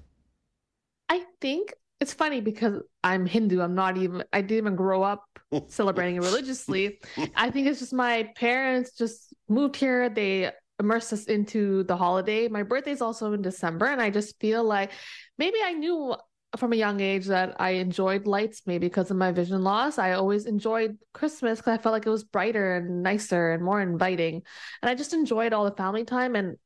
I 1.09 1.25
think 1.41 1.73
it's 2.05 2.13
funny 2.13 2.39
because 2.39 2.83
I'm 3.03 3.25
Hindu. 3.25 3.61
I'm 3.61 3.73
not 3.73 3.97
even, 3.97 4.23
I 4.31 4.41
didn't 4.41 4.57
even 4.57 4.75
grow 4.75 5.01
up 5.01 5.23
celebrating 5.69 6.17
it 6.17 6.19
religiously. 6.19 6.99
I 7.35 7.49
think 7.49 7.65
it's 7.65 7.79
just 7.79 7.93
my 7.93 8.29
parents 8.35 8.91
just 8.95 9.33
moved 9.49 9.75
here. 9.75 10.07
They 10.07 10.51
immersed 10.79 11.11
us 11.13 11.25
into 11.25 11.81
the 11.85 11.97
holiday. 11.97 12.47
My 12.47 12.61
birthday's 12.61 13.01
also 13.01 13.33
in 13.33 13.41
December, 13.41 13.87
and 13.87 13.99
I 13.99 14.11
just 14.11 14.39
feel 14.39 14.63
like 14.63 14.91
maybe 15.39 15.57
I 15.65 15.73
knew 15.73 16.15
from 16.57 16.73
a 16.73 16.75
young 16.75 16.99
age 16.99 17.25
that 17.25 17.55
I 17.59 17.71
enjoyed 17.71 18.27
lights, 18.27 18.61
maybe 18.67 18.85
because 18.85 19.09
of 19.09 19.17
my 19.17 19.31
vision 19.31 19.63
loss. 19.63 19.97
I 19.97 20.11
always 20.11 20.45
enjoyed 20.45 20.99
Christmas 21.11 21.57
because 21.57 21.79
I 21.79 21.81
felt 21.81 21.93
like 21.93 22.05
it 22.05 22.11
was 22.11 22.23
brighter 22.23 22.75
and 22.75 23.01
nicer 23.01 23.51
and 23.51 23.63
more 23.63 23.81
inviting. 23.81 24.43
And 24.83 24.89
I 24.91 24.93
just 24.93 25.13
enjoyed 25.13 25.53
all 25.53 25.65
the 25.65 25.75
family 25.75 26.03
time. 26.05 26.35
And 26.35 26.57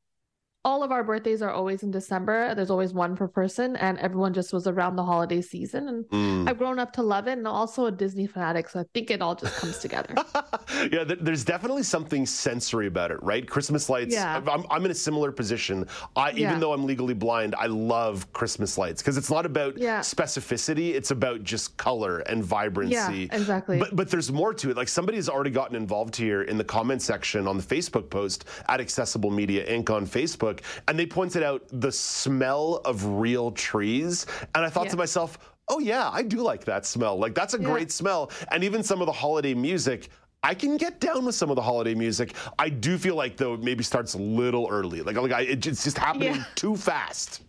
all 0.66 0.84
of 0.84 0.91
our 0.91 1.05
birthdays 1.05 1.41
are 1.41 1.51
always 1.51 1.84
in 1.84 1.91
December. 1.91 2.53
There's 2.53 2.70
always 2.70 2.93
one 2.93 3.16
per 3.16 3.30
person, 3.30 3.78
and 3.78 3.97
everyone 3.99 4.34
just 4.34 4.51
was 4.51 4.68
around 4.68 4.97
the 4.97 5.03
holiday 5.05 5.41
season. 5.41 5.88
And 5.88 6.05
mm. 6.05 6.49
I've 6.49 6.57
grown 6.57 6.80
up 6.80 6.91
to 6.93 7.01
love 7.01 7.28
it, 7.28 7.38
and 7.38 7.47
also 7.47 7.86
a 7.86 7.91
Disney 7.91 8.28
fanatic, 8.28 8.68
so 8.68 8.82
I 8.82 8.86
think 8.93 9.10
it 9.10 9.22
all 9.22 9.36
just 9.36 9.55
comes 9.55 9.80
together. 9.80 10.14
yeah, 10.91 11.05
there's 11.05 11.45
definitely 11.45 11.84
something 11.84 12.26
sensory 12.26 12.88
about 12.88 13.10
it, 13.10 13.24
right? 13.24 13.47
Christmas 13.47 13.89
lights. 13.89 14.14
Yeah. 14.14 14.41
I'm, 14.47 14.66
I'm 14.70 14.84
in 14.84 14.91
a 14.91 14.95
similar 14.95 15.32
position. 15.32 15.88
I, 16.18 16.32
yeah. 16.32 16.49
Even 16.49 16.60
though 16.60 16.74
I'm 16.74 16.86
legally 16.86 17.14
blind, 17.14 17.55
I 17.55 17.68
love 17.68 18.32
Christmas 18.34 18.78
lights 18.78 19.01
because 19.01 19.18
it's 19.18 19.32
not 19.32 19.45
about 19.45 19.78
yeah. 19.78 20.01
specificity; 20.01 20.93
it's 20.93 21.12
about 21.12 21.41
just 21.43 21.78
color 21.78 22.20
and 22.20 22.43
vibrancy. 22.43 22.93
Yeah, 22.93 23.36
exactly. 23.36 23.80
But 23.80 23.95
but 23.95 24.10
there's 24.10 24.30
more 24.30 24.53
to 24.55 24.72
it. 24.72 24.78
Like 24.78 24.89
somebody 24.89 25.18
has 25.18 25.30
already 25.30 25.51
gotten 25.51 25.78
involved 25.78 26.18
here 26.18 26.41
in 26.41 26.57
the 26.57 26.66
comment 26.66 27.01
section 27.01 27.47
on 27.47 27.55
the 27.55 27.64
Facebook 27.64 28.10
post 28.10 28.43
at 28.68 28.82
Accessible 28.82 29.32
Media 29.32 29.66
Inc. 29.66 29.89
on 29.89 30.05
Facebook 30.05 30.49
Facebook, 30.50 30.62
and 30.88 30.97
they 30.97 31.06
pointed 31.06 31.43
out 31.43 31.64
the 31.72 31.91
smell 31.91 32.82
of 32.86 33.06
real 33.06 33.52
trees. 33.52 34.26
And 34.56 34.66
I 34.66 34.70
thought 34.70 34.86
yeah. 34.86 34.91
to 34.91 34.97
myself, 34.97 35.56
oh, 35.68 35.80
yeah, 35.80 36.10
I 36.12 36.24
do 36.24 36.38
like 36.38 36.66
that 36.66 36.86
smell. 36.86 37.18
Like, 37.18 37.36
that's 37.36 37.54
a 37.54 37.60
yeah. 37.60 37.66
great 37.66 37.91
smell. 37.91 38.32
And 38.52 38.64
even 38.64 38.84
some 38.84 39.02
of 39.02 39.06
the 39.06 39.12
holiday 39.14 39.54
music, 39.54 40.10
I 40.41 40.54
can 40.54 40.78
get 40.78 41.00
down 41.00 41.26
with 41.26 41.36
some 41.36 41.50
of 41.50 41.56
the 41.56 41.62
holiday 41.62 41.93
music. 41.93 42.34
I 42.58 42.70
do 42.70 42.97
feel 42.97 43.16
like 43.16 43.36
though 43.36 43.56
it 43.56 43.62
maybe 43.62 43.84
starts 43.84 44.14
a 44.14 44.20
little 44.20 44.68
early. 44.70 45.02
Like, 45.02 45.18
like 45.18 45.32
I, 45.32 45.41
it's 45.41 45.84
just 45.84 45.97
happening 45.97 46.36
yeah. 46.36 46.43
too 46.56 46.76
fast. 46.76 47.41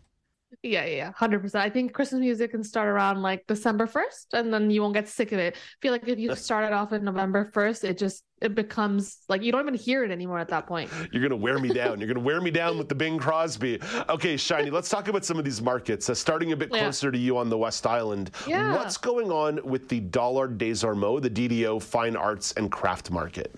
Yeah, 0.62 0.84
yeah, 0.84 1.12
hundred 1.12 1.40
percent. 1.40 1.64
I 1.64 1.70
think 1.70 1.94
Christmas 1.94 2.20
music 2.20 2.50
can 2.50 2.62
start 2.64 2.88
around 2.88 3.22
like 3.22 3.46
December 3.46 3.86
first, 3.86 4.34
and 4.34 4.52
then 4.52 4.70
you 4.70 4.82
won't 4.82 4.92
get 4.92 5.08
sick 5.08 5.32
of 5.32 5.38
it. 5.38 5.54
I 5.54 5.78
feel 5.80 5.92
like 5.92 6.06
if 6.06 6.18
you 6.18 6.34
started 6.36 6.74
off 6.74 6.92
in 6.92 7.04
November 7.04 7.48
first, 7.54 7.82
it 7.84 7.96
just 7.96 8.24
it 8.40 8.54
becomes 8.54 9.18
like 9.28 9.42
you 9.42 9.52
don't 9.52 9.60
even 9.60 9.74
hear 9.74 10.04
it 10.04 10.10
anymore 10.10 10.38
at 10.38 10.48
that 10.48 10.66
point. 10.66 10.90
You're 11.12 11.22
gonna 11.22 11.36
wear 11.36 11.58
me 11.58 11.68
down. 11.68 12.00
You're 12.00 12.08
gonna 12.08 12.24
wear 12.24 12.40
me 12.40 12.50
down 12.50 12.78
with 12.78 12.88
the 12.88 12.94
Bing 12.94 13.18
Crosby. 13.18 13.80
Okay, 14.08 14.36
Shiny. 14.36 14.70
let's 14.80 14.88
talk 14.88 15.08
about 15.08 15.24
some 15.24 15.38
of 15.38 15.44
these 15.44 15.60
markets. 15.60 16.08
Uh, 16.08 16.14
starting 16.14 16.52
a 16.52 16.56
bit 16.56 16.70
closer 16.70 17.08
yeah. 17.08 17.12
to 17.12 17.18
you 17.18 17.36
on 17.36 17.48
the 17.48 17.58
West 17.58 17.86
Island. 17.86 18.30
Yeah. 18.46 18.74
What's 18.74 18.96
going 18.96 19.30
on 19.30 19.60
with 19.64 19.88
the 19.88 20.00
Dollard 20.00 20.58
des 20.58 20.86
Ormeaux, 20.86 21.20
the 21.20 21.30
DDO 21.30 21.82
Fine 21.82 22.16
Arts 22.16 22.52
and 22.52 22.70
Craft 22.70 23.10
Market? 23.10 23.54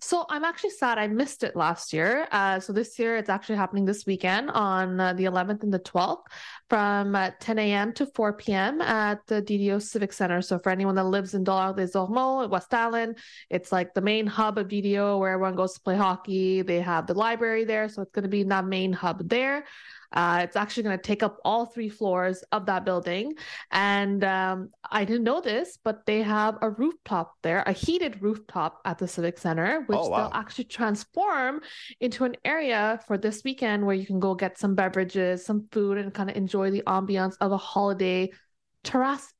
So 0.00 0.26
I'm 0.28 0.44
actually 0.44 0.70
sad 0.70 0.96
I 0.98 1.08
missed 1.08 1.42
it 1.42 1.56
last 1.56 1.92
year. 1.92 2.28
Uh, 2.30 2.60
so 2.60 2.72
this 2.72 2.98
year 2.98 3.16
it's 3.16 3.28
actually 3.28 3.56
happening 3.56 3.84
this 3.84 4.06
weekend 4.06 4.50
on 4.50 5.00
uh, 5.00 5.12
the 5.12 5.24
11th 5.24 5.64
and 5.64 5.74
the 5.74 5.80
12th 5.80 6.22
from 6.68 7.14
uh, 7.14 7.30
10 7.40 7.58
a.m. 7.58 7.92
to 7.94 8.06
4 8.06 8.34
p.m. 8.34 8.80
at 8.80 9.26
the 9.26 9.40
DDO 9.42 9.80
Civic 9.80 10.12
Center. 10.12 10.42
So 10.42 10.58
for 10.58 10.70
anyone 10.70 10.94
that 10.96 11.04
lives 11.04 11.34
in 11.34 11.44
Dollard 11.44 11.76
des 11.76 11.98
Ormeaux, 11.98 12.48
West 12.48 12.74
Island, 12.74 13.18
it's 13.48 13.72
like 13.72 13.94
the 13.94 14.00
main 14.00 14.26
hub 14.26 14.58
of 14.58 14.68
DDO 14.68 15.18
where 15.18 15.32
everyone 15.32 15.56
goes 15.56 15.74
to 15.74 15.80
play 15.80 15.96
hockey. 15.96 16.62
They 16.62 16.80
have 16.80 17.06
the 17.06 17.14
library 17.14 17.64
there, 17.64 17.88
so 17.88 18.02
it's 18.02 18.12
going 18.12 18.24
to 18.24 18.28
be 18.28 18.42
that 18.44 18.66
main 18.66 18.92
hub 18.92 19.28
there. 19.28 19.64
Uh, 20.12 20.40
it's 20.42 20.56
actually 20.56 20.82
going 20.82 20.96
to 20.96 21.02
take 21.02 21.22
up 21.22 21.38
all 21.44 21.66
three 21.66 21.88
floors 21.88 22.42
of 22.52 22.66
that 22.66 22.84
building. 22.84 23.34
And 23.70 24.24
um, 24.24 24.70
I 24.90 25.04
didn't 25.04 25.24
know 25.24 25.40
this, 25.40 25.78
but 25.82 26.06
they 26.06 26.22
have 26.22 26.56
a 26.62 26.70
rooftop 26.70 27.34
there, 27.42 27.62
a 27.66 27.72
heated 27.72 28.22
rooftop 28.22 28.80
at 28.84 28.98
the 28.98 29.06
Civic 29.06 29.38
Center, 29.38 29.84
which 29.86 29.98
oh, 30.00 30.08
wow. 30.08 30.16
they'll 30.16 30.38
actually 30.38 30.64
transform 30.64 31.60
into 32.00 32.24
an 32.24 32.36
area 32.44 33.00
for 33.06 33.18
this 33.18 33.44
weekend 33.44 33.84
where 33.84 33.96
you 33.96 34.06
can 34.06 34.18
go 34.18 34.34
get 34.34 34.58
some 34.58 34.74
beverages, 34.74 35.44
some 35.44 35.68
food, 35.72 35.98
and 35.98 36.14
kind 36.14 36.30
of 36.30 36.36
enjoy 36.36 36.57
the 36.70 36.82
ambiance 36.86 37.36
of 37.40 37.52
a 37.52 37.56
holiday 37.56 38.30
terrace 38.84 39.32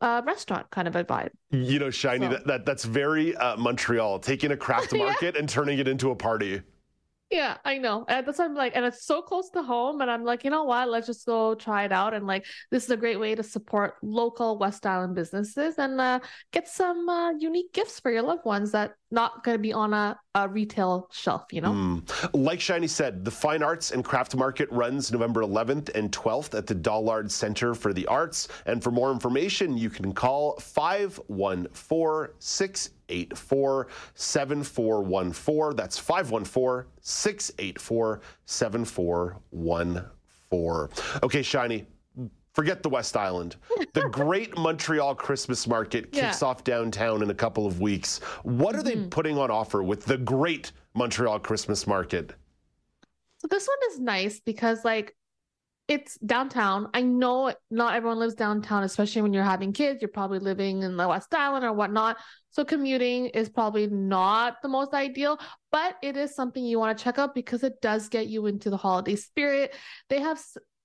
uh, 0.00 0.22
restaurant 0.24 0.70
kind 0.70 0.88
of 0.88 0.96
a 0.96 1.04
vibe. 1.04 1.30
You 1.50 1.78
know, 1.78 1.90
Shiny, 1.90 2.26
so. 2.26 2.32
that, 2.32 2.46
that 2.46 2.66
that's 2.66 2.84
very 2.84 3.36
uh, 3.36 3.56
Montreal, 3.56 4.18
taking 4.18 4.52
a 4.52 4.56
craft 4.56 4.92
market 4.94 5.34
yeah. 5.34 5.40
and 5.40 5.48
turning 5.48 5.78
it 5.78 5.88
into 5.88 6.10
a 6.10 6.16
party. 6.16 6.62
Yeah, 7.30 7.58
I 7.64 7.78
know. 7.78 8.04
And 8.08 8.26
that's 8.26 8.40
I'm 8.40 8.56
like, 8.56 8.72
and 8.74 8.84
it's 8.84 9.04
so 9.04 9.22
close 9.22 9.50
to 9.50 9.62
home. 9.62 10.00
And 10.00 10.10
I'm 10.10 10.24
like, 10.24 10.42
you 10.42 10.50
know 10.50 10.64
what? 10.64 10.88
Let's 10.88 11.06
just 11.06 11.26
go 11.26 11.54
try 11.54 11.84
it 11.84 11.92
out. 11.92 12.12
And 12.12 12.26
like, 12.26 12.44
this 12.72 12.82
is 12.82 12.90
a 12.90 12.96
great 12.96 13.20
way 13.20 13.36
to 13.36 13.44
support 13.44 13.94
local 14.02 14.58
West 14.58 14.84
Island 14.84 15.14
businesses 15.14 15.76
and 15.78 16.00
uh, 16.00 16.18
get 16.50 16.66
some 16.66 17.08
uh, 17.08 17.30
unique 17.38 17.72
gifts 17.72 18.00
for 18.00 18.10
your 18.10 18.22
loved 18.22 18.44
ones 18.44 18.72
that 18.72 18.94
not 19.12 19.44
going 19.44 19.56
to 19.56 19.62
be 19.62 19.72
on 19.72 19.94
a, 19.94 20.18
a, 20.34 20.48
retail 20.48 21.08
shelf, 21.12 21.52
you 21.52 21.60
know? 21.60 21.72
Mm. 21.72 22.30
Like 22.32 22.60
Shiny 22.60 22.86
said, 22.86 23.24
the 23.24 23.30
Fine 23.30 23.62
Arts 23.62 23.90
and 23.90 24.04
Craft 24.04 24.36
Market 24.36 24.70
runs 24.70 25.10
November 25.10 25.42
11th 25.42 25.94
and 25.94 26.12
12th 26.12 26.56
at 26.56 26.66
the 26.66 26.74
Dollard 26.74 27.30
Center 27.30 27.74
for 27.74 27.92
the 27.92 28.06
Arts. 28.06 28.48
And 28.66 28.82
for 28.82 28.90
more 28.90 29.10
information, 29.10 29.76
you 29.76 29.90
can 29.90 30.12
call 30.12 30.58
514 30.60 32.34
684 32.38 33.88
7414. 34.14 35.76
That's 35.76 35.98
514 35.98 36.90
684 37.00 38.20
7414. 38.46 40.88
Okay, 41.22 41.42
Shiny, 41.42 41.86
forget 42.52 42.82
the 42.82 42.88
West 42.88 43.16
Island. 43.16 43.56
The 43.94 44.08
Great 44.12 44.56
Montreal 44.56 45.14
Christmas 45.14 45.66
Market 45.66 46.12
kicks 46.12 46.42
yeah. 46.42 46.48
off 46.48 46.64
downtown 46.64 47.22
in 47.22 47.30
a 47.30 47.34
couple 47.34 47.66
of 47.66 47.80
weeks. 47.80 48.18
What 48.42 48.74
are 48.74 48.82
mm-hmm. 48.82 49.02
they 49.02 49.08
putting 49.08 49.38
on 49.38 49.50
offer 49.50 49.82
with 49.82 50.04
the 50.04 50.18
Great 50.18 50.72
Montreal 50.94 51.40
Christmas 51.40 51.86
Market? 51.86 52.34
So 53.38 53.48
this 53.48 53.66
one 53.66 53.92
is 53.92 54.00
nice 54.00 54.40
because 54.40 54.84
like 54.84 55.16
it's 55.90 56.16
downtown. 56.18 56.88
I 56.94 57.02
know 57.02 57.52
not 57.68 57.94
everyone 57.94 58.20
lives 58.20 58.36
downtown, 58.36 58.84
especially 58.84 59.22
when 59.22 59.32
you're 59.32 59.42
having 59.42 59.72
kids. 59.72 60.00
You're 60.00 60.08
probably 60.08 60.38
living 60.38 60.84
in 60.84 60.96
the 60.96 61.08
West 61.08 61.34
Island 61.34 61.64
or 61.64 61.72
whatnot. 61.72 62.16
So 62.50 62.64
commuting 62.64 63.26
is 63.26 63.48
probably 63.48 63.88
not 63.88 64.62
the 64.62 64.68
most 64.68 64.94
ideal, 64.94 65.40
but 65.72 65.96
it 66.00 66.16
is 66.16 66.32
something 66.32 66.64
you 66.64 66.78
want 66.78 66.96
to 66.96 67.02
check 67.02 67.18
out 67.18 67.34
because 67.34 67.64
it 67.64 67.80
does 67.82 68.08
get 68.08 68.28
you 68.28 68.46
into 68.46 68.70
the 68.70 68.76
holiday 68.76 69.16
spirit. 69.16 69.74
They 70.08 70.20
have 70.20 70.40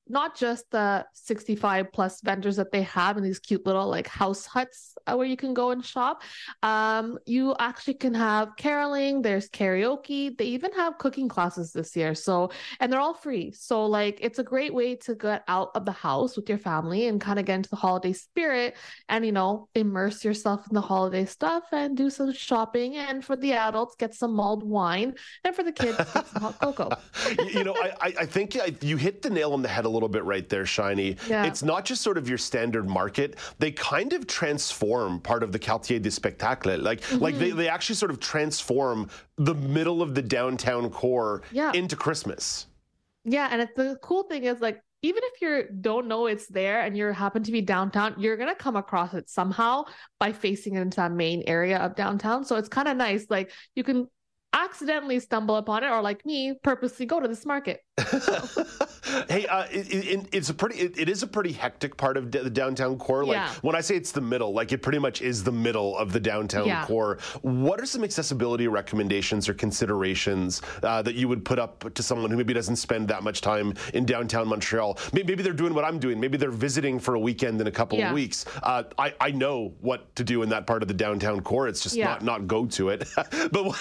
not 0.07 0.35
just 0.35 0.69
the 0.71 1.05
65 1.13 1.91
plus 1.91 2.21
vendors 2.21 2.55
that 2.57 2.71
they 2.71 2.83
have 2.83 3.17
in 3.17 3.23
these 3.23 3.39
cute 3.39 3.65
little 3.65 3.87
like 3.87 4.07
house 4.07 4.45
huts 4.45 4.95
uh, 5.07 5.15
where 5.15 5.25
you 5.25 5.37
can 5.37 5.53
go 5.53 5.71
and 5.71 5.83
shop. 5.83 6.21
Um, 6.63 7.17
you 7.25 7.55
actually 7.59 7.95
can 7.95 8.13
have 8.13 8.55
caroling, 8.57 9.21
there's 9.21 9.49
karaoke, 9.49 10.37
they 10.37 10.45
even 10.45 10.71
have 10.73 10.97
cooking 10.97 11.27
classes 11.27 11.71
this 11.71 11.95
year. 11.95 12.13
So, 12.13 12.51
and 12.79 12.91
they're 12.91 12.99
all 12.99 13.13
free. 13.13 13.51
So, 13.51 13.85
like, 13.85 14.19
it's 14.21 14.39
a 14.39 14.43
great 14.43 14.73
way 14.73 14.95
to 14.97 15.15
get 15.15 15.43
out 15.47 15.71
of 15.75 15.85
the 15.85 15.91
house 15.91 16.35
with 16.35 16.49
your 16.49 16.57
family 16.57 17.07
and 17.07 17.19
kind 17.19 17.39
of 17.39 17.45
get 17.45 17.55
into 17.55 17.69
the 17.69 17.75
holiday 17.75 18.13
spirit 18.13 18.75
and, 19.09 19.25
you 19.25 19.31
know, 19.31 19.69
immerse 19.75 20.23
yourself 20.23 20.67
in 20.69 20.75
the 20.75 20.81
holiday 20.81 21.25
stuff 21.25 21.63
and 21.71 21.97
do 21.97 22.09
some 22.09 22.31
shopping. 22.31 22.95
And 22.95 23.23
for 23.23 23.35
the 23.35 23.53
adults, 23.53 23.95
get 23.97 24.13
some 24.13 24.33
mulled 24.33 24.63
wine. 24.63 25.15
And 25.43 25.55
for 25.55 25.63
the 25.63 25.71
kids, 25.71 25.97
get 25.97 26.27
some 26.27 26.41
hot 26.41 26.59
cocoa. 26.59 26.89
you 27.47 27.63
know, 27.63 27.75
I, 27.75 28.13
I 28.19 28.25
think 28.25 28.55
you 28.83 28.97
hit 28.97 29.21
the 29.21 29.29
nail 29.29 29.53
on 29.53 29.61
the 29.61 29.67
head 29.67 29.85
a 29.85 29.94
little 29.95 30.09
bit 30.09 30.23
right 30.23 30.47
there, 30.47 30.65
Shiny. 30.65 31.17
Yeah. 31.27 31.45
It's 31.45 31.63
not 31.63 31.85
just 31.85 32.01
sort 32.01 32.17
of 32.17 32.29
your 32.29 32.37
standard 32.37 32.87
market. 32.87 33.37
They 33.59 33.71
kind 33.71 34.13
of 34.13 34.27
transform 34.27 35.19
part 35.19 35.41
of 35.41 35.51
the 35.51 35.59
Quartier 35.59 35.99
du 35.99 36.11
Spectacle. 36.11 36.77
Like, 36.77 37.01
mm-hmm. 37.01 37.17
like 37.17 37.37
they, 37.39 37.51
they 37.51 37.67
actually 37.67 37.95
sort 37.95 38.11
of 38.11 38.19
transform 38.19 39.09
the 39.37 39.55
middle 39.55 40.01
of 40.01 40.13
the 40.13 40.21
downtown 40.21 40.89
core 40.89 41.41
yeah. 41.51 41.71
into 41.73 41.95
Christmas. 41.95 42.67
Yeah, 43.23 43.49
and 43.51 43.61
it's 43.61 43.73
the 43.75 43.97
cool 44.03 44.23
thing 44.23 44.43
is 44.43 44.59
like 44.61 44.81
even 45.01 45.21
if 45.23 45.41
you 45.41 45.75
don't 45.81 46.07
know 46.07 46.25
it's 46.25 46.47
there 46.47 46.81
and 46.81 46.97
you 46.97 47.07
happen 47.07 47.43
to 47.43 47.51
be 47.51 47.61
downtown, 47.61 48.15
you're 48.17 48.37
gonna 48.37 48.55
come 48.55 48.75
across 48.75 49.13
it 49.13 49.29
somehow 49.29 49.83
by 50.19 50.31
facing 50.31 50.75
it 50.75 50.81
into 50.81 50.97
that 50.97 51.11
main 51.11 51.43
area 51.47 51.77
of 51.77 51.95
downtown. 51.95 52.43
So 52.43 52.55
it's 52.55 52.69
kind 52.69 52.87
of 52.87 52.97
nice. 52.97 53.27
Like 53.29 53.51
you 53.75 53.83
can 53.83 54.07
accidentally 54.53 55.19
stumble 55.19 55.57
upon 55.57 55.83
it 55.83 55.91
or 55.91 56.01
like 56.01 56.25
me 56.25 56.55
purposely 56.63 57.05
go 57.05 57.19
to 57.19 57.27
this 57.27 57.45
market 57.45 57.81
hey 59.29 59.45
uh, 59.47 59.63
it, 59.71 59.87
it, 59.89 60.27
it's 60.33 60.49
a 60.49 60.53
pretty 60.53 60.77
it, 60.77 60.99
it 60.99 61.07
is 61.07 61.23
a 61.23 61.27
pretty 61.27 61.53
hectic 61.53 61.95
part 61.95 62.17
of 62.17 62.29
the 62.29 62.49
downtown 62.49 62.97
core 62.97 63.23
like 63.23 63.37
yeah. 63.37 63.53
when 63.61 63.73
i 63.73 63.79
say 63.79 63.95
it's 63.95 64.11
the 64.11 64.19
middle 64.19 64.51
like 64.51 64.73
it 64.73 64.81
pretty 64.81 64.99
much 64.99 65.21
is 65.21 65.45
the 65.45 65.51
middle 65.51 65.97
of 65.97 66.11
the 66.11 66.19
downtown 66.19 66.67
yeah. 66.67 66.85
core 66.85 67.17
what 67.41 67.79
are 67.79 67.85
some 67.85 68.03
accessibility 68.03 68.67
recommendations 68.67 69.47
or 69.47 69.53
considerations 69.53 70.61
uh, 70.83 71.01
that 71.01 71.15
you 71.15 71.29
would 71.29 71.45
put 71.45 71.57
up 71.57 71.93
to 71.93 72.03
someone 72.03 72.29
who 72.29 72.35
maybe 72.35 72.53
doesn't 72.53 72.75
spend 72.75 73.07
that 73.07 73.23
much 73.23 73.39
time 73.39 73.73
in 73.93 74.05
downtown 74.05 74.45
montreal 74.45 74.99
maybe, 75.13 75.33
they're 75.33 75.53
doing 75.53 75.73
what 75.73 75.85
i'm 75.85 75.97
doing 75.97 76.19
maybe 76.19 76.37
they're 76.37 76.51
visiting 76.51 76.99
for 76.99 77.15
a 77.15 77.19
weekend 77.19 77.61
in 77.61 77.67
a 77.67 77.71
couple 77.71 77.97
yeah. 77.97 78.09
of 78.09 78.13
weeks 78.13 78.45
uh, 78.63 78.83
I, 78.97 79.13
I 79.21 79.31
know 79.31 79.73
what 79.79 80.13
to 80.17 80.25
do 80.25 80.43
in 80.43 80.49
that 80.49 80.67
part 80.67 80.81
of 80.81 80.89
the 80.89 80.93
downtown 80.93 81.39
core 81.39 81.69
it's 81.69 81.79
just 81.79 81.97
not 81.97 82.23
not 82.23 82.45
go 82.45 82.65
to 82.65 82.89
it 82.89 83.07
but 83.15 83.51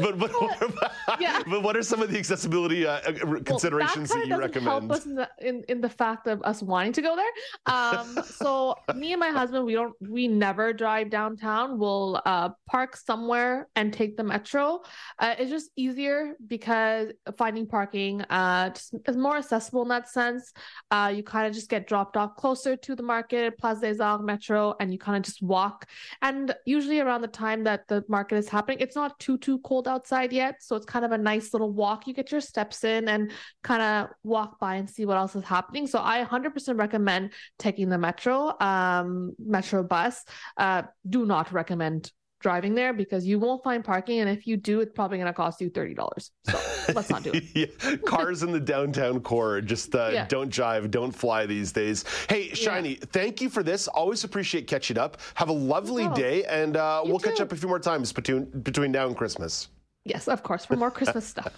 but 0.00 0.18
but, 0.18 0.92
yeah. 1.20 1.42
but 1.46 1.62
what 1.62 1.76
are 1.76 1.82
some 1.84 2.02
of 2.02 2.10
the 2.10 2.18
accessibility 2.18 2.84
uh, 3.06 3.40
considerations 3.44 4.10
well, 4.10 4.20
that, 4.20 4.28
that 4.28 4.34
you 4.34 4.40
recommend? 4.40 4.66
Help 4.66 4.90
us 4.92 5.06
in 5.06 5.14
the, 5.14 5.28
in, 5.40 5.64
in 5.68 5.80
the 5.80 5.88
fact 5.88 6.26
of 6.26 6.42
us 6.42 6.62
wanting 6.62 6.92
to 6.94 7.02
go 7.02 7.16
there. 7.16 7.74
Um, 7.74 8.18
so 8.26 8.76
me 8.94 9.12
and 9.12 9.20
my 9.20 9.30
husband, 9.30 9.64
we 9.64 9.74
don't, 9.74 9.94
we 10.00 10.28
never 10.28 10.72
drive 10.72 11.10
downtown. 11.10 11.78
We'll 11.78 12.20
uh, 12.24 12.50
park 12.66 12.96
somewhere 12.96 13.68
and 13.76 13.92
take 13.92 14.16
the 14.16 14.24
metro. 14.24 14.82
Uh, 15.18 15.34
it's 15.38 15.50
just 15.50 15.70
easier 15.76 16.34
because 16.46 17.12
finding 17.36 17.66
parking 17.66 18.22
uh, 18.22 18.70
just 18.70 18.94
is 19.06 19.16
more 19.16 19.36
accessible 19.36 19.82
in 19.82 19.88
that 19.88 20.08
sense. 20.08 20.52
Uh, 20.90 21.12
you 21.14 21.22
kind 21.22 21.46
of 21.46 21.52
just 21.52 21.68
get 21.68 21.86
dropped 21.86 22.16
off 22.16 22.36
closer 22.36 22.76
to 22.76 22.94
the 22.94 23.02
market, 23.02 23.56
Place 23.58 23.80
des 23.80 24.02
Arts 24.02 24.24
Metro, 24.24 24.74
and 24.80 24.92
you 24.92 24.98
kind 24.98 25.16
of 25.16 25.22
just 25.22 25.42
walk. 25.42 25.86
And 26.22 26.54
usually 26.66 27.00
around 27.00 27.22
the 27.22 27.28
time 27.28 27.64
that 27.64 27.86
the 27.88 28.04
market 28.08 28.36
is 28.36 28.48
happening, 28.48 28.78
it's 28.80 28.96
not 28.96 29.18
too 29.18 29.38
too 29.38 29.58
cold 29.60 29.88
outside 29.88 30.32
yet, 30.32 30.62
so 30.62 30.76
it's 30.76 30.86
kind 30.86 31.04
of 31.04 31.12
a 31.12 31.18
nice 31.18 31.52
little 31.52 31.72
walk. 31.72 32.06
You 32.06 32.14
get 32.14 32.30
your 32.32 32.40
steps 32.40 32.84
in 32.84 32.93
and 33.08 33.32
kind 33.62 33.82
of 33.82 34.14
walk 34.22 34.58
by 34.58 34.76
and 34.76 34.88
see 34.88 35.04
what 35.04 35.16
else 35.16 35.34
is 35.36 35.44
happening. 35.44 35.86
So 35.86 36.00
I 36.02 36.24
100% 36.24 36.78
recommend 36.78 37.32
taking 37.58 37.88
the 37.88 37.98
metro, 37.98 38.54
um, 38.60 39.32
metro 39.38 39.82
bus. 39.82 40.24
Uh, 40.56 40.82
do 41.08 41.26
not 41.26 41.52
recommend 41.52 42.10
driving 42.44 42.74
there 42.74 42.92
because 42.92 43.26
you 43.26 43.38
won't 43.38 43.64
find 43.64 43.82
parking. 43.82 44.20
And 44.20 44.28
if 44.28 44.46
you 44.46 44.58
do, 44.58 44.80
it's 44.80 44.92
probably 44.92 45.16
going 45.16 45.28
to 45.28 45.32
cost 45.32 45.62
you 45.62 45.70
$30. 45.70 46.30
So 46.44 46.92
let's 46.94 47.08
not 47.08 47.22
do 47.22 47.32
it. 47.32 47.44
yeah. 47.54 47.96
Cars 48.04 48.42
in 48.42 48.52
the 48.52 48.60
downtown 48.60 49.20
core 49.20 49.62
just 49.62 49.94
uh, 49.94 50.10
yeah. 50.12 50.26
don't 50.26 50.50
drive, 50.50 50.90
don't 50.90 51.10
fly 51.10 51.46
these 51.46 51.72
days. 51.72 52.04
Hey, 52.28 52.50
Shiny, 52.50 52.90
yeah. 52.90 53.04
thank 53.12 53.40
you 53.40 53.48
for 53.48 53.62
this. 53.62 53.88
Always 53.88 54.24
appreciate 54.24 54.66
catching 54.66 54.98
up. 54.98 55.16
Have 55.36 55.48
a 55.48 55.52
lovely 55.52 56.06
day, 56.08 56.44
and 56.44 56.76
uh, 56.76 57.00
we'll 57.02 57.18
too. 57.18 57.30
catch 57.30 57.40
up 57.40 57.50
a 57.50 57.56
few 57.56 57.66
more 57.68 57.80
times 57.80 58.12
between, 58.12 58.44
between 58.60 58.92
now 58.92 59.06
and 59.06 59.16
Christmas. 59.16 59.68
Yes, 60.06 60.28
of 60.28 60.42
course, 60.42 60.66
for 60.66 60.76
more 60.76 60.90
Christmas 60.90 61.26
stuff. 61.26 61.54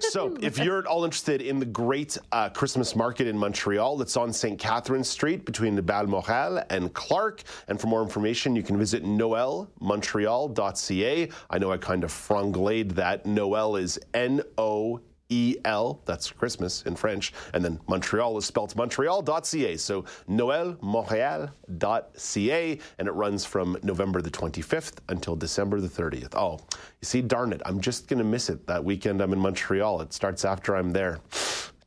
so, 0.00 0.36
if 0.40 0.58
you're 0.58 0.78
at 0.78 0.86
all 0.86 1.04
interested 1.04 1.42
in 1.42 1.58
the 1.58 1.66
great 1.66 2.16
uh, 2.30 2.48
Christmas 2.48 2.94
market 2.94 3.26
in 3.26 3.36
Montreal, 3.36 3.96
that's 3.96 4.16
on 4.16 4.32
St. 4.32 4.60
Catherine 4.60 5.02
Street 5.02 5.44
between 5.44 5.74
the 5.74 5.82
Balmoral 5.82 6.62
and 6.70 6.94
Clark. 6.94 7.42
And 7.66 7.80
for 7.80 7.88
more 7.88 8.02
information, 8.02 8.54
you 8.54 8.62
can 8.62 8.78
visit 8.78 9.04
noelmontreal.ca. 9.04 11.28
I 11.50 11.58
know 11.58 11.72
I 11.72 11.78
kind 11.78 12.04
of 12.04 12.12
franglayed 12.12 12.92
that. 12.92 13.26
Noel 13.26 13.74
is 13.74 13.98
N 14.14 14.42
O 14.56 15.00
E 15.30 15.56
L, 15.64 16.02
that's 16.04 16.30
Christmas 16.30 16.82
in 16.82 16.96
French, 16.96 17.32
and 17.54 17.64
then 17.64 17.80
Montreal 17.88 18.36
is 18.36 18.44
spelled 18.44 18.76
montreal.ca. 18.76 19.76
So 19.76 20.04
noelmontreal.ca, 20.28 22.78
and 22.98 23.08
it 23.08 23.12
runs 23.12 23.44
from 23.44 23.78
November 23.82 24.20
the 24.20 24.30
25th 24.30 24.98
until 25.08 25.36
December 25.36 25.80
the 25.80 25.88
30th. 25.88 26.34
Oh, 26.34 26.58
you 27.00 27.06
see, 27.06 27.22
darn 27.22 27.52
it, 27.52 27.62
I'm 27.64 27.80
just 27.80 28.08
going 28.08 28.18
to 28.18 28.24
miss 28.24 28.50
it 28.50 28.66
that 28.66 28.84
weekend 28.84 29.20
I'm 29.20 29.32
in 29.32 29.38
Montreal. 29.38 30.00
It 30.02 30.12
starts 30.12 30.44
after 30.44 30.76
I'm 30.76 30.92
there. 30.92 31.20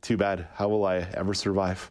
Too 0.04 0.18
bad. 0.18 0.48
How 0.52 0.68
will 0.68 0.84
I 0.84 0.98
ever 1.14 1.32
survive? 1.32 1.88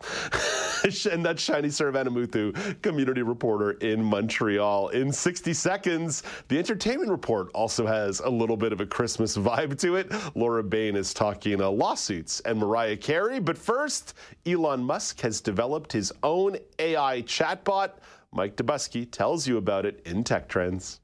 and 1.11 1.25
that's 1.25 1.41
Shiny 1.41 1.69
Saravanamuthu, 1.69 2.79
community 2.83 3.23
reporter 3.23 3.71
in 3.71 4.03
Montreal. 4.03 4.89
In 4.89 5.11
60 5.11 5.51
seconds, 5.51 6.21
the 6.47 6.59
entertainment 6.59 7.09
report 7.09 7.49
also 7.55 7.87
has 7.87 8.19
a 8.19 8.29
little 8.29 8.55
bit 8.55 8.71
of 8.71 8.81
a 8.81 8.85
Christmas 8.85 9.35
vibe 9.35 9.79
to 9.79 9.95
it. 9.95 10.13
Laura 10.35 10.61
Bain 10.61 10.95
is 10.95 11.11
talking 11.11 11.59
uh, 11.59 11.71
lawsuits 11.71 12.39
and 12.41 12.59
Mariah 12.59 12.97
Carey. 12.97 13.39
But 13.39 13.57
first, 13.57 14.13
Elon 14.45 14.83
Musk 14.83 15.19
has 15.21 15.41
developed 15.41 15.91
his 15.91 16.13
own 16.21 16.57
AI 16.77 17.23
chatbot. 17.23 17.93
Mike 18.31 18.55
Dobuski 18.55 19.09
tells 19.09 19.47
you 19.47 19.57
about 19.57 19.87
it 19.87 20.03
in 20.05 20.23
Tech 20.23 20.47
Trends. 20.47 20.99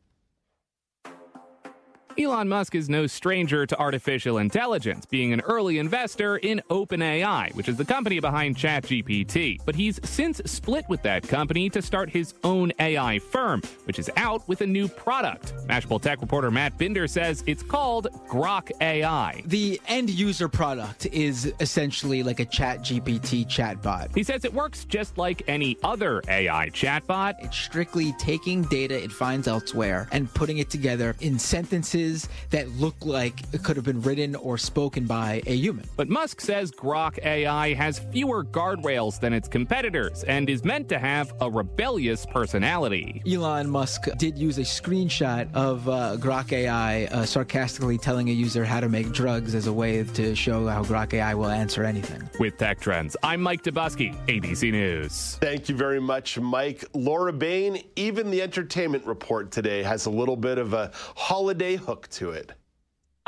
Elon 2.19 2.49
Musk 2.49 2.75
is 2.75 2.89
no 2.89 3.07
stranger 3.07 3.65
to 3.65 3.79
artificial 3.79 4.39
intelligence, 4.39 5.05
being 5.05 5.31
an 5.31 5.39
early 5.39 5.79
investor 5.79 6.35
in 6.35 6.61
OpenAI, 6.69 7.55
which 7.55 7.69
is 7.69 7.77
the 7.77 7.85
company 7.85 8.19
behind 8.19 8.57
ChatGPT. 8.57 9.61
But 9.65 9.73
he's 9.73 10.01
since 10.03 10.41
split 10.45 10.83
with 10.89 11.01
that 11.03 11.25
company 11.25 11.69
to 11.69 11.81
start 11.81 12.09
his 12.09 12.33
own 12.43 12.73
AI 12.77 13.19
firm, 13.19 13.61
which 13.85 13.99
is 13.99 14.11
out 14.17 14.45
with 14.49 14.59
a 14.59 14.67
new 14.67 14.89
product. 14.89 15.53
Mashable 15.67 16.01
Tech 16.01 16.19
reporter 16.19 16.51
Matt 16.51 16.77
Binder 16.77 17.07
says 17.07 17.41
it's 17.47 17.63
called 17.63 18.09
Grok 18.27 18.69
AI. 18.81 19.41
The 19.45 19.79
end 19.87 20.09
user 20.09 20.49
product 20.49 21.05
is 21.05 21.53
essentially 21.61 22.21
like 22.21 22.41
a 22.41 22.45
ChatGPT 22.45 23.47
chatbot. 23.47 24.13
He 24.13 24.23
says 24.23 24.43
it 24.43 24.53
works 24.53 24.83
just 24.83 25.17
like 25.17 25.43
any 25.47 25.77
other 25.83 26.21
AI 26.27 26.69
chatbot. 26.71 27.35
It's 27.39 27.57
strictly 27.57 28.11
taking 28.19 28.63
data 28.63 29.01
it 29.01 29.13
finds 29.13 29.47
elsewhere 29.47 30.09
and 30.11 30.33
putting 30.33 30.57
it 30.57 30.69
together 30.69 31.15
in 31.21 31.39
sentences 31.39 32.08
sentences 32.09 32.29
that 32.49 32.69
look 32.79 32.95
like 33.05 33.41
it 33.53 33.63
could 33.63 33.75
have 33.75 33.85
been 33.85 34.01
written 34.01 34.35
or 34.35 34.57
spoken 34.57 35.05
by 35.05 35.41
a 35.45 35.55
human. 35.55 35.85
But 35.95 36.09
Musk 36.09 36.41
says 36.41 36.71
Grok 36.71 37.23
AI 37.23 37.73
has 37.73 37.99
fewer 37.99 38.43
guardrails 38.43 39.19
than 39.19 39.33
its 39.33 39.47
competitors 39.47 40.23
and 40.23 40.49
is 40.49 40.63
meant 40.63 40.89
to 40.89 40.99
have 40.99 41.33
a 41.41 41.49
rebellious 41.49 42.25
personality. 42.25 43.21
Elon 43.29 43.69
Musk 43.69 44.07
did 44.17 44.37
use 44.37 44.57
a 44.57 44.61
screenshot 44.61 45.53
of 45.53 45.87
uh, 45.87 46.17
Grok 46.17 46.51
AI 46.51 47.05
uh, 47.05 47.25
sarcastically 47.25 47.97
telling 47.97 48.29
a 48.29 48.33
user 48.33 48.65
how 48.65 48.79
to 48.79 48.89
make 48.89 49.11
drugs 49.11 49.55
as 49.55 49.67
a 49.67 49.73
way 49.73 50.03
to 50.03 50.35
show 50.35 50.67
how 50.67 50.83
Grok 50.83 51.13
AI 51.13 51.33
will 51.33 51.49
answer 51.49 51.83
anything. 51.83 52.27
With 52.39 52.57
Tech 52.57 52.79
Trends, 52.79 53.15
I'm 53.23 53.41
Mike 53.41 53.63
Dobuski, 53.63 54.15
ABC 54.27 54.71
News. 54.71 55.37
Thank 55.41 55.69
you 55.69 55.75
very 55.75 55.99
much, 55.99 56.39
Mike. 56.39 56.85
Laura 56.93 57.33
Bain, 57.33 57.83
even 57.95 58.31
the 58.31 58.41
entertainment 58.41 59.05
report 59.05 59.51
today 59.51 59.83
has 59.83 60.05
a 60.05 60.09
little 60.09 60.37
bit 60.37 60.57
of 60.57 60.73
a 60.73 60.91
holiday 61.15 61.75
hook 61.75 61.98
to 62.07 62.31
it. 62.31 62.53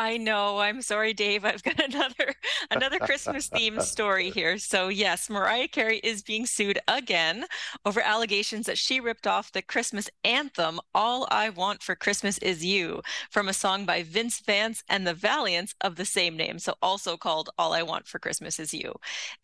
I 0.01 0.17
know. 0.17 0.57
I'm 0.57 0.81
sorry, 0.81 1.13
Dave. 1.13 1.45
I've 1.45 1.61
got 1.61 1.79
another 1.93 2.33
another 2.71 2.97
Christmas 2.97 3.47
themed 3.49 3.83
story 3.83 4.29
here. 4.35 4.57
So 4.57 4.87
yes, 4.87 5.29
Mariah 5.29 5.67
Carey 5.67 5.99
is 5.99 6.23
being 6.23 6.47
sued 6.47 6.79
again 6.87 7.45
over 7.85 8.01
allegations 8.01 8.65
that 8.65 8.79
she 8.79 8.99
ripped 8.99 9.27
off 9.27 9.51
the 9.51 9.61
Christmas 9.61 10.09
anthem 10.23 10.79
"All 10.95 11.27
I 11.29 11.49
Want 11.49 11.83
for 11.83 11.95
Christmas 11.95 12.39
Is 12.39 12.65
You" 12.65 13.03
from 13.29 13.47
a 13.47 13.53
song 13.53 13.85
by 13.85 14.01
Vince 14.01 14.39
Vance 14.39 14.83
and 14.89 15.05
the 15.05 15.13
Valiants 15.13 15.75
of 15.81 15.97
the 15.97 16.05
same 16.05 16.35
name, 16.35 16.57
so 16.57 16.73
also 16.81 17.15
called 17.15 17.51
"All 17.59 17.73
I 17.73 17.83
Want 17.83 18.07
for 18.07 18.17
Christmas 18.17 18.59
Is 18.59 18.73
You." 18.73 18.95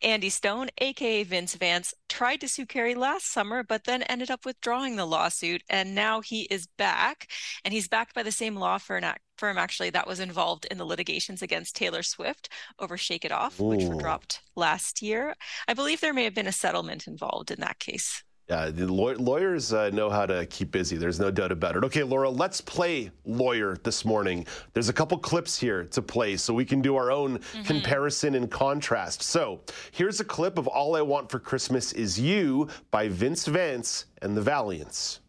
Andy 0.02 0.28
Stone, 0.28 0.70
aka 0.78 1.22
Vince 1.22 1.54
Vance, 1.54 1.94
tried 2.08 2.40
to 2.40 2.48
sue 2.48 2.66
Carey 2.66 2.94
last 2.94 3.32
summer, 3.32 3.62
but 3.62 3.84
then 3.84 4.02
ended 4.04 4.30
up 4.30 4.44
withdrawing 4.44 4.96
the 4.96 5.06
lawsuit, 5.06 5.62
and 5.68 5.94
now 5.94 6.20
he 6.20 6.42
is 6.42 6.66
back, 6.78 7.30
and 7.64 7.72
he's 7.72 7.88
backed 7.88 8.14
by 8.14 8.22
the 8.22 8.32
same 8.32 8.56
law 8.56 8.78
firm 8.78 9.04
firm 9.36 9.56
actually 9.56 9.90
that 9.90 10.06
was 10.06 10.18
involved 10.18 10.64
in 10.64 10.78
the 10.78 10.84
litigations 10.84 11.42
against 11.42 11.76
Taylor 11.76 12.02
Swift 12.02 12.48
over 12.78 12.96
Shake 12.96 13.24
It 13.24 13.32
Off, 13.32 13.60
Ooh. 13.60 13.66
which 13.66 13.84
were 13.84 13.94
dropped 13.94 14.42
last 14.56 15.00
year. 15.00 15.34
I 15.68 15.74
believe 15.74 16.00
there 16.00 16.12
may 16.12 16.24
have 16.24 16.34
been 16.34 16.48
a 16.48 16.52
settlement 16.52 17.06
involved 17.06 17.50
in 17.50 17.60
that 17.60 17.78
case. 17.78 18.24
Yeah, 18.48 18.70
the 18.70 18.90
lawyers 18.90 19.74
uh, 19.74 19.90
know 19.90 20.08
how 20.08 20.24
to 20.24 20.46
keep 20.46 20.70
busy. 20.70 20.96
There's 20.96 21.20
no 21.20 21.30
doubt 21.30 21.52
about 21.52 21.76
it. 21.76 21.84
Okay, 21.84 22.02
Laura, 22.02 22.30
let's 22.30 22.62
play 22.62 23.10
lawyer 23.26 23.76
this 23.82 24.06
morning. 24.06 24.46
There's 24.72 24.88
a 24.88 24.92
couple 24.94 25.18
clips 25.18 25.58
here 25.58 25.84
to 25.84 26.00
play 26.00 26.38
so 26.38 26.54
we 26.54 26.64
can 26.64 26.80
do 26.80 26.96
our 26.96 27.10
own 27.10 27.40
mm-hmm. 27.40 27.62
comparison 27.64 28.34
and 28.34 28.50
contrast. 28.50 29.22
So 29.22 29.60
here's 29.90 30.20
a 30.20 30.24
clip 30.24 30.56
of 30.56 30.66
All 30.66 30.96
I 30.96 31.02
Want 31.02 31.30
for 31.30 31.38
Christmas 31.38 31.92
Is 31.92 32.18
You 32.18 32.68
by 32.90 33.08
Vince 33.08 33.44
Vance 33.46 34.06
and 34.22 34.34
the 34.34 34.40
Valiants. 34.40 35.20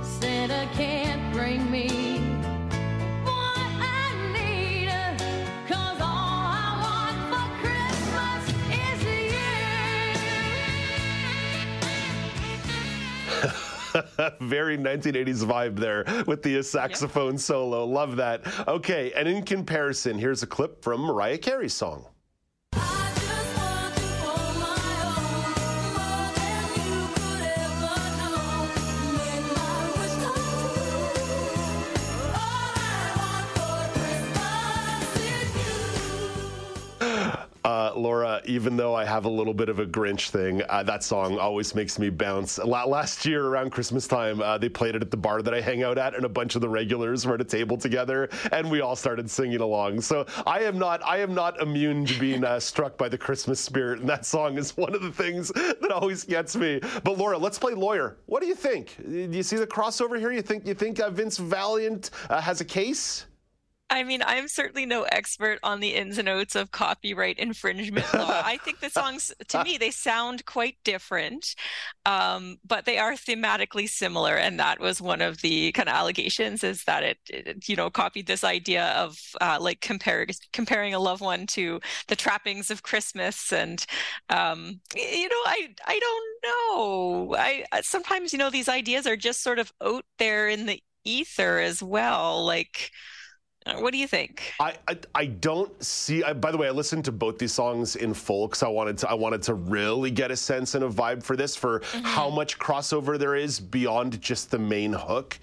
Santa 0.00 0.66
can't 0.72 1.30
bring 1.34 1.70
me 1.70 2.07
Very 14.40 14.76
1980s 14.76 15.44
vibe 15.44 15.76
there 15.76 16.04
with 16.26 16.42
the 16.42 16.62
saxophone 16.62 17.32
yep. 17.32 17.40
solo. 17.40 17.84
Love 17.84 18.16
that. 18.16 18.42
Okay, 18.68 19.12
and 19.14 19.28
in 19.28 19.42
comparison, 19.42 20.18
here's 20.18 20.42
a 20.42 20.46
clip 20.46 20.82
from 20.82 21.00
Mariah 21.00 21.38
Carey's 21.38 21.74
song. 21.74 22.06
Laura, 38.08 38.40
even 38.46 38.74
though 38.74 38.94
I 38.94 39.04
have 39.04 39.26
a 39.26 39.28
little 39.28 39.52
bit 39.52 39.68
of 39.68 39.80
a 39.80 39.84
Grinch 39.84 40.30
thing, 40.30 40.62
uh, 40.70 40.82
that 40.84 41.04
song 41.04 41.38
always 41.38 41.74
makes 41.74 41.98
me 41.98 42.08
bounce. 42.08 42.56
last 42.56 43.26
year 43.26 43.44
around 43.44 43.68
Christmas 43.68 44.06
time, 44.06 44.40
uh, 44.40 44.56
they 44.56 44.70
played 44.70 44.94
it 44.94 45.02
at 45.02 45.10
the 45.10 45.16
bar 45.18 45.42
that 45.42 45.52
I 45.52 45.60
hang 45.60 45.82
out 45.82 45.98
at, 45.98 46.14
and 46.14 46.24
a 46.24 46.28
bunch 46.28 46.54
of 46.54 46.62
the 46.62 46.70
regulars 46.70 47.26
were 47.26 47.34
at 47.34 47.42
a 47.42 47.44
table 47.44 47.76
together, 47.76 48.30
and 48.50 48.70
we 48.70 48.80
all 48.80 48.96
started 48.96 49.28
singing 49.28 49.60
along. 49.60 50.00
So 50.00 50.24
I 50.46 50.60
am 50.60 50.78
not, 50.78 51.04
I 51.04 51.18
am 51.18 51.34
not 51.34 51.60
immune 51.60 52.06
to 52.06 52.18
being 52.18 52.44
uh, 52.44 52.58
struck 52.58 52.96
by 52.96 53.10
the 53.10 53.18
Christmas 53.18 53.60
spirit, 53.60 54.00
and 54.00 54.08
that 54.08 54.24
song 54.24 54.56
is 54.56 54.74
one 54.74 54.94
of 54.94 55.02
the 55.02 55.12
things 55.12 55.52
that 55.52 55.90
always 55.92 56.24
gets 56.24 56.56
me. 56.56 56.80
But 57.04 57.18
Laura, 57.18 57.36
let's 57.36 57.58
play 57.58 57.74
lawyer. 57.74 58.16
What 58.24 58.40
do 58.40 58.48
you 58.48 58.54
think? 58.54 58.96
Do 59.06 59.28
you 59.30 59.42
see 59.42 59.56
the 59.56 59.66
crossover 59.66 60.18
here? 60.18 60.32
You 60.32 60.40
think 60.40 60.66
you 60.66 60.72
think 60.72 60.98
uh, 60.98 61.10
Vince 61.10 61.36
Valiant 61.36 62.08
uh, 62.30 62.40
has 62.40 62.62
a 62.62 62.64
case? 62.64 63.26
I 63.90 64.02
mean, 64.04 64.22
I'm 64.26 64.48
certainly 64.48 64.84
no 64.84 65.04
expert 65.04 65.58
on 65.62 65.80
the 65.80 65.94
ins 65.94 66.18
and 66.18 66.28
outs 66.28 66.54
of 66.54 66.72
copyright 66.72 67.38
infringement 67.38 68.12
law. 68.12 68.42
I 68.44 68.58
think 68.58 68.80
the 68.80 68.90
songs, 68.90 69.32
to 69.48 69.64
me, 69.64 69.78
they 69.78 69.90
sound 69.90 70.44
quite 70.44 70.76
different, 70.84 71.54
um, 72.04 72.58
but 72.66 72.84
they 72.84 72.98
are 72.98 73.14
thematically 73.14 73.88
similar. 73.88 74.34
And 74.34 74.60
that 74.60 74.78
was 74.78 75.00
one 75.00 75.22
of 75.22 75.40
the 75.40 75.72
kind 75.72 75.88
of 75.88 75.94
allegations 75.94 76.62
is 76.62 76.84
that 76.84 77.02
it, 77.02 77.18
it 77.30 77.66
you 77.66 77.76
know, 77.76 77.88
copied 77.88 78.26
this 78.26 78.44
idea 78.44 78.88
of 78.88 79.18
uh, 79.40 79.56
like 79.58 79.80
compare, 79.80 80.26
comparing 80.52 80.92
a 80.92 81.00
loved 81.00 81.22
one 81.22 81.46
to 81.46 81.80
the 82.08 82.16
trappings 82.16 82.70
of 82.70 82.82
Christmas. 82.82 83.54
And, 83.54 83.84
um, 84.28 84.80
you 84.94 85.28
know, 85.30 85.42
I, 85.46 85.74
I 85.86 85.98
don't 85.98 86.44
know. 86.44 87.36
I 87.38 87.64
sometimes, 87.80 88.34
you 88.34 88.38
know, 88.38 88.50
these 88.50 88.68
ideas 88.68 89.06
are 89.06 89.16
just 89.16 89.42
sort 89.42 89.58
of 89.58 89.72
out 89.82 90.04
there 90.18 90.46
in 90.46 90.66
the 90.66 90.82
ether 91.04 91.58
as 91.58 91.82
well. 91.82 92.44
Like, 92.44 92.90
what 93.76 93.92
do 93.92 93.98
you 93.98 94.06
think? 94.06 94.52
I 94.60 94.74
I, 94.86 94.98
I 95.14 95.26
don't 95.26 95.82
see. 95.82 96.22
I, 96.24 96.32
by 96.32 96.50
the 96.50 96.58
way, 96.58 96.68
I 96.68 96.70
listened 96.70 97.04
to 97.06 97.12
both 97.12 97.38
these 97.38 97.52
songs 97.52 97.96
in 97.96 98.14
full 98.14 98.48
because 98.48 98.62
I 98.62 98.68
wanted 98.68 98.98
to 98.98 99.10
I 99.10 99.14
wanted 99.14 99.42
to 99.42 99.54
really 99.54 100.10
get 100.10 100.30
a 100.30 100.36
sense 100.36 100.74
and 100.74 100.84
a 100.84 100.88
vibe 100.88 101.22
for 101.22 101.36
this 101.36 101.54
for 101.56 101.80
mm-hmm. 101.80 102.04
how 102.04 102.30
much 102.30 102.58
crossover 102.58 103.18
there 103.18 103.36
is 103.36 103.60
beyond 103.60 104.20
just 104.20 104.50
the 104.50 104.58
main 104.58 104.92
hook. 104.92 105.38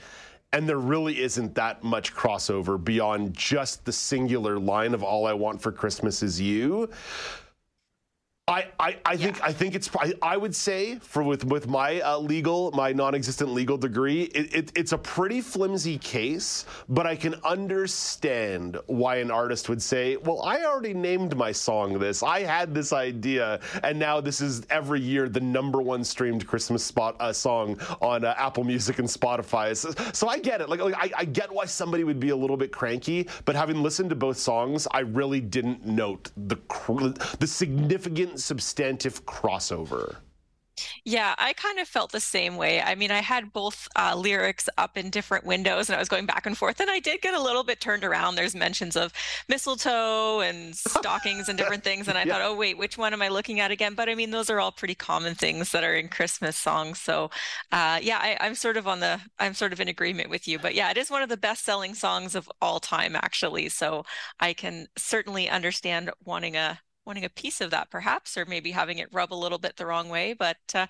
And 0.53 0.69
there 0.69 0.79
really 0.79 1.21
isn't 1.21 1.53
that 1.55 1.83
much 1.83 2.13
crossover 2.13 2.81
beyond 2.81 3.33
just 3.33 3.83
the 3.83 3.91
singular 3.91 4.57
line 4.57 4.93
of 4.93 5.03
"All 5.03 5.27
I 5.27 5.33
Want 5.33 5.61
for 5.61 5.71
Christmas 5.71 6.23
Is 6.23 6.39
You." 6.39 6.89
I, 8.47 8.67
I, 8.79 8.97
I 9.03 9.17
think 9.17 9.41
I 9.43 9.51
think 9.51 9.73
it's 9.73 9.89
I, 9.95 10.13
I 10.21 10.37
would 10.37 10.55
say 10.55 10.99
for 10.99 11.23
with 11.23 11.43
with 11.45 11.67
my 11.67 11.99
uh, 12.01 12.19
legal 12.19 12.69
my 12.73 12.91
non-existent 12.91 13.51
legal 13.51 13.75
degree 13.75 14.25
it, 14.25 14.53
it, 14.53 14.71
it's 14.75 14.91
a 14.91 14.99
pretty 14.99 15.41
flimsy 15.41 15.97
case 15.97 16.67
but 16.87 17.07
I 17.07 17.15
can 17.15 17.33
understand 17.43 18.77
why 18.85 19.15
an 19.15 19.31
artist 19.31 19.67
would 19.67 19.81
say 19.81 20.17
well 20.17 20.43
I 20.43 20.63
already 20.63 20.93
named 20.93 21.35
my 21.35 21.51
song 21.51 21.97
this. 21.97 22.21
I 22.21 22.41
had 22.41 22.75
this 22.75 22.93
idea 22.93 23.61
and 23.83 23.97
now 23.97 24.21
this 24.21 24.41
is 24.41 24.61
every 24.69 25.01
year 25.01 25.27
the 25.27 25.41
number 25.41 25.81
one 25.81 26.03
streamed 26.03 26.45
Christmas 26.45 26.85
spot 26.85 27.15
uh, 27.19 27.33
song 27.33 27.79
on 27.99 28.23
uh, 28.25 28.35
Apple 28.37 28.63
Music 28.63 28.99
and 28.99 29.07
Spotify. 29.07 29.75
So, 29.75 29.89
so 30.13 30.27
I 30.27 30.37
get 30.37 30.61
it. 30.61 30.69
Like, 30.69 30.81
like 30.81 30.93
I, 30.95 31.09
I 31.21 31.25
get 31.25 31.51
why 31.51 31.65
somebody 31.65 32.03
would 32.03 32.19
be 32.19 32.29
a 32.29 32.35
little 32.35 32.57
bit 32.57 32.71
cranky 32.71 33.27
but 33.45 33.55
having 33.55 33.81
listened 33.81 34.11
to 34.11 34.15
both 34.15 34.37
songs 34.37 34.87
I 34.91 34.99
really 34.99 35.41
didn't 35.41 35.83
note 35.83 36.29
the 36.37 36.57
the 37.39 37.47
significant 37.47 38.34
substantive 38.37 39.25
crossover. 39.25 40.17
Yeah, 41.05 41.35
I 41.37 41.53
kind 41.53 41.79
of 41.79 41.87
felt 41.87 42.11
the 42.11 42.19
same 42.19 42.57
way. 42.57 42.81
I 42.81 42.95
mean, 42.95 43.11
I 43.11 43.21
had 43.21 43.53
both 43.53 43.87
uh, 43.95 44.15
lyrics 44.15 44.67
up 44.77 44.97
in 44.97 45.09
different 45.09 45.45
windows 45.45 45.89
and 45.89 45.95
I 45.95 45.99
was 45.99 46.09
going 46.09 46.25
back 46.25 46.45
and 46.45 46.57
forth, 46.57 46.79
and 46.79 46.89
I 46.89 46.99
did 46.99 47.21
get 47.21 47.33
a 47.33 47.41
little 47.41 47.63
bit 47.63 47.79
turned 47.79 48.03
around. 48.03 48.35
There's 48.35 48.55
mentions 48.55 48.95
of 48.95 49.13
mistletoe 49.47 50.41
and 50.41 50.75
stockings 50.75 51.47
and 51.47 51.57
different 51.57 51.83
things. 51.83 52.07
And 52.07 52.17
I 52.17 52.23
yeah. 52.23 52.33
thought, 52.33 52.41
oh, 52.41 52.55
wait, 52.55 52.77
which 52.77 52.97
one 52.97 53.13
am 53.13 53.21
I 53.21 53.29
looking 53.29 53.59
at 53.59 53.71
again? 53.71 53.93
But 53.93 54.09
I 54.09 54.15
mean, 54.15 54.31
those 54.31 54.49
are 54.49 54.59
all 54.59 54.71
pretty 54.71 54.95
common 54.95 55.35
things 55.35 55.71
that 55.71 55.83
are 55.83 55.95
in 55.95 56.09
Christmas 56.09 56.57
songs. 56.57 56.99
So, 56.99 57.29
uh, 57.71 57.99
yeah, 58.01 58.17
I, 58.17 58.37
I'm 58.41 58.55
sort 58.55 58.77
of 58.77 58.87
on 58.87 58.99
the, 58.99 59.21
I'm 59.39 59.53
sort 59.53 59.73
of 59.73 59.79
in 59.79 59.87
agreement 59.87 60.29
with 60.29 60.47
you. 60.47 60.59
But 60.59 60.75
yeah, 60.75 60.91
it 60.91 60.97
is 60.97 61.09
one 61.09 61.21
of 61.21 61.29
the 61.29 61.37
best 61.37 61.63
selling 61.63 61.93
songs 61.93 62.35
of 62.35 62.49
all 62.61 62.79
time, 62.79 63.15
actually. 63.15 63.69
So 63.69 64.03
I 64.39 64.53
can 64.53 64.87
certainly 64.97 65.49
understand 65.49 66.11
wanting 66.25 66.55
a, 66.57 66.79
wanting 67.05 67.25
a 67.25 67.29
piece 67.29 67.61
of 67.61 67.71
that 67.71 67.89
perhaps 67.89 68.37
or 68.37 68.45
maybe 68.45 68.71
having 68.71 68.97
it 68.97 69.09
rub 69.11 69.33
a 69.33 69.35
little 69.35 69.57
bit 69.57 69.77
the 69.77 69.85
wrong 69.85 70.09
way 70.09 70.33
but 70.33 70.57
uh, 70.73 70.87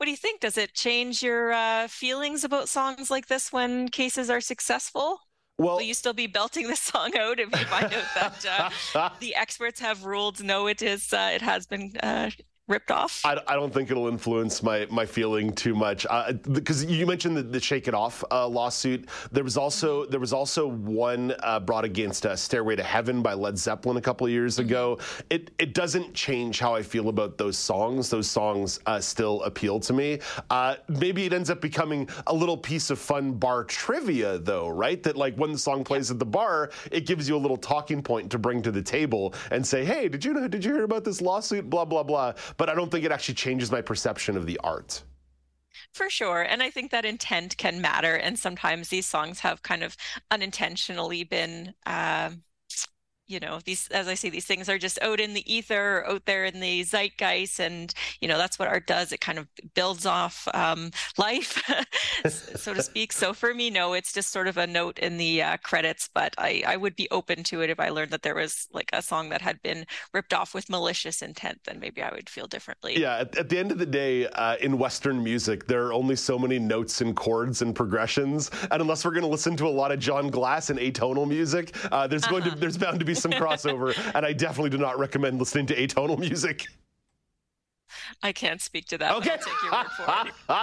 what 0.00 0.06
do 0.06 0.12
you 0.12 0.16
think? 0.16 0.40
Does 0.40 0.56
it 0.56 0.72
change 0.72 1.22
your 1.22 1.52
uh, 1.52 1.86
feelings 1.86 2.42
about 2.42 2.70
songs 2.70 3.10
like 3.10 3.26
this 3.26 3.52
when 3.52 3.90
cases 3.90 4.30
are 4.30 4.40
successful? 4.40 5.20
Well, 5.58 5.76
will 5.76 5.82
you 5.82 5.92
still 5.92 6.14
be 6.14 6.26
belting 6.26 6.68
the 6.68 6.76
song 6.76 7.14
out 7.18 7.38
if 7.38 7.50
you 7.50 7.66
find 7.66 7.92
out 7.92 8.04
that 8.14 8.46
uh, 8.94 9.10
the 9.20 9.34
experts 9.34 9.78
have 9.78 10.06
ruled 10.06 10.42
no, 10.42 10.68
it 10.68 10.80
is 10.80 11.12
uh, 11.12 11.32
it 11.34 11.42
has 11.42 11.66
been 11.66 11.92
uh, 12.02 12.30
ripped 12.70 12.90
off? 12.90 13.20
I, 13.24 13.38
I, 13.46 13.54
don't 13.54 13.74
think 13.74 13.90
it'll 13.90 14.08
influence 14.08 14.62
my 14.62 14.86
my 14.90 15.04
feeling 15.04 15.52
too 15.52 15.74
much 15.74 16.06
because 16.52 16.84
uh, 16.84 16.88
you 16.88 17.06
mentioned 17.06 17.36
the, 17.36 17.42
the 17.42 17.60
Shake 17.60 17.88
It 17.88 17.94
Off 17.94 18.24
uh, 18.30 18.46
lawsuit. 18.46 19.08
There 19.32 19.44
was 19.44 19.56
also 19.56 20.06
there 20.06 20.20
was 20.20 20.32
also 20.32 20.68
one 20.68 21.34
uh, 21.40 21.60
brought 21.60 21.84
against 21.84 22.24
uh, 22.24 22.36
Stairway 22.36 22.76
to 22.76 22.82
Heaven 22.82 23.20
by 23.20 23.34
Led 23.34 23.58
Zeppelin 23.58 23.96
a 23.96 24.00
couple 24.00 24.26
of 24.26 24.32
years 24.32 24.54
mm-hmm. 24.54 24.68
ago. 24.68 24.98
It 25.28 25.50
it 25.58 25.74
doesn't 25.74 26.14
change 26.14 26.58
how 26.60 26.74
I 26.74 26.82
feel 26.82 27.08
about 27.08 27.36
those 27.36 27.58
songs. 27.58 28.08
Those 28.08 28.30
songs 28.30 28.80
uh, 28.86 29.00
still 29.00 29.42
appeal 29.42 29.80
to 29.80 29.92
me. 29.92 30.20
Uh, 30.48 30.76
maybe 30.88 31.24
it 31.24 31.32
ends 31.32 31.50
up 31.50 31.60
becoming 31.60 32.08
a 32.28 32.34
little 32.34 32.56
piece 32.56 32.90
of 32.90 32.98
fun 32.98 33.32
bar 33.32 33.64
trivia 33.64 34.38
though, 34.38 34.68
right? 34.68 35.02
That 35.02 35.16
like 35.16 35.34
when 35.36 35.52
the 35.52 35.58
song 35.58 35.82
plays 35.82 36.10
at 36.10 36.18
the 36.18 36.26
bar, 36.26 36.70
it 36.92 37.06
gives 37.06 37.28
you 37.28 37.36
a 37.36 37.38
little 37.38 37.56
talking 37.56 38.02
point 38.02 38.30
to 38.30 38.38
bring 38.38 38.62
to 38.62 38.70
the 38.70 38.82
table 38.82 39.34
and 39.50 39.66
say, 39.66 39.84
hey, 39.84 40.08
did 40.08 40.24
you 40.24 40.32
know 40.32 40.46
did 40.46 40.64
you 40.64 40.72
hear 40.72 40.84
about 40.84 41.04
this 41.04 41.20
lawsuit? 41.20 41.68
Blah 41.68 41.84
blah 41.84 42.02
blah 42.02 42.34
but 42.60 42.68
I 42.68 42.74
don't 42.74 42.90
think 42.90 43.06
it 43.06 43.10
actually 43.10 43.36
changes 43.36 43.72
my 43.72 43.80
perception 43.80 44.36
of 44.36 44.44
the 44.44 44.60
art. 44.62 45.02
For 45.94 46.10
sure. 46.10 46.42
And 46.42 46.62
I 46.62 46.68
think 46.68 46.90
that 46.90 47.06
intent 47.06 47.56
can 47.56 47.80
matter. 47.80 48.14
And 48.14 48.38
sometimes 48.38 48.90
these 48.90 49.06
songs 49.06 49.40
have 49.40 49.62
kind 49.62 49.82
of 49.82 49.96
unintentionally 50.30 51.24
been. 51.24 51.72
Uh, 51.86 52.32
you 53.30 53.38
know 53.38 53.60
these 53.64 53.86
as 53.88 54.08
i 54.08 54.14
say 54.14 54.28
these 54.28 54.44
things 54.44 54.68
are 54.68 54.78
just 54.78 55.00
out 55.02 55.20
in 55.20 55.34
the 55.34 55.52
ether 55.52 56.04
out 56.08 56.24
there 56.26 56.44
in 56.44 56.60
the 56.60 56.82
zeitgeist 56.82 57.60
and 57.60 57.94
you 58.20 58.26
know 58.26 58.36
that's 58.36 58.58
what 58.58 58.68
art 58.68 58.86
does 58.86 59.12
it 59.12 59.20
kind 59.20 59.38
of 59.38 59.46
builds 59.74 60.04
off 60.04 60.48
um, 60.52 60.90
life 61.16 61.62
so 62.28 62.74
to 62.74 62.82
speak 62.82 63.12
so 63.12 63.32
for 63.32 63.54
me 63.54 63.70
no 63.70 63.92
it's 63.92 64.12
just 64.12 64.30
sort 64.30 64.48
of 64.48 64.56
a 64.56 64.66
note 64.66 64.98
in 64.98 65.16
the 65.16 65.42
uh, 65.42 65.56
credits 65.58 66.08
but 66.12 66.34
I, 66.38 66.62
I 66.66 66.76
would 66.76 66.96
be 66.96 67.08
open 67.10 67.44
to 67.44 67.62
it 67.62 67.70
if 67.70 67.78
i 67.78 67.88
learned 67.88 68.10
that 68.10 68.22
there 68.22 68.34
was 68.34 68.68
like 68.72 68.90
a 68.92 69.00
song 69.00 69.28
that 69.28 69.40
had 69.40 69.62
been 69.62 69.84
ripped 70.12 70.34
off 70.34 70.52
with 70.52 70.68
malicious 70.68 71.22
intent 71.22 71.60
then 71.64 71.78
maybe 71.78 72.02
i 72.02 72.10
would 72.12 72.28
feel 72.28 72.46
differently 72.46 72.98
yeah 72.98 73.18
at, 73.18 73.36
at 73.38 73.48
the 73.48 73.58
end 73.58 73.70
of 73.70 73.78
the 73.78 73.86
day 73.86 74.26
uh, 74.26 74.56
in 74.60 74.76
western 74.76 75.22
music 75.22 75.66
there 75.66 75.86
are 75.86 75.92
only 75.92 76.16
so 76.16 76.38
many 76.38 76.58
notes 76.58 77.00
and 77.00 77.14
chords 77.14 77.62
and 77.62 77.76
progressions 77.76 78.50
and 78.70 78.82
unless 78.82 79.04
we're 79.04 79.12
going 79.12 79.22
to 79.22 79.28
listen 79.28 79.56
to 79.56 79.66
a 79.66 79.68
lot 79.68 79.92
of 79.92 80.00
john 80.00 80.28
glass 80.28 80.70
and 80.70 80.78
atonal 80.80 81.28
music 81.28 81.74
uh, 81.92 82.06
there's 82.06 82.24
uh-huh. 82.24 82.32
going 82.32 82.42
to 82.42 82.50
uh-huh. 82.50 82.58
there's 82.58 82.76
bound 82.76 82.98
to 82.98 83.04
be 83.04 83.14
some 83.20 83.32
crossover, 83.32 83.96
and 84.14 84.24
I 84.24 84.32
definitely 84.32 84.70
do 84.70 84.78
not 84.78 84.98
recommend 84.98 85.38
listening 85.38 85.66
to 85.66 85.76
atonal 85.76 86.18
music. 86.18 86.66
I 88.22 88.32
can't 88.32 88.60
speak 88.60 88.86
to 88.88 88.98
that. 88.98 89.14
Okay. 89.16 89.36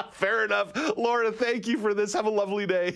Fair 0.11 0.45
enough. 0.45 0.71
Laura, 0.97 1.31
thank 1.31 1.67
you 1.67 1.77
for 1.77 1.93
this. 1.93 2.13
Have 2.13 2.25
a 2.25 2.29
lovely 2.29 2.65
day. 2.65 2.95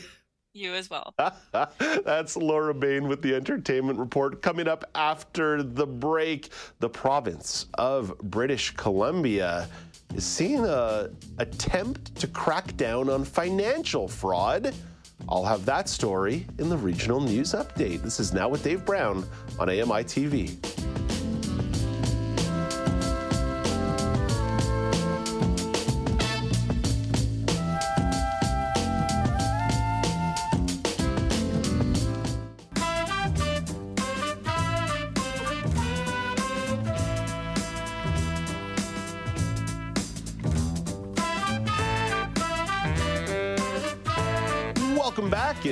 You 0.53 0.73
as 0.73 0.89
well. 0.89 1.13
That's 2.03 2.35
Laura 2.35 2.73
Bain 2.73 3.07
with 3.07 3.21
the 3.21 3.33
Entertainment 3.33 3.97
Report. 3.97 4.41
Coming 4.41 4.67
up 4.67 4.83
after 4.95 5.63
the 5.63 5.87
break, 5.87 6.49
the 6.79 6.89
province 6.89 7.67
of 7.75 8.17
British 8.19 8.71
Columbia 8.71 9.69
is 10.13 10.25
seeing 10.25 10.65
an 10.65 11.15
attempt 11.37 12.15
to 12.15 12.27
crack 12.27 12.75
down 12.75 13.09
on 13.09 13.23
financial 13.23 14.09
fraud. 14.09 14.73
I'll 15.29 15.45
have 15.45 15.65
that 15.65 15.87
story 15.87 16.45
in 16.59 16.69
the 16.69 16.77
regional 16.77 17.21
news 17.21 17.53
update. 17.53 18.01
This 18.01 18.19
is 18.19 18.33
Now 18.33 18.49
with 18.49 18.63
Dave 18.63 18.85
Brown 18.85 19.25
on 19.59 19.69
AMI 19.69 20.03
TV. 20.03 20.57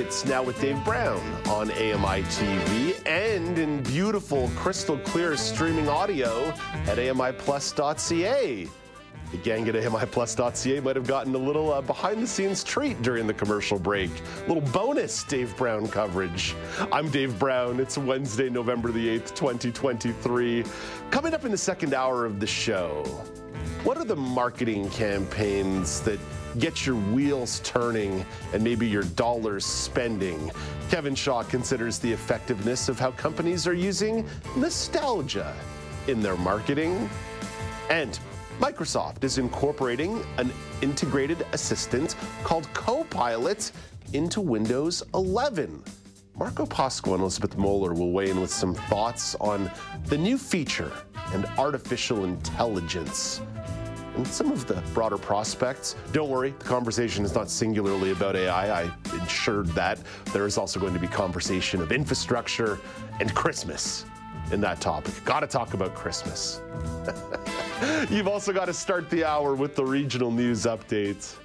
It's 0.00 0.24
now 0.24 0.42
with 0.42 0.58
Dave 0.62 0.82
Brown 0.82 1.20
on 1.46 1.70
AMI 1.72 2.22
TV 2.22 3.06
and 3.06 3.58
in 3.58 3.82
beautiful, 3.82 4.50
crystal 4.56 4.96
clear 4.96 5.36
streaming 5.36 5.90
audio 5.90 6.48
at 6.86 6.96
AMIplus.ca. 6.96 8.66
The 9.30 9.36
gang 9.36 9.68
at 9.68 9.74
AMIplus.ca 9.74 10.80
might 10.80 10.96
have 10.96 11.06
gotten 11.06 11.34
a 11.34 11.38
little 11.38 11.70
uh, 11.70 11.82
behind 11.82 12.22
the 12.22 12.26
scenes 12.26 12.64
treat 12.64 13.02
during 13.02 13.26
the 13.26 13.34
commercial 13.34 13.78
break. 13.78 14.10
A 14.46 14.48
little 14.48 14.66
bonus 14.72 15.22
Dave 15.24 15.54
Brown 15.58 15.86
coverage. 15.86 16.56
I'm 16.90 17.10
Dave 17.10 17.38
Brown. 17.38 17.78
It's 17.78 17.98
Wednesday, 17.98 18.48
November 18.48 18.90
the 18.92 19.06
8th, 19.18 19.34
2023. 19.34 20.64
Coming 21.10 21.34
up 21.34 21.44
in 21.44 21.50
the 21.50 21.58
second 21.58 21.92
hour 21.92 22.24
of 22.24 22.40
the 22.40 22.46
show, 22.46 23.04
what 23.84 23.98
are 23.98 24.04
the 24.04 24.16
marketing 24.16 24.88
campaigns 24.88 26.00
that 26.00 26.18
get 26.58 26.86
your 26.86 26.96
wheels 26.96 27.60
turning 27.60 28.24
and 28.52 28.62
maybe 28.62 28.86
your 28.86 29.04
dollars 29.04 29.64
spending. 29.64 30.50
Kevin 30.90 31.14
Shaw 31.14 31.42
considers 31.42 31.98
the 31.98 32.12
effectiveness 32.12 32.88
of 32.88 32.98
how 32.98 33.12
companies 33.12 33.66
are 33.66 33.74
using 33.74 34.26
nostalgia 34.56 35.54
in 36.08 36.20
their 36.20 36.36
marketing. 36.36 37.08
And 37.88 38.18
Microsoft 38.60 39.24
is 39.24 39.38
incorporating 39.38 40.24
an 40.38 40.52
integrated 40.82 41.46
assistant 41.52 42.16
called 42.44 42.72
Copilot 42.74 43.72
into 44.12 44.40
Windows 44.40 45.02
11. 45.14 45.82
Marco 46.36 46.64
Pasqua 46.66 47.14
and 47.14 47.22
Elizabeth 47.22 47.56
Mohler 47.56 47.96
will 47.96 48.12
weigh 48.12 48.30
in 48.30 48.40
with 48.40 48.50
some 48.50 48.74
thoughts 48.74 49.34
on 49.36 49.70
the 50.06 50.16
new 50.16 50.38
feature 50.38 50.92
and 51.32 51.46
artificial 51.58 52.24
intelligence 52.24 53.42
and 54.20 54.28
some 54.28 54.52
of 54.52 54.66
the 54.66 54.74
broader 54.92 55.16
prospects. 55.16 55.96
Don't 56.12 56.28
worry, 56.28 56.50
the 56.58 56.64
conversation 56.66 57.24
is 57.24 57.34
not 57.34 57.48
singularly 57.48 58.10
about 58.10 58.36
AI. 58.36 58.82
I 58.82 58.90
ensured 59.14 59.68
that. 59.68 59.98
There 60.34 60.46
is 60.46 60.58
also 60.58 60.78
going 60.78 60.92
to 60.92 60.98
be 60.98 61.06
conversation 61.06 61.80
of 61.80 61.90
infrastructure 61.90 62.78
and 63.18 63.34
Christmas 63.34 64.04
in 64.52 64.60
that 64.60 64.78
topic. 64.78 65.14
Got 65.24 65.40
to 65.40 65.46
talk 65.46 65.72
about 65.72 65.94
Christmas. 65.94 66.60
You've 68.10 68.28
also 68.28 68.52
got 68.52 68.66
to 68.66 68.74
start 68.74 69.08
the 69.08 69.24
hour 69.24 69.54
with 69.54 69.74
the 69.74 69.84
regional 69.86 70.30
news 70.30 70.66
updates. 70.66 71.36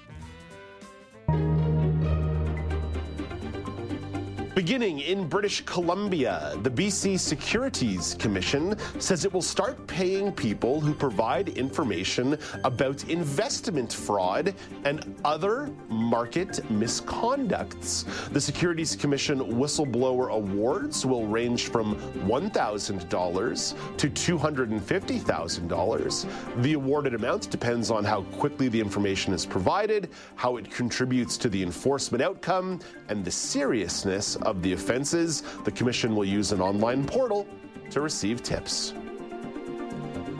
Beginning 4.55 5.01
in 5.01 5.27
British 5.27 5.61
Columbia, 5.65 6.55
the 6.63 6.69
BC 6.69 7.19
Securities 7.19 8.15
Commission 8.17 8.77
says 8.99 9.25
it 9.25 9.33
will 9.33 9.41
start 9.41 9.85
paying 9.85 10.31
people 10.31 10.79
who 10.79 10.93
provide 10.93 11.49
information 11.49 12.37
about 12.63 13.03
investment 13.09 13.91
fraud 13.91 14.55
and 14.85 15.13
other 15.25 15.69
market 15.89 16.61
misconducts. 16.71 18.05
The 18.31 18.39
Securities 18.39 18.95
Commission 18.95 19.39
whistleblower 19.39 20.31
awards 20.31 21.05
will 21.05 21.27
range 21.27 21.67
from 21.67 21.97
$1,000 22.25 23.97
to 23.97 24.09
$250,000. 24.09 26.61
The 26.61 26.73
awarded 26.73 27.13
amount 27.13 27.51
depends 27.51 27.91
on 27.91 28.05
how 28.05 28.21
quickly 28.39 28.69
the 28.69 28.79
information 28.79 29.33
is 29.33 29.45
provided, 29.45 30.11
how 30.35 30.55
it 30.55 30.71
contributes 30.71 31.35
to 31.39 31.49
the 31.49 31.61
enforcement 31.61 32.23
outcome, 32.23 32.79
and 33.09 33.25
the 33.25 33.31
seriousness 33.31 34.37
of 34.45 34.61
the 34.61 34.73
offenses, 34.73 35.43
the 35.63 35.71
Commission 35.71 36.15
will 36.15 36.25
use 36.25 36.51
an 36.51 36.61
online 36.61 37.05
portal 37.05 37.47
to 37.89 38.01
receive 38.01 38.41
tips. 38.43 38.93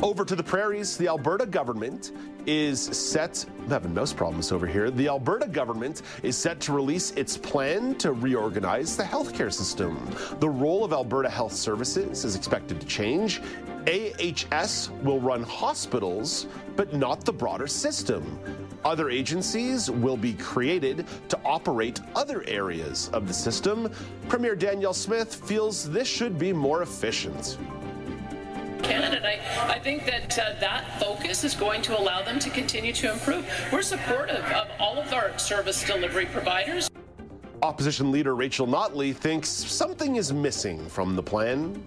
Over 0.02 0.24
to 0.26 0.36
the 0.36 0.44
prairies, 0.44 0.98
the 0.98 1.08
Alberta 1.08 1.46
government 1.46 2.12
is 2.46 2.82
set. 2.82 3.46
I'm 3.60 3.70
having 3.70 3.94
mouse 3.94 4.14
problems 4.14 4.52
over 4.52 4.68
here. 4.68 4.92
The 4.92 5.08
Alberta 5.08 5.48
government 5.48 6.02
is 6.24 6.38
set 6.38 6.60
to 6.62 6.74
release 6.74 7.12
its 7.12 7.38
plan 7.38 7.96
to 7.96 8.14
reorganize 8.14 8.96
the 8.96 9.04
healthcare 9.04 9.52
system. 9.52 10.10
The 10.40 10.50
role 10.50 10.84
of 10.84 10.94
Alberta 10.94 11.30
Health 11.30 11.54
Services 11.54 12.24
is 12.26 12.36
expected 12.36 12.80
to 12.80 12.88
change. 12.88 13.42
AHS 13.88 14.90
will 15.04 15.20
run 15.20 15.44
hospitals, 15.44 16.48
but 16.76 16.94
not 16.94 17.24
the 17.24 17.34
broader 17.34 17.68
system. 17.68 18.40
Other 18.84 19.10
agencies 19.10 19.90
will 19.90 20.18
be 20.18 20.34
created 20.34 21.06
to 21.30 21.40
operate 21.44 22.02
other 22.16 22.44
areas 22.48 23.10
of 23.14 23.28
the 23.28 23.34
system. 23.34 23.92
Premier 24.28 24.56
Danielle 24.56 24.94
Smith 24.94 25.34
feels 25.34 25.90
this 25.90 26.08
should 26.08 26.38
be 26.38 26.54
more 26.54 26.82
efficient. 26.82 27.58
Canada. 28.86 29.28
I, 29.28 29.74
I 29.74 29.80
think 29.80 30.06
that 30.06 30.38
uh, 30.38 30.54
that 30.60 31.00
focus 31.00 31.44
is 31.44 31.56
going 31.56 31.82
to 31.84 32.00
allow 32.00 32.22
them 32.22 32.40
to 32.40 32.50
continue 32.50 32.94
to 32.94 33.12
improve. 33.12 33.46
We're 33.72 33.82
supportive 33.82 34.44
of 34.46 34.68
all 34.80 34.98
of 34.98 35.12
our 35.14 35.38
service 35.38 35.84
delivery 35.84 36.28
providers. 36.28 36.90
Opposition 37.62 38.12
leader 38.12 38.36
Rachel 38.36 38.68
Notley 38.68 39.16
thinks 39.16 39.50
something 39.50 40.18
is 40.18 40.32
missing 40.32 40.88
from 40.88 41.16
the 41.16 41.24
plan. 41.24 41.84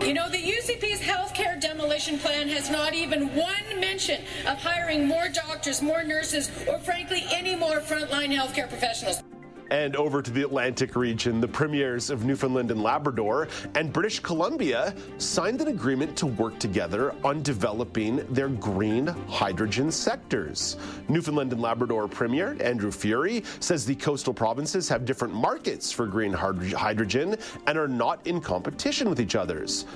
You 0.00 0.14
know, 0.14 0.30
the 0.30 0.38
UCP's 0.38 1.00
healthcare 1.00 1.60
demolition 1.60 2.18
plan 2.18 2.48
has 2.48 2.70
not 2.70 2.94
even 2.94 3.28
one 3.36 3.78
mention 3.78 4.22
of 4.46 4.56
hiring 4.58 5.06
more 5.06 5.28
doctors, 5.28 5.82
more 5.82 6.02
nurses, 6.02 6.50
or 6.66 6.78
frankly, 6.78 7.24
any 7.30 7.54
more 7.54 7.80
frontline 7.80 8.34
healthcare 8.34 8.68
professionals. 8.68 9.22
And 9.70 9.94
over 9.94 10.20
to 10.20 10.30
the 10.30 10.42
Atlantic 10.42 10.96
region, 10.96 11.40
the 11.40 11.48
premiers 11.48 12.10
of 12.10 12.24
Newfoundland 12.24 12.70
and 12.70 12.82
Labrador 12.82 13.48
and 13.76 13.92
British 13.92 14.18
Columbia 14.18 14.94
signed 15.18 15.60
an 15.60 15.68
agreement 15.68 16.16
to 16.16 16.26
work 16.26 16.58
together 16.58 17.14
on 17.22 17.42
developing 17.42 18.16
their 18.34 18.48
green 18.48 19.06
hydrogen 19.28 19.92
sectors. 19.92 20.76
Newfoundland 21.08 21.52
and 21.52 21.62
Labrador 21.62 22.08
Premier 22.08 22.56
Andrew 22.60 22.90
Furey 22.90 23.44
says 23.62 23.86
the 23.86 23.94
coastal 23.94 24.34
provinces 24.34 24.88
have 24.88 25.04
different 25.04 25.34
markets 25.34 25.92
for 25.92 26.06
green 26.06 26.32
hydrogen 26.32 27.36
and 27.66 27.78
are 27.78 27.88
not 27.88 28.26
in 28.26 28.40
competition 28.40 29.08
with 29.08 29.20
each 29.20 29.36
other's. 29.36 29.86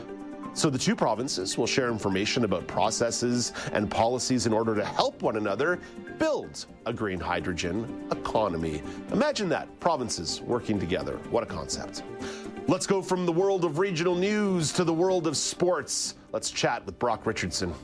So 0.54 0.70
the 0.70 0.78
two 0.78 0.94
provinces 0.94 1.58
will 1.58 1.66
share 1.66 1.90
information 1.90 2.44
about 2.44 2.68
processes 2.68 3.52
and 3.72 3.90
policies 3.90 4.46
in 4.46 4.52
order 4.52 4.76
to 4.76 4.84
help 4.84 5.20
one 5.20 5.36
another 5.36 5.80
build 6.18 6.66
a 6.86 6.92
green 6.92 7.18
hydrogen 7.18 8.06
economy. 8.12 8.80
Imagine 9.12 9.48
that, 9.48 9.68
provinces 9.80 10.40
working 10.42 10.78
together. 10.78 11.16
What 11.30 11.42
a 11.42 11.46
concept. 11.46 12.04
Let's 12.68 12.86
go 12.86 13.02
from 13.02 13.26
the 13.26 13.32
world 13.32 13.64
of 13.64 13.78
regional 13.78 14.14
news 14.14 14.72
to 14.74 14.84
the 14.84 14.94
world 14.94 15.26
of 15.26 15.36
sports. 15.36 16.14
Let's 16.32 16.52
chat 16.52 16.86
with 16.86 17.00
Brock 17.00 17.26
Richardson. 17.26 17.74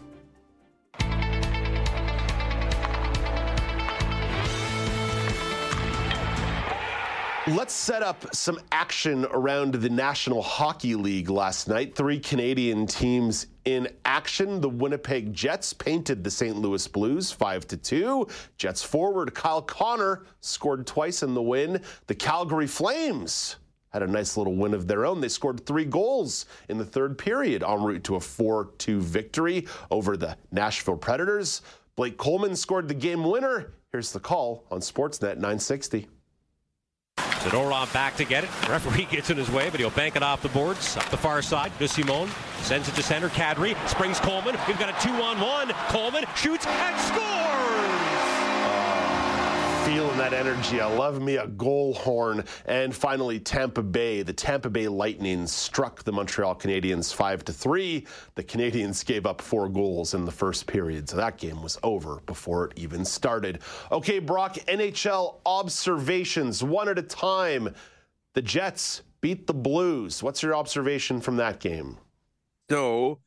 Let's 7.51 7.75
set 7.75 8.05
up 8.05 8.33
some 8.33 8.61
action 8.71 9.27
around 9.33 9.75
the 9.75 9.89
National 9.89 10.41
Hockey 10.41 10.95
League 10.95 11.29
last 11.29 11.67
night. 11.67 11.97
Three 11.97 12.21
Canadian 12.21 12.87
teams 12.87 13.49
in 13.65 13.89
action. 14.05 14.61
The 14.61 14.69
Winnipeg 14.69 15.35
Jets 15.35 15.73
painted 15.73 16.23
the 16.23 16.31
St. 16.31 16.57
Louis 16.57 16.87
Blues 16.87 17.33
5 17.33 17.67
to 17.67 17.77
2. 17.77 18.29
Jets 18.57 18.85
forward 18.85 19.35
Kyle 19.35 19.63
Connor 19.63 20.27
scored 20.41 20.87
twice 20.87 21.25
in 21.25 21.35
the 21.35 21.43
win. 21.43 21.83
The 22.07 22.15
Calgary 22.15 22.69
Flames 22.69 23.57
had 23.89 24.05
a 24.05 24.07
nice 24.07 24.37
little 24.37 24.55
win 24.55 24.73
of 24.73 24.87
their 24.87 25.05
own. 25.05 25.21
They 25.21 25.29
scored 25.29 25.67
three 25.67 25.87
goals 25.87 26.47
in 26.69 26.79
the 26.79 26.85
third 26.85 27.19
period 27.19 27.65
en 27.65 27.83
route 27.83 28.05
to 28.05 28.15
a 28.15 28.21
4 28.21 28.71
2 28.79 29.01
victory 29.01 29.67
over 29.91 30.17
the 30.17 30.37
Nashville 30.53 30.97
Predators. 30.97 31.63
Blake 31.97 32.17
Coleman 32.17 32.55
scored 32.55 32.87
the 32.87 32.95
game 32.95 33.25
winner. 33.25 33.73
Here's 33.91 34.13
the 34.13 34.21
call 34.21 34.67
on 34.71 34.79
Sportsnet 34.79 35.35
960. 35.35 36.07
Zadorov 37.41 37.93
back 37.93 38.17
to 38.17 38.25
get 38.25 38.45
it. 38.45 38.51
Referee 38.69 39.07
gets 39.07 39.31
in 39.31 39.37
his 39.37 39.51
way, 39.51 39.71
but 39.71 39.81
he'll 39.81 39.91
bank 39.91 40.17
it 40.17 40.23
off 40.23 40.43
the 40.43 40.49
boards. 40.51 40.97
Up 40.97 41.09
the 41.11 41.17
far 41.17 41.43
side, 41.43 41.73
De 41.79 41.89
Simone 41.89 42.31
sends 42.63 42.89
it 42.89 42.95
to 42.95 43.03
center. 43.03 43.29
Kadri 43.29 43.75
springs 43.89 44.21
Coleman. 44.21 44.57
We've 44.69 44.79
got 44.79 44.89
a 44.89 45.07
two-on-one. 45.07 45.73
Coleman 45.89 46.25
shoots 46.37 46.67
and 46.67 47.01
scores 47.01 48.00
feeling 49.91 50.19
that 50.19 50.33
energy. 50.33 50.81
I 50.81 50.87
love 50.87 51.21
me 51.21 51.35
a 51.35 51.49
goal 51.49 51.95
horn. 51.95 52.45
And 52.67 52.95
finally, 52.95 53.41
Tampa 53.41 53.83
Bay. 53.83 54.23
The 54.23 54.33
Tampa 54.33 54.71
Bay 54.71 54.87
Lightning 54.87 55.49
struck 55.49 56.05
the 56.05 56.13
Montreal 56.13 56.55
Canadiens 56.55 57.13
5 57.13 57.45
to 57.47 57.53
3. 57.53 58.07
The 58.37 58.45
Canadiens 58.45 59.05
gave 59.05 59.27
up 59.27 59.43
four 59.43 59.69
goals 59.69 60.15
in 60.15 60.25
the 60.25 60.31
first 60.31 60.69
period. 60.69 61.09
So 61.09 61.17
that 61.17 61.39
game 61.39 61.61
was 61.61 61.77
over 61.83 62.21
before 62.27 62.67
it 62.67 62.75
even 62.77 63.05
started. 63.05 63.63
Okay, 63.91 64.21
Brock, 64.21 64.55
NHL 64.69 65.41
observations 65.45 66.63
one 66.63 66.89
at 66.89 66.97
a 66.97 67.03
time. 67.03 67.75
The 68.35 68.43
Jets 68.43 69.03
beat 69.21 69.49
the 69.49 69.55
Blues. 69.55 70.23
What's 70.23 70.41
your 70.41 70.55
observation 70.55 71.21
from 71.21 71.35
that 71.39 71.59
game? 71.59 71.99
So, 72.71 73.23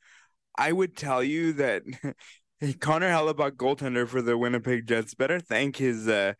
I 0.57 0.71
would 0.71 0.95
tell 0.95 1.21
you 1.21 1.51
that 1.53 1.83
Connor 2.79 3.09
Hellebuyck, 3.09 3.57
goaltender 3.57 4.07
for 4.07 4.21
the 4.21 4.37
Winnipeg 4.37 4.87
Jets, 4.87 5.13
better 5.13 5.41
thank 5.41 5.75
his 5.75 6.07
uh, 6.07 6.33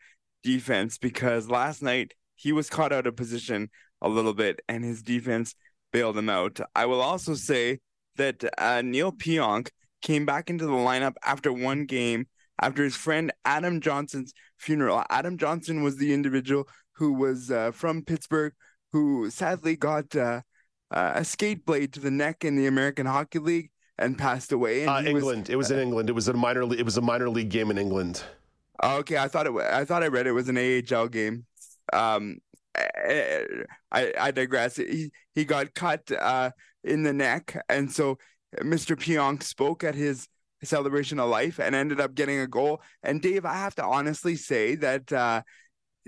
defense 0.44 0.98
because 0.98 1.48
last 1.48 1.82
night 1.82 2.12
he 2.36 2.52
was 2.52 2.70
caught 2.70 2.92
out 2.92 3.06
of 3.06 3.16
position 3.16 3.70
a 4.00 4.08
little 4.08 4.34
bit 4.34 4.60
and 4.68 4.84
his 4.84 5.02
defense 5.02 5.56
bailed 5.92 6.16
him 6.16 6.28
out. 6.28 6.60
I 6.76 6.86
will 6.86 7.00
also 7.00 7.34
say 7.34 7.80
that 8.16 8.44
uh, 8.58 8.82
Neal 8.82 9.10
Pionk 9.10 9.70
came 10.02 10.26
back 10.26 10.50
into 10.50 10.66
the 10.66 10.72
lineup 10.72 11.14
after 11.24 11.52
one 11.52 11.86
game 11.86 12.26
after 12.60 12.84
his 12.84 12.94
friend 12.94 13.32
Adam 13.44 13.80
Johnson's 13.80 14.32
funeral. 14.58 15.02
Adam 15.10 15.38
Johnson 15.38 15.82
was 15.82 15.96
the 15.96 16.12
individual 16.12 16.68
who 16.92 17.14
was 17.14 17.50
uh, 17.50 17.72
from 17.72 18.02
Pittsburgh 18.02 18.52
who 18.92 19.28
sadly 19.30 19.74
got 19.74 20.14
uh, 20.14 20.42
uh 20.90 21.12
a 21.16 21.24
skate 21.24 21.64
blade 21.64 21.92
to 21.94 22.00
the 22.00 22.10
neck 22.10 22.44
in 22.44 22.54
the 22.54 22.66
American 22.66 23.06
Hockey 23.06 23.40
League 23.40 23.70
and 23.98 24.18
passed 24.18 24.52
away. 24.52 24.86
And 24.86 25.06
England. 25.06 25.42
Was, 25.42 25.50
it 25.50 25.56
was 25.56 25.70
in 25.70 25.78
England. 25.78 26.10
It 26.10 26.12
was 26.12 26.28
a 26.28 26.34
minor. 26.34 26.62
It 26.74 26.84
was 26.84 26.96
a 26.96 27.00
minor 27.00 27.28
league 27.28 27.48
game 27.48 27.70
in 27.70 27.78
England. 27.78 28.22
Okay, 28.82 29.16
I 29.16 29.28
thought 29.28 29.46
it. 29.46 29.54
I 29.54 29.84
thought 29.84 30.02
I 30.02 30.08
read 30.08 30.26
it 30.26 30.32
was 30.32 30.48
an 30.48 30.58
AHL 30.58 31.08
game. 31.08 31.46
Um, 31.92 32.38
I 32.76 33.44
I 33.92 34.30
digress. 34.30 34.76
He 34.76 35.10
he 35.34 35.44
got 35.44 35.74
cut 35.74 36.10
uh 36.10 36.50
in 36.82 37.02
the 37.02 37.12
neck, 37.12 37.56
and 37.68 37.90
so 37.90 38.18
Mr. 38.62 38.96
Pionk 38.96 39.42
spoke 39.42 39.84
at 39.84 39.94
his 39.94 40.28
celebration 40.62 41.20
of 41.20 41.28
life 41.28 41.58
and 41.60 41.74
ended 41.74 42.00
up 42.00 42.14
getting 42.14 42.38
a 42.40 42.46
goal. 42.46 42.82
And 43.02 43.20
Dave, 43.22 43.44
I 43.44 43.54
have 43.54 43.74
to 43.76 43.84
honestly 43.84 44.36
say 44.36 44.74
that 44.76 45.12
uh, 45.12 45.42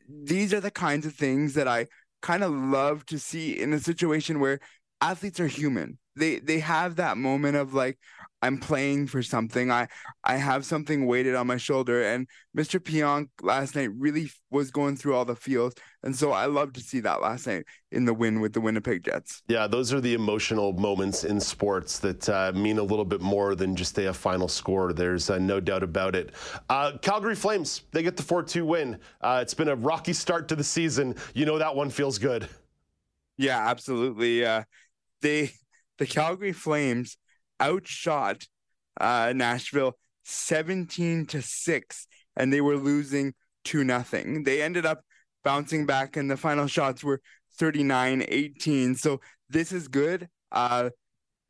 these 0.09 0.53
are 0.55 0.61
the 0.61 0.71
kinds 0.71 1.07
of 1.07 1.15
things 1.15 1.55
that 1.55 1.69
I 1.69 1.87
kind 2.23 2.43
of 2.45 2.53
love 2.53 3.05
to 3.07 3.19
see 3.19 3.61
in 3.61 3.73
a 3.73 3.79
situation 3.81 4.41
where 4.41 4.61
athletes 5.01 5.41
are 5.41 5.47
human. 5.47 5.99
They 6.17 6.39
they 6.39 6.61
have 6.61 6.97
that 6.97 7.19
moment 7.19 7.57
of 7.57 7.75
like, 7.75 7.99
I'm 8.47 8.59
playing 8.59 9.09
for 9.09 9.23
something. 9.23 9.71
I 9.71 9.89
I 10.25 10.37
have 10.37 10.65
something 10.65 11.07
weighted 11.07 11.35
on 11.35 11.47
my 11.47 11.57
shoulder. 11.57 12.03
And 12.03 12.29
Mr. 12.57 12.81
Pionk 12.81 13.29
last 13.43 13.75
night 13.75 13.91
really 13.97 14.31
was 14.51 14.71
going 14.71 14.97
through 14.97 15.15
all 15.15 15.25
the 15.25 15.37
feels. 15.37 15.75
And 16.03 16.15
so 16.15 16.33
I 16.33 16.47
love 16.47 16.73
to 16.75 16.81
see 16.81 17.01
that 17.01 17.21
last 17.21 17.47
night 17.47 17.65
in 17.91 18.05
the 18.05 18.15
win 18.15 18.41
with 18.41 18.53
the 18.53 18.61
Winnipeg 18.61 19.05
Jets. 19.05 19.43
Yeah, 19.49 19.67
those 19.67 19.93
are 19.93 20.01
the 20.01 20.15
emotional 20.15 20.73
moments 20.73 21.25
in 21.25 21.41
sports 21.41 21.99
that 21.99 22.29
uh, 22.29 22.53
mean 22.55 22.79
a 22.79 22.83
little 22.83 23.05
bit 23.05 23.21
more 23.21 23.55
than 23.55 23.75
just 23.75 23.99
a 23.99 24.13
final 24.15 24.49
score. 24.49 24.93
There's 24.93 25.29
uh, 25.29 25.39
no 25.39 25.61
doubt 25.61 25.83
about 25.83 26.15
it. 26.15 26.33
Uh, 26.69 26.93
Calgary 27.03 27.35
Flames, 27.35 27.83
they 27.93 28.03
get 28.03 28.17
the 28.17 28.23
4 28.23 28.45
2 28.45 28.65
win. 28.65 28.99
Uh, 29.21 29.41
it's 29.43 29.55
been 29.55 29.69
a 29.69 29.77
rocky 29.77 30.13
start 30.13 30.49
to 30.49 30.57
the 30.57 30.65
season. 30.65 31.17
You 31.35 31.45
know 31.47 31.59
that 31.59 31.75
one 31.75 31.91
feels 31.91 32.19
good. 32.19 32.49
Yeah, 33.37 33.59
absolutely. 33.69 34.45
Uh, 34.45 34.63
they 35.21 35.53
the 35.99 36.07
Calgary 36.07 36.53
Flames 36.53 37.17
outshot 37.61 38.47
uh, 39.01 39.33
Nashville 39.35 39.97
17 40.25 41.27
to 41.27 41.43
6 41.43 42.07
and 42.37 42.53
they 42.53 42.61
were 42.61 42.77
losing 42.77 43.35
2 43.65 43.85
nothing. 43.85 44.45
They 44.45 44.63
ended 44.63 44.87
up 44.87 45.03
bouncing 45.45 45.87
back 45.87 46.17
and 46.17 46.31
the 46.31 46.37
final 46.37 46.67
shots 46.67 47.05
were 47.05 47.21
39-18. 47.61 48.99
So 48.99 49.21
this 49.49 49.73
is 49.73 49.89
good. 49.89 50.29
Uh, 50.53 50.91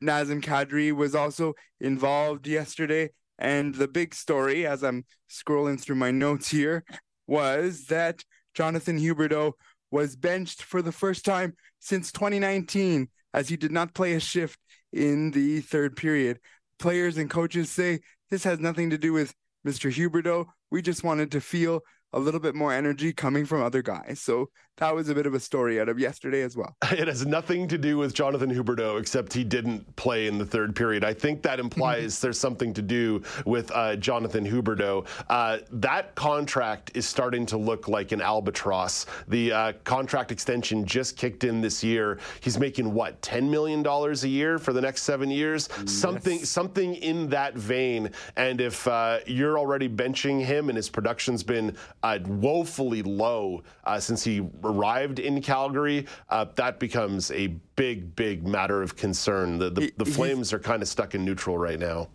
Nazem 0.03 0.41
Kadri 0.41 0.95
was 0.95 1.15
also 1.15 1.53
involved 1.79 2.47
yesterday 2.47 3.09
and 3.39 3.75
the 3.75 3.87
big 3.87 4.13
story 4.13 4.65
as 4.65 4.83
I'm 4.83 5.05
scrolling 5.29 5.79
through 5.79 5.95
my 5.95 6.11
notes 6.11 6.49
here 6.49 6.83
was 7.27 7.85
that 7.85 8.23
Jonathan 8.53 8.99
Huberdeau 8.99 9.53
was 9.91 10.15
benched 10.15 10.63
for 10.63 10.81
the 10.81 10.91
first 10.91 11.25
time 11.25 11.55
since 11.79 12.11
2019 12.11 13.09
as 13.33 13.49
he 13.49 13.57
did 13.57 13.71
not 13.71 13.93
play 13.93 14.13
a 14.13 14.19
shift 14.19 14.59
in 14.93 15.31
the 15.31 15.61
third 15.61 15.95
period. 15.95 16.39
Players 16.79 17.17
and 17.17 17.29
coaches 17.29 17.69
say 17.69 17.99
this 18.29 18.43
has 18.43 18.59
nothing 18.59 18.89
to 18.91 18.97
do 18.97 19.13
with 19.13 19.33
Mr. 19.65 19.91
Huberdeau. 19.91 20.45
We 20.71 20.81
just 20.81 21.03
wanted 21.03 21.31
to 21.31 21.41
feel 21.41 21.81
a 22.13 22.19
little 22.19 22.39
bit 22.39 22.55
more 22.55 22.73
energy 22.73 23.13
coming 23.13 23.45
from 23.45 23.61
other 23.61 23.81
guys. 23.81 24.21
So 24.21 24.49
that 24.77 24.93
was 24.93 25.09
a 25.09 25.15
bit 25.15 25.25
of 25.25 25.33
a 25.33 25.39
story 25.39 25.79
out 25.79 25.89
of 25.89 25.99
yesterday 25.99 26.41
as 26.41 26.55
well. 26.55 26.75
It 26.97 27.07
has 27.07 27.25
nothing 27.25 27.67
to 27.67 27.77
do 27.77 27.97
with 27.97 28.13
Jonathan 28.13 28.49
Huberdeau, 28.49 28.99
except 28.99 29.31
he 29.31 29.43
didn't 29.43 29.95
play 29.97 30.27
in 30.27 30.37
the 30.37 30.45
third 30.45 30.75
period. 30.75 31.03
I 31.03 31.13
think 31.13 31.43
that 31.43 31.59
implies 31.59 32.19
there's 32.21 32.39
something 32.39 32.73
to 32.73 32.81
do 32.81 33.21
with 33.45 33.71
uh, 33.71 33.95
Jonathan 33.97 34.45
Huberdeau. 34.45 35.05
Uh, 35.29 35.59
that 35.71 36.15
contract 36.15 36.91
is 36.95 37.05
starting 37.07 37.45
to 37.47 37.57
look 37.57 37.87
like 37.87 38.11
an 38.11 38.21
albatross. 38.21 39.05
The 39.27 39.51
uh, 39.51 39.73
contract 39.83 40.31
extension 40.31 40.85
just 40.85 41.17
kicked 41.17 41.43
in 41.43 41.61
this 41.61 41.83
year. 41.83 42.19
He's 42.41 42.57
making 42.57 42.91
what, 42.93 43.21
$10 43.21 43.49
million 43.49 43.85
a 43.85 44.27
year 44.27 44.57
for 44.57 44.73
the 44.73 44.81
next 44.81 45.03
seven 45.03 45.29
years? 45.29 45.69
Yes. 45.77 45.91
Something, 45.91 46.43
something 46.43 46.95
in 46.95 47.29
that 47.29 47.55
vein. 47.55 48.09
And 48.35 48.59
if 48.59 48.87
uh, 48.87 49.19
you're 49.27 49.59
already 49.59 49.87
benching 49.87 50.43
him 50.43 50.69
and 50.69 50.75
his 50.75 50.89
production's 50.89 51.43
been 51.43 51.75
uh, 52.03 52.19
woefully 52.25 53.03
low 53.03 53.63
uh, 53.85 53.99
since 53.99 54.23
he 54.23 54.41
arrived 54.67 55.19
in 55.19 55.41
Calgary, 55.41 56.05
uh, 56.29 56.45
that 56.55 56.79
becomes 56.79 57.31
a 57.31 57.47
big, 57.75 58.15
big 58.15 58.47
matter 58.47 58.81
of 58.81 58.95
concern. 58.95 59.57
The, 59.57 59.69
the, 59.69 59.93
the 59.97 60.05
Flames 60.05 60.53
are 60.53 60.59
kind 60.59 60.81
of 60.81 60.87
stuck 60.87 61.15
in 61.15 61.25
neutral 61.25 61.57
right 61.57 61.79
now. 61.79 62.09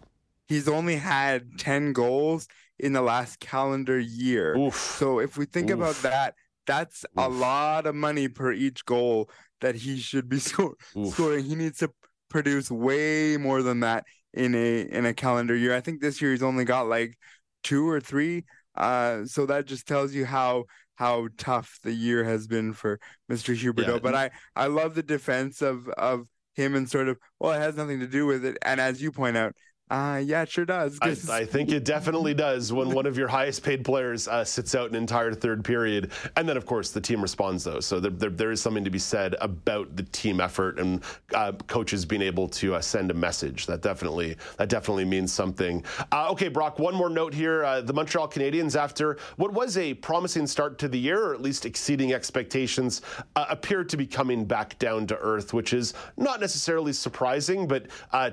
He's 0.49 0.69
only 0.69 0.97
had 0.97 1.59
10 1.59 1.93
goals 1.93 2.47
in 2.79 2.93
the 2.93 3.03
last 3.03 3.41
calendar 3.41 3.99
year. 3.99 4.57
Oof. 4.57 4.77
So 4.77 5.19
if 5.19 5.39
we 5.39 5.47
think 5.47 5.71
Oof. 5.71 5.79
about 5.79 5.97
that, 6.03 6.35
that's 6.67 7.05
Oof. 7.19 7.25
a 7.25 7.29
lot 7.29 7.87
of 7.87 7.95
money 7.95 8.29
per 8.29 8.53
each 8.53 8.85
goal 8.85 9.31
that 9.61 9.77
he 9.77 9.99
should 9.99 10.29
be 10.29 10.39
score- 10.41 10.77
scoring. 11.11 11.45
He 11.45 11.55
needs 11.55 11.79
to 11.79 11.91
produce 12.29 12.71
way 12.71 13.37
more 13.37 13.63
than 13.63 13.81
that 13.81 14.05
in 14.35 14.55
a 14.55 14.81
in 14.81 15.07
a 15.07 15.15
calendar 15.15 15.55
year. 15.55 15.75
I 15.75 15.81
think 15.81 16.01
this 16.01 16.21
year 16.21 16.33
he's 16.33 16.43
only 16.43 16.65
got 16.65 16.89
like 16.89 17.17
two 17.63 17.89
or 17.89 18.01
three. 18.01 18.45
Uh, 18.75 19.25
so 19.27 19.47
that 19.47 19.67
just 19.67 19.87
tells 19.87 20.15
you 20.15 20.25
how 20.25 20.65
how 20.97 21.29
tough 21.37 21.79
the 21.83 21.93
year 21.93 22.25
has 22.25 22.47
been 22.47 22.73
for 22.73 23.01
Mr. 23.31 23.57
Huberdeau. 23.57 23.95
Yeah. 23.95 23.99
But 23.99 24.15
I 24.15 24.31
I 24.55 24.67
love 24.67 24.95
the 24.95 25.03
defense 25.03 25.63
of 25.63 25.89
of 25.89 26.27
him 26.55 26.75
and 26.75 26.89
sort 26.89 27.09
of 27.09 27.19
well, 27.39 27.53
it 27.53 27.61
has 27.61 27.77
nothing 27.77 28.01
to 28.01 28.07
do 28.07 28.27
with 28.27 28.45
it. 28.45 28.59
And 28.63 28.81
as 28.81 29.01
you 29.01 29.13
point 29.13 29.37
out, 29.37 29.55
uh, 29.93 30.17
yeah, 30.17 30.41
it 30.41 30.51
sure 30.51 30.65
does. 30.65 30.99
I, 31.03 31.11
I, 31.41 31.45
think 31.45 31.71
it 31.71 31.85
definitely 31.85 32.33
does 32.33 32.73
when 32.73 32.89
one 32.93 33.05
of 33.05 33.19
your 33.19 33.29
highest 33.29 33.63
paid 33.63 33.85
players 33.85 34.27
uh, 34.27 34.43
sits 34.43 34.75
out 34.75 34.89
an 34.89 34.97
entire 34.97 35.35
third 35.35 35.63
period. 35.63 36.13
And 36.35 36.49
then, 36.49 36.57
of 36.57 36.65
course, 36.65 36.93
the 36.93 37.01
team 37.01 37.21
responds, 37.21 37.63
though. 37.65 37.81
So 37.81 38.01
there, 38.01 38.11
there, 38.11 38.31
there 38.31 38.51
is 38.51 38.63
something 38.63 38.85
to 38.85 38.91
be 38.91 38.99
said 38.99 39.37
about 39.43 39.95
the 39.95 40.05
team 40.05 40.41
effort 40.41 40.79
and 40.79 41.05
uh, 41.35 41.53
coaches 41.67 42.07
being 42.07 42.23
able 42.23 42.49
to 42.49 42.77
uh, 42.77 42.81
send 42.81 43.11
a 43.11 43.15
message. 43.15 43.67
That 43.67 43.83
definitely 43.83 44.39
that 44.57 44.71
definitely 44.71 45.05
means 45.05 45.31
something. 45.31 45.85
Uh, 46.11 46.31
okay, 46.31 46.49
Brock, 46.49 46.79
one 46.79 46.95
more 46.95 47.11
note 47.11 47.35
here. 47.35 47.63
Uh, 47.63 47.83
the 47.83 47.93
Montreal 47.93 48.29
Canadiens, 48.29 48.81
after 48.81 49.19
what 49.37 49.53
was 49.53 49.77
a 49.77 49.93
promising 49.93 50.47
start 50.47 50.79
to 50.79 50.89
the 50.89 50.99
year, 50.99 51.23
or 51.23 51.35
at 51.35 51.43
least 51.43 51.67
exceeding 51.67 52.15
expectations, 52.15 53.03
appear 53.37 53.85
to 53.85 53.99
be 53.99 54.07
coming 54.07 54.47
back 54.47 54.79
down 54.79 55.07
to 55.09 55.19
earth, 55.19 55.53
which 55.53 55.75
is 55.75 55.93
not 56.17 56.41
necessarily 56.41 56.95
surprising, 56.95 57.69
but 57.69 57.89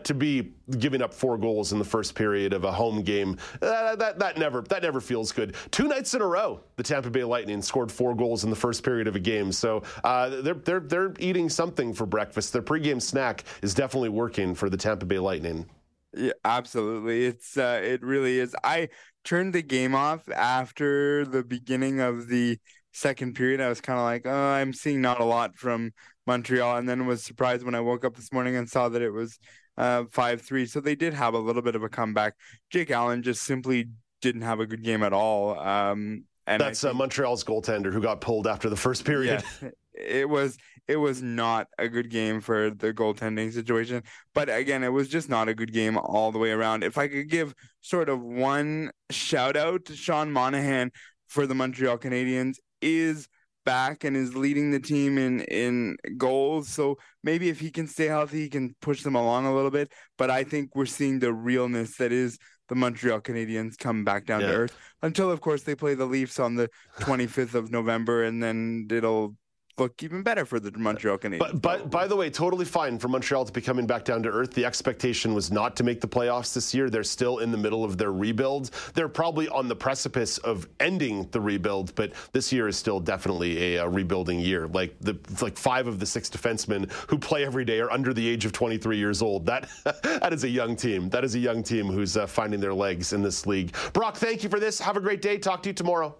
to 0.05 0.13
be 0.13 0.53
giving 0.77 1.01
up 1.01 1.13
four 1.13 1.37
goals 1.37 1.71
in 1.71 1.79
the 1.79 1.85
first 1.85 2.15
period 2.15 2.53
of 2.53 2.63
a 2.63 2.71
home 2.71 3.01
game. 3.01 3.37
Uh, 3.61 3.95
that 3.95 4.19
that 4.19 4.37
never 4.37 4.61
that 4.63 4.83
never 4.83 5.01
feels 5.01 5.31
good. 5.31 5.55
Two 5.71 5.87
nights 5.87 6.13
in 6.13 6.21
a 6.21 6.27
row, 6.27 6.59
the 6.75 6.83
Tampa 6.83 7.09
Bay 7.09 7.23
Lightning 7.23 7.61
scored 7.61 7.91
four 7.91 8.15
goals 8.15 8.43
in 8.43 8.49
the 8.49 8.55
first 8.55 8.83
period 8.83 9.07
of 9.07 9.15
a 9.15 9.19
game. 9.19 9.51
So 9.51 9.83
uh, 10.03 10.41
they're 10.41 10.53
they're 10.53 10.79
they're 10.79 11.13
eating 11.19 11.49
something 11.49 11.93
for 11.93 12.05
breakfast. 12.05 12.53
Their 12.53 12.61
pregame 12.61 13.01
snack 13.01 13.43
is 13.61 13.73
definitely 13.73 14.09
working 14.09 14.55
for 14.55 14.69
the 14.69 14.77
Tampa 14.77 15.05
Bay 15.05 15.19
Lightning. 15.19 15.65
Yeah, 16.13 16.31
absolutely. 16.43 17.25
It's 17.25 17.57
uh, 17.57 17.81
it 17.83 18.01
really 18.01 18.39
is. 18.39 18.55
I 18.63 18.89
turned 19.23 19.53
the 19.53 19.61
game 19.61 19.93
off 19.93 20.27
after 20.29 21.25
the 21.25 21.43
beginning 21.43 21.99
of 21.99 22.27
the 22.27 22.57
second 22.93 23.35
period. 23.35 23.61
I 23.61 23.69
was 23.69 23.81
kind 23.81 23.99
of 23.99 24.05
like, 24.05 24.25
oh, 24.25 24.31
I'm 24.31 24.73
seeing 24.73 25.01
not 25.01 25.19
a 25.19 25.25
lot 25.25 25.55
from 25.55 25.91
Montreal, 26.25 26.77
and 26.77 26.89
then 26.89 27.05
was 27.05 27.23
surprised 27.23 27.63
when 27.63 27.75
I 27.75 27.81
woke 27.81 28.05
up 28.05 28.15
this 28.15 28.33
morning 28.33 28.55
and 28.55 28.69
saw 28.69 28.89
that 28.89 29.01
it 29.01 29.11
was 29.11 29.39
uh, 29.79 30.03
five 30.11 30.41
three. 30.41 30.65
So 30.65 30.79
they 30.79 30.95
did 30.95 31.13
have 31.13 31.33
a 31.33 31.39
little 31.39 31.63
bit 31.63 31.75
of 31.75 31.83
a 31.83 31.89
comeback. 31.89 32.35
Jake 32.69 32.91
Allen 32.91 33.23
just 33.23 33.43
simply 33.43 33.89
didn't 34.21 34.41
have 34.41 34.59
a 34.59 34.67
good 34.67 34.83
game 34.83 35.01
at 35.01 35.13
all. 35.13 35.57
Um, 35.57 36.25
and 36.45 36.61
that's 36.61 36.83
uh, 36.83 36.89
think, 36.89 36.95
uh, 36.95 36.97
Montreal's 36.97 37.43
goaltender 37.43 37.91
who 37.91 38.01
got 38.01 38.21
pulled 38.21 38.45
after 38.45 38.69
the 38.69 38.75
first 38.75 39.05
period. 39.05 39.43
Yeah, 39.61 39.69
it 39.93 40.29
was 40.29 40.57
it 40.87 40.97
was 40.97 41.21
not 41.21 41.67
a 41.77 41.87
good 41.87 42.09
game 42.09 42.41
for 42.41 42.71
the 42.71 42.93
goaltending 42.93 43.53
situation. 43.53 44.03
But 44.33 44.49
again, 44.49 44.83
it 44.83 44.89
was 44.89 45.07
just 45.07 45.29
not 45.29 45.47
a 45.47 45.55
good 45.55 45.71
game 45.71 45.97
all 45.97 46.31
the 46.31 46.39
way 46.39 46.51
around. 46.51 46.83
If 46.83 46.97
I 46.97 47.07
could 47.07 47.29
give 47.29 47.53
sort 47.81 48.09
of 48.09 48.21
one 48.21 48.91
shout 49.09 49.55
out 49.55 49.85
to 49.85 49.95
Sean 49.95 50.31
Monahan 50.31 50.91
for 51.27 51.45
the 51.45 51.55
Montreal 51.55 51.97
Canadiens 51.97 52.55
is 52.81 53.27
back 53.65 54.03
and 54.03 54.15
is 54.15 54.35
leading 54.35 54.71
the 54.71 54.79
team 54.79 55.17
in 55.17 55.41
in 55.41 55.95
goals. 56.17 56.69
So 56.69 56.97
maybe 57.23 57.49
if 57.49 57.59
he 57.59 57.71
can 57.71 57.87
stay 57.87 58.05
healthy, 58.05 58.41
he 58.41 58.49
can 58.49 58.75
push 58.81 59.03
them 59.03 59.15
along 59.15 59.45
a 59.45 59.53
little 59.53 59.71
bit. 59.71 59.91
But 60.17 60.29
I 60.29 60.43
think 60.43 60.75
we're 60.75 60.85
seeing 60.85 61.19
the 61.19 61.33
realness 61.33 61.97
that 61.97 62.11
is 62.11 62.37
the 62.69 62.75
Montreal 62.75 63.19
Canadiens 63.21 63.77
come 63.77 64.03
back 64.03 64.25
down 64.25 64.41
yeah. 64.41 64.47
to 64.47 64.53
earth 64.53 64.77
until, 65.01 65.31
of 65.31 65.41
course, 65.41 65.63
they 65.63 65.75
play 65.75 65.95
the 65.95 66.05
Leafs 66.05 66.39
on 66.39 66.55
the 66.55 66.69
25th 66.99 67.55
of 67.55 67.71
November, 67.71 68.23
and 68.23 68.41
then 68.41 68.87
it'll 68.91 69.35
look 69.79 70.01
even 70.03 70.23
better 70.23 70.45
for 70.45 70.59
the 70.59 70.71
Montreal 70.71 71.17
Canadiens. 71.17 71.39
But, 71.39 71.61
but 71.61 71.89
by 71.89 72.07
the 72.07 72.15
way, 72.15 72.29
totally 72.29 72.65
fine 72.65 72.99
for 72.99 73.07
Montreal 73.07 73.45
to 73.45 73.51
be 73.51 73.61
coming 73.61 73.87
back 73.87 74.05
down 74.05 74.23
to 74.23 74.29
earth. 74.29 74.53
The 74.53 74.65
expectation 74.65 75.33
was 75.33 75.51
not 75.51 75.75
to 75.77 75.83
make 75.83 76.01
the 76.01 76.07
playoffs 76.07 76.53
this 76.53 76.73
year. 76.73 76.89
They're 76.89 77.03
still 77.03 77.39
in 77.39 77.51
the 77.51 77.57
middle 77.57 77.83
of 77.83 77.97
their 77.97 78.11
rebuild. 78.11 78.71
They're 78.93 79.09
probably 79.09 79.47
on 79.49 79.67
the 79.67 79.75
precipice 79.75 80.37
of 80.39 80.67
ending 80.79 81.27
the 81.31 81.41
rebuild, 81.41 81.95
but 81.95 82.13
this 82.31 82.51
year 82.51 82.67
is 82.67 82.77
still 82.77 82.99
definitely 82.99 83.75
a, 83.75 83.85
a 83.85 83.89
rebuilding 83.89 84.39
year. 84.39 84.67
Like 84.67 84.95
the 84.99 85.17
like 85.41 85.57
five 85.57 85.87
of 85.87 85.99
the 85.99 86.05
six 86.05 86.29
defensemen 86.29 86.91
who 87.09 87.17
play 87.17 87.45
every 87.45 87.65
day 87.65 87.79
are 87.79 87.91
under 87.91 88.13
the 88.13 88.27
age 88.27 88.45
of 88.45 88.51
23 88.51 88.97
years 88.97 89.21
old. 89.21 89.45
That 89.45 89.69
that 90.03 90.33
is 90.33 90.43
a 90.43 90.49
young 90.49 90.75
team. 90.75 91.09
That 91.09 91.23
is 91.23 91.35
a 91.35 91.39
young 91.39 91.63
team 91.63 91.87
who's 91.87 92.17
uh, 92.17 92.27
finding 92.27 92.59
their 92.59 92.73
legs 92.73 93.13
in 93.13 93.21
this 93.21 93.45
league. 93.45 93.75
Brock, 93.93 94.15
thank 94.17 94.43
you 94.43 94.49
for 94.49 94.59
this. 94.59 94.79
Have 94.79 94.97
a 94.97 95.01
great 95.01 95.21
day. 95.21 95.37
Talk 95.37 95.63
to 95.63 95.69
you 95.69 95.73
tomorrow. 95.73 96.15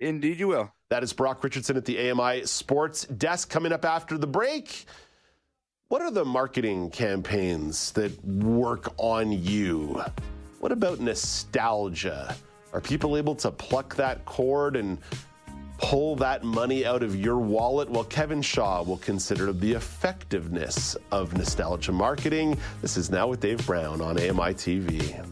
Indeed, 0.00 0.38
you 0.38 0.48
will. 0.48 0.73
That 0.90 1.02
is 1.02 1.12
Brock 1.12 1.42
Richardson 1.42 1.76
at 1.76 1.84
the 1.84 2.10
AMI 2.10 2.44
Sports 2.44 3.06
Desk. 3.06 3.48
Coming 3.48 3.72
up 3.72 3.84
after 3.84 4.18
the 4.18 4.26
break, 4.26 4.84
what 5.88 6.02
are 6.02 6.10
the 6.10 6.24
marketing 6.24 6.90
campaigns 6.90 7.92
that 7.92 8.24
work 8.24 8.92
on 8.98 9.32
you? 9.32 10.02
What 10.60 10.72
about 10.72 11.00
nostalgia? 11.00 12.36
Are 12.72 12.80
people 12.80 13.16
able 13.16 13.34
to 13.36 13.50
pluck 13.50 13.94
that 13.96 14.24
cord 14.24 14.76
and 14.76 14.98
pull 15.78 16.16
that 16.16 16.44
money 16.44 16.84
out 16.84 17.02
of 17.02 17.16
your 17.16 17.38
wallet? 17.38 17.88
Well, 17.88 18.04
Kevin 18.04 18.42
Shaw 18.42 18.82
will 18.82 18.98
consider 18.98 19.52
the 19.52 19.72
effectiveness 19.72 20.96
of 21.10 21.36
nostalgia 21.36 21.92
marketing. 21.92 22.58
This 22.82 22.96
is 22.96 23.10
Now 23.10 23.26
with 23.26 23.40
Dave 23.40 23.64
Brown 23.66 24.00
on 24.00 24.18
AMI 24.18 24.54
TV. 24.54 25.24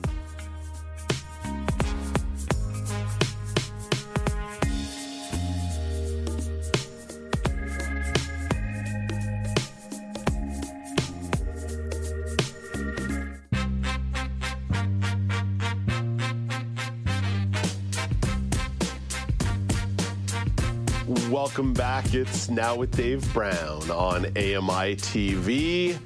Welcome 21.62 21.74
back. 21.74 22.12
It's 22.12 22.50
Now 22.50 22.74
with 22.74 22.90
Dave 22.90 23.32
Brown 23.32 23.88
on 23.88 24.26
AMI 24.36 24.96
TV. 24.96 25.96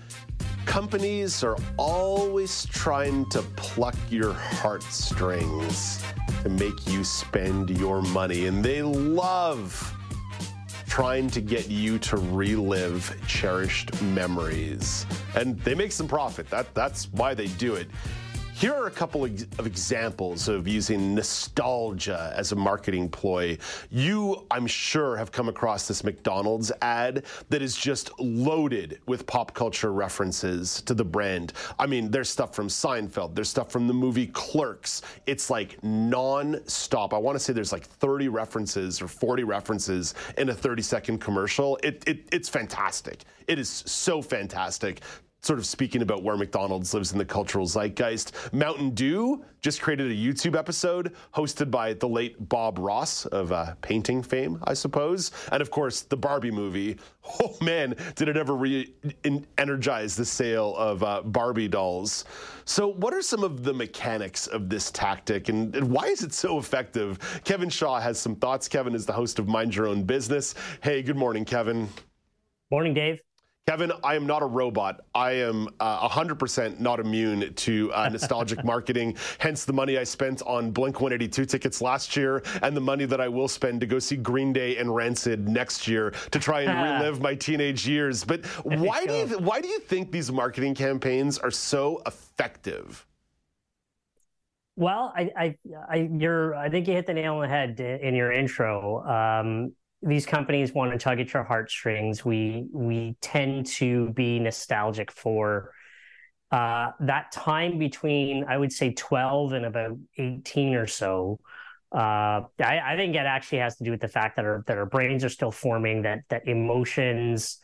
Companies 0.67 1.43
are 1.43 1.57
always 1.79 2.67
trying 2.67 3.27
to 3.31 3.41
pluck 3.57 3.95
your 4.11 4.35
heartstrings 4.35 6.05
to 6.43 6.51
make 6.51 6.87
you 6.87 7.03
spend 7.05 7.71
your 7.71 8.03
money, 8.03 8.49
and 8.49 8.63
they 8.63 8.83
love 8.83 9.95
trying 10.87 11.31
to 11.31 11.41
get 11.41 11.71
you 11.71 11.99
to 12.01 12.19
relive 12.19 13.19
cherished 13.27 14.03
memories. 14.03 15.07
And 15.37 15.59
they 15.61 15.75
make 15.75 15.93
some 15.93 16.07
profit. 16.07 16.51
That, 16.51 16.75
that's 16.75 17.11
why 17.13 17.33
they 17.33 17.47
do 17.47 17.77
it. 17.77 17.89
Here 18.57 18.73
are 18.73 18.87
a 18.87 18.91
couple 18.91 19.23
of 19.23 19.67
examples 19.67 20.49
of 20.49 20.67
using 20.67 21.15
nostalgia 21.15 22.33
as 22.35 22.53
a 22.53 22.57
marketing 22.57 23.11
ploy. 23.11 23.59
You, 23.91 24.47
I'm 24.51 24.67
sure, 24.67 25.15
have 25.19 25.31
come 25.31 25.51
across 25.51 25.87
this 25.87 26.03
McDonald's 26.03 26.73
ad 26.81 27.27
that 27.51 27.61
is 27.61 27.77
just 27.77 28.19
loaded 28.19 28.99
with 29.05 29.27
pop 29.27 29.53
culture 29.53 29.93
references 29.93 30.81
to 30.87 30.95
the 30.95 31.05
brand. 31.05 31.53
I 31.79 31.85
mean, 31.85 32.11
there's 32.11 32.31
stuff 32.31 32.55
from 32.55 32.69
Seinfeld, 32.69 33.35
there's 33.35 33.51
stuff 33.51 33.71
from 33.71 33.87
the 33.89 33.93
movie 33.93 34.29
Clerks. 34.29 35.03
It's 35.27 35.51
like 35.51 35.77
non-stop. 35.85 37.13
I 37.13 37.19
want 37.19 37.37
to 37.37 37.41
say 37.41 37.53
there's 37.53 37.73
like 37.73 37.85
30 37.85 38.29
references 38.29 39.03
or 39.03 39.09
40 39.09 39.45
references 39.45 40.15
in 40.39 40.49
a 40.49 40.55
30 40.55 40.81
second 40.81 41.19
commercial. 41.19 41.79
It, 41.83 42.03
it, 42.07 42.27
it's 42.33 42.49
fantastic. 42.49 43.25
It 43.49 43.59
is 43.59 43.69
so 43.69 44.23
fantastic 44.23 45.03
sort 45.43 45.59
of 45.59 45.67
speaking 45.67 46.03
about 46.03 46.23
where 46.23 46.37
McDonald's 46.37 46.93
lives 46.93 47.13
in 47.13 47.19
the 47.19 47.25
cultural 47.25 47.67
zeitgeist. 47.67 48.33
Mountain 48.53 48.91
Dew 48.91 49.45
just 49.61 49.81
created 49.81 50.11
a 50.11 50.15
YouTube 50.15 50.57
episode 50.57 51.15
hosted 51.35 51.71
by 51.71 51.93
the 51.93 52.09
late 52.09 52.49
Bob 52.49 52.79
Ross 52.79 53.27
of 53.27 53.53
uh, 53.53 53.75
painting 53.81 54.23
fame, 54.23 54.59
I 54.65 54.75
suppose. 54.75 55.31
And 55.53 55.63
of 55.63 55.71
course, 55.71 56.03
the 56.03 56.17
Barbie 56.17 56.51
movie. 56.51 56.99
Oh 57.41 57.57
man, 57.61 57.97
did 58.15 58.29
it 58.29 58.37
ever 58.37 58.55
re 58.55 58.95
energize 59.59 60.15
the 60.15 60.25
sale 60.25 60.77
of 60.77 61.03
uh, 61.03 61.23
Barbie 61.23 61.67
dolls. 61.67 62.25
So, 62.67 62.87
what 62.87 63.13
are 63.13 63.21
some 63.21 63.43
of 63.43 63.65
the 63.65 63.75
mechanics 63.75 64.47
of 64.47 64.69
this 64.69 64.93
tactic 64.93 65.49
and, 65.49 65.75
and 65.75 65.91
why 65.91 66.05
is 66.05 66.23
it 66.23 66.33
so 66.33 66.57
effective? 66.59 67.19
Kevin 67.43 67.69
Shaw 67.69 67.99
has 67.99 68.21
some 68.21 68.37
thoughts. 68.37 68.69
Kevin 68.69 68.95
is 68.95 69.07
the 69.07 69.13
host 69.13 69.41
of 69.41 69.49
Mind 69.49 69.75
Your 69.75 69.89
Own 69.89 70.05
Business. 70.05 70.55
Hey, 70.85 71.03
good 71.03 71.17
morning, 71.17 71.45
Kevin. 71.45 71.89
Morning, 72.71 72.95
Dave. 72.95 73.19
Kevin, 73.67 73.91
I 74.05 74.15
am 74.15 74.29
not 74.29 74.43
a 74.43 74.47
robot. 74.47 75.01
I 75.13 75.33
am 75.33 75.69
uh, 75.81 76.09
100% 76.09 76.79
not 76.79 77.01
immune 77.01 77.53
to 77.53 77.93
uh, 77.93 78.09
nostalgic 78.09 78.65
marketing. 78.65 79.17
Hence 79.39 79.65
the 79.65 79.73
money 79.73 79.99
I 79.99 80.05
spent 80.05 80.41
on 80.43 80.71
Blink 80.71 81.01
182 81.01 81.45
tickets 81.47 81.83
last 81.83 82.17
year 82.17 82.45
and 82.63 82.77
the 82.77 82.81
money 82.81 83.07
that 83.07 83.21
I 83.21 83.27
will 83.27 83.49
spend 83.49 83.81
to 83.81 83.87
go 83.87 83.99
see 83.99 84.15
Green 84.15 84.53
Day 84.53 84.77
and 84.77 84.95
Rancid 84.95 85.49
next 85.49 85.89
year 85.89 86.13
to 86.31 86.39
try 86.39 86.61
and 86.61 86.81
relive 87.03 87.21
my 87.21 87.35
teenage 87.35 87.89
years. 87.89 88.23
But 88.23 88.47
why 88.63 89.05
do 89.05 89.13
you 89.13 89.27
th- 89.27 89.41
why 89.41 89.61
do 89.61 89.67
you 89.67 89.81
think 89.81 90.13
these 90.13 90.31
marketing 90.31 90.77
campaigns 90.77 91.37
are 91.37 91.51
so 91.51 92.01
effective? 92.07 93.05
Well, 94.77 95.13
I, 95.17 95.31
I, 95.37 95.57
I, 95.89 96.09
you're, 96.13 96.55
I 96.55 96.69
think 96.69 96.87
you 96.87 96.95
hit 96.95 97.07
the 97.07 97.15
nail 97.15 97.35
on 97.35 97.43
the 97.43 97.49
head 97.49 97.81
in 97.81 98.15
your 98.15 98.31
intro. 98.31 99.03
Um, 99.05 99.73
these 100.03 100.27
companies 100.27 100.73
want 100.73 100.93
to 100.93 100.99
tug 100.99 101.21
at 101.21 101.33
your 101.33 101.45
heartstrings. 101.45 102.25
We 102.25 102.67
we 102.73 103.17
tend 103.21 103.67
to 103.67 104.11
be 104.11 104.39
nostalgic 104.39 105.11
for 105.11 105.73
uh, 106.51 106.93
that 107.01 107.33
time 107.33 107.79
between 107.79 108.45
I 108.45 108.57
would 108.57 108.73
say 108.73 108.93
12 108.93 109.53
and 109.53 109.65
about 109.65 109.99
18 110.17 110.75
or 110.75 110.87
so. 110.87 111.41
Uh, 111.93 112.43
I, 112.61 112.81
I, 112.85 112.97
think 112.97 113.15
it 113.15 113.19
actually 113.21 113.59
has 113.59 113.77
to 113.77 113.85
do 113.85 113.91
with 113.91 114.01
the 114.01 114.09
fact 114.09 114.37
that 114.37 114.45
our 114.45 114.65
that 114.67 114.77
our 114.77 114.87
brains 114.87 115.25
are 115.25 115.29
still 115.29 115.53
forming, 115.53 116.03
that 116.03 116.21
that 116.29 116.47
emotions, 116.47 117.59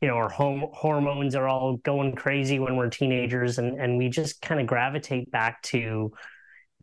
you 0.00 0.08
know, 0.08 0.14
our 0.14 0.30
home, 0.30 0.66
hormones 0.72 1.34
are 1.34 1.46
all 1.46 1.76
going 1.76 2.14
crazy 2.14 2.58
when 2.58 2.76
we're 2.76 2.88
teenagers, 2.88 3.58
and 3.58 3.78
and 3.78 3.98
we 3.98 4.08
just 4.08 4.40
kind 4.40 4.60
of 4.60 4.66
gravitate 4.66 5.30
back 5.30 5.62
to 5.62 6.12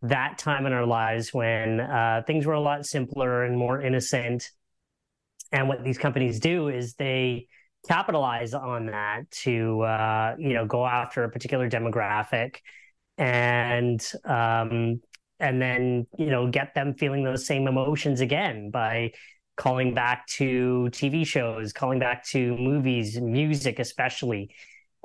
that 0.03 0.37
time 0.37 0.65
in 0.65 0.73
our 0.73 0.85
lives 0.85 1.33
when 1.33 1.79
uh, 1.79 2.21
things 2.27 2.45
were 2.45 2.53
a 2.53 2.61
lot 2.61 2.85
simpler 2.85 3.43
and 3.43 3.57
more 3.57 3.81
innocent 3.81 4.51
and 5.55 5.69
what 5.69 5.83
these 5.83 5.97
companies 5.97 6.39
do 6.39 6.67
is 6.67 6.95
they 6.95 7.47
capitalize 7.87 8.53
on 8.53 8.87
that 8.87 9.29
to 9.31 9.81
uh, 9.81 10.35
you 10.37 10.53
know 10.53 10.65
go 10.65 10.85
after 10.85 11.23
a 11.23 11.29
particular 11.29 11.69
demographic 11.69 12.57
and 13.17 14.11
um, 14.25 15.01
and 15.39 15.61
then 15.61 16.05
you 16.17 16.27
know 16.27 16.49
get 16.49 16.75
them 16.75 16.93
feeling 16.93 17.23
those 17.23 17.47
same 17.47 17.67
emotions 17.67 18.19
again 18.21 18.69
by 18.69 19.11
calling 19.55 19.93
back 19.93 20.27
to 20.27 20.89
TV 20.91 21.25
shows, 21.25 21.71
calling 21.71 21.99
back 21.99 22.25
to 22.25 22.57
movies, 22.57 23.19
music 23.21 23.79
especially. 23.79 24.53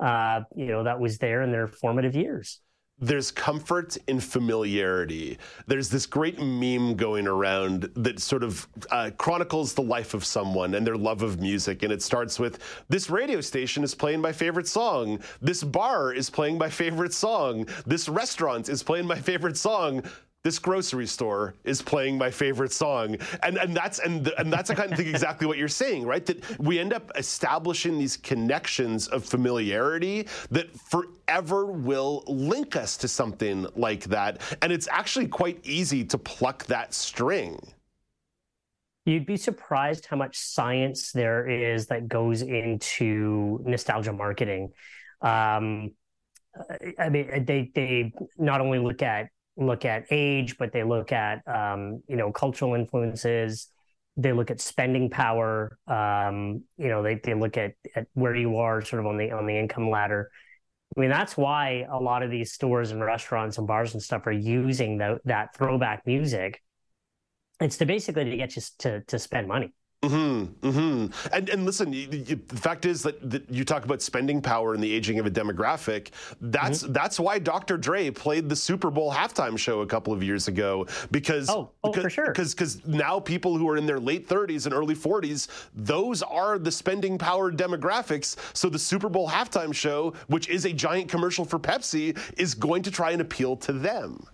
uh, 0.01 0.41
you 0.55 0.65
know, 0.65 0.83
that 0.83 0.99
was 0.99 1.19
there 1.19 1.41
in 1.43 1.51
their 1.51 1.67
formative 1.67 2.15
years 2.15 2.59
there's 3.01 3.31
comfort 3.31 3.97
in 4.07 4.19
familiarity. 4.19 5.37
There's 5.65 5.89
this 5.89 6.05
great 6.05 6.39
meme 6.39 6.95
going 6.95 7.27
around 7.27 7.89
that 7.95 8.19
sort 8.19 8.43
of 8.43 8.67
uh, 8.91 9.09
chronicles 9.17 9.73
the 9.73 9.81
life 9.81 10.13
of 10.13 10.23
someone 10.23 10.75
and 10.75 10.85
their 10.85 10.97
love 10.97 11.23
of 11.23 11.41
music. 11.41 11.81
And 11.81 11.91
it 11.91 12.03
starts 12.03 12.39
with 12.39 12.59
this 12.89 13.09
radio 13.09 13.41
station 13.41 13.83
is 13.83 13.95
playing 13.95 14.21
my 14.21 14.31
favorite 14.31 14.67
song. 14.67 15.19
This 15.41 15.63
bar 15.63 16.13
is 16.13 16.29
playing 16.29 16.59
my 16.59 16.69
favorite 16.69 17.13
song. 17.13 17.67
This 17.87 18.07
restaurant 18.07 18.69
is 18.69 18.83
playing 18.83 19.07
my 19.07 19.19
favorite 19.19 19.57
song 19.57 20.03
this 20.43 20.57
grocery 20.57 21.05
store 21.05 21.53
is 21.63 21.81
playing 21.81 22.17
my 22.17 22.31
favorite 22.31 22.71
song. 22.71 23.17
And 23.43 23.57
and 23.57 23.75
that's 23.75 23.99
and 23.99 24.27
and 24.37 24.51
that's 24.51 24.69
I 24.69 24.75
kind 24.75 24.91
of 24.91 24.97
think 24.97 25.09
exactly 25.15 25.47
what 25.47 25.57
you're 25.57 25.67
saying 25.67 26.05
right? 26.05 26.25
That 26.25 26.59
we 26.59 26.79
end 26.79 26.93
up 26.93 27.11
establishing 27.15 27.97
these 27.97 28.17
connections 28.17 29.07
of 29.07 29.23
familiarity 29.23 30.27
that 30.49 30.71
forever 30.79 31.65
will 31.67 32.23
link 32.27 32.75
us 32.75 32.97
to 32.97 33.07
something 33.07 33.67
like 33.75 34.05
that. 34.05 34.41
And 34.61 34.71
it's 34.71 34.87
actually 34.89 35.27
quite 35.27 35.59
easy 35.63 36.03
to 36.05 36.17
pluck 36.17 36.65
that 36.65 36.93
string. 36.93 37.59
You'd 39.05 39.25
be 39.25 39.37
surprised 39.37 40.05
how 40.05 40.17
much 40.17 40.37
science 40.37 41.11
there 41.11 41.47
is 41.47 41.87
that 41.87 42.07
goes 42.07 42.43
into 42.43 43.59
nostalgia 43.65 44.13
marketing. 44.13 44.71
Um, 45.21 45.91
I 46.99 47.09
mean, 47.09 47.45
they 47.45 47.71
they 47.73 48.13
not 48.37 48.61
only 48.61 48.79
look 48.79 49.01
at 49.01 49.29
look 49.61 49.85
at 49.85 50.05
age, 50.09 50.57
but 50.57 50.71
they 50.71 50.83
look 50.83 51.11
at 51.11 51.47
um, 51.47 52.01
you 52.07 52.15
know 52.15 52.31
cultural 52.31 52.75
influences. 52.75 53.67
They 54.17 54.33
look 54.33 54.51
at 54.51 54.59
spending 54.59 55.09
power. 55.09 55.77
Um, 55.87 56.63
you 56.77 56.89
know, 56.89 57.03
they 57.03 57.15
they 57.15 57.33
look 57.33 57.57
at, 57.57 57.73
at 57.95 58.07
where 58.13 58.35
you 58.35 58.57
are 58.57 58.81
sort 58.83 58.99
of 59.01 59.07
on 59.07 59.17
the 59.17 59.31
on 59.31 59.45
the 59.45 59.57
income 59.57 59.89
ladder. 59.89 60.29
I 60.95 60.99
mean, 60.99 61.09
that's 61.09 61.37
why 61.37 61.85
a 61.89 61.99
lot 61.99 62.21
of 62.21 62.29
these 62.29 62.51
stores 62.51 62.91
and 62.91 63.01
restaurants 63.01 63.57
and 63.57 63.65
bars 63.65 63.93
and 63.93 64.03
stuff 64.03 64.27
are 64.27 64.31
using 64.31 64.97
the, 64.97 65.19
that 65.23 65.55
throwback 65.55 66.05
music. 66.05 66.61
It's 67.61 67.77
to 67.77 67.85
basically 67.85 68.25
to 68.25 68.37
get 68.37 68.55
you 68.55 68.61
to 68.79 69.01
to 69.01 69.19
spend 69.19 69.47
money. 69.47 69.73
Mm-hmm, 70.03 70.67
mm-hmm. 70.67 71.29
And 71.31 71.49
and 71.49 71.63
listen, 71.63 71.93
you, 71.93 72.07
you, 72.09 72.23
the 72.47 72.57
fact 72.57 72.87
is 72.87 73.03
that, 73.03 73.29
that, 73.29 73.47
you 73.51 73.63
talk 73.63 73.85
about 73.85 74.01
spending 74.01 74.41
power 74.41 74.73
and 74.73 74.83
the 74.83 74.91
aging 74.91 75.19
of 75.19 75.27
a 75.27 75.29
demographic. 75.29 76.09
That's 76.41 76.81
mm-hmm. 76.81 76.93
that's 76.93 77.19
why 77.19 77.37
Dr. 77.37 77.77
Dre 77.77 78.09
played 78.09 78.49
the 78.49 78.55
Super 78.55 78.89
Bowl 78.89 79.13
halftime 79.13 79.55
show 79.59 79.81
a 79.81 79.85
couple 79.85 80.11
of 80.11 80.23
years 80.23 80.47
ago 80.47 80.87
because 81.11 81.51
oh, 81.51 81.69
oh 81.83 81.91
because, 81.91 82.03
for 82.03 82.09
sure 82.09 82.27
because 82.29 82.55
because 82.55 82.83
now 82.87 83.19
people 83.19 83.55
who 83.55 83.69
are 83.69 83.77
in 83.77 83.85
their 83.85 83.99
late 83.99 84.27
30s 84.27 84.65
and 84.65 84.73
early 84.73 84.95
40s, 84.95 85.47
those 85.75 86.23
are 86.23 86.57
the 86.57 86.71
spending 86.71 87.19
power 87.19 87.51
demographics. 87.51 88.37
So 88.57 88.69
the 88.69 88.79
Super 88.79 89.07
Bowl 89.07 89.29
halftime 89.29 89.73
show, 89.73 90.13
which 90.27 90.49
is 90.49 90.65
a 90.65 90.73
giant 90.73 91.09
commercial 91.09 91.45
for 91.45 91.59
Pepsi, 91.59 92.17
is 92.39 92.55
going 92.55 92.81
to 92.83 92.91
try 92.91 93.11
and 93.11 93.21
appeal 93.21 93.55
to 93.57 93.71
them. 93.73 94.25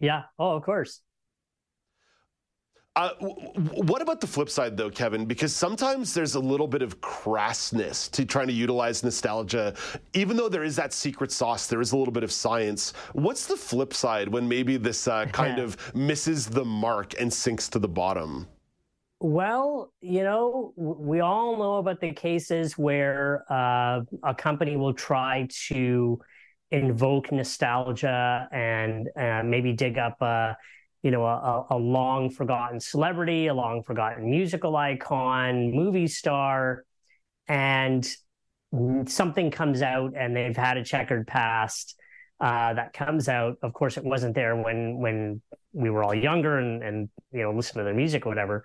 Yeah. 0.00 0.22
Oh, 0.38 0.56
of 0.56 0.62
course. 0.62 1.02
Uh, 2.96 3.10
what 3.18 4.00
about 4.00 4.20
the 4.20 4.26
flip 4.26 4.48
side, 4.48 4.76
though, 4.76 4.90
Kevin? 4.90 5.24
Because 5.24 5.52
sometimes 5.54 6.14
there's 6.14 6.36
a 6.36 6.40
little 6.40 6.68
bit 6.68 6.80
of 6.80 7.00
crassness 7.00 8.08
to 8.12 8.24
trying 8.24 8.46
to 8.46 8.52
utilize 8.52 9.02
nostalgia. 9.02 9.74
Even 10.12 10.36
though 10.36 10.48
there 10.48 10.62
is 10.62 10.76
that 10.76 10.92
secret 10.92 11.32
sauce, 11.32 11.66
there 11.66 11.80
is 11.80 11.90
a 11.90 11.96
little 11.96 12.12
bit 12.12 12.22
of 12.22 12.30
science. 12.30 12.92
What's 13.12 13.46
the 13.46 13.56
flip 13.56 13.94
side 13.94 14.28
when 14.28 14.46
maybe 14.46 14.76
this 14.76 15.08
uh, 15.08 15.26
kind 15.32 15.58
of 15.58 15.76
misses 15.94 16.46
the 16.46 16.64
mark 16.64 17.20
and 17.20 17.32
sinks 17.32 17.68
to 17.70 17.80
the 17.80 17.88
bottom? 17.88 18.46
Well, 19.18 19.92
you 20.00 20.22
know, 20.22 20.72
we 20.76 21.18
all 21.18 21.56
know 21.56 21.76
about 21.78 22.00
the 22.00 22.12
cases 22.12 22.78
where 22.78 23.44
uh, 23.50 24.02
a 24.22 24.34
company 24.36 24.76
will 24.76 24.94
try 24.94 25.48
to 25.68 26.20
invoke 26.70 27.32
nostalgia 27.32 28.48
and 28.52 29.08
uh, 29.16 29.42
maybe 29.42 29.72
dig 29.72 29.98
up 29.98 30.20
a 30.22 30.56
you 31.04 31.10
know, 31.10 31.26
a, 31.26 31.66
a 31.68 31.76
long 31.76 32.30
forgotten 32.30 32.80
celebrity, 32.80 33.48
a 33.48 33.54
long 33.54 33.82
forgotten 33.82 34.30
musical 34.30 34.74
icon, 34.74 35.70
movie 35.70 36.06
star, 36.06 36.86
and 37.46 38.08
something 39.04 39.50
comes 39.50 39.82
out 39.82 40.14
and 40.16 40.34
they've 40.34 40.56
had 40.56 40.78
a 40.78 40.82
checkered 40.82 41.26
past 41.26 41.94
uh, 42.40 42.72
that 42.72 42.94
comes 42.94 43.28
out. 43.28 43.58
Of 43.62 43.74
course, 43.74 43.98
it 43.98 44.04
wasn't 44.04 44.34
there 44.34 44.56
when 44.56 44.98
when 44.98 45.42
we 45.74 45.90
were 45.90 46.02
all 46.02 46.14
younger 46.14 46.58
and 46.58 46.82
and 46.82 47.10
you 47.32 47.42
know 47.42 47.52
listen 47.52 47.76
to 47.76 47.84
their 47.84 47.94
music 47.94 48.24
or 48.24 48.30
whatever. 48.30 48.64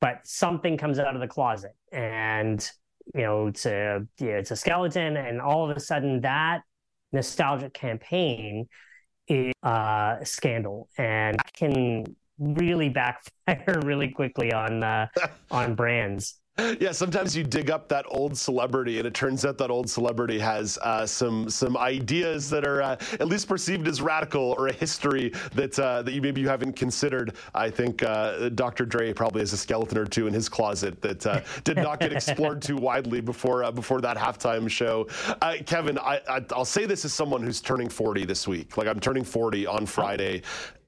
But 0.00 0.26
something 0.26 0.78
comes 0.78 0.98
out 0.98 1.14
of 1.14 1.20
the 1.20 1.28
closet, 1.28 1.76
and 1.92 2.66
you 3.14 3.22
know 3.22 3.48
it's 3.48 3.66
a 3.66 4.06
yeah, 4.18 4.38
it's 4.38 4.52
a 4.52 4.56
skeleton, 4.56 5.18
and 5.18 5.38
all 5.38 5.70
of 5.70 5.76
a 5.76 5.80
sudden 5.80 6.22
that 6.22 6.62
nostalgic 7.12 7.74
campaign 7.74 8.68
uh, 9.62 10.24
scandal, 10.24 10.88
and 10.98 11.38
can 11.52 12.16
really 12.38 12.88
backfire 12.88 13.80
really 13.84 14.08
quickly 14.08 14.52
on 14.52 14.82
uh, 14.82 15.08
on 15.50 15.74
brands. 15.74 16.40
Yeah, 16.80 16.90
sometimes 16.90 17.36
you 17.36 17.44
dig 17.44 17.70
up 17.70 17.88
that 17.88 18.04
old 18.08 18.36
celebrity, 18.36 18.98
and 18.98 19.06
it 19.06 19.14
turns 19.14 19.44
out 19.44 19.58
that 19.58 19.70
old 19.70 19.88
celebrity 19.88 20.38
has 20.40 20.76
uh, 20.82 21.06
some 21.06 21.48
some 21.48 21.76
ideas 21.76 22.50
that 22.50 22.66
are 22.66 22.82
uh, 22.82 22.96
at 23.12 23.28
least 23.28 23.48
perceived 23.48 23.86
as 23.86 24.02
radical, 24.02 24.56
or 24.58 24.66
a 24.66 24.72
history 24.72 25.32
that 25.54 25.78
uh, 25.78 26.02
that 26.02 26.12
you 26.12 26.20
maybe 26.20 26.40
you 26.40 26.48
haven't 26.48 26.74
considered. 26.74 27.34
I 27.54 27.70
think 27.70 28.02
uh, 28.02 28.48
Dr. 28.50 28.86
Dre 28.86 29.12
probably 29.12 29.40
has 29.40 29.52
a 29.52 29.56
skeleton 29.56 29.98
or 29.98 30.04
two 30.04 30.26
in 30.26 30.34
his 30.34 30.48
closet 30.48 31.00
that 31.02 31.26
uh, 31.26 31.40
did 31.62 31.76
not 31.76 32.00
get 32.00 32.12
explored 32.12 32.60
too 32.60 32.76
widely 32.76 33.20
before 33.20 33.62
uh, 33.62 33.70
before 33.70 34.00
that 34.00 34.16
halftime 34.16 34.68
show. 34.68 35.06
Kevin, 35.64 35.98
I, 35.98 36.20
will 36.54 36.64
say 36.64 36.86
this 36.86 37.04
as 37.04 37.12
someone 37.12 37.42
who's 37.42 37.60
turning 37.60 37.88
40 37.88 38.24
this 38.24 38.48
week. 38.48 38.76
Like 38.76 38.88
I'm 38.88 39.00
turning 39.00 39.24
40 39.24 39.66
on 39.66 39.86
Friday. 39.86 40.42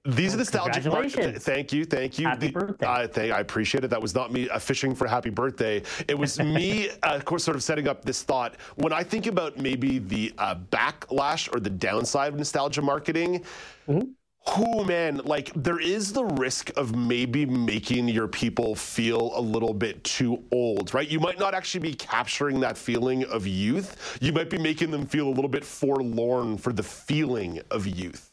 These 0.07 0.35
are 0.35 0.39
nostalgic 0.39 0.83
Congratulations. 0.83 1.45
Thank 1.45 1.75
you, 1.75 1.85
thank 1.85 2.19
you. 2.19 2.27
Happy 2.27 2.47
the, 2.47 2.53
birthday. 2.53 2.87
Uh, 2.87 3.07
thank, 3.07 3.33
I 3.33 3.41
appreciate 3.41 3.85
it. 3.85 3.89
That 3.89 4.01
was 4.01 4.15
not 4.15 4.33
me 4.33 4.49
uh, 4.49 4.59
fishing 4.59 4.95
for 4.95 5.07
happy 5.07 5.29
birthday. 5.29 5.83
It 6.09 6.17
was 6.17 6.39
me, 6.41 6.89
uh, 6.89 7.17
of 7.17 7.27
course, 7.27 7.45
sort 7.45 7.55
of 7.55 7.63
setting 7.63 7.87
up 7.87 8.03
this 8.03 8.23
thought. 8.23 8.55
When 8.77 8.95
I 8.95 9.03
think 9.03 9.27
about 9.27 9.59
maybe 9.59 9.99
the 9.99 10.33
uh, 10.39 10.55
backlash 10.71 11.55
or 11.55 11.61
the 11.61 11.69
downside 11.69 12.33
of 12.33 12.39
nostalgia 12.39 12.81
marketing, 12.81 13.45
mm-hmm. 13.87 14.11
Oh 14.47 14.85
man, 14.85 15.19
like 15.19 15.53
there 15.55 15.79
is 15.79 16.15
the 16.15 16.25
risk 16.25 16.71
of 16.77 16.97
maybe 16.97 17.45
making 17.45 18.09
your 18.09 18.27
people 18.27 18.75
feel 18.75 19.33
a 19.35 19.41
little 19.41 19.75
bit 19.75 20.03
too 20.03 20.43
old, 20.51 20.95
right? 20.95 21.07
You 21.07 21.21
might 21.21 21.39
not 21.39 21.53
actually 21.53 21.81
be 21.81 21.95
capturing 21.95 22.59
that 22.61 22.79
feeling 22.79 23.25
of 23.25 23.47
youth. 23.47 24.19
You 24.23 24.33
might 24.33 24.49
be 24.49 24.57
making 24.57 24.91
them 24.91 25.05
feel 25.05 25.29
a 25.29 25.31
little 25.31 25.51
bit 25.51 25.63
forlorn 25.63 26.57
for 26.57 26.73
the 26.73 26.83
feeling 26.83 27.61
of 27.71 27.87
youth. 27.87 28.30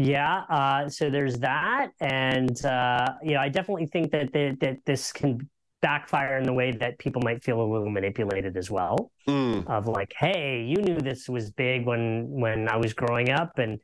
Yeah, 0.00 0.44
uh, 0.48 0.88
so 0.88 1.10
there's 1.10 1.40
that, 1.40 1.88
and 2.00 2.64
uh, 2.64 3.14
you 3.20 3.34
know, 3.34 3.40
I 3.40 3.48
definitely 3.48 3.86
think 3.86 4.12
that 4.12 4.32
the, 4.32 4.56
that 4.60 4.78
this 4.86 5.12
can 5.12 5.50
backfire 5.82 6.38
in 6.38 6.44
the 6.44 6.52
way 6.52 6.70
that 6.70 6.98
people 7.00 7.20
might 7.24 7.42
feel 7.42 7.60
a 7.60 7.66
little 7.66 7.90
manipulated 7.90 8.56
as 8.56 8.70
well. 8.70 9.10
Mm. 9.26 9.66
Of 9.66 9.88
like, 9.88 10.14
hey, 10.16 10.62
you 10.62 10.76
knew 10.76 11.00
this 11.00 11.28
was 11.28 11.50
big 11.50 11.84
when 11.84 12.28
when 12.30 12.68
I 12.68 12.76
was 12.76 12.94
growing 12.94 13.30
up, 13.30 13.58
and 13.58 13.80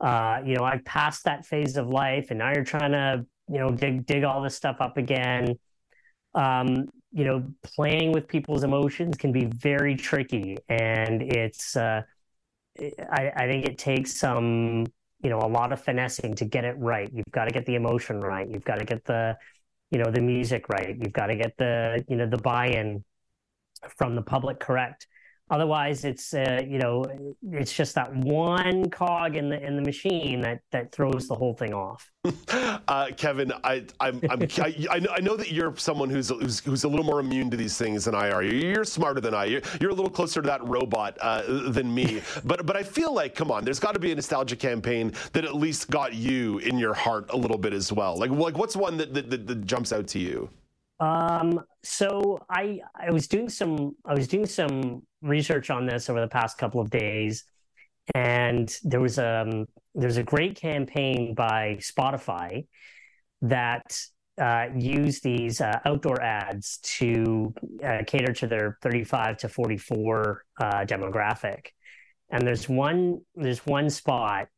uh, 0.00 0.42
you 0.46 0.54
know, 0.54 0.62
I 0.62 0.78
passed 0.84 1.24
that 1.24 1.44
phase 1.44 1.76
of 1.76 1.88
life, 1.88 2.28
and 2.30 2.38
now 2.38 2.52
you're 2.54 2.62
trying 2.62 2.92
to 2.92 3.26
you 3.48 3.58
know 3.58 3.70
dig 3.70 4.06
dig 4.06 4.22
all 4.22 4.40
this 4.40 4.54
stuff 4.54 4.76
up 4.78 4.96
again. 4.96 5.58
Um, 6.36 6.88
you 7.10 7.24
know, 7.24 7.42
playing 7.64 8.12
with 8.12 8.28
people's 8.28 8.62
emotions 8.62 9.16
can 9.16 9.32
be 9.32 9.46
very 9.46 9.96
tricky, 9.96 10.56
and 10.68 11.20
it's. 11.20 11.76
Uh, 11.76 12.02
I, 12.80 13.32
I 13.34 13.46
think 13.48 13.64
it 13.64 13.76
takes 13.76 14.20
some 14.20 14.86
you 15.22 15.30
know 15.30 15.38
a 15.40 15.48
lot 15.48 15.72
of 15.72 15.82
finessing 15.82 16.34
to 16.36 16.44
get 16.44 16.64
it 16.64 16.76
right. 16.78 17.10
You've 17.12 17.32
got 17.32 17.46
to 17.46 17.50
get 17.50 17.66
the 17.66 17.74
emotion 17.74 18.20
right. 18.20 18.48
You've 18.48 18.64
got 18.64 18.78
to 18.78 18.84
get 18.84 19.04
the 19.04 19.36
you 19.90 19.98
know 19.98 20.10
the 20.10 20.20
music 20.20 20.68
right. 20.68 20.96
You've 20.98 21.12
got 21.12 21.26
to 21.26 21.36
get 21.36 21.56
the 21.58 22.04
you 22.08 22.16
know 22.16 22.26
the 22.26 22.38
buy-in 22.38 23.04
from 23.96 24.14
the 24.14 24.22
public 24.22 24.60
correct 24.60 25.06
Otherwise, 25.50 26.04
it's 26.04 26.34
uh, 26.34 26.62
you 26.66 26.78
know 26.78 27.04
it's 27.52 27.72
just 27.72 27.94
that 27.94 28.14
one 28.14 28.90
cog 28.90 29.36
in 29.36 29.48
the 29.48 29.62
in 29.64 29.76
the 29.76 29.82
machine 29.82 30.40
that 30.42 30.60
that 30.72 30.92
throws 30.92 31.26
the 31.28 31.34
whole 31.34 31.54
thing 31.54 31.72
off. 31.72 32.10
uh, 32.88 33.08
Kevin, 33.16 33.52
I 33.64 33.84
I'm, 34.00 34.20
I'm 34.28 34.42
I, 34.58 34.88
I 34.90 35.20
know 35.20 35.36
that 35.36 35.50
you're 35.50 35.74
someone 35.76 36.10
who's, 36.10 36.28
who's, 36.28 36.60
who's 36.60 36.84
a 36.84 36.88
little 36.88 37.04
more 37.04 37.20
immune 37.20 37.50
to 37.50 37.56
these 37.56 37.78
things 37.78 38.04
than 38.04 38.14
I 38.14 38.30
are. 38.30 38.42
You're 38.42 38.84
smarter 38.84 39.20
than 39.20 39.34
I. 39.34 39.46
You're, 39.46 39.62
you're 39.80 39.90
a 39.90 39.94
little 39.94 40.10
closer 40.10 40.42
to 40.42 40.46
that 40.46 40.66
robot 40.66 41.16
uh, 41.20 41.42
than 41.70 41.94
me. 41.94 42.22
but 42.44 42.66
but 42.66 42.76
I 42.76 42.82
feel 42.82 43.14
like 43.14 43.34
come 43.34 43.50
on, 43.50 43.64
there's 43.64 43.80
got 43.80 43.92
to 43.92 44.00
be 44.00 44.12
a 44.12 44.14
nostalgia 44.14 44.56
campaign 44.56 45.12
that 45.32 45.44
at 45.44 45.54
least 45.54 45.90
got 45.90 46.14
you 46.14 46.58
in 46.58 46.78
your 46.78 46.94
heart 46.94 47.26
a 47.30 47.36
little 47.36 47.58
bit 47.58 47.72
as 47.72 47.92
well. 47.92 48.16
Like 48.16 48.30
like 48.30 48.58
what's 48.58 48.76
one 48.76 48.96
that 48.98 49.14
that, 49.14 49.30
that, 49.30 49.46
that 49.46 49.64
jumps 49.64 49.92
out 49.92 50.06
to 50.08 50.18
you? 50.18 50.50
Um, 51.00 51.60
so 51.82 52.40
I 52.50 52.80
I 52.94 53.10
was 53.10 53.28
doing 53.28 53.48
some 53.48 53.96
I 54.04 54.14
was 54.14 54.26
doing 54.26 54.46
some 54.46 55.02
research 55.22 55.70
on 55.70 55.86
this 55.86 56.10
over 56.10 56.20
the 56.20 56.28
past 56.28 56.58
couple 56.58 56.80
of 56.80 56.90
days, 56.90 57.44
and 58.14 58.74
there 58.82 59.00
was 59.00 59.18
a 59.18 59.42
um, 59.42 59.66
there's 59.94 60.16
a 60.16 60.22
great 60.22 60.56
campaign 60.56 61.34
by 61.34 61.78
Spotify 61.80 62.66
that 63.42 64.00
uh, 64.40 64.66
use 64.76 65.20
these 65.20 65.60
uh, 65.60 65.78
outdoor 65.84 66.20
ads 66.22 66.78
to 66.78 67.54
uh, 67.84 68.02
cater 68.06 68.32
to 68.32 68.46
their 68.46 68.78
35 68.82 69.38
to 69.38 69.48
44 69.48 70.44
uh, 70.60 70.64
demographic. 70.84 71.66
And 72.30 72.46
there's 72.46 72.68
one 72.68 73.20
there's 73.36 73.64
one 73.64 73.88
spot, 73.88 74.48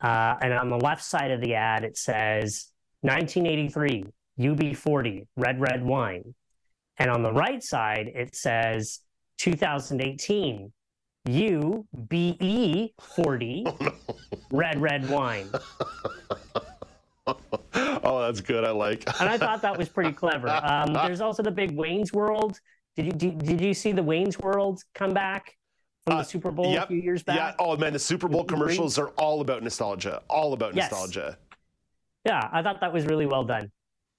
uh, 0.00 0.36
and 0.40 0.52
on 0.52 0.68
the 0.68 0.78
left 0.78 1.04
side 1.04 1.32
of 1.32 1.40
the 1.40 1.54
ad 1.54 1.84
it 1.84 1.96
says 1.96 2.68
1983 3.00 4.06
UB40 4.38 5.26
red 5.36 5.60
red 5.60 5.84
wine, 5.84 6.34
and 6.98 7.10
on 7.10 7.22
the 7.22 7.32
right 7.32 7.62
side 7.62 8.10
it 8.14 8.34
says 8.34 9.00
2018 9.38 10.72
UBE 11.28 12.90
40 13.00 13.66
red 14.50 14.80
red 14.80 15.08
wine. 15.08 15.48
oh, 17.26 18.20
that's 18.22 18.40
good. 18.40 18.64
I 18.64 18.70
like. 18.70 19.04
and 19.20 19.28
I 19.28 19.38
thought 19.38 19.62
that 19.62 19.76
was 19.78 19.88
pretty 19.88 20.12
clever. 20.12 20.48
Um, 20.62 20.92
there's 20.92 21.20
also 21.20 21.42
the 21.42 21.50
big 21.50 21.76
Wayne's 21.76 22.12
World. 22.12 22.58
Did 22.96 23.06
you 23.06 23.12
did, 23.12 23.38
did 23.38 23.60
you 23.60 23.74
see 23.74 23.92
the 23.92 24.02
Wayne's 24.02 24.38
World 24.38 24.82
come 24.94 25.12
back 25.14 25.56
from 26.06 26.18
the 26.18 26.24
Super 26.24 26.50
Bowl 26.50 26.72
Yep. 26.72 26.84
a 26.84 26.86
few 26.88 26.98
years 26.98 27.22
back? 27.22 27.36
Yeah. 27.36 27.54
Oh 27.58 27.76
man, 27.76 27.92
the 27.92 27.98
Super 27.98 28.28
Bowl 28.28 28.44
commercials 28.44 28.98
are 28.98 29.08
all 29.10 29.40
about 29.40 29.62
nostalgia. 29.62 30.22
All 30.28 30.52
about 30.52 30.74
Yes. 30.74 30.90
nostalgia. 30.90 31.38
Yeah, 32.26 32.48
I 32.52 32.62
thought 32.62 32.80
that 32.80 32.92
was 32.92 33.06
really 33.06 33.26
well 33.26 33.44
done. 33.44 33.70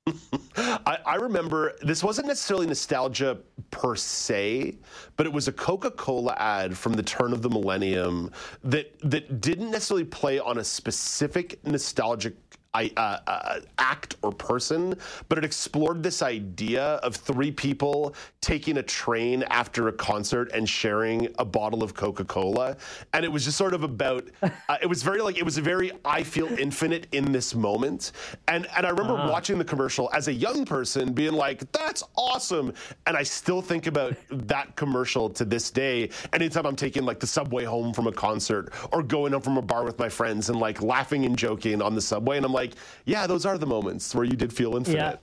I, 0.58 0.98
I 1.06 1.16
remember 1.16 1.74
this 1.82 2.04
wasn't 2.04 2.28
necessarily 2.28 2.68
nostalgia 2.68 3.38
per 3.72 3.96
se, 3.96 4.76
but 5.16 5.26
it 5.26 5.32
was 5.32 5.48
a 5.48 5.52
Coca-Cola 5.52 6.36
ad 6.38 6.78
from 6.78 6.94
the 6.94 7.04
turn 7.04 7.32
of 7.34 7.42
the 7.42 7.50
millennium 7.50 8.32
that 8.64 8.94
that 9.02 9.42
didn't 9.42 9.72
necessarily 9.72 10.04
play 10.04 10.40
on 10.40 10.58
a 10.58 10.64
specific 10.64 11.66
nostalgic 11.66 12.36
I, 12.76 12.90
uh, 12.98 13.20
uh, 13.28 13.60
act 13.78 14.16
or 14.24 14.32
person, 14.32 14.96
but 15.30 15.38
it 15.38 15.46
explored 15.46 16.02
this 16.02 16.24
idea 16.24 16.84
of 17.04 17.16
three 17.16 17.52
people 17.52 18.16
taking 18.42 18.78
a 18.78 18.84
train 18.84 19.44
after 19.44 19.90
a 19.90 19.94
concert 19.94 20.52
and 20.54 20.68
sharing 20.68 21.28
a 21.38 21.46
bottle 21.46 21.84
of 21.84 21.94
Coca 21.94 22.26
Cola. 22.26 22.76
And 23.14 23.24
it 23.24 23.32
was 23.32 23.46
just 23.46 23.58
sort 23.58 23.74
of 23.76 23.84
about, 23.84 24.28
uh, 24.42 24.78
it 24.82 24.88
was 24.88 25.04
very 25.04 25.22
like, 25.22 25.38
it 25.38 25.44
was 25.46 25.58
a 25.60 25.62
very, 25.62 25.92
I 26.04 26.24
feel 26.24 26.48
infinite 26.58 27.08
in 27.12 27.32
this 27.32 27.54
moment. 27.54 28.12
And, 28.48 28.68
and 28.76 28.86
I 28.86 28.90
remember 28.90 29.14
Uh-huh. 29.14 29.30
watching 29.32 29.60
the 29.60 29.66
commercial 29.66 30.10
as 30.14 30.28
a 30.28 30.34
young 30.34 30.66
person 30.66 31.14
being 31.14 31.34
like, 31.34 31.72
that's 31.72 32.04
awesome. 32.18 32.74
And 33.06 33.16
I 33.16 33.22
still 33.24 33.62
think 33.62 33.86
about 33.86 34.16
that 34.32 34.76
commercial 34.76 35.30
to 35.30 35.46
this 35.46 35.70
day. 35.70 36.10
Anytime 36.34 36.66
I'm 36.66 36.76
taking 36.76 37.04
like 37.06 37.20
the 37.20 37.28
subway 37.28 37.66
home 37.66 37.94
from 37.94 38.08
a 38.08 38.12
concert 38.12 38.74
or 38.92 39.04
going 39.04 39.34
home 39.34 39.42
from 39.42 39.58
a 39.58 39.62
bar 39.62 39.84
with 39.84 40.00
my 40.00 40.10
friends 40.10 40.50
and 40.50 40.58
like 40.60 40.82
laughing 40.82 41.26
and 41.26 41.38
joking 41.38 41.82
on 41.82 41.94
the 41.94 42.02
subway. 42.02 42.38
And 42.38 42.46
I'm 42.46 42.54
like, 42.54 42.63
yeah, 43.06 43.28
those 43.28 43.46
are 43.46 43.58
the 43.58 43.66
moments 43.66 44.14
where 44.16 44.26
you 44.26 44.36
did 44.36 44.54
feel 44.54 44.76
infinite. 44.76 45.20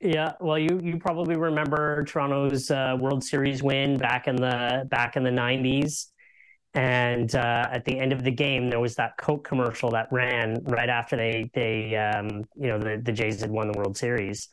Yeah, 0.00 0.34
well, 0.40 0.58
you 0.58 0.80
you 0.82 0.98
probably 0.98 1.36
remember 1.36 2.04
Toronto's 2.04 2.70
uh, 2.70 2.96
World 2.98 3.24
Series 3.24 3.62
win 3.62 3.96
back 3.98 4.28
in 4.28 4.36
the 4.36 4.86
back 4.88 5.16
in 5.16 5.24
the 5.24 5.30
'90s, 5.30 6.06
and 6.74 7.34
uh, 7.34 7.66
at 7.70 7.84
the 7.84 7.98
end 7.98 8.12
of 8.12 8.22
the 8.22 8.30
game, 8.30 8.70
there 8.70 8.78
was 8.78 8.94
that 8.94 9.16
Coke 9.18 9.44
commercial 9.44 9.90
that 9.90 10.06
ran 10.12 10.62
right 10.64 10.88
after 10.88 11.16
they 11.16 11.50
they 11.52 11.96
um, 11.96 12.44
you 12.54 12.68
know 12.68 12.78
the 12.78 13.00
the 13.02 13.10
Jays 13.10 13.40
had 13.40 13.50
won 13.50 13.72
the 13.72 13.76
World 13.76 13.96
Series, 13.96 14.48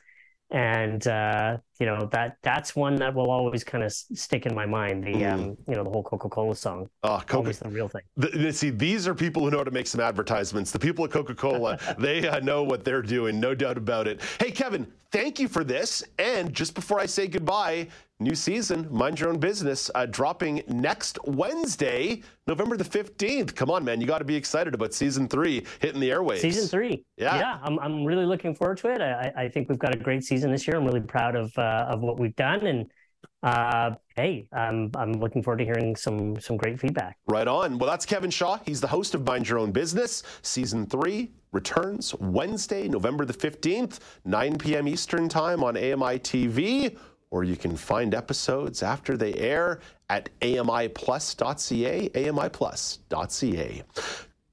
and 0.55 1.05
uh, 1.07 1.57
you 1.81 1.85
know 1.85 2.05
that 2.13 2.37
that's 2.41 2.77
one 2.77 2.95
that 2.95 3.13
will 3.13 3.29
always 3.29 3.61
kind 3.65 3.83
of 3.83 3.91
stick 3.91 4.45
in 4.45 4.55
my 4.55 4.65
mind. 4.65 5.03
The 5.03 5.25
um, 5.25 5.57
you 5.67 5.75
know 5.75 5.83
the 5.83 5.89
whole 5.89 6.01
Coca 6.01 6.29
Cola 6.29 6.55
song, 6.55 6.89
Oh, 7.03 7.17
Coca- 7.19 7.35
always 7.37 7.59
the 7.59 7.69
real 7.69 7.89
thing. 7.89 8.01
The, 8.15 8.29
the- 8.29 8.53
see, 8.53 8.69
these 8.69 9.05
are 9.05 9.13
people 9.13 9.43
who 9.43 9.51
know 9.51 9.57
how 9.57 9.65
to 9.65 9.71
make 9.71 9.85
some 9.85 9.99
advertisements. 9.99 10.71
The 10.71 10.79
people 10.79 11.03
at 11.03 11.11
Coca 11.11 11.35
Cola, 11.35 11.77
they 11.99 12.25
uh, 12.27 12.39
know 12.39 12.63
what 12.63 12.85
they're 12.85 13.01
doing, 13.01 13.37
no 13.39 13.53
doubt 13.53 13.77
about 13.77 14.07
it. 14.07 14.21
Hey, 14.39 14.49
Kevin, 14.49 14.87
thank 15.11 15.39
you 15.41 15.49
for 15.49 15.65
this. 15.65 16.01
And 16.19 16.53
just 16.53 16.73
before 16.73 17.01
I 17.01 17.05
say 17.05 17.27
goodbye, 17.27 17.89
new 18.19 18.35
season, 18.35 18.87
Mind 18.91 19.19
Your 19.19 19.29
Own 19.29 19.39
Business, 19.39 19.91
uh, 19.93 20.05
dropping 20.05 20.63
next 20.67 21.19
Wednesday, 21.25 22.21
November 22.47 22.77
the 22.77 22.83
15th. 22.83 23.55
Come 23.55 23.69
on, 23.69 23.83
man, 23.83 23.99
you 23.99 24.07
got 24.07 24.19
to 24.19 24.25
be 24.25 24.35
excited 24.35 24.73
about 24.73 24.93
season 24.93 25.27
three 25.27 25.65
hitting 25.79 25.99
the 25.99 26.09
airwaves. 26.09 26.39
Season 26.39 26.67
three. 26.67 27.03
Yeah. 27.17 27.37
Yeah. 27.37 27.59
I'm, 27.61 27.77
I'm 27.79 28.05
really 28.05 28.25
looking 28.25 28.55
forward 28.55 28.77
to 28.79 28.93
it. 28.93 29.01
I, 29.01 29.33
I 29.35 29.49
think 29.49 29.69
we've 29.69 29.79
got 29.79 29.93
a 29.93 29.97
great 29.97 30.23
season 30.23 30.51
this 30.51 30.67
year. 30.67 30.77
I'm 30.77 30.85
really 30.85 31.01
proud 31.01 31.35
of, 31.35 31.57
uh, 31.57 31.87
of 31.89 32.01
what 32.01 32.17
we've 32.17 32.35
done. 32.35 32.65
And, 32.65 32.91
uh, 33.43 33.95
hey, 34.15 34.47
I'm, 34.53 34.91
I'm 34.95 35.13
looking 35.13 35.43
forward 35.43 35.57
to 35.57 35.65
hearing 35.65 35.95
some, 35.95 36.39
some 36.39 36.55
great 36.55 36.79
feedback. 36.79 37.17
Right 37.27 37.47
on. 37.47 37.77
Well, 37.77 37.89
that's 37.89 38.05
Kevin 38.05 38.31
Shaw. 38.31 38.59
He's 38.65 38.79
the 38.79 38.87
host 38.87 39.13
of 39.13 39.25
Mind 39.27 39.49
Your 39.49 39.59
Own 39.59 39.71
Business. 39.71 40.23
Season 40.41 40.85
three 40.85 41.31
returns 41.51 42.13
Wednesday, 42.15 42.87
November 42.87 43.25
the 43.25 43.33
15th, 43.33 43.99
9 44.25 44.57
p.m. 44.57 44.87
Eastern 44.87 45.27
Time 45.29 45.63
on 45.63 45.77
AMI 45.77 46.19
TV, 46.19 46.97
or 47.35 47.43
you 47.43 47.57
can 47.57 47.75
find 47.75 48.15
episodes 48.15 48.81
after 48.81 49.17
they 49.17 49.33
air 49.33 49.81
at 50.09 50.29
amiplus.ca, 50.39 52.09
amiplus.ca. 52.09 53.83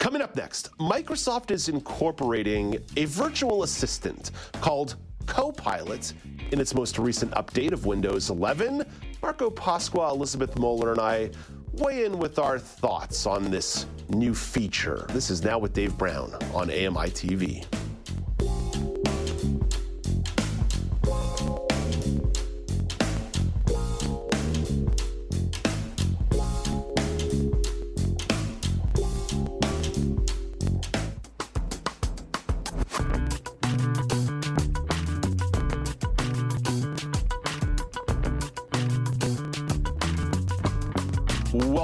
Coming 0.00 0.20
up 0.20 0.34
next, 0.34 0.76
Microsoft 0.78 1.52
is 1.52 1.68
incorporating 1.68 2.78
a 2.96 3.04
virtual 3.04 3.62
assistant 3.62 4.32
called 4.60 4.96
Copilot 5.26 6.12
in 6.50 6.58
its 6.60 6.74
most 6.74 6.98
recent 6.98 7.30
update 7.34 7.70
of 7.70 7.86
Windows 7.86 8.30
11. 8.30 8.84
Marco 9.22 9.48
Pasqua, 9.48 10.10
Elizabeth 10.10 10.56
Mohler, 10.56 10.90
and 10.90 11.00
I 11.00 11.30
weigh 11.74 12.04
in 12.04 12.18
with 12.18 12.40
our 12.40 12.58
thoughts 12.58 13.26
on 13.26 13.48
this 13.48 13.86
new 14.08 14.34
feature. 14.34 15.06
This 15.10 15.30
is 15.30 15.44
now 15.44 15.56
with 15.56 15.72
Dave 15.72 15.96
Brown 15.96 16.34
on 16.52 16.68
AMI 16.68 17.10
TV. 17.10 17.64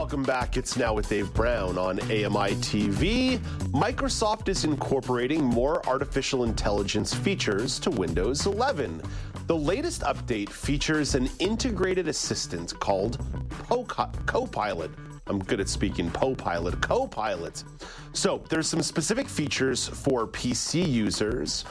Welcome 0.08 0.22
back. 0.22 0.56
It's 0.56 0.74
now 0.74 0.94
with 0.94 1.10
Dave 1.10 1.34
Brown 1.34 1.76
on 1.76 2.00
AMI 2.04 2.54
TV. 2.62 3.36
Microsoft 3.72 4.48
is 4.48 4.64
incorporating 4.64 5.44
more 5.44 5.86
artificial 5.86 6.44
intelligence 6.44 7.12
features 7.12 7.78
to 7.80 7.90
Windows 7.90 8.46
11. 8.46 9.02
The 9.48 9.54
latest 9.54 10.00
update 10.00 10.48
features 10.48 11.14
an 11.14 11.28
integrated 11.40 12.08
assistant 12.08 12.72
called 12.80 13.22
Copilot. 14.24 14.90
I'm 15.26 15.40
good 15.40 15.60
at 15.60 15.68
speaking 15.68 16.10
Popilot, 16.10 16.80
Copilot. 16.80 17.62
So 18.14 18.42
there's 18.48 18.66
some 18.66 18.80
specific 18.80 19.28
features 19.28 19.88
for 19.88 20.26
PC 20.26 20.90
users. 20.90 21.66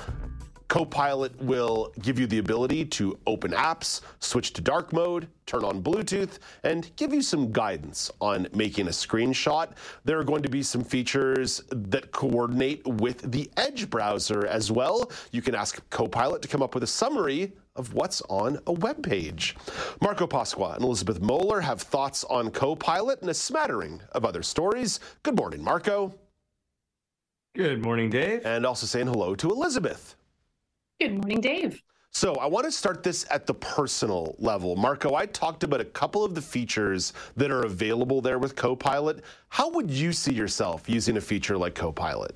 Copilot 0.68 1.40
will 1.42 1.94
give 2.02 2.20
you 2.20 2.28
the 2.28 2.40
ability 2.40 2.84
to 2.86 3.18
open 3.26 3.52
apps, 3.52 4.02
switch 4.20 4.52
to 4.54 4.62
dark 4.62 4.92
mode, 4.92 5.28
turn 5.46 5.64
on 5.64 5.82
Bluetooth, 5.82 6.40
and 6.64 6.94
give 6.98 7.14
you 7.14 7.22
some 7.22 7.52
guidance 7.52 8.12
on 8.20 8.48
making 8.54 8.88
a 8.88 8.92
screenshot. 8.92 9.72
There 10.04 10.20
are 10.20 10.26
going 10.26 10.44
to 10.44 10.50
be 10.50 10.62
some 10.62 10.84
features 10.84 11.64
that 11.72 12.12
coordinate 12.12 12.86
with 12.86 13.32
the 13.32 13.50
Edge 13.56 13.90
browser 13.90 14.46
as 14.46 14.72
well. 14.72 15.10
You 15.32 15.42
can 15.42 15.56
ask 15.56 15.82
Copilot 15.90 16.42
to 16.42 16.48
come 16.48 16.62
up 16.62 16.74
with 16.74 16.84
a 16.84 16.88
summary 16.88 17.54
of 17.78 17.94
what's 17.94 18.22
on 18.24 18.60
a 18.68 18.74
web 18.74 19.02
page. 19.04 19.56
Marco 20.02 20.28
Pasqua 20.28 20.76
and 20.76 20.84
Elizabeth 20.84 21.22
Mohler 21.22 21.62
have 21.62 21.82
thoughts 21.82 22.24
on 22.26 22.52
Copilot 22.52 23.22
and 23.22 23.30
a 23.30 23.34
smattering 23.34 24.02
of 24.12 24.26
other 24.26 24.44
stories. 24.44 25.00
Good 25.24 25.38
morning, 25.38 25.64
Marco. 25.64 26.14
Good 27.56 27.82
morning, 27.82 28.10
Dave. 28.10 28.46
And 28.46 28.66
also 28.66 28.86
saying 28.86 29.08
hello 29.08 29.34
to 29.36 29.50
Elizabeth. 29.50 30.16
Good 31.00 31.14
morning, 31.14 31.42
Dave. 31.42 31.84
So 32.10 32.34
I 32.36 32.48
want 32.48 32.66
to 32.66 32.72
start 32.72 33.04
this 33.04 33.26
at 33.30 33.46
the 33.46 33.54
personal 33.54 34.36
level. 34.40 34.76
Marco, 34.76 35.14
I 35.14 35.28
talked 35.28 35.64
about 35.64 35.80
a 35.80 35.86
couple 35.86 36.24
of 36.24 36.34
the 36.34 36.42
features 36.42 37.14
that 37.36 37.52
are 37.52 37.62
available 37.64 38.22
there 38.22 38.40
with 38.40 38.56
Copilot. 38.56 39.24
How 39.50 39.70
would 39.70 39.92
you 39.92 40.12
see 40.12 40.34
yourself 40.34 40.90
using 40.90 41.18
a 41.18 41.22
feature 41.22 41.56
like 41.56 41.76
Copilot? 41.76 42.36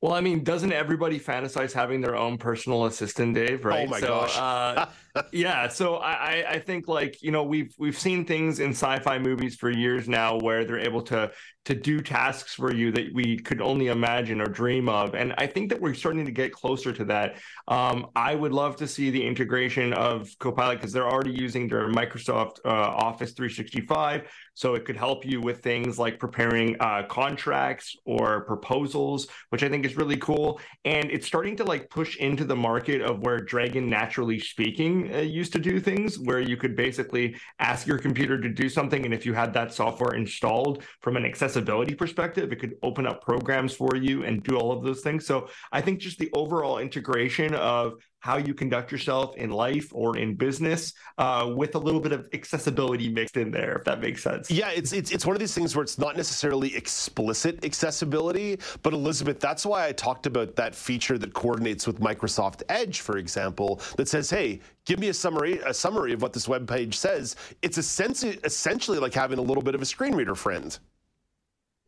Well, 0.00 0.12
I 0.12 0.20
mean, 0.20 0.44
doesn't 0.44 0.72
everybody 0.72 1.18
fantasize 1.18 1.72
having 1.72 2.00
their 2.00 2.14
own 2.14 2.38
personal 2.38 2.84
assistant, 2.84 3.34
Dave? 3.34 3.64
Right. 3.64 3.88
Oh 3.88 3.90
my 3.90 3.98
so, 3.98 4.06
gosh. 4.06 4.38
uh, 4.38 4.86
yeah, 5.32 5.68
so 5.68 5.96
I, 5.96 6.44
I 6.48 6.58
think 6.58 6.88
like 6.88 7.22
you 7.22 7.30
know 7.30 7.44
we've 7.44 7.72
we've 7.78 7.98
seen 7.98 8.24
things 8.24 8.58
in 8.58 8.70
sci-fi 8.70 9.18
movies 9.18 9.54
for 9.54 9.70
years 9.70 10.08
now 10.08 10.38
where 10.38 10.64
they're 10.64 10.78
able 10.78 11.02
to 11.02 11.30
to 11.66 11.74
do 11.74 12.00
tasks 12.00 12.54
for 12.54 12.74
you 12.74 12.92
that 12.92 13.06
we 13.14 13.38
could 13.38 13.60
only 13.62 13.86
imagine 13.86 14.40
or 14.40 14.46
dream 14.46 14.88
of, 14.88 15.14
and 15.14 15.32
I 15.38 15.46
think 15.46 15.70
that 15.70 15.80
we're 15.80 15.94
starting 15.94 16.24
to 16.24 16.32
get 16.32 16.52
closer 16.52 16.92
to 16.92 17.04
that. 17.06 17.36
Um, 17.68 18.08
I 18.16 18.34
would 18.34 18.52
love 18.52 18.76
to 18.76 18.88
see 18.88 19.10
the 19.10 19.24
integration 19.24 19.92
of 19.92 20.28
Copilot 20.40 20.78
because 20.78 20.92
they're 20.92 21.08
already 21.08 21.32
using 21.32 21.68
their 21.68 21.88
Microsoft 21.88 22.58
uh, 22.64 22.68
Office 22.68 23.32
365 23.32 24.28
so 24.54 24.74
it 24.74 24.84
could 24.84 24.96
help 24.96 25.26
you 25.26 25.40
with 25.40 25.62
things 25.62 25.98
like 25.98 26.18
preparing 26.18 26.76
uh, 26.80 27.02
contracts 27.08 27.96
or 28.04 28.44
proposals, 28.44 29.26
which 29.50 29.62
I 29.62 29.68
think 29.68 29.84
is 29.84 29.96
really 29.96 30.16
cool. 30.16 30.60
And 30.84 31.10
it's 31.10 31.26
starting 31.26 31.56
to 31.56 31.64
like 31.64 31.90
push 31.90 32.16
into 32.16 32.44
the 32.44 32.56
market 32.56 33.02
of 33.02 33.20
where 33.20 33.40
Dragon 33.40 33.90
Naturally 33.90 34.38
Speaking 34.38 35.03
uh, 35.12 35.18
used 35.18 35.52
to 35.54 35.58
do 35.58 35.80
things, 35.80 36.18
where 36.18 36.40
you 36.40 36.56
could 36.56 36.76
basically 36.76 37.36
ask 37.58 37.86
your 37.86 37.98
computer 37.98 38.40
to 38.40 38.48
do 38.48 38.68
something. 38.68 39.04
And 39.04 39.12
if 39.12 39.26
you 39.26 39.34
had 39.34 39.52
that 39.54 39.72
software 39.72 40.14
installed 40.14 40.84
from 41.00 41.16
an 41.16 41.24
accessibility 41.24 41.94
perspective, 41.94 42.52
it 42.52 42.60
could 42.60 42.76
open 42.82 43.06
up 43.06 43.22
programs 43.22 43.74
for 43.74 43.96
you 43.96 44.24
and 44.24 44.42
do 44.42 44.56
all 44.56 44.72
of 44.72 44.84
those 44.84 45.00
things. 45.00 45.26
So 45.26 45.48
I 45.72 45.80
think 45.80 45.98
just 45.98 46.18
the 46.18 46.30
overall 46.32 46.78
integration 46.78 47.54
of 47.54 47.94
how 48.24 48.38
you 48.38 48.54
conduct 48.54 48.90
yourself 48.90 49.36
in 49.36 49.50
life 49.50 49.90
or 49.92 50.16
in 50.16 50.34
business 50.34 50.94
uh, 51.18 51.52
with 51.54 51.74
a 51.74 51.78
little 51.78 52.00
bit 52.00 52.10
of 52.10 52.26
accessibility 52.32 53.06
mixed 53.10 53.36
in 53.36 53.50
there, 53.50 53.76
if 53.76 53.84
that 53.84 54.00
makes 54.00 54.22
sense. 54.22 54.50
Yeah, 54.50 54.70
it's, 54.70 54.94
it's 54.94 55.10
it's 55.10 55.26
one 55.26 55.36
of 55.36 55.40
these 55.40 55.52
things 55.52 55.76
where 55.76 55.82
it's 55.82 55.98
not 55.98 56.16
necessarily 56.16 56.74
explicit 56.74 57.62
accessibility, 57.66 58.58
but 58.82 58.94
Elizabeth, 58.94 59.40
that's 59.40 59.66
why 59.66 59.86
I 59.86 59.92
talked 59.92 60.24
about 60.24 60.56
that 60.56 60.74
feature 60.74 61.18
that 61.18 61.34
coordinates 61.34 61.86
with 61.86 62.00
Microsoft 62.00 62.62
Edge, 62.70 63.02
for 63.02 63.18
example, 63.18 63.78
that 63.98 64.08
says, 64.08 64.30
"Hey, 64.30 64.60
give 64.86 64.98
me 64.98 65.08
a 65.08 65.14
summary 65.14 65.58
a 65.58 65.74
summary 65.74 66.14
of 66.14 66.22
what 66.22 66.32
this 66.32 66.48
web 66.48 66.66
page 66.66 66.96
says." 66.96 67.36
It's 67.60 67.76
essentially 67.76 68.38
essentially 68.42 68.98
like 68.98 69.12
having 69.12 69.38
a 69.38 69.42
little 69.42 69.62
bit 69.62 69.74
of 69.74 69.82
a 69.82 69.86
screen 69.86 70.14
reader 70.14 70.34
friend. 70.34 70.78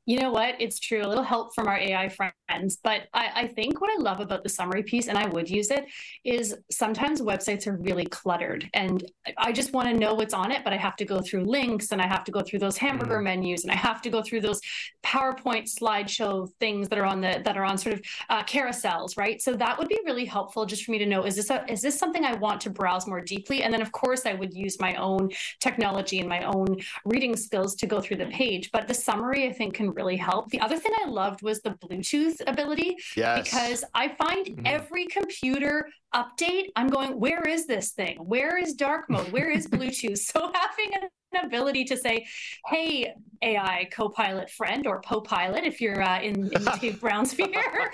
You 0.04 0.20
know 0.20 0.30
what? 0.30 0.54
It's 0.60 0.78
true. 0.78 1.02
A 1.02 1.08
little 1.08 1.24
help 1.24 1.52
from 1.54 1.66
our 1.66 1.78
AI 1.78 2.08
friends. 2.46 2.78
But 2.82 3.02
I, 3.12 3.30
I, 3.34 3.46
think 3.46 3.80
what 3.80 3.90
I 3.90 4.02
love 4.02 4.20
about 4.20 4.42
the 4.42 4.48
summary 4.48 4.82
piece, 4.82 5.08
and 5.08 5.18
I 5.18 5.26
would 5.28 5.48
use 5.48 5.70
it, 5.70 5.86
is 6.24 6.54
sometimes 6.70 7.20
websites 7.20 7.66
are 7.66 7.76
really 7.76 8.06
cluttered. 8.06 8.68
And 8.74 9.04
I 9.38 9.52
just 9.52 9.72
want 9.72 9.88
to 9.88 9.94
know 9.94 10.14
what's 10.14 10.34
on 10.34 10.50
it, 10.50 10.62
but 10.64 10.72
I 10.72 10.76
have 10.76 10.96
to 10.96 11.04
go 11.04 11.20
through 11.20 11.44
links 11.44 11.92
and 11.92 12.00
I 12.00 12.06
have 12.06 12.24
to 12.24 12.32
go 12.32 12.40
through 12.40 12.60
those 12.60 12.76
hamburger 12.76 13.18
mm. 13.18 13.24
menus 13.24 13.64
and 13.64 13.72
I 13.72 13.76
have 13.76 14.02
to 14.02 14.10
go 14.10 14.22
through 14.22 14.40
those 14.40 14.60
PowerPoint 15.04 15.68
slideshow 15.70 16.48
things 16.60 16.88
that 16.88 16.98
are 16.98 17.04
on 17.04 17.20
the 17.20 17.40
that 17.44 17.56
are 17.56 17.64
on 17.64 17.78
sort 17.78 17.94
of 17.94 18.02
uh, 18.28 18.42
carousels, 18.44 19.16
right? 19.16 19.40
So 19.40 19.54
that 19.54 19.78
would 19.78 19.88
be 19.88 19.98
really 20.04 20.24
helpful 20.24 20.66
just 20.66 20.84
for 20.84 20.90
me 20.90 20.98
to 20.98 21.06
know 21.06 21.24
is 21.24 21.36
this 21.36 21.50
a, 21.50 21.64
is 21.70 21.82
this 21.82 21.98
something 21.98 22.24
I 22.24 22.34
want 22.34 22.60
to 22.62 22.70
browse 22.70 23.06
more 23.06 23.20
deeply? 23.20 23.62
And 23.62 23.72
then 23.72 23.82
of 23.82 23.92
course 23.92 24.26
I 24.26 24.34
would 24.34 24.54
use 24.54 24.78
my 24.80 24.94
own 24.96 25.30
technology 25.60 26.20
and 26.20 26.28
my 26.28 26.42
own 26.44 26.76
reading 27.04 27.36
skills 27.36 27.74
to 27.76 27.86
go 27.86 28.00
through 28.00 28.16
the 28.16 28.26
page. 28.26 28.70
But 28.72 28.88
the 28.88 28.94
summary 28.94 29.46
I 29.46 29.52
think 29.52 29.74
can 29.74 29.90
really 29.92 30.16
help. 30.16 30.50
The 30.50 30.60
other 30.60 30.78
thing 30.78 30.92
I 31.04 31.08
loved 31.08 31.42
was 31.42 31.60
the 31.60 31.70
Bluetooth 31.70 32.35
ability. 32.46 32.96
Yes. 33.16 33.44
Because 33.44 33.84
I 33.94 34.08
find 34.08 34.46
mm-hmm. 34.46 34.66
every 34.66 35.06
computer 35.06 35.88
update, 36.14 36.68
I'm 36.76 36.88
going, 36.88 37.20
where 37.20 37.42
is 37.42 37.66
this 37.66 37.92
thing? 37.92 38.16
Where 38.18 38.56
is 38.56 38.74
dark 38.74 39.10
mode? 39.10 39.30
Where 39.32 39.50
is 39.50 39.66
Bluetooth? 39.66 40.18
so 40.32 40.50
having 40.54 40.94
an 40.94 41.44
ability 41.44 41.84
to 41.84 41.96
say, 41.96 42.26
hey, 42.66 43.12
AI 43.42 43.88
co-pilot 43.92 44.48
friend 44.50 44.86
or 44.86 45.00
po-pilot, 45.02 45.64
if 45.64 45.80
you're 45.80 46.02
uh, 46.02 46.20
in, 46.20 46.50
in 46.54 46.64
the 46.64 46.78
Dave 46.80 47.00
Brown 47.00 47.26
sphere, 47.26 47.90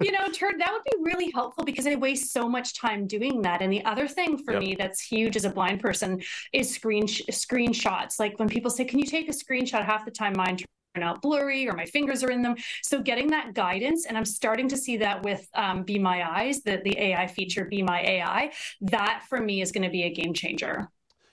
you 0.00 0.12
know, 0.12 0.28
turn, 0.32 0.56
that 0.58 0.72
would 0.72 0.84
be 0.84 0.96
really 1.02 1.30
helpful 1.32 1.64
because 1.64 1.86
I 1.86 1.96
waste 1.96 2.32
so 2.32 2.48
much 2.48 2.78
time 2.78 3.06
doing 3.06 3.42
that. 3.42 3.60
And 3.60 3.72
the 3.72 3.84
other 3.84 4.08
thing 4.08 4.38
for 4.38 4.52
yep. 4.52 4.62
me 4.62 4.74
that's 4.76 5.00
huge 5.00 5.36
as 5.36 5.44
a 5.44 5.50
blind 5.50 5.80
person 5.80 6.22
is 6.52 6.72
screen 6.72 7.06
screenshots. 7.06 8.18
Like 8.18 8.38
when 8.38 8.48
people 8.48 8.70
say, 8.70 8.84
can 8.84 8.98
you 8.98 9.06
take 9.06 9.28
a 9.28 9.32
screenshot? 9.32 9.84
Half 9.84 10.04
the 10.04 10.10
time 10.10 10.34
mine 10.36 10.56
out 10.96 11.22
blurry 11.22 11.68
or 11.68 11.72
my 11.74 11.86
fingers 11.86 12.24
are 12.24 12.30
in 12.30 12.42
them. 12.42 12.56
So 12.82 13.00
getting 13.00 13.28
that 13.28 13.54
guidance, 13.54 14.06
and 14.06 14.16
I'm 14.16 14.24
starting 14.24 14.68
to 14.68 14.76
see 14.76 14.96
that 14.98 15.22
with 15.22 15.46
um, 15.54 15.84
Be 15.84 15.98
My 15.98 16.28
Eyes, 16.38 16.62
the, 16.62 16.80
the 16.84 16.98
AI 16.98 17.26
feature 17.28 17.64
Be 17.64 17.82
My 17.82 18.00
AI, 18.00 18.52
that 18.82 19.24
for 19.28 19.40
me 19.40 19.62
is 19.62 19.70
going 19.72 19.84
to 19.84 19.90
be 19.90 20.02
a 20.02 20.12
game 20.12 20.34
changer. 20.34 20.88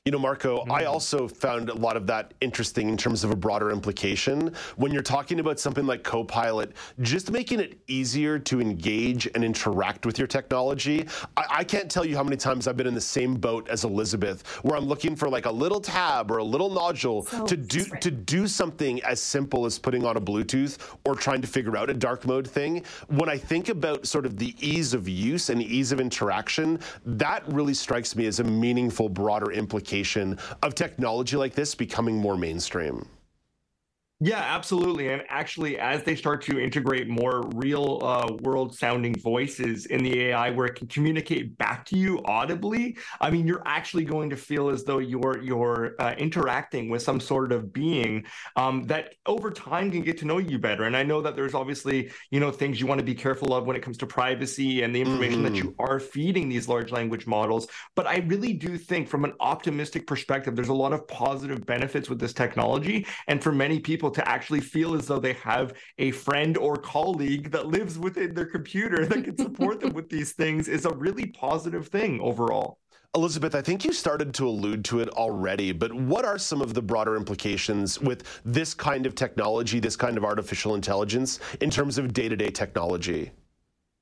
You 0.08 0.12
know, 0.12 0.20
Marco, 0.20 0.60
mm-hmm. 0.60 0.72
I 0.72 0.86
also 0.86 1.28
found 1.28 1.70
a 1.70 1.74
lot 1.74 1.98
of 1.98 2.08
that 2.08 2.34
interesting 2.40 2.88
in 2.88 2.96
terms 2.96 3.26
of 3.26 3.32
a 3.32 3.36
broader 3.36 3.72
implication. 3.72 4.54
When 4.78 4.94
you're 4.94 5.02
talking 5.02 5.42
about 5.42 5.60
something 5.60 5.86
like 5.86 6.06
Copilot, 6.06 6.72
just 7.02 7.30
making 7.30 7.60
it 7.60 7.78
easier 7.88 8.40
to 8.40 8.62
engage 8.62 9.28
and 9.36 9.44
interact 9.44 10.06
with 10.06 10.18
your 10.18 10.26
technology. 10.26 11.06
I, 11.36 11.46
I 11.50 11.64
can't 11.66 11.92
tell 11.92 12.06
you 12.06 12.16
how 12.16 12.24
many 12.24 12.38
times 12.38 12.70
I've 12.70 12.78
been 12.78 12.88
in 12.88 12.94
the 12.94 13.02
same 13.02 13.36
boat 13.36 13.68
as 13.68 13.84
Elizabeth, 13.84 14.48
where 14.64 14.78
I'm 14.78 14.86
looking 14.86 15.14
for 15.14 15.28
like 15.28 15.46
a 15.46 15.52
little 15.52 15.82
tab 15.82 16.32
or 16.32 16.38
a 16.38 16.44
little 16.44 16.70
nodule 16.70 17.26
so 17.26 17.46
to 17.46 17.58
do 17.58 17.84
to 18.00 18.10
do 18.10 18.48
something 18.48 19.04
as 19.04 19.22
simple 19.22 19.66
as 19.66 19.78
putting 19.78 20.06
on 20.06 20.16
a 20.16 20.22
Bluetooth 20.22 20.78
or 21.04 21.16
trying 21.16 21.42
to 21.42 21.48
figure 21.48 21.76
out 21.76 21.90
a 21.90 21.94
dark 21.94 22.26
mode 22.26 22.48
thing. 22.48 22.82
When 23.08 23.28
I 23.28 23.38
think 23.38 23.68
about 23.68 24.08
sort 24.08 24.26
of 24.26 24.38
the 24.38 24.56
ease 24.62 24.94
of 24.94 25.10
use 25.10 25.50
and 25.50 25.62
ease 25.62 25.92
of 25.92 26.00
interaction, 26.00 26.80
that 27.06 27.46
really 27.52 27.74
strikes 27.74 28.16
me 28.16 28.26
as 28.26 28.40
a 28.40 28.46
meaningful, 28.46 29.10
broader 29.10 29.52
implication 29.52 29.97
of 30.64 30.76
technology 30.76 31.38
like 31.38 31.53
this 31.53 31.76
becoming 31.76 32.18
more 32.18 32.38
mainstream. 32.38 33.07
Yeah, 34.19 34.39
absolutely. 34.39 35.10
And 35.10 35.22
actually, 35.30 35.77
as 35.77 36.02
they 36.02 36.15
start 36.15 36.41
to 36.44 36.60
integrate 36.60 37.07
more 37.07 37.48
real 37.53 37.99
uh, 38.02 38.34
world 38.41 38.76
sounding 38.76 39.14
voices 39.14 39.85
in 39.85 40.02
the 40.02 40.22
AI 40.22 40.49
where 40.49 40.65
it 40.65 40.73
can 40.73 40.88
communicate 40.88 41.56
back 41.60 41.85
to 41.85 41.98
you 41.98 42.23
audibly, 42.26 42.98
I 43.22 43.30
mean, 43.30 43.45
you're 43.45 43.61
actually 43.68 44.06
going 44.06 44.31
to 44.31 44.35
feel 44.35 44.69
as 44.69 44.84
though 44.84 44.98
you're 44.98 45.44
you're 45.44 45.95
uh, 45.99 46.15
interacting 46.18 46.89
with 46.89 47.03
some 47.03 47.19
sort 47.19 47.52
of 47.52 47.72
being 47.72 48.26
um, 48.56 48.85
that 48.85 49.14
over 49.27 49.52
time 49.52 49.91
can 49.91 50.02
get 50.02 50.18
to 50.18 50.26
know 50.26 50.39
you 50.39 50.57
better. 50.57 50.85
And 50.85 50.98
I 50.98 51.03
know 51.03 51.22
that 51.22 51.35
there's 51.35 51.53
obviously, 51.53 52.10
you 52.31 52.39
know, 52.39 52.49
things 52.49 52.80
you 52.81 52.88
want 52.88 52.98
to 52.98 53.06
be 53.06 53.14
careful 53.14 53.53
of 53.53 53.68
when 53.68 53.76
it 53.76 53.84
comes 53.84 53.99
to 53.99 54.07
privacy 54.07 54.81
and 54.81 54.95
the 54.95 55.02
information 55.02 55.44
mm-hmm. 55.44 55.53
that 55.53 55.64
you 55.64 55.76
are 55.77 55.99
feeding 55.99 56.49
these 56.49 56.68
large 56.68 56.91
language 56.91 57.27
models. 57.27 57.68
But 57.94 58.07
I 58.07 58.26
really 58.26 58.53
do 58.53 58.80
think 58.80 59.10
from 59.10 59.26
an 59.26 59.34
optimistic 59.39 60.07
perspective, 60.07 60.56
there's 60.56 60.69
a 60.69 60.73
lot 60.73 60.91
of 60.91 61.07
positive 61.07 61.68
benefits 61.68 62.10
with 62.10 62.19
this 62.19 62.34
technology. 62.34 63.06
And 63.27 63.44
for 63.44 63.52
many 63.52 63.80
people, 63.80 64.07
people 64.08 64.24
to 64.24 64.30
actually 64.30 64.62
feel 64.62 64.96
as 64.96 65.08
though 65.08 65.20
they 65.20 65.34
have 65.34 65.74
a 65.98 66.12
friend 66.12 66.58
or 66.58 66.78
colleague 66.78 67.52
that 67.52 67.68
lives 67.68 68.00
within 68.00 68.34
their 68.34 68.46
computer 68.46 69.06
that 69.06 69.24
can 69.24 69.38
support 69.38 69.82
them 69.82 69.94
with 69.94 70.10
these 70.10 70.34
things 70.34 70.68
is 70.68 70.86
a 70.86 70.94
really 70.94 71.26
positive 71.28 71.88
thing 71.88 72.20
overall. 72.22 72.80
Elizabeth, 73.16 73.56
I 73.56 73.62
think 73.62 73.84
you 73.84 73.92
started 73.92 74.34
to 74.36 74.48
allude 74.48 74.86
to 74.86 75.00
it 75.00 75.10
already, 75.10 75.72
but 75.72 75.94
what 75.94 76.24
are 76.24 76.38
some 76.38 76.62
of 76.62 76.74
the 76.74 76.82
broader 76.82 77.16
implications 77.16 78.00
with 78.00 78.24
this 78.46 78.74
kind 78.74 79.06
of 79.06 79.16
technology, 79.16 79.80
this 79.80 79.96
kind 79.96 80.18
of 80.18 80.24
artificial 80.24 80.76
intelligence, 80.76 81.40
in 81.62 81.70
terms 81.70 81.98
of 81.98 82.14
day 82.14 82.30
to 82.30 82.36
day 82.36 82.50
technology? 82.50 83.32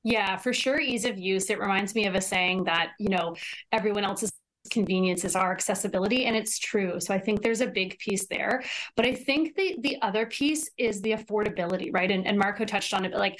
Yeah, 0.04 0.36
for 0.36 0.52
sure, 0.52 0.78
ease 0.78 1.04
of 1.04 1.18
use. 1.18 1.50
It 1.50 1.58
reminds 1.58 1.94
me 1.94 2.06
of 2.06 2.14
a 2.14 2.20
saying 2.20 2.64
that, 2.64 2.92
you 3.00 3.08
know, 3.08 3.34
everyone 3.72 4.04
else 4.04 4.22
is 4.22 4.30
convenience 4.78 5.22
is 5.28 5.34
our 5.42 5.50
accessibility 5.58 6.20
and 6.26 6.34
it's 6.40 6.58
true. 6.70 6.92
So 7.04 7.10
i 7.18 7.20
think 7.24 7.36
there's 7.36 7.64
a 7.68 7.72
big 7.80 7.90
piece 8.04 8.26
there. 8.36 8.54
But 8.96 9.04
i 9.10 9.14
think 9.26 9.42
the 9.58 9.68
the 9.86 9.96
other 10.08 10.24
piece 10.38 10.64
is 10.88 10.94
the 11.06 11.12
affordability 11.18 11.88
right? 11.98 12.10
And, 12.14 12.22
and 12.28 12.36
marco 12.44 12.64
touched 12.74 12.92
on 12.96 13.04
it 13.06 13.10
but 13.12 13.20
like 13.26 13.36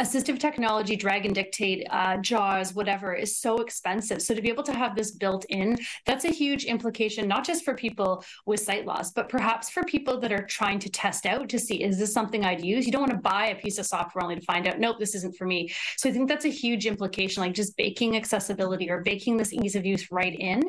assistive 0.00 0.38
technology, 0.38 0.96
Dragon 0.96 1.32
Dictate, 1.32 1.86
uh, 1.90 2.16
JAWS, 2.18 2.74
whatever, 2.74 3.14
is 3.14 3.38
so 3.38 3.58
expensive. 3.58 4.22
So 4.22 4.34
to 4.34 4.40
be 4.40 4.48
able 4.48 4.62
to 4.64 4.72
have 4.72 4.94
this 4.94 5.10
built 5.10 5.44
in, 5.48 5.76
that's 6.06 6.24
a 6.24 6.30
huge 6.30 6.64
implication, 6.64 7.26
not 7.26 7.44
just 7.44 7.64
for 7.64 7.74
people 7.74 8.24
with 8.46 8.60
sight 8.60 8.86
loss, 8.86 9.10
but 9.10 9.28
perhaps 9.28 9.68
for 9.70 9.82
people 9.84 10.20
that 10.20 10.32
are 10.32 10.44
trying 10.46 10.78
to 10.80 10.88
test 10.88 11.26
out 11.26 11.48
to 11.48 11.58
see, 11.58 11.82
is 11.82 11.98
this 11.98 12.12
something 12.12 12.44
I'd 12.44 12.64
use? 12.64 12.86
You 12.86 12.92
don't 12.92 13.02
want 13.02 13.12
to 13.12 13.18
buy 13.18 13.48
a 13.48 13.56
piece 13.56 13.78
of 13.78 13.86
software 13.86 14.22
only 14.22 14.36
to 14.36 14.42
find 14.42 14.66
out, 14.68 14.78
nope, 14.78 14.98
this 14.98 15.14
isn't 15.14 15.36
for 15.36 15.46
me. 15.46 15.72
So 15.96 16.08
I 16.08 16.12
think 16.12 16.28
that's 16.28 16.44
a 16.44 16.50
huge 16.50 16.86
implication, 16.86 17.42
like 17.42 17.54
just 17.54 17.76
baking 17.76 18.16
accessibility 18.16 18.90
or 18.90 19.02
baking 19.02 19.36
this 19.36 19.52
ease 19.52 19.74
of 19.74 19.84
use 19.84 20.10
right 20.10 20.34
in. 20.38 20.62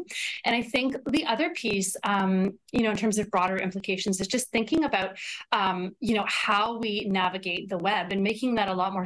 And 0.46 0.56
I 0.56 0.62
think 0.62 0.96
the 1.08 1.26
other 1.26 1.52
piece, 1.52 1.96
um, 2.04 2.58
you 2.72 2.82
know, 2.84 2.92
in 2.92 2.98
terms 2.98 3.20
of 3.20 3.30
broader 3.30 3.58
implications, 3.58 4.20
is 4.20 4.28
just 4.28 4.50
thinking 4.50 4.84
about, 4.84 5.18
um, 5.52 5.96
you 6.00 6.16
know, 6.16 6.26
how 6.28 6.78
we 6.78 7.06
navigate 7.06 7.70
the 7.70 7.78
web 7.78 8.12
and 8.12 8.24
making 8.24 8.56
that 8.56 8.70
a 8.70 8.74
lot 8.74 8.94
more 8.94 9.06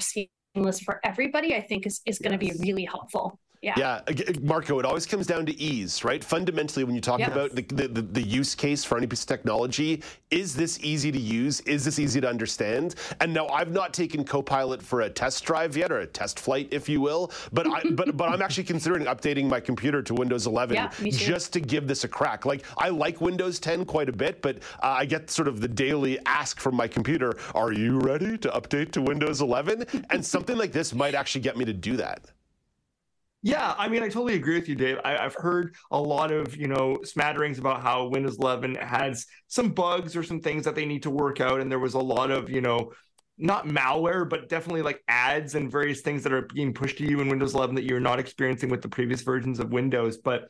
seamless 0.55 0.79
for 0.79 0.99
everybody, 1.03 1.55
I 1.55 1.61
think 1.61 1.85
is, 1.85 2.01
is 2.05 2.19
going 2.19 2.31
to 2.31 2.37
be 2.37 2.53
really 2.59 2.85
helpful. 2.85 3.39
Yeah. 3.63 4.01
Yeah. 4.07 4.31
Marco, 4.41 4.77
it 4.79 4.85
always 4.85 5.05
comes 5.05 5.25
down 5.25 5.45
to 5.45 5.57
ease, 5.59 6.03
right? 6.03 6.21
Fundamentally, 6.21 6.83
when 6.83 6.95
you 6.95 7.01
talk 7.01 7.21
about 7.21 7.55
the, 7.55 7.61
the, 7.61 8.01
the, 8.01 8.21
use 8.21 8.55
case 8.55 8.83
for 8.83 8.97
any 8.97 9.07
piece 9.07 9.21
of 9.21 9.27
technology, 9.27 10.03
is 10.31 10.53
this 10.53 10.79
easy 10.81 11.11
to 11.13 11.19
use? 11.19 11.61
Is 11.61 11.85
this 11.85 11.97
easy 11.97 12.19
to 12.19 12.27
understand? 12.27 12.95
And 13.21 13.33
now 13.33 13.47
I've 13.47 13.71
not 13.71 13.93
taken 13.93 14.25
Copilot 14.25 14.81
for 14.81 15.01
a 15.01 15.09
test 15.09 15.45
drive 15.45 15.77
yet, 15.77 15.91
or 15.91 15.99
a 15.99 16.07
test 16.07 16.39
flight, 16.39 16.67
if 16.71 16.89
you 16.89 16.99
will, 16.99 17.31
but 17.53 17.65
I, 17.67 17.83
but 17.91 18.17
but 18.17 18.29
I'm 18.29 18.41
actually 18.41 18.65
considering 18.65 19.05
updating 19.05 19.47
my 19.47 19.61
computer 19.61 20.01
to 20.01 20.13
Windows 20.13 20.45
11 20.45 20.75
yeah, 20.75 20.91
just 21.09 21.53
to 21.53 21.61
give 21.61 21.87
this 21.87 22.03
a 22.03 22.07
crack. 22.07 22.45
Like 22.45 22.65
I 22.77 22.89
like 22.89 23.21
Windows 23.21 23.59
10 23.59 23.85
quite 23.85 24.09
a 24.09 24.13
bit, 24.13 24.41
but 24.41 24.57
uh, 24.81 24.87
I 24.87 25.05
get 25.05 25.29
sort 25.29 25.47
of 25.47 25.61
the 25.61 25.67
daily 25.69 26.19
ask 26.25 26.59
from 26.59 26.75
my 26.75 26.87
computer, 26.87 27.37
"Are 27.55 27.71
you 27.71 27.99
ready 27.99 28.37
to 28.39 28.49
update 28.49 28.91
to 28.93 29.01
Windows 29.01 29.39
11?" 29.39 29.85
And 30.09 30.25
something 30.25 30.57
like 30.57 30.73
this 30.73 30.93
might 30.93 31.15
actually 31.15 31.41
get 31.41 31.55
me 31.55 31.63
to 31.65 31.73
do 31.73 31.95
that. 31.97 32.25
Yeah, 33.45 33.75
I 33.77 33.89
mean, 33.89 34.03
I 34.03 34.07
totally 34.07 34.35
agree 34.35 34.55
with 34.55 34.69
you, 34.69 34.75
Dave. 34.75 34.99
I, 35.03 35.21
have 35.21 35.35
heard 35.35 35.75
a 35.91 36.01
lot 36.01 36.31
of, 36.31 36.55
you 36.55 36.67
know, 36.67 36.97
smatterings 37.03 37.59
about 37.59 37.81
how 37.81 38.07
Windows 38.07 38.37
11 38.39 38.75
has 38.75 39.25
some 39.47 39.71
bugs 39.71 40.15
or 40.15 40.23
some 40.23 40.39
things 40.39 40.63
that 40.63 40.75
they 40.75 40.85
need 40.85 41.03
to 41.03 41.09
work 41.09 41.41
out. 41.41 41.59
And 41.59 41.69
there 41.69 41.79
was 41.79 41.93
a 41.93 41.99
lot 41.99 42.31
of, 42.31 42.49
you 42.49 42.61
know, 42.61 42.93
not 43.37 43.67
malware, 43.67 44.27
but 44.27 44.47
definitely 44.47 44.81
like 44.81 45.03
ads 45.09 45.55
and 45.55 45.69
various 45.69 45.99
things 45.99 46.23
that 46.23 46.31
are 46.31 46.47
being 46.53 46.73
pushed 46.73 46.99
to 46.99 47.05
you 47.05 47.19
in 47.19 47.27
Windows 47.27 47.53
11 47.53 47.75
that 47.75 47.83
you're 47.83 47.99
not 47.99 48.17
experiencing 48.17 48.69
with 48.69 48.81
the 48.81 48.87
previous 48.87 49.21
versions 49.23 49.59
of 49.59 49.73
Windows. 49.73 50.17
But 50.17 50.47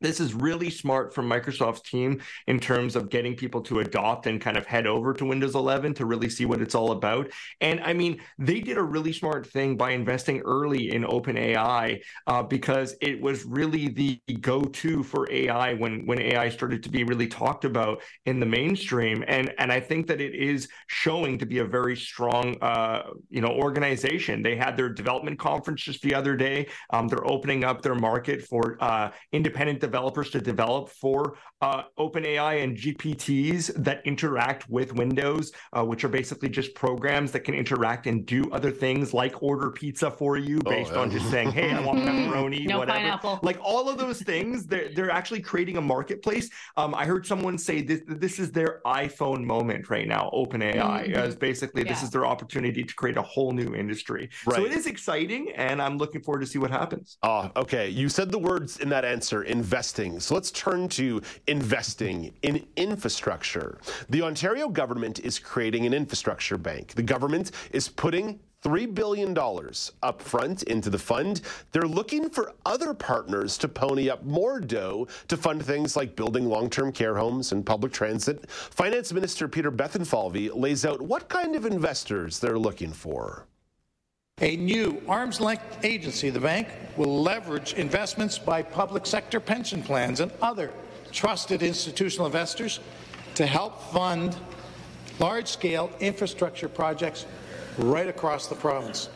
this 0.00 0.20
is 0.20 0.34
really 0.34 0.70
smart 0.70 1.14
from 1.14 1.28
Microsoft's 1.28 1.80
team 1.80 2.20
in 2.46 2.60
terms 2.60 2.96
of 2.96 3.08
getting 3.08 3.34
people 3.34 3.62
to 3.62 3.80
adopt 3.80 4.26
and 4.26 4.40
kind 4.40 4.56
of 4.56 4.66
head 4.66 4.86
over 4.86 5.14
to 5.14 5.24
Windows 5.24 5.54
11 5.54 5.94
to 5.94 6.06
really 6.06 6.28
see 6.28 6.44
what 6.44 6.60
it's 6.60 6.74
all 6.74 6.92
about. 6.92 7.30
And 7.60 7.80
I 7.80 7.92
mean, 7.92 8.20
they 8.38 8.60
did 8.60 8.76
a 8.76 8.82
really 8.82 9.12
smart 9.12 9.46
thing 9.46 9.76
by 9.76 9.92
investing 9.92 10.40
early 10.40 10.92
in 10.92 11.04
OpenAI 11.04 12.00
uh, 12.26 12.42
because 12.42 12.94
it 13.00 13.20
was 13.20 13.44
really 13.44 13.88
the 13.88 14.20
go-to 14.40 15.02
for 15.02 15.30
AI 15.30 15.74
when 15.74 16.04
when 16.06 16.20
AI 16.20 16.50
started 16.50 16.82
to 16.82 16.90
be 16.90 17.04
really 17.04 17.26
talked 17.26 17.64
about 17.64 18.02
in 18.26 18.38
the 18.38 18.46
mainstream. 18.46 19.24
And 19.26 19.54
and 19.58 19.72
I 19.72 19.80
think 19.80 20.06
that 20.08 20.20
it 20.20 20.34
is 20.34 20.68
showing 20.88 21.38
to 21.38 21.46
be 21.46 21.58
a 21.58 21.64
very 21.64 21.96
strong, 21.96 22.56
uh, 22.60 23.04
you 23.30 23.40
know, 23.40 23.48
organization. 23.48 24.42
They 24.42 24.56
had 24.56 24.76
their 24.76 24.90
development 24.90 25.38
conference 25.38 25.82
just 25.82 26.02
the 26.02 26.14
other 26.14 26.36
day. 26.36 26.68
Um, 26.90 27.08
they're 27.08 27.26
opening 27.26 27.64
up 27.64 27.80
their 27.80 27.94
market 27.94 28.42
for 28.42 28.76
uh, 28.80 29.10
independent 29.32 29.80
developers 29.86 30.30
to 30.30 30.40
develop 30.40 30.88
for 30.88 31.36
uh, 31.62 31.82
OpenAI 31.98 32.62
and 32.62 32.76
GPTs 32.76 33.72
that 33.82 34.02
interact 34.04 34.68
with 34.68 34.92
Windows, 34.94 35.52
uh, 35.72 35.84
which 35.84 36.04
are 36.04 36.08
basically 36.08 36.48
just 36.48 36.74
programs 36.74 37.32
that 37.32 37.40
can 37.40 37.54
interact 37.54 38.06
and 38.06 38.26
do 38.26 38.50
other 38.52 38.70
things 38.70 39.14
like 39.14 39.42
order 39.42 39.70
pizza 39.70 40.10
for 40.10 40.36
you 40.36 40.58
oh, 40.66 40.70
based 40.70 40.92
oh, 40.92 40.96
yeah. 40.96 41.00
on 41.02 41.10
just 41.10 41.30
saying, 41.30 41.50
"Hey, 41.50 41.70
I 41.72 41.80
want 41.80 41.98
pepperoni, 42.06 42.66
no 42.66 42.78
whatever." 42.78 42.98
Pineapple. 42.98 43.40
Like 43.42 43.58
all 43.62 43.88
of 43.88 43.96
those 43.98 44.20
things, 44.20 44.66
they're 44.66 44.90
they're 44.94 45.10
actually 45.10 45.40
creating 45.40 45.76
a 45.76 45.80
marketplace. 45.80 46.50
Um, 46.76 46.94
I 46.94 47.06
heard 47.06 47.26
someone 47.26 47.56
say 47.56 47.80
this 47.80 48.02
this 48.06 48.38
is 48.38 48.50
their 48.52 48.80
iPhone 48.84 49.42
moment 49.44 49.88
right 49.88 50.06
now. 50.06 50.30
OpenAI 50.34 50.74
mm-hmm. 50.74 51.14
as 51.14 51.36
basically 51.36 51.82
yeah. 51.82 51.92
this 51.92 52.02
is 52.02 52.10
their 52.10 52.26
opportunity 52.26 52.82
to 52.84 52.94
create 52.94 53.16
a 53.16 53.22
whole 53.22 53.52
new 53.52 53.74
industry. 53.74 54.28
Right. 54.46 54.56
So 54.56 54.66
it 54.66 54.72
is 54.72 54.86
exciting, 54.86 55.52
and 55.56 55.80
I'm 55.80 55.96
looking 55.96 56.22
forward 56.22 56.40
to 56.40 56.46
see 56.46 56.58
what 56.58 56.70
happens. 56.70 57.16
Oh, 57.22 57.50
okay. 57.56 57.88
You 57.88 58.08
said 58.08 58.30
the 58.30 58.38
words 58.38 58.78
in 58.80 58.88
that 58.90 59.04
answer. 59.04 59.44
Invest 59.44 59.75
investing. 59.76 60.18
So 60.20 60.32
let's 60.32 60.50
turn 60.52 60.88
to 61.00 61.20
investing 61.48 62.32
in 62.40 62.66
infrastructure. 62.76 63.78
The 64.08 64.22
Ontario 64.22 64.70
government 64.70 65.20
is 65.20 65.38
creating 65.38 65.84
an 65.84 65.92
infrastructure 65.92 66.56
bank. 66.56 66.94
The 66.94 67.02
government 67.02 67.50
is 67.72 67.86
putting 67.86 68.40
$3 68.64 68.94
billion 68.94 69.36
up 70.02 70.22
front 70.22 70.62
into 70.62 70.88
the 70.88 70.98
fund. 70.98 71.42
They're 71.72 71.82
looking 71.82 72.30
for 72.30 72.54
other 72.64 72.94
partners 72.94 73.58
to 73.58 73.68
pony 73.68 74.08
up 74.08 74.24
more 74.24 74.60
dough 74.60 75.08
to 75.28 75.36
fund 75.36 75.62
things 75.62 75.94
like 75.94 76.16
building 76.16 76.46
long 76.46 76.70
term 76.70 76.90
care 76.90 77.14
homes 77.14 77.52
and 77.52 77.66
public 77.66 77.92
transit. 77.92 78.50
Finance 78.50 79.12
Minister 79.12 79.46
Peter 79.46 79.70
Bethlenfalvy 79.70 80.56
lays 80.56 80.86
out 80.86 81.02
what 81.02 81.28
kind 81.28 81.54
of 81.54 81.66
investors 81.66 82.38
they're 82.38 82.58
looking 82.58 82.94
for. 82.94 83.46
A 84.42 84.54
new 84.54 85.00
arm's 85.08 85.40
length 85.40 85.82
agency, 85.82 86.28
the 86.28 86.38
bank, 86.38 86.68
will 86.98 87.22
leverage 87.22 87.72
investments 87.72 88.38
by 88.38 88.60
public 88.60 89.06
sector 89.06 89.40
pension 89.40 89.82
plans 89.82 90.20
and 90.20 90.30
other 90.42 90.74
trusted 91.10 91.62
institutional 91.62 92.26
investors 92.26 92.80
to 93.34 93.46
help 93.46 93.80
fund 93.94 94.36
large 95.18 95.48
scale 95.48 95.90
infrastructure 96.00 96.68
projects 96.68 97.24
right 97.78 98.08
across 98.08 98.46
the 98.46 98.54
province. 98.54 99.08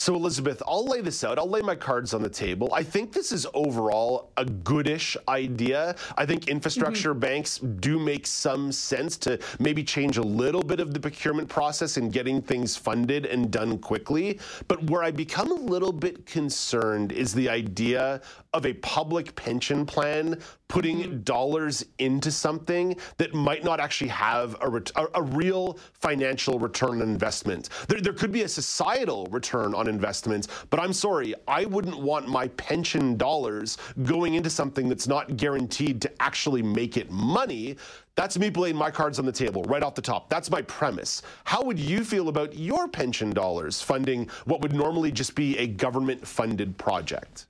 So, 0.00 0.14
Elizabeth, 0.14 0.62
I'll 0.66 0.86
lay 0.86 1.02
this 1.02 1.22
out. 1.24 1.38
I'll 1.38 1.46
lay 1.46 1.60
my 1.60 1.74
cards 1.74 2.14
on 2.14 2.22
the 2.22 2.30
table. 2.30 2.72
I 2.72 2.82
think 2.82 3.12
this 3.12 3.32
is 3.32 3.46
overall 3.52 4.30
a 4.38 4.46
goodish 4.46 5.14
idea. 5.28 5.94
I 6.16 6.24
think 6.24 6.48
infrastructure 6.48 7.10
mm-hmm. 7.10 7.20
banks 7.20 7.58
do 7.58 7.98
make 7.98 8.26
some 8.26 8.72
sense 8.72 9.18
to 9.18 9.38
maybe 9.58 9.84
change 9.84 10.16
a 10.16 10.22
little 10.22 10.62
bit 10.62 10.80
of 10.80 10.94
the 10.94 11.00
procurement 11.00 11.50
process 11.50 11.98
and 11.98 12.10
getting 12.10 12.40
things 12.40 12.78
funded 12.78 13.26
and 13.26 13.50
done 13.50 13.78
quickly. 13.78 14.40
But 14.68 14.82
where 14.84 15.02
I 15.02 15.10
become 15.10 15.50
a 15.50 15.60
little 15.60 15.92
bit 15.92 16.24
concerned 16.24 17.12
is 17.12 17.34
the 17.34 17.50
idea 17.50 18.22
of 18.52 18.66
a 18.66 18.72
public 18.74 19.34
pension 19.36 19.86
plan 19.86 20.38
putting 20.66 21.00
mm-hmm. 21.00 21.20
dollars 21.20 21.84
into 21.98 22.30
something 22.32 22.96
that 23.16 23.32
might 23.32 23.62
not 23.62 23.78
actually 23.78 24.08
have 24.08 24.56
a, 24.60 24.68
ret- 24.68 24.90
a, 24.96 25.06
a 25.14 25.22
real 25.22 25.78
financial 25.94 26.58
return 26.58 27.00
on 27.00 27.02
investment. 27.02 27.68
There, 27.86 28.00
there 28.00 28.12
could 28.12 28.32
be 28.32 28.42
a 28.42 28.48
societal 28.48 29.26
return 29.30 29.74
on 29.74 29.88
investment, 29.88 30.48
but 30.68 30.80
I'm 30.80 30.92
sorry, 30.92 31.34
I 31.46 31.64
wouldn't 31.64 31.98
want 31.98 32.26
my 32.26 32.48
pension 32.48 33.16
dollars 33.16 33.78
going 34.02 34.34
into 34.34 34.50
something 34.50 34.88
that's 34.88 35.06
not 35.06 35.36
guaranteed 35.36 36.02
to 36.02 36.22
actually 36.22 36.62
make 36.62 36.96
it 36.96 37.10
money. 37.10 37.76
That's 38.16 38.36
me 38.36 38.50
playing 38.50 38.76
my 38.76 38.90
cards 38.90 39.20
on 39.20 39.26
the 39.26 39.32
table 39.32 39.62
right 39.64 39.82
off 39.82 39.94
the 39.94 40.02
top. 40.02 40.28
That's 40.28 40.50
my 40.50 40.62
premise. 40.62 41.22
How 41.44 41.62
would 41.62 41.78
you 41.78 42.04
feel 42.04 42.28
about 42.28 42.56
your 42.56 42.88
pension 42.88 43.30
dollars 43.30 43.80
funding 43.80 44.28
what 44.44 44.60
would 44.60 44.72
normally 44.72 45.12
just 45.12 45.36
be 45.36 45.56
a 45.58 45.68
government 45.68 46.26
funded 46.26 46.76
project? 46.78 47.46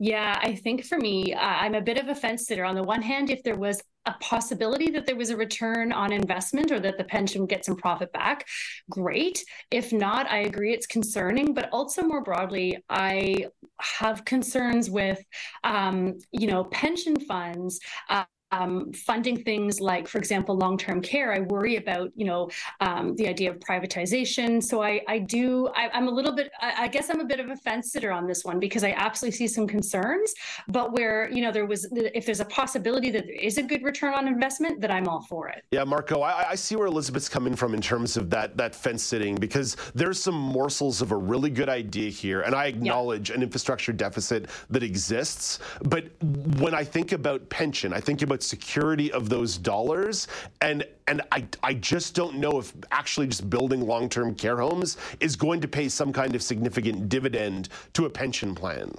Yeah, 0.00 0.38
I 0.40 0.54
think 0.54 0.84
for 0.84 0.96
me, 0.96 1.34
uh, 1.34 1.40
I'm 1.40 1.74
a 1.74 1.80
bit 1.80 1.98
of 1.98 2.08
a 2.08 2.14
fence 2.14 2.46
sitter. 2.46 2.64
On 2.64 2.76
the 2.76 2.82
one 2.84 3.02
hand, 3.02 3.30
if 3.30 3.42
there 3.42 3.56
was 3.56 3.82
a 4.06 4.14
possibility 4.20 4.90
that 4.90 5.06
there 5.06 5.16
was 5.16 5.30
a 5.30 5.36
return 5.36 5.92
on 5.92 6.12
investment 6.12 6.70
or 6.70 6.78
that 6.80 6.98
the 6.98 7.04
pension 7.04 7.40
would 7.40 7.50
get 7.50 7.64
some 7.64 7.74
profit 7.76 8.12
back, 8.12 8.46
great. 8.88 9.44
If 9.72 9.92
not, 9.92 10.30
I 10.30 10.38
agree 10.42 10.72
it's 10.72 10.86
concerning. 10.86 11.52
But 11.52 11.68
also 11.72 12.02
more 12.02 12.22
broadly, 12.22 12.78
I 12.88 13.48
have 13.80 14.24
concerns 14.24 14.88
with, 14.88 15.18
um, 15.64 16.18
you 16.30 16.46
know, 16.46 16.64
pension 16.64 17.18
funds. 17.18 17.80
Uh, 18.08 18.24
um, 18.50 18.92
funding 18.92 19.42
things 19.42 19.80
like, 19.80 20.08
for 20.08 20.18
example, 20.18 20.56
long-term 20.56 21.02
care, 21.02 21.32
I 21.32 21.40
worry 21.40 21.76
about, 21.76 22.10
you 22.14 22.24
know, 22.24 22.50
um, 22.80 23.14
the 23.16 23.28
idea 23.28 23.50
of 23.50 23.58
privatization. 23.58 24.62
So 24.62 24.82
I, 24.82 25.02
I 25.08 25.18
do, 25.18 25.68
I, 25.76 25.90
am 25.96 26.08
a 26.08 26.10
little 26.10 26.32
bit, 26.32 26.50
I, 26.60 26.84
I, 26.84 26.88
guess 26.88 27.10
I'm 27.10 27.20
a 27.20 27.24
bit 27.24 27.40
of 27.40 27.50
a 27.50 27.56
fence 27.56 27.92
sitter 27.92 28.10
on 28.10 28.26
this 28.26 28.44
one 28.44 28.58
because 28.58 28.84
I 28.84 28.92
absolutely 28.92 29.36
see 29.36 29.46
some 29.48 29.66
concerns. 29.66 30.32
But 30.68 30.92
where, 30.92 31.30
you 31.30 31.42
know, 31.42 31.52
there 31.52 31.66
was, 31.66 31.88
if 31.92 32.24
there's 32.24 32.40
a 32.40 32.46
possibility 32.46 33.10
that 33.10 33.26
there 33.26 33.34
is 33.34 33.58
a 33.58 33.62
good 33.62 33.82
return 33.82 34.14
on 34.14 34.26
investment, 34.26 34.80
that 34.80 34.90
I'm 34.90 35.08
all 35.08 35.22
for 35.22 35.48
it. 35.48 35.64
Yeah, 35.70 35.84
Marco, 35.84 36.20
I, 36.20 36.50
I 36.50 36.54
see 36.54 36.76
where 36.76 36.86
Elizabeth's 36.86 37.28
coming 37.28 37.54
from 37.54 37.74
in 37.74 37.80
terms 37.80 38.16
of 38.16 38.30
that 38.30 38.56
that 38.56 38.74
fence 38.74 39.02
sitting 39.02 39.36
because 39.36 39.76
there's 39.94 40.20
some 40.20 40.34
morsels 40.34 41.02
of 41.02 41.12
a 41.12 41.16
really 41.16 41.50
good 41.50 41.68
idea 41.68 42.10
here, 42.10 42.42
and 42.42 42.54
I 42.54 42.66
acknowledge 42.66 43.30
yeah. 43.30 43.36
an 43.36 43.42
infrastructure 43.42 43.92
deficit 43.92 44.46
that 44.70 44.82
exists. 44.82 45.58
But 45.82 46.04
when 46.58 46.74
I 46.74 46.84
think 46.84 47.12
about 47.12 47.48
pension, 47.48 47.92
I 47.92 48.00
think 48.00 48.22
about 48.22 48.37
security 48.42 49.12
of 49.12 49.28
those 49.28 49.58
dollars. 49.58 50.28
And 50.60 50.84
and 51.06 51.22
I, 51.32 51.46
I 51.62 51.74
just 51.74 52.14
don't 52.14 52.36
know 52.36 52.58
if 52.58 52.74
actually 52.90 53.28
just 53.28 53.48
building 53.48 53.86
long 53.86 54.08
term 54.08 54.34
care 54.34 54.58
homes 54.58 54.96
is 55.20 55.36
going 55.36 55.60
to 55.60 55.68
pay 55.68 55.88
some 55.88 56.12
kind 56.12 56.34
of 56.34 56.42
significant 56.42 57.08
dividend 57.08 57.68
to 57.94 58.04
a 58.04 58.10
pension 58.10 58.54
plan. 58.54 58.92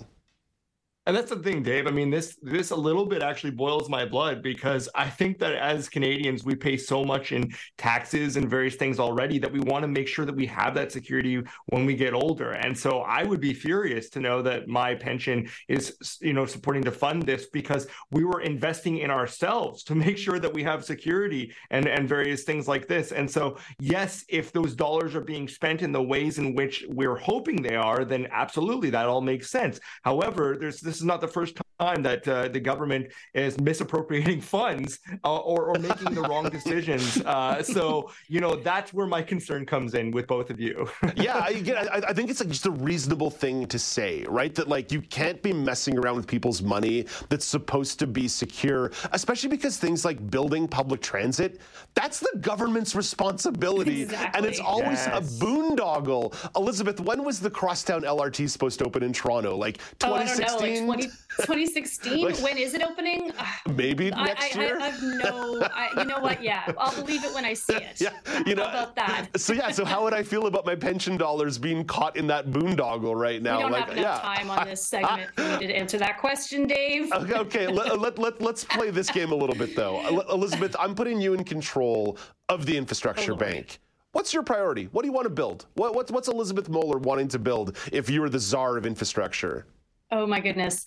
And 1.09 1.17
that's 1.17 1.31
the 1.31 1.37
thing, 1.37 1.63
Dave. 1.63 1.87
I 1.87 1.89
mean, 1.89 2.11
this 2.11 2.37
this 2.43 2.69
a 2.69 2.75
little 2.75 3.03
bit 3.03 3.23
actually 3.23 3.49
boils 3.49 3.89
my 3.89 4.05
blood 4.05 4.43
because 4.43 4.87
I 4.93 5.09
think 5.09 5.39
that 5.39 5.55
as 5.55 5.89
Canadians, 5.89 6.43
we 6.43 6.53
pay 6.53 6.77
so 6.77 7.03
much 7.03 7.31
in 7.31 7.51
taxes 7.79 8.37
and 8.37 8.47
various 8.47 8.75
things 8.75 8.99
already 8.99 9.39
that 9.39 9.51
we 9.51 9.59
want 9.59 9.81
to 9.81 9.87
make 9.87 10.07
sure 10.07 10.23
that 10.23 10.35
we 10.35 10.45
have 10.45 10.75
that 10.75 10.91
security 10.91 11.41
when 11.69 11.87
we 11.87 11.95
get 11.95 12.13
older. 12.13 12.51
And 12.51 12.77
so 12.77 12.99
I 12.99 13.23
would 13.23 13.41
be 13.41 13.55
furious 13.55 14.11
to 14.11 14.19
know 14.19 14.43
that 14.43 14.67
my 14.67 14.93
pension 14.93 15.49
is, 15.67 15.97
you 16.21 16.33
know, 16.33 16.45
supporting 16.45 16.83
to 16.83 16.91
fund 16.91 17.23
this 17.23 17.47
because 17.47 17.87
we 18.11 18.23
were 18.23 18.41
investing 18.41 18.99
in 18.99 19.09
ourselves 19.09 19.81
to 19.85 19.95
make 20.05 20.15
sure 20.15 20.37
that 20.37 20.53
we 20.53 20.61
have 20.61 20.85
security 20.85 21.51
and 21.71 21.87
and 21.87 22.07
various 22.07 22.43
things 22.43 22.67
like 22.67 22.87
this. 22.87 23.13
And 23.13 23.27
so, 23.27 23.57
yes, 23.79 24.25
if 24.29 24.51
those 24.51 24.75
dollars 24.75 25.15
are 25.15 25.21
being 25.21 25.47
spent 25.47 25.81
in 25.81 25.91
the 25.91 26.03
ways 26.03 26.37
in 26.37 26.53
which 26.53 26.85
we're 26.87 27.17
hoping 27.17 27.63
they 27.63 27.75
are, 27.75 28.05
then 28.05 28.27
absolutely 28.29 28.91
that 28.91 29.07
all 29.07 29.21
makes 29.21 29.49
sense. 29.49 29.79
However, 30.03 30.55
there's 30.59 30.79
this 30.79 30.98
is 30.99 31.05
not 31.05 31.21
the 31.21 31.27
first 31.27 31.55
time 31.79 32.03
that 32.03 32.27
uh, 32.27 32.47
the 32.49 32.59
government 32.59 33.07
is 33.33 33.59
misappropriating 33.59 34.41
funds 34.55 34.99
uh, 35.23 35.37
or, 35.37 35.65
or 35.65 35.79
making 35.79 36.13
the 36.13 36.21
wrong 36.21 36.49
decisions. 36.49 37.21
Uh, 37.29 37.61
so, 37.61 38.11
you 38.27 38.39
know, 38.39 38.55
that's 38.55 38.91
where 38.91 39.05
my 39.05 39.21
concern 39.21 39.65
comes 39.65 39.93
in 39.93 40.09
with 40.09 40.25
both 40.25 40.49
of 40.49 40.59
you. 40.59 40.89
yeah, 41.15 41.47
again, 41.47 41.87
I, 41.91 42.01
I, 42.07 42.13
think 42.13 42.29
it's 42.29 42.39
like 42.39 42.49
just 42.49 42.65
a 42.65 42.71
reasonable 42.71 43.29
thing 43.29 43.67
to 43.67 43.77
say, 43.77 44.25
right? 44.27 44.53
That 44.55 44.67
like 44.67 44.91
you 44.91 45.01
can't 45.01 45.41
be 45.43 45.53
messing 45.53 45.97
around 45.97 46.15
with 46.15 46.25
people's 46.25 46.63
money 46.63 47.05
that's 47.29 47.45
supposed 47.45 47.99
to 47.99 48.07
be 48.07 48.27
secure, 48.27 48.91
especially 49.11 49.49
because 49.49 49.77
things 49.77 50.05
like 50.05 50.31
building 50.31 50.67
public 50.67 51.01
transit, 51.01 51.61
that's 51.93 52.19
the 52.19 52.39
government's 52.39 52.95
responsibility. 52.95 54.03
Exactly. 54.03 54.37
And 54.37 54.45
it's 54.45 54.59
always 54.59 55.05
yes. 55.05 55.39
a 55.39 55.43
boondoggle. 55.43 56.33
Elizabeth, 56.55 56.99
when 56.99 57.23
was 57.23 57.39
the 57.39 57.49
Crosstown 57.49 58.01
LRT 58.01 58.49
supposed 58.49 58.79
to 58.79 58.85
open 58.85 59.03
in 59.03 59.13
Toronto? 59.13 59.55
Like 59.55 59.77
2016? 59.99 60.59
mind? 60.59 60.78
20, 60.85 61.03
2016. 61.03 62.19
Like- 62.29 62.37
when 62.39 62.57
is 62.57 62.73
it 62.73 62.83
opening? 62.83 63.31
Maybe 63.73 64.11
I, 64.13 64.25
next 64.25 64.55
I, 64.55 64.59
year. 64.59 64.79
I, 64.79 64.89
have 64.89 65.01
no. 65.01 65.61
I, 65.73 65.89
you 65.97 66.05
know 66.05 66.19
what? 66.19 66.43
Yeah, 66.43 66.71
I'll 66.77 66.93
believe 66.95 67.23
it 67.23 67.33
when 67.33 67.45
I 67.45 67.53
see 67.53 67.75
it. 67.75 67.99
yeah, 68.01 68.09
you 68.45 68.55
know. 68.55 68.65
How 68.65 68.83
about 68.83 68.95
that? 68.95 69.27
So 69.39 69.53
yeah, 69.53 69.71
so 69.71 69.85
how 69.85 70.03
would 70.03 70.13
I 70.13 70.21
feel 70.21 70.47
about 70.47 70.65
my 70.65 70.75
pension 70.75 71.17
dollars 71.17 71.57
being 71.57 71.85
caught 71.85 72.17
in 72.17 72.27
that 72.27 72.47
boondoggle 72.47 73.15
right 73.15 73.41
now? 73.41 73.57
we 73.57 73.63
don't 73.63 73.71
like, 73.71 73.85
have 73.85 73.97
enough 73.97 74.21
yeah. 74.23 74.35
time 74.35 74.49
on 74.49 74.67
this 74.67 74.83
segment 74.83 75.29
for 75.35 75.59
to 75.59 75.73
answer 75.73 75.97
that 75.97 76.19
question, 76.19 76.67
Dave. 76.67 77.11
Okay, 77.11 77.33
okay. 77.35 77.67
let, 77.67 77.91
uh, 77.91 77.95
let, 77.95 78.19
let, 78.19 78.41
let's 78.41 78.63
play 78.63 78.91
this 78.91 79.09
game 79.09 79.31
a 79.31 79.35
little 79.35 79.55
bit, 79.55 79.75
though. 79.75 79.99
Uh, 79.99 80.33
Elizabeth, 80.33 80.75
I'm 80.79 80.93
putting 80.93 81.21
you 81.21 81.33
in 81.33 81.43
control 81.43 82.17
of 82.49 82.65
the 82.65 82.77
infrastructure 82.77 83.33
oh, 83.33 83.37
bank. 83.37 83.79
What's 84.11 84.33
your 84.33 84.43
priority? 84.43 84.85
What 84.91 85.03
do 85.03 85.07
you 85.07 85.13
want 85.13 85.25
to 85.25 85.29
build? 85.29 85.67
What, 85.75 85.93
what's, 85.93 86.11
what's 86.11 86.27
Elizabeth 86.27 86.69
Mohler 86.69 86.99
wanting 86.99 87.27
to 87.29 87.39
build 87.39 87.77
if 87.91 88.09
you 88.09 88.21
were 88.21 88.29
the 88.29 88.39
czar 88.39 88.75
of 88.75 88.85
infrastructure? 88.85 89.67
Oh 90.11 90.25
my 90.25 90.39
goodness. 90.39 90.85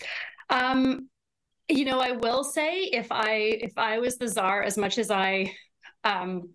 Um, 0.51 1.09
you 1.69 1.85
know, 1.85 2.01
I 2.01 2.13
will 2.13 2.45
say 2.45 2.81
if 2.83 3.07
I 3.11 3.35
if 3.61 3.73
I 3.77 3.99
was 3.99 4.17
the 4.17 4.29
czar, 4.29 4.63
as 4.63 4.77
much 4.77 4.99
as 4.99 5.11
I 5.11 5.55
um 6.05 6.51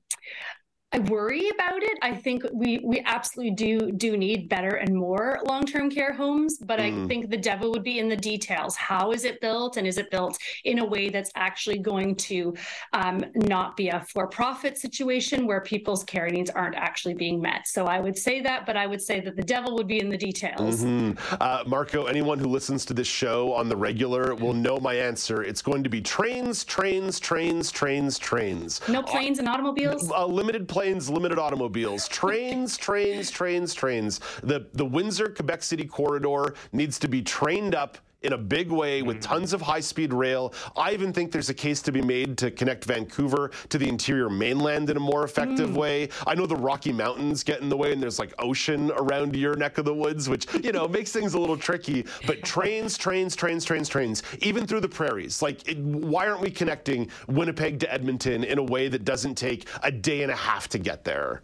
I 0.93 0.99
worry 0.99 1.49
about 1.49 1.83
it. 1.83 1.97
I 2.01 2.15
think 2.15 2.43
we 2.53 2.79
we 2.81 3.01
absolutely 3.05 3.55
do 3.55 3.91
do 3.91 4.15
need 4.15 4.47
better 4.47 4.75
and 4.77 4.95
more 4.95 5.37
long-term 5.45 5.89
care 5.91 6.13
homes, 6.13 6.59
but 6.59 6.79
I 6.79 6.91
Mm. 6.91 7.07
think 7.09 7.29
the 7.29 7.37
devil 7.37 7.71
would 7.71 7.83
be 7.83 7.99
in 7.99 8.07
the 8.07 8.15
details. 8.15 8.77
How 8.77 9.11
is 9.11 9.25
it 9.25 9.41
built, 9.41 9.75
and 9.75 9.85
is 9.85 9.97
it 9.97 10.09
built 10.09 10.37
in 10.63 10.79
a 10.79 10.85
way 10.85 11.09
that's 11.09 11.29
actually 11.35 11.79
going 11.79 12.15
to 12.15 12.53
um, 12.93 13.21
not 13.35 13.75
be 13.75 13.89
a 13.89 13.99
for-profit 14.13 14.77
situation 14.77 15.45
where 15.45 15.59
people's 15.59 16.05
care 16.05 16.29
needs 16.29 16.49
aren't 16.49 16.75
actually 16.75 17.15
being 17.15 17.41
met? 17.41 17.67
So 17.67 17.83
I 17.85 17.99
would 17.99 18.17
say 18.17 18.39
that, 18.43 18.65
but 18.65 18.77
I 18.77 18.87
would 18.87 19.01
say 19.01 19.19
that 19.19 19.35
the 19.35 19.43
devil 19.43 19.75
would 19.75 19.87
be 19.87 19.99
in 19.99 20.07
the 20.09 20.17
details. 20.17 20.85
Mhm. 20.85 21.17
Uh, 21.41 21.63
Marco, 21.67 22.05
anyone 22.05 22.39
who 22.39 22.47
listens 22.47 22.85
to 22.85 22.93
this 22.93 23.07
show 23.07 23.51
on 23.51 23.67
the 23.67 23.75
regular 23.75 24.33
will 24.35 24.53
know 24.53 24.77
my 24.79 24.93
answer. 24.93 25.43
It's 25.43 25.61
going 25.61 25.83
to 25.83 25.89
be 25.89 25.99
trains, 25.99 26.63
trains, 26.63 27.19
trains, 27.19 27.71
trains, 27.73 28.17
trains. 28.17 28.79
No 28.87 29.03
planes 29.03 29.39
and 29.39 29.49
automobiles. 29.49 30.09
Uh, 30.09 30.25
limited 30.25 30.65
planes, 30.69 30.76
limited 31.09 31.39
automobiles, 31.39 32.07
trains, 32.19 32.77
trains, 32.77 33.31
trains, 33.31 33.73
trains. 33.73 34.19
The 34.43 34.67
the 34.73 34.85
Windsor 34.85 35.29
Quebec 35.29 35.63
City 35.63 35.85
corridor 35.85 36.55
needs 36.71 36.99
to 36.99 37.07
be 37.07 37.21
trained 37.21 37.75
up 37.75 37.97
in 38.21 38.33
a 38.33 38.37
big 38.37 38.71
way 38.71 39.01
with 39.01 39.17
mm-hmm. 39.17 39.33
tons 39.33 39.53
of 39.53 39.61
high-speed 39.61 40.13
rail. 40.13 40.53
I 40.75 40.93
even 40.93 41.13
think 41.13 41.31
there's 41.31 41.49
a 41.49 41.53
case 41.53 41.81
to 41.83 41.91
be 41.91 42.01
made 42.01 42.37
to 42.39 42.51
connect 42.51 42.85
Vancouver 42.85 43.51
to 43.69 43.77
the 43.77 43.87
interior 43.87 44.29
mainland 44.29 44.89
in 44.89 44.97
a 44.97 44.99
more 44.99 45.23
effective 45.23 45.71
mm. 45.71 45.75
way. 45.75 46.09
I 46.25 46.35
know 46.35 46.45
the 46.45 46.55
Rocky 46.55 46.91
Mountains 46.91 47.43
get 47.43 47.61
in 47.61 47.69
the 47.69 47.77
way 47.77 47.93
and 47.93 48.01
there's 48.01 48.19
like 48.19 48.33
ocean 48.39 48.91
around 48.91 49.35
your 49.35 49.55
neck 49.55 49.77
of 49.77 49.85
the 49.85 49.93
woods, 49.93 50.27
which, 50.27 50.47
you 50.63 50.71
know, 50.71 50.87
makes 50.87 51.11
things 51.11 51.35
a 51.35 51.39
little 51.39 51.57
tricky. 51.57 52.05
But 52.25 52.43
trains, 52.43 52.97
trains, 52.97 53.35
trains, 53.35 53.63
trains, 53.63 53.87
trains, 53.87 54.23
even 54.41 54.65
through 54.65 54.81
the 54.81 54.89
prairies. 54.89 55.41
Like, 55.41 55.67
it, 55.67 55.77
why 55.77 56.27
aren't 56.27 56.41
we 56.41 56.49
connecting 56.49 57.09
Winnipeg 57.27 57.79
to 57.81 57.93
Edmonton 57.93 58.43
in 58.43 58.57
a 58.57 58.63
way 58.63 58.87
that 58.87 59.05
doesn't 59.05 59.35
take 59.35 59.67
a 59.83 59.91
day 59.91 60.23
and 60.23 60.31
a 60.31 60.35
half 60.35 60.67
to 60.69 60.79
get 60.79 61.03
there? 61.03 61.43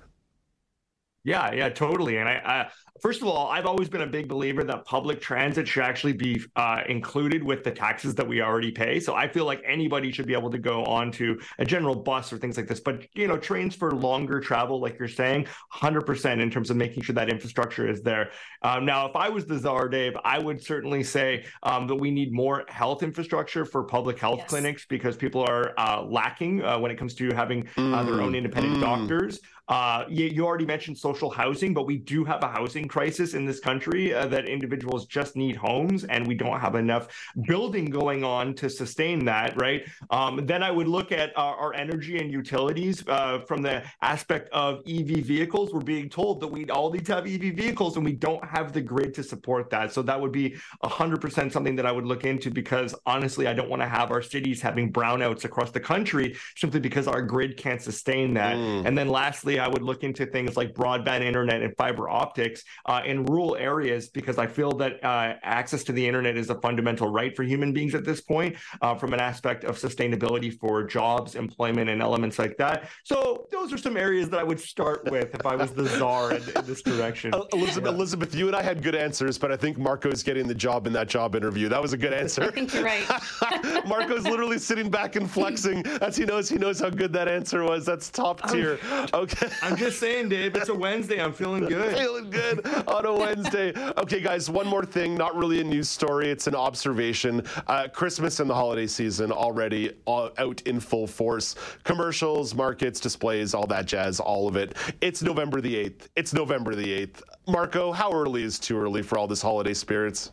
Yeah, 1.24 1.54
yeah, 1.54 1.70
totally. 1.70 2.18
And 2.18 2.28
I, 2.28 2.34
I, 2.34 2.70
first 3.02 3.22
of 3.22 3.30
all, 3.30 3.48
I've 3.48 3.66
always 3.66 3.88
been 3.88 4.02
a 4.02 4.08
big 4.08 4.28
believer 4.28 4.64
that 4.66 4.84
public 4.84 5.22
transit 5.22 5.66
should 5.68 5.84
actually 5.84 6.14
be 6.14 6.44
uh, 6.58 6.82
included 6.90 7.42
with 7.42 7.64
the 7.64 7.72
taxes 7.72 8.14
that 8.16 8.28
we 8.28 8.42
already 8.42 8.72
pay. 8.72 9.00
So 9.00 9.16
I 9.16 9.30
feel 9.30 9.46
like 9.46 9.62
anybody 9.66 10.12
should 10.12 10.28
be 10.28 10.34
able 10.34 10.52
to 10.52 10.58
go 10.58 10.84
on 10.84 11.12
to 11.14 11.40
a 11.60 11.66
general 11.66 11.96
bus 11.96 12.34
or 12.34 12.38
things 12.38 12.58
like 12.58 12.68
this. 12.68 12.82
But 12.82 13.06
you 13.16 13.28
know, 13.28 13.38
trains 13.38 13.74
for 13.74 13.92
longer 13.92 14.42
travel, 14.42 14.82
like 14.82 15.00
you're 15.00 15.08
saying, 15.08 15.48
100% 15.74 16.42
in 16.42 16.52
terms 16.52 16.70
of 16.70 16.76
making 16.76 17.04
sure 17.04 17.16
that 17.16 17.30
infrastructure 17.30 17.90
is 17.90 18.02
there. 18.02 18.32
Um, 18.62 18.84
now, 18.86 19.08
if 19.08 19.16
I 19.16 19.30
was 19.30 19.46
the 19.46 19.58
czar, 19.58 19.88
Dave, 19.88 20.18
I 20.26 20.40
would 20.40 20.62
certainly 20.62 21.04
say 21.04 21.46
um, 21.64 21.88
that 21.88 21.96
we 21.96 22.12
need 22.12 22.34
more 22.34 22.66
health 22.68 23.02
infrastructure 23.02 23.64
for 23.64 23.84
public 23.84 24.20
health 24.20 24.46
clinics 24.48 24.86
because 24.86 25.16
people 25.16 25.42
are 25.42 25.74
uh, 25.78 26.04
lacking 26.04 26.64
uh, 26.64 26.78
when 26.80 26.92
it 26.92 26.98
comes 26.98 27.16
to 27.16 27.34
having 27.34 27.68
uh, 27.78 28.04
their 28.04 28.22
own 28.22 28.34
Mm, 28.34 28.38
independent 28.38 28.78
mm. 28.78 28.82
doctors. 28.82 29.40
Uh, 29.70 30.04
you, 30.10 30.26
you 30.26 30.46
already 30.46 30.66
mentioned 30.66 30.98
social 30.98 31.30
housing, 31.30 31.74
but 31.74 31.86
we 31.86 31.98
do 31.98 32.26
have 32.26 32.44
a 32.44 32.48
housing 32.48 32.88
crisis 32.88 33.34
in 33.34 33.46
this 33.46 33.60
country 33.60 34.14
uh, 34.14 34.28
that 34.28 34.48
individuals 34.50 35.06
just 35.06 35.36
need 35.36 35.56
homes, 35.56 36.04
and 36.04 36.28
we 36.28 36.36
don't 36.36 36.60
have 36.60 36.76
enough 36.76 37.08
building 37.48 37.86
going 37.86 38.24
on 38.24 38.54
to 38.54 38.70
sustain 38.70 39.24
that, 39.24 39.56
right? 39.60 39.88
Um, 40.10 40.46
then 40.46 40.64
I 40.64 40.72
would 40.72 40.88
look 40.88 41.12
at 41.14 41.32
our, 41.38 41.56
our 41.56 41.74
energy 41.74 42.18
and 42.18 42.30
utilities 42.30 43.08
uh, 43.08 43.40
from 43.48 43.62
the 43.62 43.84
aspect 44.02 44.50
of 44.52 44.82
EV 44.86 45.24
vehicles. 45.26 45.74
We're 45.74 45.80
being 45.80 46.10
told 46.10 46.42
that 46.42 46.48
we 46.48 46.70
all 46.70 46.92
need 46.92 47.06
to 47.06 47.16
have 47.16 47.26
EV 47.26 47.56
vehicles, 47.56 47.96
and 47.96 48.04
we 48.04 48.14
don't 48.14 48.44
have 48.44 48.74
the 48.74 48.82
grid 48.82 49.14
to 49.14 49.24
support 49.24 49.70
that. 49.70 49.94
So 49.94 50.02
that 50.02 50.20
would 50.20 50.34
be 50.34 50.58
100% 50.84 51.52
something 51.52 51.76
that 51.78 51.86
I 51.86 51.92
would 51.92 52.06
look 52.06 52.26
into 52.26 52.52
because 52.52 52.94
honestly, 53.06 53.48
I 53.48 53.54
don't 53.54 53.70
want 53.70 53.82
to 53.82 53.88
have 53.88 54.12
our 54.12 54.22
cities 54.22 54.62
having 54.62 54.92
brownouts 54.92 55.46
across 55.46 55.72
the 55.72 55.80
country 55.80 56.36
simply 56.58 56.82
because 56.82 57.08
our 57.08 57.22
grid 57.22 57.56
can't 57.56 57.82
sustain 57.82 58.34
that. 58.34 58.56
And 58.56 58.98
then 58.98 59.08
lastly, 59.08 59.53
I 59.60 59.68
would 59.68 59.82
look 59.82 60.04
into 60.04 60.26
things 60.26 60.58
like 60.58 60.74
broadband 60.74 61.22
internet 61.22 61.62
and 61.62 61.76
fiber 61.78 62.10
optics 62.10 62.64
uh, 62.86 63.02
in 63.06 63.26
rural 63.26 63.56
areas 63.56 64.10
because 64.10 64.38
I 64.38 64.48
feel 64.48 64.72
that 64.74 65.04
uh, 65.04 65.36
access 65.44 65.84
to 65.86 65.92
the 65.92 66.06
internet 66.06 66.38
is 66.38 66.50
a 66.50 66.56
fundamental 66.56 67.08
right 67.10 67.36
for 67.36 67.44
human 67.44 67.74
beings 67.74 67.96
at 67.96 68.06
this 68.06 68.22
point 68.22 68.56
uh, 68.82 68.96
from 68.96 69.14
an 69.14 69.20
aspect 69.20 69.64
of 69.64 69.78
sustainability 69.78 70.58
for 70.58 70.84
jobs, 70.84 71.36
employment, 71.36 71.90
and 71.90 72.02
elements 72.02 72.40
like 72.40 72.58
that. 72.58 72.90
So 73.04 73.48
those 73.52 73.72
are 73.74 73.78
some 73.78 73.98
areas 73.98 74.30
that 74.30 74.40
I 74.40 74.44
would 74.44 74.60
start 74.60 75.10
with 75.12 75.34
if 75.34 75.46
I 75.46 75.56
was 75.56 75.72
the 75.72 75.88
czar 75.88 76.34
in, 76.34 76.44
in 76.56 76.66
this 76.66 76.82
direction. 76.82 77.34
Elizabeth, 77.54 77.94
Elizabeth, 77.94 78.36
you 78.36 78.48
and 78.48 78.56
I 78.56 78.62
had 78.62 78.82
good 78.84 78.96
answers, 78.96 79.38
but 79.38 79.52
I 79.52 79.56
think 79.56 79.78
Marco's 79.78 80.24
getting 80.24 80.48
the 80.48 80.56
job 80.56 80.88
in 80.88 80.94
that 80.94 81.08
job 81.08 81.36
interview. 81.36 81.70
That 81.70 81.82
was 81.82 81.94
a 81.94 81.98
good 81.98 82.14
answer. 82.14 82.44
I 82.44 82.52
think 82.52 82.74
you're 82.74 82.84
right. 82.84 83.08
Marco's 83.86 84.24
literally 84.24 84.60
sitting 84.60 84.90
back 84.90 85.16
and 85.16 85.30
flexing 85.30 85.86
as 86.02 86.16
he 86.16 86.26
knows 86.26 86.50
he 86.50 86.58
knows 86.58 86.80
how 86.80 86.90
good 86.90 87.14
that 87.14 87.28
answer 87.28 87.64
was. 87.64 87.86
That's 87.86 88.10
top 88.10 88.50
tier. 88.50 88.80
Okay. 89.14 89.43
I'm 89.62 89.76
just 89.76 90.00
saying, 90.00 90.30
Dave, 90.30 90.56
it's 90.56 90.70
a 90.70 90.76
Wednesday. 90.76 91.22
I'm 91.22 91.34
feeling 91.34 91.66
good. 91.66 91.98
Feeling 91.98 92.30
good 92.30 92.66
on 92.88 93.06
a 93.06 93.14
Wednesday. 93.14 93.74
Okay, 93.98 94.22
guys, 94.22 94.50
one 94.50 94.68
more 94.68 94.86
thing. 94.86 95.16
Not 95.16 95.36
really 95.36 95.62
a 95.62 95.64
news 95.64 95.90
story. 95.90 96.30
It's 96.30 96.48
an 96.48 96.56
observation. 96.56 97.46
Uh, 97.68 97.88
Christmas 97.88 98.40
and 98.40 98.50
the 98.50 98.54
holiday 98.54 98.88
season 98.88 99.32
already 99.32 99.92
uh, 100.08 100.30
out 100.38 100.62
in 100.62 100.80
full 100.80 101.08
force. 101.08 101.56
Commercials, 101.84 102.54
markets, 102.54 103.00
displays, 103.00 103.54
all 103.54 103.68
that 103.68 103.86
jazz, 103.86 104.20
all 104.20 104.48
of 104.48 104.56
it. 104.56 104.76
It's 105.02 105.22
November 105.22 105.62
the 105.62 105.76
8th. 105.76 106.08
It's 106.16 106.34
November 106.34 106.76
the 106.76 107.06
8th. 107.08 107.22
Marco, 107.48 107.92
how 107.92 108.12
early 108.12 108.44
is 108.44 108.60
too 108.60 108.78
early 108.78 109.02
for 109.02 109.18
all 109.18 109.28
this 109.28 109.42
holiday 109.42 109.74
spirits? 109.74 110.32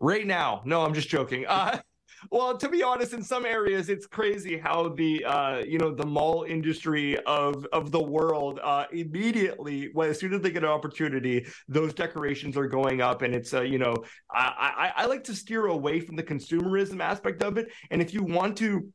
Right 0.00 0.26
now. 0.26 0.62
No, 0.64 0.84
I'm 0.84 0.94
just 0.94 1.08
joking. 1.08 1.46
Uh, 1.46 1.78
well, 2.30 2.56
to 2.56 2.68
be 2.68 2.82
honest, 2.82 3.12
in 3.12 3.22
some 3.22 3.44
areas, 3.44 3.88
it's 3.88 4.06
crazy 4.06 4.58
how 4.58 4.90
the 4.90 5.24
uh, 5.24 5.58
you 5.58 5.78
know 5.78 5.94
the 5.94 6.06
mall 6.06 6.44
industry 6.48 7.18
of 7.24 7.66
of 7.72 7.90
the 7.90 8.02
world 8.02 8.60
uh, 8.62 8.86
immediately, 8.92 9.90
when 9.92 10.10
as 10.10 10.20
soon 10.20 10.32
as 10.34 10.40
they 10.40 10.50
get 10.50 10.62
an 10.62 10.70
opportunity, 10.70 11.46
those 11.68 11.94
decorations 11.94 12.56
are 12.56 12.66
going 12.66 13.00
up, 13.00 13.22
and 13.22 13.34
it's 13.34 13.52
uh, 13.54 13.62
you 13.62 13.78
know 13.78 13.94
I, 14.30 14.92
I 14.96 15.02
I 15.02 15.06
like 15.06 15.24
to 15.24 15.34
steer 15.34 15.66
away 15.66 16.00
from 16.00 16.16
the 16.16 16.22
consumerism 16.22 17.00
aspect 17.00 17.42
of 17.42 17.58
it, 17.58 17.72
and 17.90 18.00
if 18.00 18.14
you 18.14 18.22
want 18.22 18.56
to 18.58 18.92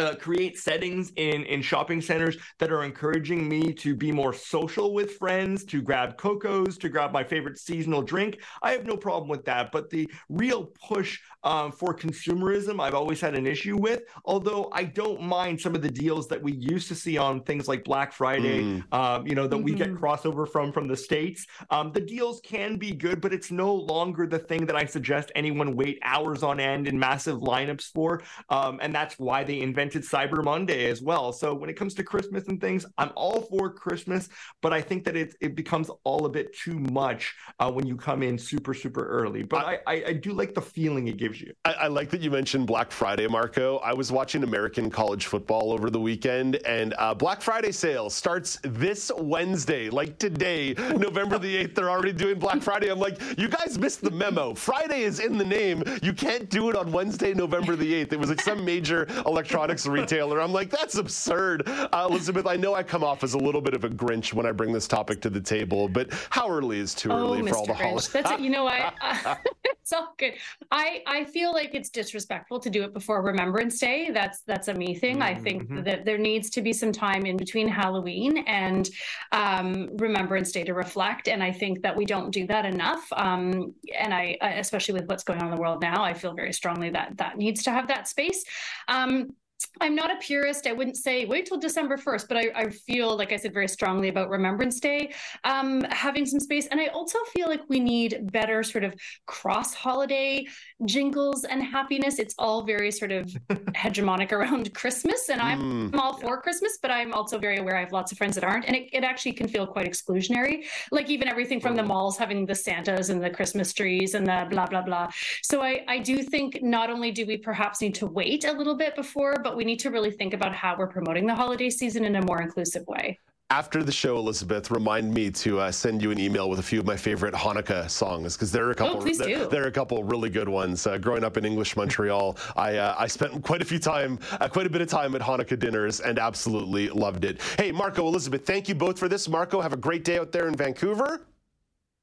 uh, 0.00 0.14
create 0.16 0.58
settings 0.58 1.12
in 1.16 1.44
in 1.44 1.60
shopping 1.62 2.00
centers 2.00 2.36
that 2.58 2.72
are 2.72 2.82
encouraging 2.84 3.48
me 3.48 3.72
to 3.74 3.94
be 3.94 4.10
more 4.10 4.32
social 4.32 4.92
with 4.94 5.10
friends, 5.22 5.64
to 5.66 5.82
grab 5.82 6.16
cocos, 6.16 6.78
to 6.78 6.88
grab 6.88 7.12
my 7.12 7.24
favorite 7.32 7.58
seasonal 7.58 8.02
drink. 8.02 8.40
I 8.62 8.72
have 8.72 8.86
no 8.86 8.96
problem 8.96 9.28
with 9.28 9.44
that. 9.44 9.70
But 9.72 9.90
the 9.90 10.08
real 10.28 10.72
push 10.88 11.20
um, 11.42 11.72
for 11.72 11.94
consumerism, 11.94 12.80
I've 12.80 12.94
always 12.94 13.20
had 13.20 13.34
an 13.34 13.46
issue 13.46 13.76
with. 13.76 14.02
Although 14.24 14.70
I 14.72 14.84
don't 14.84 15.22
mind 15.22 15.60
some 15.60 15.74
of 15.74 15.82
the 15.82 15.90
deals 15.90 16.28
that 16.28 16.42
we 16.42 16.52
used 16.52 16.88
to 16.88 16.94
see 16.94 17.16
on 17.18 17.42
things 17.42 17.68
like 17.68 17.84
Black 17.84 18.12
Friday, 18.12 18.60
Mm. 18.60 18.92
um, 18.92 19.26
you 19.26 19.34
know, 19.34 19.46
that 19.46 19.58
we 19.66 19.72
get 19.74 19.90
Mhm. 19.90 20.00
crossover 20.00 20.44
from 20.54 20.72
from 20.72 20.86
the 20.92 20.96
states. 20.96 21.46
Um, 21.70 21.92
the 21.92 22.00
deals 22.00 22.40
can 22.52 22.76
be 22.76 22.92
good, 22.92 23.20
but 23.20 23.32
it's 23.32 23.50
no 23.50 23.74
longer 23.74 24.26
the 24.26 24.38
thing 24.38 24.62
that 24.66 24.76
I 24.82 24.84
suggest 24.84 25.32
anyone 25.34 25.76
wait 25.76 25.98
hours 26.02 26.42
on 26.42 26.56
end 26.60 26.86
in 26.88 26.98
massive 26.98 27.38
lineups 27.40 27.86
for. 27.94 28.10
Um, 28.56 28.78
and 28.82 28.94
that's 28.94 29.14
why 29.18 29.38
they 29.44 29.58
invented 29.60 29.89
Cyber 29.98 30.42
Monday 30.42 30.86
as 30.86 31.02
well. 31.02 31.32
So 31.32 31.54
when 31.54 31.68
it 31.68 31.74
comes 31.74 31.94
to 31.94 32.04
Christmas 32.04 32.48
and 32.48 32.60
things, 32.60 32.86
I'm 32.98 33.10
all 33.16 33.42
for 33.42 33.70
Christmas, 33.70 34.28
but 34.62 34.72
I 34.72 34.80
think 34.80 35.04
that 35.04 35.16
it 35.16 35.34
it 35.40 35.54
becomes 35.54 35.90
all 36.04 36.26
a 36.26 36.28
bit 36.28 36.56
too 36.56 36.78
much 36.78 37.34
uh, 37.58 37.70
when 37.70 37.86
you 37.86 37.96
come 37.96 38.22
in 38.22 38.38
super 38.38 38.74
super 38.74 39.06
early. 39.06 39.42
But 39.42 39.66
I, 39.66 39.78
I 39.86 40.04
I 40.08 40.12
do 40.12 40.32
like 40.32 40.54
the 40.54 40.62
feeling 40.62 41.08
it 41.08 41.16
gives 41.16 41.40
you. 41.40 41.52
I, 41.64 41.72
I 41.72 41.86
like 41.88 42.10
that 42.10 42.20
you 42.20 42.30
mentioned 42.30 42.66
Black 42.66 42.90
Friday, 42.92 43.26
Marco. 43.26 43.78
I 43.78 43.92
was 43.92 44.12
watching 44.12 44.42
American 44.42 44.90
college 44.90 45.26
football 45.26 45.72
over 45.72 45.90
the 45.90 46.00
weekend, 46.00 46.56
and 46.66 46.94
uh, 46.98 47.14
Black 47.14 47.42
Friday 47.42 47.72
sale 47.72 48.10
starts 48.10 48.58
this 48.62 49.10
Wednesday, 49.16 49.90
like 49.90 50.18
today, 50.18 50.74
November 50.96 51.38
the 51.38 51.64
8th. 51.64 51.74
They're 51.74 51.90
already 51.90 52.12
doing 52.12 52.38
Black 52.38 52.62
Friday. 52.62 52.90
I'm 52.90 52.98
like, 52.98 53.20
you 53.38 53.48
guys 53.48 53.78
missed 53.78 54.02
the 54.02 54.10
memo. 54.10 54.54
Friday 54.54 55.02
is 55.02 55.20
in 55.20 55.38
the 55.38 55.44
name. 55.44 55.82
You 56.02 56.12
can't 56.12 56.48
do 56.48 56.70
it 56.70 56.76
on 56.76 56.92
Wednesday, 56.92 57.34
November 57.34 57.76
the 57.76 58.04
8th. 58.04 58.12
It 58.12 58.18
was 58.18 58.30
like 58.30 58.40
some 58.40 58.64
major 58.64 59.06
electronics 59.26 59.79
retailer. 59.86 60.40
I'm 60.40 60.52
like, 60.52 60.70
that's 60.70 60.96
absurd. 60.96 61.62
Uh, 61.68 62.06
Elizabeth, 62.10 62.46
I 62.46 62.56
know 62.56 62.74
I 62.74 62.82
come 62.82 63.04
off 63.04 63.22
as 63.24 63.34
a 63.34 63.38
little 63.38 63.60
bit 63.60 63.74
of 63.74 63.84
a 63.84 63.88
Grinch 63.88 64.32
when 64.32 64.46
I 64.46 64.52
bring 64.52 64.72
this 64.72 64.88
topic 64.88 65.20
to 65.22 65.30
the 65.30 65.40
table, 65.40 65.88
but 65.88 66.10
how 66.30 66.48
early 66.48 66.78
is 66.78 66.94
too 66.94 67.12
oh, 67.12 67.16
early 67.16 67.42
Mr. 67.42 67.48
for 67.50 67.56
all 67.56 67.66
the 67.66 67.74
holidays? 67.74 68.08
That's 68.08 68.30
it. 68.32 68.40
You 68.40 68.50
know, 68.50 68.66
I, 68.66 68.92
I 69.00 69.36
it's 69.64 69.92
all 69.92 70.14
good. 70.18 70.34
I 70.70 71.02
I 71.06 71.24
feel 71.24 71.52
like 71.52 71.74
it's 71.74 71.90
disrespectful 71.90 72.60
to 72.60 72.70
do 72.70 72.82
it 72.82 72.92
before 72.94 73.22
Remembrance 73.22 73.78
Day. 73.78 74.10
That's 74.12 74.42
that's 74.42 74.68
a 74.68 74.74
me 74.74 74.94
thing. 74.94 75.22
I 75.22 75.34
think 75.34 75.60
Mm-hmm. 75.60 75.82
that 75.82 76.04
there 76.04 76.16
needs 76.16 76.48
to 76.50 76.62
be 76.62 76.72
some 76.72 76.90
time 76.92 77.26
in 77.26 77.36
between 77.36 77.68
Halloween 77.68 78.38
and 78.46 78.88
um, 79.32 79.90
Remembrance 79.96 80.52
Day 80.52 80.64
to 80.64 80.72
reflect, 80.74 81.28
and 81.28 81.42
I 81.42 81.52
think 81.52 81.82
that 81.82 81.94
we 81.96 82.04
don't 82.06 82.30
do 82.30 82.46
that 82.46 82.64
enough. 82.64 83.06
Um, 83.12 83.74
and 83.98 84.14
I, 84.14 84.38
I- 84.40 84.52
especially 84.54 84.94
with 84.94 85.06
what's 85.08 85.22
going 85.24 85.40
on 85.40 85.48
in 85.48 85.54
the 85.54 85.60
world 85.60 85.82
now, 85.82 86.02
I 86.02 86.14
feel 86.14 86.32
very 86.34 86.52
strongly 86.52 86.90
that 86.90 87.16
that 87.18 87.36
needs 87.36 87.62
to 87.64 87.70
have 87.72 87.88
that 87.88 88.08
space. 88.08 88.44
Um, 88.88 89.34
I'm 89.80 89.94
not 89.94 90.10
a 90.10 90.16
purist. 90.16 90.66
I 90.66 90.72
wouldn't 90.72 90.96
say 90.96 91.24
wait 91.24 91.46
till 91.46 91.58
December 91.58 91.96
1st, 91.96 92.28
but 92.28 92.36
I, 92.36 92.50
I 92.54 92.70
feel, 92.70 93.16
like 93.16 93.32
I 93.32 93.36
said, 93.36 93.52
very 93.52 93.68
strongly 93.68 94.08
about 94.08 94.30
Remembrance 94.30 94.80
Day 94.80 95.12
um, 95.44 95.82
having 95.90 96.26
some 96.26 96.40
space. 96.40 96.66
And 96.68 96.80
I 96.80 96.86
also 96.88 97.18
feel 97.32 97.48
like 97.48 97.62
we 97.68 97.80
need 97.80 98.30
better 98.32 98.62
sort 98.62 98.84
of 98.84 98.94
cross 99.26 99.74
holiday 99.74 100.46
jingles 100.84 101.44
and 101.44 101.62
happiness. 101.62 102.18
It's 102.18 102.34
all 102.38 102.62
very 102.62 102.90
sort 102.90 103.12
of 103.12 103.26
hegemonic 103.50 104.32
around 104.32 104.72
Christmas. 104.74 105.28
And 105.28 105.40
I'm, 105.40 105.60
Mm, 105.70 105.94
all 105.98 106.14
for 106.14 106.40
Christmas, 106.40 106.78
but 106.80 106.90
I'm 106.90 107.12
also 107.12 107.38
very 107.38 107.58
aware 107.58 107.76
I 107.76 107.80
have 107.80 107.92
lots 107.92 108.12
of 108.12 108.18
friends 108.18 108.34
that 108.34 108.44
aren't. 108.44 108.66
And 108.66 108.76
it, 108.76 108.88
it 108.92 109.04
actually 109.04 109.32
can 109.32 109.48
feel 109.48 109.66
quite 109.66 109.86
exclusionary. 109.86 110.64
Like 110.90 111.10
even 111.10 111.28
everything 111.28 111.60
from 111.60 111.76
the 111.76 111.82
malls 111.82 112.16
having 112.16 112.46
the 112.46 112.54
Santas 112.54 113.08
and 113.10 113.22
the 113.22 113.30
Christmas 113.30 113.72
trees 113.72 114.14
and 114.14 114.26
the 114.26 114.46
blah, 114.50 114.66
blah, 114.66 114.82
blah. 114.82 115.10
So 115.42 115.62
I, 115.62 115.84
I 115.88 115.98
do 115.98 116.22
think 116.22 116.62
not 116.62 116.90
only 116.90 117.12
do 117.12 117.26
we 117.26 117.36
perhaps 117.36 117.80
need 117.80 117.94
to 117.96 118.06
wait 118.06 118.44
a 118.44 118.52
little 118.52 118.74
bit 118.74 118.96
before, 118.96 119.36
but 119.42 119.49
we 119.56 119.64
need 119.64 119.78
to 119.80 119.90
really 119.90 120.10
think 120.10 120.34
about 120.34 120.54
how 120.54 120.76
we're 120.76 120.86
promoting 120.86 121.26
the 121.26 121.34
holiday 121.34 121.70
season 121.70 122.04
in 122.04 122.16
a 122.16 122.22
more 122.22 122.42
inclusive 122.42 122.86
way. 122.86 123.18
After 123.50 123.82
the 123.82 123.90
show, 123.90 124.16
Elizabeth, 124.16 124.70
remind 124.70 125.12
me 125.12 125.28
to 125.32 125.58
uh, 125.58 125.72
send 125.72 126.00
you 126.00 126.12
an 126.12 126.20
email 126.20 126.48
with 126.48 126.60
a 126.60 126.62
few 126.62 126.78
of 126.78 126.86
my 126.86 126.96
favorite 126.96 127.34
Hanukkah 127.34 127.90
songs 127.90 128.36
because 128.36 128.52
there 128.52 128.64
are 128.66 128.70
a 128.70 128.74
couple. 128.76 129.00
please 129.00 129.18
there, 129.18 129.38
do. 129.38 129.48
there 129.48 129.64
are 129.64 129.66
a 129.66 129.72
couple 129.72 130.04
really 130.04 130.30
good 130.30 130.48
ones. 130.48 130.86
Uh, 130.86 130.98
growing 130.98 131.24
up 131.24 131.36
in 131.36 131.44
English 131.44 131.76
Montreal, 131.76 132.38
I 132.54 132.76
uh, 132.76 132.94
I 132.96 133.08
spent 133.08 133.42
quite 133.42 133.60
a 133.60 133.64
few 133.64 133.80
time, 133.80 134.20
uh, 134.40 134.46
quite 134.46 134.66
a 134.66 134.70
bit 134.70 134.82
of 134.82 134.88
time 134.88 135.16
at 135.16 135.20
Hanukkah 135.20 135.58
dinners 135.58 135.98
and 135.98 136.20
absolutely 136.20 136.90
loved 136.90 137.24
it. 137.24 137.40
Hey, 137.58 137.72
Marco, 137.72 138.06
Elizabeth, 138.06 138.46
thank 138.46 138.68
you 138.68 138.76
both 138.76 139.00
for 139.00 139.08
this. 139.08 139.28
Marco, 139.28 139.60
have 139.60 139.72
a 139.72 139.76
great 139.76 140.04
day 140.04 140.20
out 140.20 140.30
there 140.30 140.46
in 140.46 140.54
Vancouver. 140.54 141.26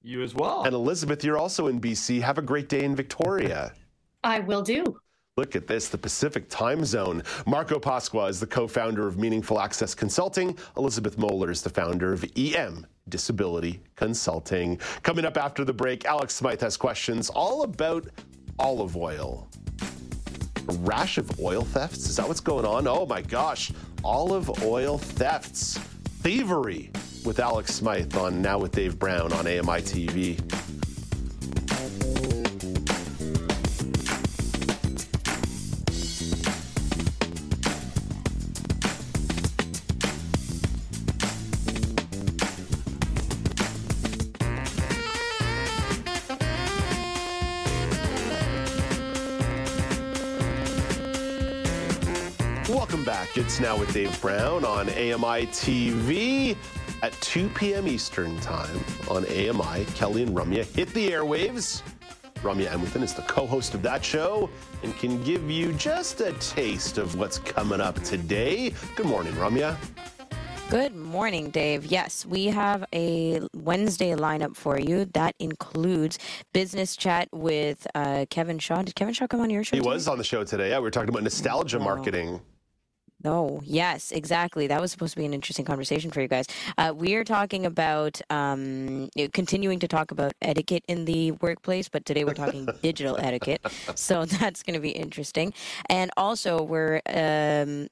You 0.01 0.23
as 0.23 0.35
well. 0.35 0.63
And 0.63 0.75
Elizabeth, 0.75 1.23
you're 1.23 1.37
also 1.37 1.67
in 1.67 1.79
BC. 1.79 2.21
Have 2.21 2.37
a 2.37 2.41
great 2.41 2.67
day 2.67 2.83
in 2.83 2.93
Victoria. 2.93 3.71
I 4.21 4.39
will 4.39 4.61
do. 4.61 4.99
Look 5.37 5.55
at 5.55 5.67
this, 5.67 5.87
the 5.87 5.99
Pacific 5.99 6.49
time 6.49 6.83
zone. 6.83 7.21
Marco 7.45 7.77
Pasqua 7.79 8.27
is 8.27 8.39
the 8.39 8.47
co 8.47 8.67
founder 8.67 9.05
of 9.05 9.19
Meaningful 9.19 9.59
Access 9.59 9.93
Consulting. 9.93 10.57
Elizabeth 10.77 11.15
Mohler 11.15 11.51
is 11.51 11.61
the 11.61 11.69
founder 11.69 12.11
of 12.11 12.25
EM 12.35 12.87
Disability 13.09 13.79
Consulting. 13.95 14.79
Coming 15.03 15.25
up 15.25 15.37
after 15.37 15.63
the 15.63 15.71
break, 15.71 16.05
Alex 16.05 16.33
Smythe 16.33 16.61
has 16.61 16.75
questions 16.75 17.29
all 17.29 17.61
about 17.61 18.07
olive 18.57 18.97
oil. 18.97 19.47
A 20.69 20.73
rash 20.79 21.19
of 21.19 21.39
oil 21.39 21.61
thefts? 21.61 22.09
Is 22.09 22.15
that 22.15 22.27
what's 22.27 22.39
going 22.39 22.65
on? 22.65 22.87
Oh 22.87 23.05
my 23.05 23.21
gosh, 23.21 23.71
olive 24.03 24.63
oil 24.63 24.97
thefts. 24.97 25.77
Thievery 26.23 26.89
with 27.23 27.39
Alex 27.39 27.75
Smythe 27.75 28.17
on 28.17 28.41
Now 28.41 28.57
with 28.57 28.71
Dave 28.71 28.97
Brown 28.97 29.31
on 29.33 29.45
AMI 29.45 29.83
TV. 29.83 30.76
Welcome 52.77 53.03
back. 53.03 53.35
It's 53.39 53.59
now 53.59 53.75
with 53.75 53.91
Dave 53.91 54.21
Brown 54.21 54.63
on 54.63 54.87
AMI 54.89 55.47
TV 55.47 56.55
at 57.01 57.11
2 57.21 57.49
p.m. 57.49 57.87
Eastern 57.87 58.39
Time 58.39 58.79
on 59.09 59.25
AMI. 59.25 59.83
Kelly 59.95 60.21
and 60.21 60.37
Ramya 60.37 60.63
hit 60.63 60.93
the 60.93 61.09
airwaves. 61.09 61.81
Ramya 62.35 62.67
Amuthan 62.67 63.01
is 63.01 63.15
the 63.15 63.23
co-host 63.23 63.73
of 63.73 63.81
that 63.81 64.05
show 64.05 64.47
and 64.83 64.95
can 64.99 65.23
give 65.23 65.49
you 65.49 65.73
just 65.73 66.21
a 66.21 66.33
taste 66.33 66.99
of 66.99 67.17
what's 67.17 67.39
coming 67.39 67.81
up 67.81 67.95
today. 68.03 68.75
Good 68.95 69.07
morning, 69.07 69.33
Ramya. 69.33 69.75
Good 70.69 70.95
morning, 70.95 71.49
Dave. 71.49 71.87
Yes, 71.87 72.27
we 72.27 72.45
have 72.45 72.85
a 72.93 73.41
Wednesday 73.55 74.13
lineup 74.13 74.55
for 74.55 74.79
you 74.79 75.05
that 75.13 75.33
includes 75.39 76.19
business 76.53 76.95
chat 76.95 77.27
with 77.31 77.87
uh, 77.95 78.27
Kevin 78.29 78.59
Shaw. 78.59 78.83
Did 78.83 78.93
Kevin 78.93 79.15
Shaw 79.15 79.25
come 79.25 79.41
on 79.41 79.49
your 79.49 79.63
show? 79.63 79.75
He 79.75 79.79
today? 79.81 79.89
was 79.89 80.07
on 80.07 80.19
the 80.19 80.23
show 80.23 80.43
today. 80.43 80.69
Yeah, 80.69 80.77
we 80.77 80.83
were 80.83 80.91
talking 80.91 81.09
about 81.09 81.23
nostalgia 81.23 81.79
marketing. 81.79 82.39
No, 83.23 83.61
yes, 83.63 84.11
exactly. 84.11 84.67
That 84.67 84.79
was 84.79 84.91
supposed 84.91 85.13
to 85.13 85.19
be 85.19 85.25
an 85.25 85.33
interesting 85.33 85.65
conversation 85.65 86.11
for 86.11 86.21
you 86.21 86.27
guys. 86.27 86.45
Uh, 86.77 86.93
we 86.95 87.15
are 87.15 87.23
talking 87.23 87.65
about 87.65 88.21
um, 88.29 89.09
continuing 89.33 89.79
to 89.79 89.87
talk 89.87 90.11
about 90.11 90.33
etiquette 90.41 90.83
in 90.87 91.05
the 91.05 91.31
workplace, 91.31 91.89
but 91.89 92.05
today 92.05 92.23
we're 92.25 92.35
talking 92.35 92.67
digital 92.83 93.17
etiquette. 93.17 93.61
So 93.95 94.25
that's 94.39 94.61
going 94.61 94.75
to 94.75 94.79
be 94.79 94.91
interesting. 94.91 95.53
And 95.89 96.11
also, 96.15 96.61
we're 96.61 97.01
um, 97.11 97.87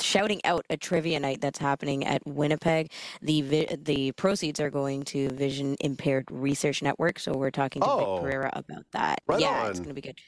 shouting 0.00 0.40
out 0.44 0.64
a 0.70 0.76
trivia 0.76 1.18
night 1.18 1.40
that's 1.40 1.58
happening 1.58 2.04
at 2.06 2.24
Winnipeg. 2.24 2.92
The 3.22 3.42
vi- 3.42 3.76
the 3.82 4.12
proceeds 4.12 4.60
are 4.60 4.70
going 4.70 5.02
to 5.04 5.30
Vision 5.30 5.76
Impaired 5.80 6.26
Research 6.30 6.80
Network. 6.80 7.18
So 7.18 7.32
we're 7.32 7.50
talking 7.50 7.82
to 7.82 7.88
Oh. 7.88 7.98
Vic 8.16 8.22
Pereira 8.22 8.50
about 8.52 8.84
that. 8.92 9.20
Right 9.26 9.40
yeah, 9.40 9.66
it's 9.68 9.80
going 9.80 9.88
to 9.88 9.94
be 9.94 10.00
good. 10.00 10.18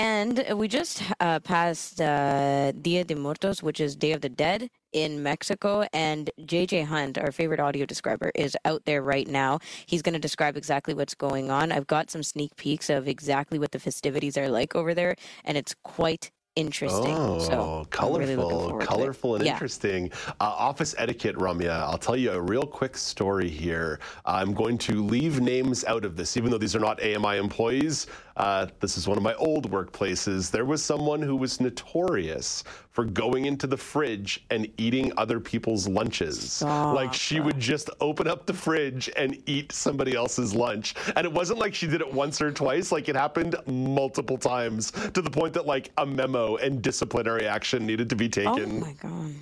And 0.00 0.42
we 0.54 0.66
just 0.66 1.02
uh, 1.20 1.40
passed 1.40 2.00
uh, 2.00 2.72
Dia 2.72 3.04
de 3.04 3.14
Muertos, 3.14 3.62
which 3.62 3.80
is 3.80 3.94
Day 3.94 4.12
of 4.12 4.22
the 4.22 4.30
Dead 4.30 4.70
in 4.94 5.22
Mexico. 5.22 5.86
And 5.92 6.30
JJ 6.40 6.86
Hunt, 6.86 7.18
our 7.18 7.30
favorite 7.30 7.60
audio 7.60 7.84
describer, 7.84 8.32
is 8.34 8.56
out 8.64 8.82
there 8.86 9.02
right 9.02 9.28
now. 9.28 9.58
He's 9.84 10.00
going 10.00 10.14
to 10.14 10.18
describe 10.18 10.56
exactly 10.56 10.94
what's 10.94 11.14
going 11.14 11.50
on. 11.50 11.70
I've 11.70 11.86
got 11.86 12.10
some 12.10 12.22
sneak 12.22 12.56
peeks 12.56 12.88
of 12.88 13.08
exactly 13.08 13.58
what 13.58 13.72
the 13.72 13.78
festivities 13.78 14.38
are 14.38 14.48
like 14.48 14.74
over 14.74 14.94
there, 14.94 15.16
and 15.44 15.58
it's 15.58 15.74
quite 15.84 16.30
interesting. 16.56 17.14
Oh, 17.16 17.38
so 17.38 17.86
colorful, 17.90 18.18
really 18.20 18.36
looking 18.36 18.58
forward 18.58 18.80
to 18.80 18.84
it. 18.84 18.88
colorful, 18.88 19.34
and 19.36 19.44
Yeah. 19.44 19.52
interesting. 19.52 20.10
Uh, 20.40 20.44
office 20.44 20.94
etiquette, 20.98 21.36
Ramya. 21.36 21.70
I'll 21.70 21.98
tell 21.98 22.16
you 22.16 22.32
a 22.32 22.40
real 22.40 22.64
quick 22.66 22.96
story 22.96 23.48
here. 23.48 24.00
I'm 24.26 24.52
going 24.52 24.76
to 24.78 25.04
leave 25.04 25.40
names 25.40 25.84
out 25.84 26.04
of 26.04 26.16
this, 26.16 26.36
even 26.36 26.50
though 26.50 26.58
these 26.58 26.74
are 26.74 26.80
not 26.80 27.00
AMI 27.02 27.36
employees. 27.36 28.06
Uh, 28.40 28.66
this 28.80 28.96
is 28.96 29.06
one 29.06 29.18
of 29.18 29.22
my 29.22 29.34
old 29.34 29.70
workplaces. 29.70 30.50
There 30.50 30.64
was 30.64 30.82
someone 30.82 31.20
who 31.20 31.36
was 31.36 31.60
notorious 31.60 32.64
for 32.90 33.04
going 33.04 33.44
into 33.44 33.66
the 33.66 33.76
fridge 33.76 34.42
and 34.48 34.66
eating 34.78 35.12
other 35.18 35.40
people's 35.40 35.86
lunches. 35.86 36.62
Like 36.62 37.12
she 37.12 37.38
would 37.40 37.60
just 37.60 37.90
open 38.00 38.26
up 38.26 38.46
the 38.46 38.54
fridge 38.54 39.10
and 39.14 39.36
eat 39.44 39.72
somebody 39.72 40.16
else's 40.16 40.54
lunch. 40.54 40.94
And 41.16 41.26
it 41.26 41.32
wasn't 41.32 41.58
like 41.58 41.74
she 41.74 41.86
did 41.86 42.00
it 42.00 42.10
once 42.12 42.40
or 42.40 42.50
twice, 42.50 42.90
like 42.90 43.10
it 43.10 43.14
happened 43.14 43.56
multiple 43.66 44.38
times 44.38 44.90
to 44.90 45.20
the 45.20 45.30
point 45.30 45.52
that 45.52 45.66
like 45.66 45.90
a 45.98 46.06
memo 46.06 46.56
and 46.56 46.80
disciplinary 46.80 47.46
action 47.46 47.84
needed 47.84 48.08
to 48.08 48.16
be 48.16 48.30
taken. 48.30 48.82
Oh 48.82 48.86
my 48.86 48.92
god. 48.94 49.34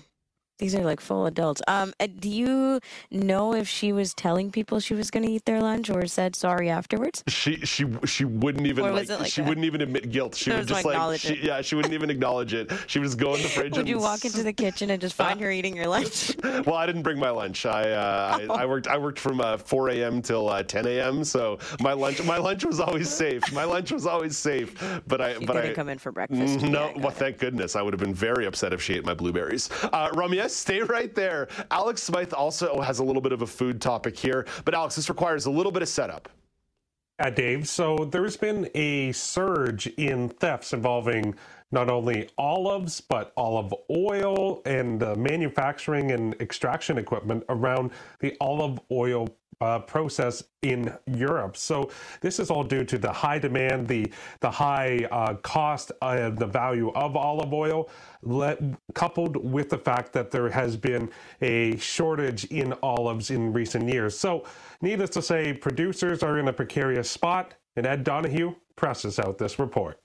These 0.59 0.74
are 0.74 0.82
like 0.85 1.01
full 1.01 1.26
adults. 1.26 1.62
Um, 1.68 1.93
do 2.18 2.28
you 2.28 2.80
know 3.10 3.55
if 3.55 3.68
she 3.68 3.93
was 3.93 4.12
telling 4.12 4.51
people 4.51 4.80
she 4.80 4.94
was 4.94 5.10
going 5.10 5.24
to 5.24 5.30
eat 5.30 5.44
their 5.44 5.60
lunch 5.60 5.89
or 5.89 6.06
said 6.06 6.35
sorry 6.35 6.68
afterwards? 6.68 7.22
She 7.28 7.56
she 7.59 7.86
she 8.05 8.24
wouldn't 8.24 8.66
even 8.66 8.85
like, 8.85 8.93
was 9.09 9.09
like 9.09 9.30
she 9.30 9.40
wouldn't 9.40 9.64
even 9.64 9.80
admit 9.80 10.10
guilt. 10.10 10.35
She 10.35 10.51
would 10.51 10.59
was 10.59 10.66
just 10.66 10.85
like 10.85 11.20
she, 11.20 11.36
yeah 11.36 11.60
she 11.62 11.76
wouldn't 11.76 11.94
even 11.94 12.10
acknowledge 12.10 12.55
it. 12.55 12.70
She 12.89 12.98
would 12.98 13.06
just 13.06 13.18
go 13.18 13.35
in 13.35 13.43
the 13.43 13.48
fridge. 13.48 13.72
Would 13.78 13.80
and 13.80 13.89
you 13.89 13.98
walk 13.98 14.24
into 14.24 14.43
the 14.43 14.52
kitchen 14.52 14.90
and 14.90 15.01
just 15.01 15.14
find 15.14 15.40
her 15.43 15.51
eating 15.51 15.76
your 15.76 15.86
lunch? 15.86 16.35
well, 16.43 16.74
I 16.74 16.86
didn't 16.86 17.02
bring 17.02 17.18
my 17.18 17.30
lunch. 17.30 17.64
I 17.66 17.90
uh, 17.93 18.39
I, 18.51 18.62
I 18.62 18.66
worked 18.66 18.89
I 18.89 18.98
worked 18.98 19.18
from 19.20 19.40
uh, 19.40 19.59
4 19.59 19.90
a.m. 19.90 20.22
till 20.22 20.48
uh, 20.48 20.62
10 20.62 20.86
a.m. 20.86 21.22
So 21.22 21.59
my 21.80 21.93
lunch 21.93 22.22
my 22.24 22.39
lunch 22.39 22.64
was 22.64 22.80
always 22.80 23.09
safe. 23.09 23.43
My 23.52 23.64
lunch 23.64 23.93
was 23.93 24.06
always 24.06 24.36
safe. 24.36 24.74
But 25.06 25.20
I 25.20 25.35
You 25.35 25.47
but 25.47 25.52
didn't 25.55 25.70
I 25.70 25.74
come 25.74 25.89
in 25.89 25.98
for 25.98 26.10
breakfast. 26.10 26.59
Mm, 26.60 26.70
No, 26.70 26.93
well, 26.97 27.10
thank 27.10 27.39
goodness. 27.39 27.76
I 27.76 27.82
would 27.82 27.93
have 27.93 28.01
been 28.01 28.14
very 28.14 28.47
upset 28.47 28.72
if 28.72 28.82
she 28.82 28.94
ate 28.94 29.05
my 29.05 29.14
blueberries. 29.14 29.70
Uh, 29.85 30.10
Ramya, 30.10 30.48
stay 30.57 30.83
right 30.83 31.15
there. 31.15 31.49
Alex 31.70 32.03
Smythe 32.03 32.33
also 32.33 32.81
has 32.81 32.99
a 32.99 33.05
little 33.05 33.23
bit 33.23 33.33
of 33.33 33.43
a 33.43 33.47
food 33.47 33.81
topic 33.81 34.16
here, 34.16 34.47
but 34.65 34.75
Alex, 34.75 34.97
this 34.97 35.09
requires 35.09 35.47
a 35.47 35.51
little 35.51 35.73
bit 35.73 35.83
of 35.83 35.89
setup. 35.89 36.29
Yeah, 37.20 37.31
Dave. 37.31 37.69
So 37.69 38.09
there's 38.12 38.37
been 38.37 38.70
a 38.75 39.11
surge 39.12 39.89
in 39.97 40.29
thefts 40.29 40.73
involving 40.73 41.35
not 41.70 41.90
only 41.90 42.28
olives, 42.39 43.01
but 43.01 43.32
olive 43.36 43.73
oil 43.90 44.62
and 44.65 45.03
uh, 45.03 45.15
manufacturing 45.16 46.12
and 46.12 46.35
extraction 46.40 46.99
equipment 46.99 47.45
around 47.49 47.90
the 48.20 48.36
olive 48.40 48.78
oil 48.90 49.28
uh, 49.61 49.78
process 49.81 50.45
in 50.62 50.93
Europe. 51.07 51.57
So 51.57 51.90
this 52.20 52.39
is 52.39 52.51
all 52.51 52.62
due 52.62 52.85
to 52.85 52.99
the 52.99 53.12
high 53.12 53.39
demand, 53.39 53.89
the 53.89 54.12
the 54.40 54.51
high 54.51 55.07
uh, 55.11 55.35
cost, 55.35 55.90
and 56.01 56.39
the 56.39 56.47
value 56.47 56.90
of 56.93 57.16
olive 57.16 57.53
oil, 57.53 57.90
let, 58.23 58.61
coupled 58.95 59.36
with 59.36 59.69
the 59.69 59.78
fact 59.78 60.12
that 60.12 60.31
there 60.31 60.49
has 60.51 60.77
been 60.77 61.11
a 61.40 61.77
shortage 61.78 62.45
in 62.47 62.74
olives 62.82 63.31
in 63.31 63.53
recent 63.53 63.89
years. 63.89 64.16
So, 64.16 64.45
needless 64.81 65.11
to 65.11 65.23
say, 65.23 65.53
producers 65.53 66.23
are 66.23 66.39
in 66.39 66.49
a 66.49 66.53
precarious 66.53 67.11
spot, 67.11 67.55
and 67.77 67.86
Ed 67.86 68.05
Donahue 68.05 68.55
presses 68.77 69.19
out 69.19 69.39
this 69.39 69.59
report. 69.59 70.01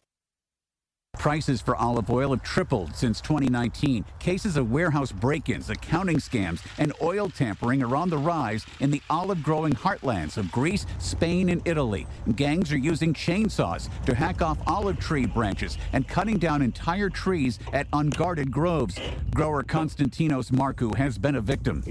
Prices 1.23 1.61
for 1.61 1.77
olive 1.77 2.09
oil 2.09 2.31
have 2.31 2.43
tripled 2.43 2.93
since 2.97 3.21
2019. 3.21 4.03
Cases 4.19 4.57
of 4.57 4.69
warehouse 4.69 5.13
break 5.13 5.47
ins, 5.47 5.69
accounting 5.69 6.17
scams, 6.17 6.59
and 6.77 6.91
oil 7.01 7.29
tampering 7.29 7.81
are 7.81 7.95
on 7.95 8.09
the 8.09 8.17
rise 8.17 8.65
in 8.81 8.91
the 8.91 9.01
olive 9.09 9.41
growing 9.41 9.71
heartlands 9.71 10.35
of 10.35 10.51
Greece, 10.51 10.85
Spain, 10.99 11.47
and 11.47 11.65
Italy. 11.65 12.07
Gangs 12.35 12.73
are 12.73 12.77
using 12.77 13.13
chainsaws 13.13 13.87
to 14.05 14.13
hack 14.13 14.41
off 14.41 14.57
olive 14.67 14.99
tree 14.99 15.25
branches 15.25 15.77
and 15.93 16.05
cutting 16.09 16.37
down 16.37 16.61
entire 16.61 17.09
trees 17.09 17.57
at 17.71 17.87
unguarded 17.93 18.51
groves. 18.51 18.99
Grower 19.33 19.63
Konstantinos 19.63 20.51
Markou 20.51 20.93
has 20.93 21.17
been 21.17 21.35
a 21.35 21.41
victim. 21.41 21.83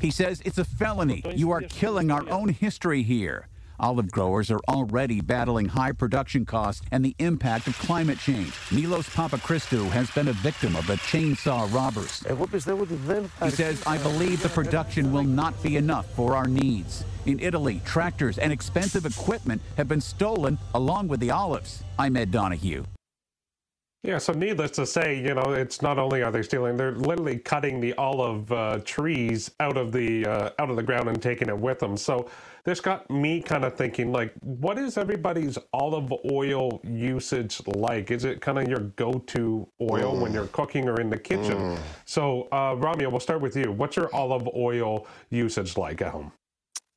He 0.00 0.10
says 0.10 0.40
it's 0.46 0.56
a 0.56 0.64
felony. 0.64 1.22
You 1.34 1.50
are 1.50 1.60
killing 1.60 2.10
our 2.10 2.26
own 2.30 2.48
history 2.48 3.02
here. 3.02 3.49
Olive 3.80 4.10
growers 4.10 4.50
are 4.50 4.60
already 4.68 5.22
battling 5.22 5.66
high 5.66 5.92
production 5.92 6.44
costs 6.44 6.82
and 6.92 7.02
the 7.02 7.16
impact 7.18 7.66
of 7.66 7.78
climate 7.78 8.18
change. 8.18 8.52
Milos 8.70 9.08
Papachristou 9.08 9.88
has 9.88 10.10
been 10.10 10.28
a 10.28 10.34
victim 10.34 10.76
of 10.76 10.86
the 10.86 10.96
chainsaw 10.96 11.72
robbers. 11.72 12.22
He 13.42 13.50
says, 13.50 13.82
I 13.86 13.96
believe 13.98 14.42
the 14.42 14.50
production 14.50 15.10
will 15.10 15.24
not 15.24 15.60
be 15.62 15.76
enough 15.76 16.06
for 16.14 16.36
our 16.36 16.46
needs. 16.46 17.04
In 17.24 17.40
Italy, 17.40 17.80
tractors 17.84 18.38
and 18.38 18.52
expensive 18.52 19.06
equipment 19.06 19.62
have 19.76 19.88
been 19.88 20.00
stolen 20.00 20.58
along 20.74 21.08
with 21.08 21.20
the 21.20 21.30
olives. 21.30 21.82
I'm 21.98 22.16
Ed 22.16 22.30
Donahue. 22.30 22.84
Yeah, 24.02 24.16
so 24.16 24.32
needless 24.32 24.70
to 24.72 24.86
say, 24.86 25.20
you 25.20 25.34
know, 25.34 25.52
it's 25.52 25.82
not 25.82 25.98
only 25.98 26.22
are 26.22 26.32
they 26.32 26.40
stealing, 26.42 26.78
they're 26.78 26.92
literally 26.92 27.38
cutting 27.38 27.80
the 27.80 27.92
olive 27.94 28.50
uh, 28.50 28.78
trees 28.82 29.50
out 29.60 29.76
of 29.76 29.92
the 29.92 30.24
uh, 30.24 30.50
out 30.58 30.70
of 30.70 30.76
the 30.76 30.82
ground 30.82 31.10
and 31.10 31.20
taking 31.20 31.50
it 31.50 31.58
with 31.58 31.80
them. 31.80 31.98
So 31.98 32.30
this 32.64 32.80
got 32.80 33.10
me 33.10 33.40
kind 33.40 33.64
of 33.64 33.74
thinking, 33.74 34.12
like, 34.12 34.32
what 34.40 34.78
is 34.78 34.98
everybody's 34.98 35.58
olive 35.72 36.12
oil 36.30 36.80
usage 36.84 37.60
like? 37.66 38.10
Is 38.10 38.24
it 38.24 38.40
kind 38.40 38.58
of 38.58 38.68
your 38.68 38.80
go-to 38.96 39.66
oil 39.80 40.14
mm. 40.14 40.20
when 40.20 40.32
you're 40.32 40.48
cooking 40.48 40.88
or 40.88 41.00
in 41.00 41.10
the 41.10 41.18
kitchen? 41.18 41.56
Mm. 41.56 41.78
So, 42.04 42.48
uh, 42.52 42.74
Ramya, 42.76 43.10
we'll 43.10 43.20
start 43.20 43.40
with 43.40 43.56
you. 43.56 43.72
What's 43.72 43.96
your 43.96 44.14
olive 44.14 44.48
oil 44.54 45.06
usage 45.30 45.76
like 45.76 46.02
at 46.02 46.12
home? 46.12 46.32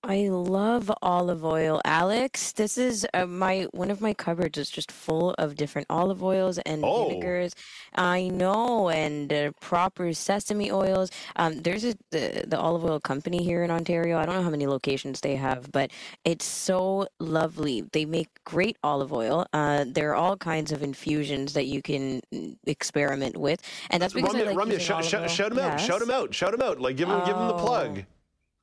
I 0.06 0.28
love 0.28 0.92
olive 1.02 1.46
oil, 1.46 1.80
Alex. 1.86 2.52
This 2.52 2.78
is 2.78 3.08
uh, 3.14 3.26
my 3.26 3.68
one 3.72 3.90
of 3.90 4.02
my 4.02 4.14
cupboards 4.14 4.58
is 4.58 4.70
just 4.70 4.92
full 4.92 5.34
of 5.38 5.56
different 5.56 5.88
olive 5.90 6.22
oils 6.22 6.58
and 6.58 6.84
Oh. 6.84 7.08
vinegars. 7.08 7.54
I 7.96 8.28
know, 8.28 8.90
and 8.90 9.32
uh, 9.32 9.52
proper 9.62 10.12
sesame 10.12 10.70
oils. 10.74 11.10
Um, 11.38 11.62
there's 11.62 11.86
a 11.86 11.96
the, 12.12 12.44
the 12.46 12.60
olive 12.60 12.84
oil 12.84 13.00
company 13.00 13.44
here 13.46 13.64
in 13.64 13.72
Ontario. 13.72 14.18
I 14.18 14.26
don't 14.26 14.36
know 14.36 14.44
how 14.44 14.50
many 14.50 14.68
locations 14.68 15.22
they 15.22 15.38
have, 15.38 15.72
but 15.72 15.92
it's 16.26 16.44
so 16.46 17.08
lovely. 17.22 17.82
They 17.94 18.04
make 18.04 18.28
great 18.44 18.76
olive 18.84 19.14
oil. 19.14 19.46
Uh, 19.54 19.86
there 19.88 20.10
are 20.12 20.16
all 20.16 20.36
kinds 20.36 20.74
of 20.74 20.84
infusions 20.84 21.54
that 21.54 21.68
you 21.68 21.82
can 21.82 22.20
mm, 22.34 22.58
experiment 22.68 23.38
with, 23.38 23.62
and 23.90 24.04
that's 24.04 24.14
because 24.14 24.36
I 24.36 24.42
Ramya, 24.42 24.46
like 24.48 24.58
Ramya, 24.58 24.72
using 24.74 24.80
sh- 24.86 24.92
olive 24.92 25.06
sh- 25.06 25.14
oil. 25.14 25.28
shout 25.28 25.52
him 25.54 25.60
out, 25.60 25.80
shout 25.80 26.00
Yes. 26.02 26.10
him 26.10 26.12
out, 26.12 26.34
shout 26.36 26.54
him 26.54 26.62
out. 26.62 26.82
Like, 26.82 26.98
give 26.98 27.08
him, 27.08 27.20
give 27.26 27.38
him 27.38 27.48
the 27.48 27.54
plug. 27.58 28.04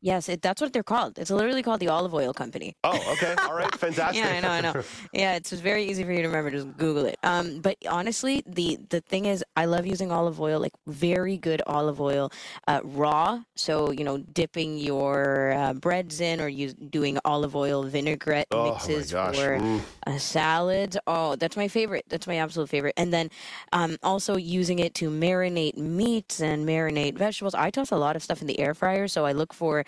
Yes, 0.02 0.28
it, 0.30 0.40
that's 0.40 0.62
what 0.62 0.72
they're 0.72 0.82
called. 0.82 1.18
It's 1.18 1.30
literally 1.30 1.62
called 1.62 1.80
the 1.80 1.88
olive 1.88 2.14
oil 2.14 2.32
company. 2.32 2.74
Oh, 2.84 3.12
okay, 3.12 3.34
all 3.42 3.54
right, 3.54 3.74
fantastic. 3.74 4.16
yeah, 4.24 4.30
I 4.30 4.40
know, 4.40 4.48
I 4.48 4.60
know. 4.60 4.82
Yeah, 5.12 5.34
it's 5.34 5.50
very 5.52 5.84
easy 5.84 6.04
for 6.04 6.12
you 6.12 6.22
to 6.22 6.28
remember. 6.28 6.50
Just 6.50 6.74
Google 6.78 7.04
it. 7.04 7.18
Um, 7.22 7.60
but 7.60 7.76
honestly, 7.88 8.42
the 8.46 8.78
the 8.88 9.00
thing 9.02 9.26
is, 9.26 9.44
I 9.56 9.66
love 9.66 9.86
using 9.86 10.10
olive 10.10 10.40
oil, 10.40 10.58
like 10.60 10.72
very 10.86 11.36
good 11.36 11.60
olive 11.66 12.00
oil, 12.00 12.32
uh, 12.66 12.80
raw. 12.82 13.40
So 13.56 13.90
you 13.90 14.04
know, 14.04 14.18
dipping 14.18 14.78
your 14.78 15.52
uh, 15.52 15.74
breads 15.74 16.20
in, 16.20 16.40
or 16.40 16.48
you 16.48 16.72
doing 16.72 17.18
olive 17.24 17.54
oil 17.54 17.82
vinaigrette 17.82 18.46
Oh, 18.52 18.64
mixes 18.72 19.10
for 19.10 19.60
uh, 20.06 20.18
salads. 20.18 20.96
Oh, 21.06 21.36
that's 21.36 21.56
my 21.56 21.68
favorite. 21.68 22.04
That's 22.08 22.26
my 22.26 22.36
absolute 22.36 22.70
favorite. 22.70 22.94
And 22.96 23.12
then 23.12 23.30
um, 23.72 23.96
also 24.02 24.36
using 24.36 24.78
it 24.78 24.94
to 24.94 25.10
marinate 25.10 25.76
meats 25.76 26.40
and 26.40 26.66
marinate 26.66 27.18
vegetables. 27.18 27.54
I 27.54 27.70
toss 27.70 27.90
a 27.90 27.96
lot 27.96 28.16
of 28.16 28.22
stuff 28.22 28.40
in 28.40 28.46
the 28.46 28.58
air 28.60 28.74
fryer, 28.74 29.08
so 29.08 29.26
I 29.26 29.32
look 29.32 29.52
for. 29.52 29.84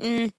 Mm, 0.00 0.32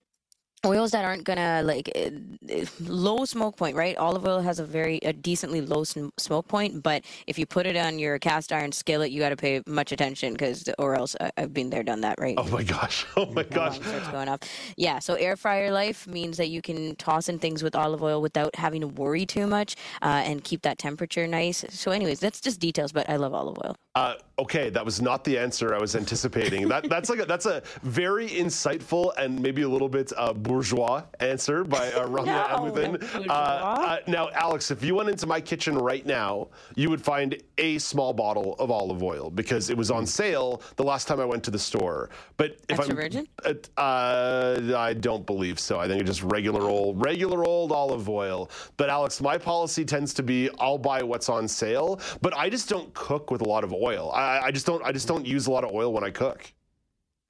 oils 0.65 0.91
that 0.91 1.03
aren't 1.05 1.23
gonna 1.25 1.61
like 1.63 1.91
uh, 1.95 2.09
uh, 2.53 2.65
low 2.79 3.25
smoke 3.25 3.57
point 3.57 3.75
right 3.75 3.97
olive 3.97 4.25
oil 4.25 4.39
has 4.39 4.59
a 4.59 4.65
very 4.65 4.97
a 5.03 5.11
decently 5.11 5.61
low 5.61 5.83
sm- 5.83 6.07
smoke 6.17 6.47
point 6.47 6.81
but 6.81 7.03
if 7.27 7.37
you 7.37 7.45
put 7.45 7.65
it 7.65 7.75
on 7.75 7.99
your 7.99 8.17
cast 8.17 8.51
iron 8.53 8.71
skillet 8.71 9.11
you 9.11 9.19
got 9.19 9.29
to 9.29 9.35
pay 9.35 9.61
much 9.67 9.91
attention 9.91 10.31
because 10.33 10.69
or 10.79 10.95
else 10.95 11.15
I, 11.19 11.31
i've 11.37 11.53
been 11.53 11.69
there 11.69 11.83
done 11.83 12.01
that 12.01 12.15
right 12.19 12.37
Oh 12.37 12.47
my 12.47 12.63
gosh, 12.63 13.05
oh 13.17 13.25
my 13.27 13.43
gosh. 13.43 13.77
starts 13.77 14.07
going 14.09 14.27
off. 14.27 14.39
Yeah, 14.77 14.99
so 14.99 15.15
air 15.15 15.35
fryer 15.35 15.71
life 15.71 16.07
means 16.07 16.37
that 16.37 16.49
you 16.49 16.61
can 16.61 16.95
toss 16.95 17.29
in 17.29 17.39
things 17.39 17.63
with 17.63 17.75
olive 17.75 18.01
oil 18.01 18.21
without 18.21 18.55
having 18.55 18.81
to 18.81 18.87
worry 18.87 19.25
too 19.25 19.47
much 19.47 19.75
uh, 20.01 20.23
and 20.25 20.43
keep 20.43 20.61
that 20.63 20.77
temperature 20.77 21.27
nice. 21.27 21.63
So, 21.69 21.91
anyways, 21.91 22.19
that's 22.19 22.41
just 22.41 22.59
details, 22.59 22.91
but 22.91 23.09
I 23.09 23.17
love 23.17 23.33
olive 23.33 23.57
oil. 23.63 23.75
Uh, 23.95 24.15
okay, 24.39 24.71
that 24.71 24.83
was 24.83 25.03
not 25.03 25.23
the 25.23 25.37
answer 25.37 25.75
I 25.75 25.77
was 25.77 25.95
anticipating. 25.95 26.67
that 26.67 26.89
that's 26.89 27.11
like 27.11 27.19
a, 27.19 27.25
that's 27.25 27.45
a 27.45 27.61
very 27.83 28.27
insightful 28.27 29.13
and 29.17 29.39
maybe 29.39 29.61
a 29.61 29.69
little 29.69 29.87
bit 29.87 30.11
uh, 30.17 30.33
bourgeois 30.33 31.03
answer 31.19 31.63
by 31.63 31.91
uh, 31.91 32.07
Ramya 32.07 32.25
No, 32.25 32.71
Amuthan. 32.71 33.29
Uh, 33.29 33.31
uh, 33.31 33.97
now, 34.07 34.31
Alex, 34.31 34.71
if 34.71 34.83
you 34.83 34.95
went 34.95 35.09
into 35.09 35.27
my 35.27 35.39
kitchen 35.39 35.77
right 35.77 36.03
now, 36.07 36.47
you 36.73 36.89
would 36.89 37.03
find 37.03 37.39
a 37.59 37.77
small 37.77 38.13
bottle 38.13 38.55
of 38.57 38.71
olive 38.71 39.03
oil 39.03 39.29
because 39.29 39.69
it 39.69 39.77
was 39.77 39.91
on 39.91 40.07
sale 40.07 40.63
the 40.75 40.83
last 40.83 41.07
time 41.07 41.19
I 41.19 41.25
went 41.25 41.43
to 41.43 41.51
the 41.51 41.59
store. 41.59 42.09
But 42.37 42.57
if 42.69 42.79
Extra 42.79 42.89
I'm 42.89 42.95
virgin? 42.95 43.27
uh, 43.45 43.53
uh, 43.79 44.73
I 44.75 44.93
don't 44.95 45.23
believe 45.27 45.59
so. 45.59 45.79
I 45.79 45.87
think 45.87 46.01
it's 46.01 46.09
just 46.09 46.23
regular 46.23 46.63
old, 46.63 47.05
regular 47.05 47.45
old 47.45 47.71
olive 47.71 48.09
oil. 48.09 48.49
But 48.75 48.89
Alex, 48.89 49.21
my 49.21 49.37
policy 49.37 49.85
tends 49.85 50.15
to 50.15 50.23
be 50.23 50.49
I'll 50.59 50.79
buy 50.79 51.03
what's 51.03 51.29
on 51.29 51.47
sale, 51.47 52.01
but 52.23 52.35
I 52.35 52.49
just 52.49 52.67
don't 52.69 52.91
cook 52.95 53.29
with 53.29 53.41
a 53.41 53.47
lot 53.47 53.63
of 53.63 53.71
oil. 53.71 53.82
I, 53.87 54.45
I 54.45 54.51
just 54.51 54.65
don't. 54.65 54.83
I 54.83 54.91
just 54.91 55.07
don't 55.07 55.25
use 55.25 55.47
a 55.47 55.51
lot 55.51 55.63
of 55.63 55.71
oil 55.73 55.93
when 55.93 56.03
I 56.03 56.09
cook. 56.09 56.51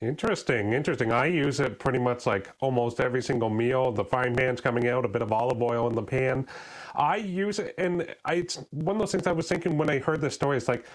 Interesting, 0.02 0.74
interesting. 0.74 1.14
I 1.14 1.28
use 1.28 1.62
it 1.62 1.80
pretty 1.80 2.00
much 2.00 2.26
like 2.26 2.50
almost 2.60 3.00
every 3.00 3.22
single 3.22 3.50
meal. 3.50 3.92
The 3.92 4.04
frying 4.04 4.36
pan's 4.36 4.60
coming 4.60 4.90
out, 4.90 5.06
a 5.06 5.08
bit 5.08 5.22
of 5.22 5.32
olive 5.32 5.62
oil 5.62 5.88
in 5.88 5.96
the 5.96 6.04
pan. 6.04 6.46
I 6.96 7.18
use 7.18 7.60
it, 7.60 7.74
and 7.78 8.14
I, 8.26 8.34
it's 8.36 8.60
one 8.72 8.98
of 8.98 9.00
those 9.00 9.14
things 9.14 9.28
I 9.28 9.32
was 9.32 9.48
thinking 9.48 9.78
when 9.78 9.90
I 9.90 10.00
heard 10.00 10.20
this 10.20 10.34
story. 10.34 10.58
It's 10.58 10.68
like, 10.68 10.86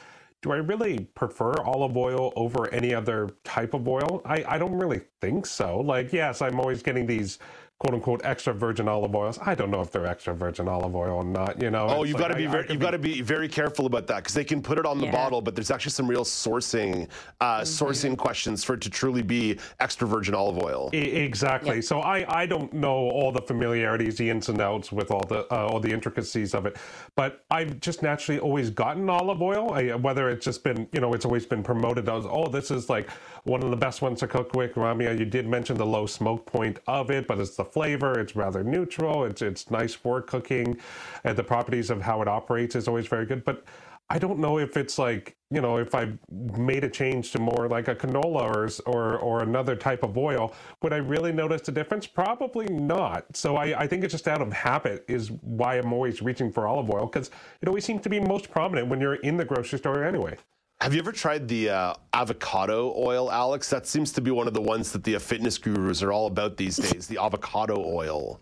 do 0.43 0.52
I 0.52 0.56
really 0.56 1.06
prefer 1.14 1.55
olive 1.62 1.97
oil 1.97 2.35
over 2.36 2.72
any 2.72 2.94
other 2.94 3.30
type 3.44 3.72
of 3.72 3.89
oil? 3.89 4.20
I, 4.26 4.44
I 4.47 4.59
don't 4.59 4.76
really 4.76 5.01
think 5.22 5.47
so. 5.47 5.80
Like, 5.80 6.12
yes, 6.12 6.43
I'm 6.43 6.60
always 6.60 6.82
getting 6.82 7.06
these 7.06 7.39
quote 7.78 7.94
unquote 7.94 8.20
extra 8.24 8.52
virgin 8.52 8.88
olive 8.88 9.14
oils. 9.14 9.38
I 9.40 9.55
don't 9.55 9.70
know 9.70 9.80
if 9.80 9.92
they're 9.92 10.06
extra 10.06 10.34
virgin 10.34 10.66
olive 10.66 10.96
oil 10.96 11.16
or 11.18 11.24
not. 11.24 11.62
You 11.62 11.70
know. 11.70 11.86
Oh, 11.88 12.02
you've 12.02 12.14
like 12.14 12.22
got 12.22 12.28
to 12.28 12.34
be 12.36 12.46
I 12.48 12.50
very, 12.50 12.64
could 12.64 12.72
you've 12.72 12.82
got 12.82 12.90
to 12.90 12.98
be 12.98 13.20
very 13.22 13.48
careful 13.48 13.86
about 13.86 14.06
that 14.09 14.16
because 14.16 14.34
they 14.34 14.42
can 14.44 14.60
put 14.60 14.78
it 14.78 14.86
on 14.86 14.98
the 14.98 15.06
Yeah. 15.06 15.12
bottle, 15.12 15.40
but 15.40 15.55
there's 15.55 15.70
actually 15.70 15.92
some 15.92 16.09
real 16.09 16.24
sourcing 16.24 17.09
uh, 17.40 17.60
sourcing 17.60 18.16
questions 18.16 18.64
for 18.64 18.74
it 18.74 18.80
to 18.80 18.90
truly 18.90 19.22
be 19.22 19.59
extra 19.78 20.09
virgin 20.09 20.34
olive 20.34 20.60
oil. 20.62 20.90
E- 20.92 20.98
Exactly. 20.98 21.80
So 21.82 22.00
I, 22.00 22.40
I 22.40 22.46
don't 22.46 22.72
know 22.72 22.94
all 23.10 23.30
the 23.30 23.42
familiarities, 23.42 24.16
the 24.16 24.28
ins 24.28 24.48
and 24.48 24.60
outs 24.60 24.90
with 24.90 25.10
all 25.12 25.22
the 25.28 25.46
uh, 25.52 25.66
all 25.68 25.78
the 25.78 25.90
intricacies 25.92 26.55
of 26.55 26.66
it, 26.66 26.76
but 27.14 27.44
I've 27.50 27.78
just 27.80 28.02
naturally 28.02 28.40
always 28.40 28.70
gotten 28.70 29.09
olive 29.09 29.40
oil. 29.40 29.72
I, 29.72 29.94
whether 29.94 30.30
it's 30.30 30.44
just 30.44 30.64
been 30.64 30.88
you 30.92 31.00
know 31.00 31.12
it's 31.14 31.24
always 31.24 31.46
been 31.46 31.62
promoted 31.62 32.09
as 32.09 32.24
oh 32.26 32.48
this 32.48 32.72
is 32.72 32.88
like 32.90 33.09
one 33.48 33.62
of 33.62 33.70
the 33.70 33.76
best 33.76 34.02
ones 34.02 34.20
to 34.20 34.28
cook 34.28 34.54
with. 34.54 34.74
Ramya, 34.74 35.18
you 35.18 35.24
did 35.24 35.48
mention 35.48 35.76
the 35.76 35.86
low 35.86 36.06
smoke 36.06 36.46
point 36.46 36.78
of 36.86 37.10
it, 37.10 37.26
but 37.26 37.38
it's 37.38 37.56
the 37.56 37.64
flavor. 37.64 38.20
It's 38.20 38.36
rather 38.36 38.62
neutral. 38.62 39.24
It's 39.24 39.42
it's 39.42 39.70
nice 39.70 39.94
for 39.94 40.20
cooking, 40.20 40.78
and 41.24 41.36
the 41.36 41.44
properties 41.44 41.90
of 41.90 42.02
how 42.02 42.22
it 42.22 42.28
operates 42.28 42.76
is 42.76 42.86
always 42.88 43.06
very 43.06 43.26
good. 43.26 43.44
But 43.44 43.64
I 44.10 44.18
don't 44.18 44.38
know 44.38 44.58
if 44.58 44.76
it's 44.76 44.98
like 44.98 45.36
you 45.50 45.60
know 45.60 45.78
if 45.78 45.94
I 45.94 46.12
made 46.30 46.84
a 46.84 46.90
change 46.90 47.32
to 47.32 47.38
more 47.38 47.68
like 47.68 47.88
a 47.88 47.94
canola 47.94 48.42
or 48.42 48.68
or 48.86 49.18
or 49.18 49.42
another 49.42 49.76
type 49.76 50.02
of 50.02 50.18
oil, 50.18 50.54
would 50.82 50.92
I 50.92 50.98
really 50.98 51.32
notice 51.32 51.62
the 51.62 51.72
difference? 51.72 52.06
Probably 52.06 52.66
not. 52.66 53.24
So 53.36 53.56
I, 53.56 53.80
I 53.82 53.86
think 53.86 54.04
it's 54.04 54.12
just 54.12 54.28
out 54.28 54.42
of 54.42 54.52
habit 54.52 55.04
is 55.08 55.30
why 55.30 55.76
I'm 55.78 55.92
always 55.92 56.22
reaching 56.22 56.52
for 56.52 56.66
olive 56.68 56.90
oil 56.90 57.06
because 57.06 57.30
it 57.62 57.68
always 57.68 57.84
seems 57.84 58.02
to 58.02 58.10
be 58.10 58.20
most 58.20 58.50
prominent 58.50 58.88
when 58.88 59.00
you're 59.00 59.16
in 59.16 59.36
the 59.36 59.44
grocery 59.44 59.78
store 59.78 60.04
anyway. 60.04 60.36
Have 60.80 60.94
you 60.94 61.00
ever 61.00 61.10
tried 61.10 61.48
the 61.48 61.70
uh, 61.70 61.94
avocado 62.12 62.94
oil, 62.96 63.32
Alex? 63.32 63.68
That 63.68 63.84
seems 63.84 64.12
to 64.12 64.20
be 64.20 64.30
one 64.30 64.46
of 64.46 64.55
the 64.55 64.60
ones 64.60 64.92
that 64.92 65.02
the 65.02 65.18
fitness 65.18 65.59
gurus 65.59 66.05
are 66.05 66.12
all 66.12 66.28
about 66.28 66.56
these 66.56 66.76
days. 66.76 67.09
The 67.09 67.18
avocado 67.20 67.84
oil. 67.84 68.38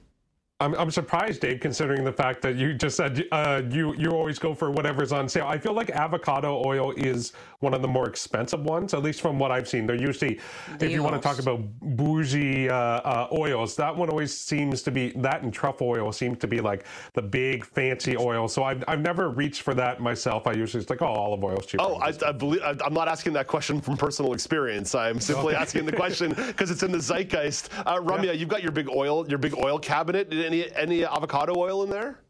I'm, 0.58 0.74
I'm 0.76 0.90
surprised, 0.90 1.42
Dave, 1.42 1.60
considering 1.60 2.02
the 2.02 2.12
fact 2.12 2.40
that 2.40 2.56
you 2.56 2.72
just 2.72 2.96
said 2.96 3.26
uh, 3.30 3.60
you 3.70 3.94
you 3.96 4.12
always 4.12 4.38
go 4.38 4.54
for 4.54 4.70
whatever's 4.70 5.12
on 5.12 5.28
sale. 5.28 5.46
I 5.46 5.58
feel 5.58 5.74
like 5.74 5.90
avocado 5.90 6.62
oil 6.64 6.92
is 6.92 7.34
one 7.60 7.74
of 7.74 7.82
the 7.82 7.88
more 7.88 8.08
expensive 8.08 8.60
ones, 8.64 8.94
at 8.94 9.02
least 9.02 9.20
from 9.20 9.38
what 9.38 9.50
I've 9.50 9.68
seen. 9.68 9.86
They're 9.86 10.00
usually, 10.00 10.40
if 10.80 10.90
you 10.90 11.02
want 11.02 11.14
to 11.14 11.20
talk 11.20 11.38
about 11.40 11.60
bougie 11.80 12.70
uh, 12.70 12.74
uh, 12.74 13.28
oils, 13.38 13.76
that 13.76 13.94
one 13.94 14.08
always 14.08 14.32
seems 14.32 14.82
to 14.84 14.90
be 14.90 15.10
that 15.16 15.42
and 15.42 15.52
truffle 15.52 15.88
oil 15.88 16.10
seems 16.10 16.38
to 16.38 16.46
be 16.46 16.62
like 16.62 16.86
the 17.12 17.20
big 17.20 17.62
fancy 17.62 18.16
oil. 18.16 18.48
So 18.48 18.64
I've, 18.64 18.82
I've 18.88 19.02
never 19.02 19.28
reached 19.28 19.60
for 19.60 19.74
that 19.74 20.00
myself. 20.00 20.46
I 20.46 20.52
usually 20.52 20.80
just 20.80 20.88
like, 20.88 21.02
oh, 21.02 21.06
olive 21.06 21.44
oil 21.44 21.58
is 21.58 21.66
cheaper. 21.66 21.84
Oh, 21.84 21.96
I, 21.96 22.14
I 22.26 22.32
believe 22.32 22.62
I'm 22.64 22.94
not 22.94 23.08
asking 23.08 23.34
that 23.34 23.46
question 23.46 23.78
from 23.82 23.98
personal 23.98 24.32
experience. 24.32 24.94
I'm 24.94 25.20
simply 25.20 25.52
Okay. 25.52 25.56
asking 25.62 25.84
the 25.84 25.92
question 25.92 26.32
because 26.46 26.70
it's 26.70 26.82
in 26.82 26.92
the 26.92 26.98
zeitgeist. 26.98 27.68
Uh, 27.84 28.00
Ramya, 28.00 28.38
you've 28.38 28.48
got 28.48 28.62
your 28.62 28.72
big 28.72 28.88
oil, 28.88 29.28
your 29.28 29.38
big 29.38 29.54
oil 29.58 29.78
cabinet. 29.78 30.32
Any 30.46 30.72
any 30.76 31.04
avocado 31.04 31.54
oil 31.56 31.82
in 31.82 31.90
there? 31.90 32.20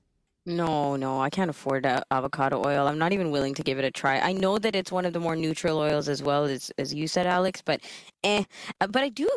No, 0.47 0.97
no, 0.97 1.21
I 1.21 1.29
can't 1.29 1.51
afford 1.51 1.85
avocado 1.85 2.65
oil. 2.65 2.87
I'm 2.87 2.99
not 2.99 3.13
even 3.13 3.31
willing 3.31 3.53
to 3.55 3.63
give 3.63 3.79
it 3.79 3.85
a 3.85 3.91
try. 3.91 4.21
I 4.21 4.33
know 4.33 4.59
that 4.59 4.75
it's 4.75 4.91
one 4.91 5.05
of 5.05 5.13
the 5.13 5.21
more 5.21 5.37
neutral 5.37 5.77
oils 5.79 6.09
as 6.09 6.23
well 6.23 6.45
as 6.45 6.73
as 6.79 6.95
you 6.95 7.09
said, 7.09 7.27
Alex, 7.27 7.61
but 7.63 7.81
eh. 8.27 8.45
Uh, 8.81 8.87
But 8.87 9.03
I 9.03 9.09
do, 9.09 9.29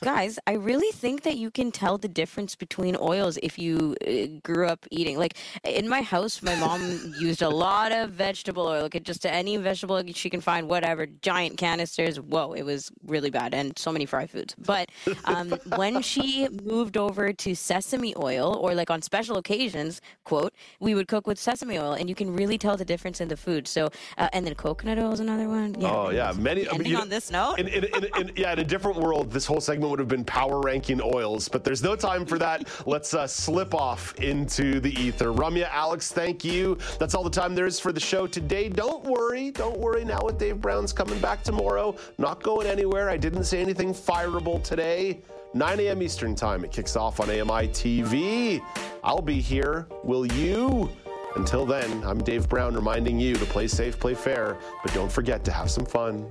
guys. 0.00 0.38
I 0.46 0.54
really 0.54 0.92
think 0.92 1.22
that 1.22 1.36
you 1.36 1.50
can 1.50 1.70
tell 1.70 1.98
the 1.98 2.08
difference 2.08 2.54
between 2.56 2.96
oils 3.00 3.38
if 3.42 3.58
you 3.58 3.94
uh, 4.06 4.40
grew 4.42 4.66
up 4.66 4.86
eating. 4.90 5.18
Like 5.18 5.34
in 5.64 5.88
my 5.88 6.02
house, 6.02 6.42
my 6.42 6.56
mom 6.56 6.80
used 7.20 7.42
a 7.42 7.48
lot 7.48 7.92
of 7.92 8.10
vegetable 8.10 8.66
oil. 8.66 8.82
Like 8.82 9.02
just 9.02 9.24
any 9.26 9.56
vegetable 9.56 10.02
she 10.14 10.30
can 10.30 10.40
find, 10.40 10.68
whatever, 10.68 11.06
giant 11.06 11.58
canisters. 11.58 12.20
Whoa, 12.20 12.52
it 12.52 12.62
was 12.62 12.90
really 13.04 13.30
bad, 13.30 13.54
and 13.54 13.78
so 13.78 13.92
many 13.92 14.06
fried 14.06 14.30
foods. 14.30 14.54
But 14.58 14.90
um, 15.24 15.50
when 15.76 16.02
she 16.02 16.48
moved 16.48 16.96
over 16.96 17.32
to 17.32 17.54
sesame 17.54 18.14
oil, 18.16 18.56
or 18.62 18.74
like 18.74 18.90
on 18.90 19.02
special 19.02 19.36
occasions, 19.36 20.00
quote, 20.24 20.52
we 20.80 20.94
would 20.94 21.08
cook 21.08 21.26
with 21.26 21.38
sesame 21.38 21.78
oil, 21.78 21.92
and 21.92 22.08
you 22.08 22.14
can 22.14 22.34
really 22.34 22.58
tell 22.58 22.76
the 22.76 22.84
difference 22.84 23.20
in 23.20 23.28
the 23.28 23.36
food. 23.36 23.68
So, 23.68 23.88
uh, 24.16 24.28
and 24.32 24.46
then 24.46 24.54
coconut 24.54 24.98
oil 24.98 25.12
is 25.12 25.20
another 25.20 25.48
one. 25.48 25.74
Yeah. 25.78 25.94
oh 25.94 26.10
yeah, 26.10 26.32
many. 26.32 26.68
I 26.68 26.72
mean, 26.78 26.86
you 26.86 26.94
know, 26.94 27.02
on 27.02 27.08
this 27.08 27.30
note. 27.30 27.58
In, 27.58 27.68
in, 27.68 27.84
in, 28.18 28.37
yeah, 28.38 28.52
in 28.52 28.60
a 28.60 28.64
different 28.64 28.96
world, 28.96 29.32
this 29.32 29.44
whole 29.44 29.60
segment 29.60 29.90
would 29.90 29.98
have 29.98 30.06
been 30.06 30.24
power 30.24 30.60
ranking 30.60 31.00
oils, 31.02 31.48
but 31.48 31.64
there's 31.64 31.82
no 31.82 31.96
time 31.96 32.24
for 32.24 32.38
that. 32.38 32.68
Let's 32.86 33.12
uh, 33.12 33.26
slip 33.26 33.74
off 33.74 34.14
into 34.20 34.78
the 34.78 34.92
ether. 35.00 35.32
Ramya, 35.32 35.68
Alex, 35.70 36.12
thank 36.12 36.44
you. 36.44 36.78
That's 37.00 37.16
all 37.16 37.24
the 37.24 37.30
time 37.30 37.56
there 37.56 37.66
is 37.66 37.80
for 37.80 37.92
the 37.92 38.00
show 38.00 38.28
today. 38.28 38.68
Don't 38.68 39.04
worry, 39.04 39.50
don't 39.50 39.78
worry. 39.78 40.04
Now 40.04 40.20
with 40.22 40.38
Dave 40.38 40.60
Brown's 40.60 40.92
coming 40.92 41.18
back 41.18 41.42
tomorrow, 41.42 41.96
not 42.18 42.40
going 42.42 42.68
anywhere. 42.68 43.10
I 43.10 43.16
didn't 43.16 43.44
say 43.44 43.60
anything 43.60 43.92
fireable 43.92 44.62
today. 44.62 45.20
9 45.54 45.80
a.m. 45.80 46.02
Eastern 46.02 46.36
Time. 46.36 46.62
It 46.62 46.70
kicks 46.70 46.94
off 46.94 47.18
on 47.18 47.30
AMI 47.30 47.68
TV. 47.68 48.62
I'll 49.02 49.22
be 49.22 49.40
here. 49.40 49.88
Will 50.04 50.26
you? 50.26 50.88
Until 51.34 51.66
then, 51.66 52.04
I'm 52.04 52.22
Dave 52.22 52.48
Brown 52.48 52.74
reminding 52.74 53.18
you 53.18 53.34
to 53.34 53.44
play 53.46 53.66
safe, 53.66 53.98
play 53.98 54.14
fair, 54.14 54.58
but 54.82 54.92
don't 54.94 55.10
forget 55.10 55.44
to 55.44 55.52
have 55.52 55.70
some 55.70 55.84
fun. 55.84 56.30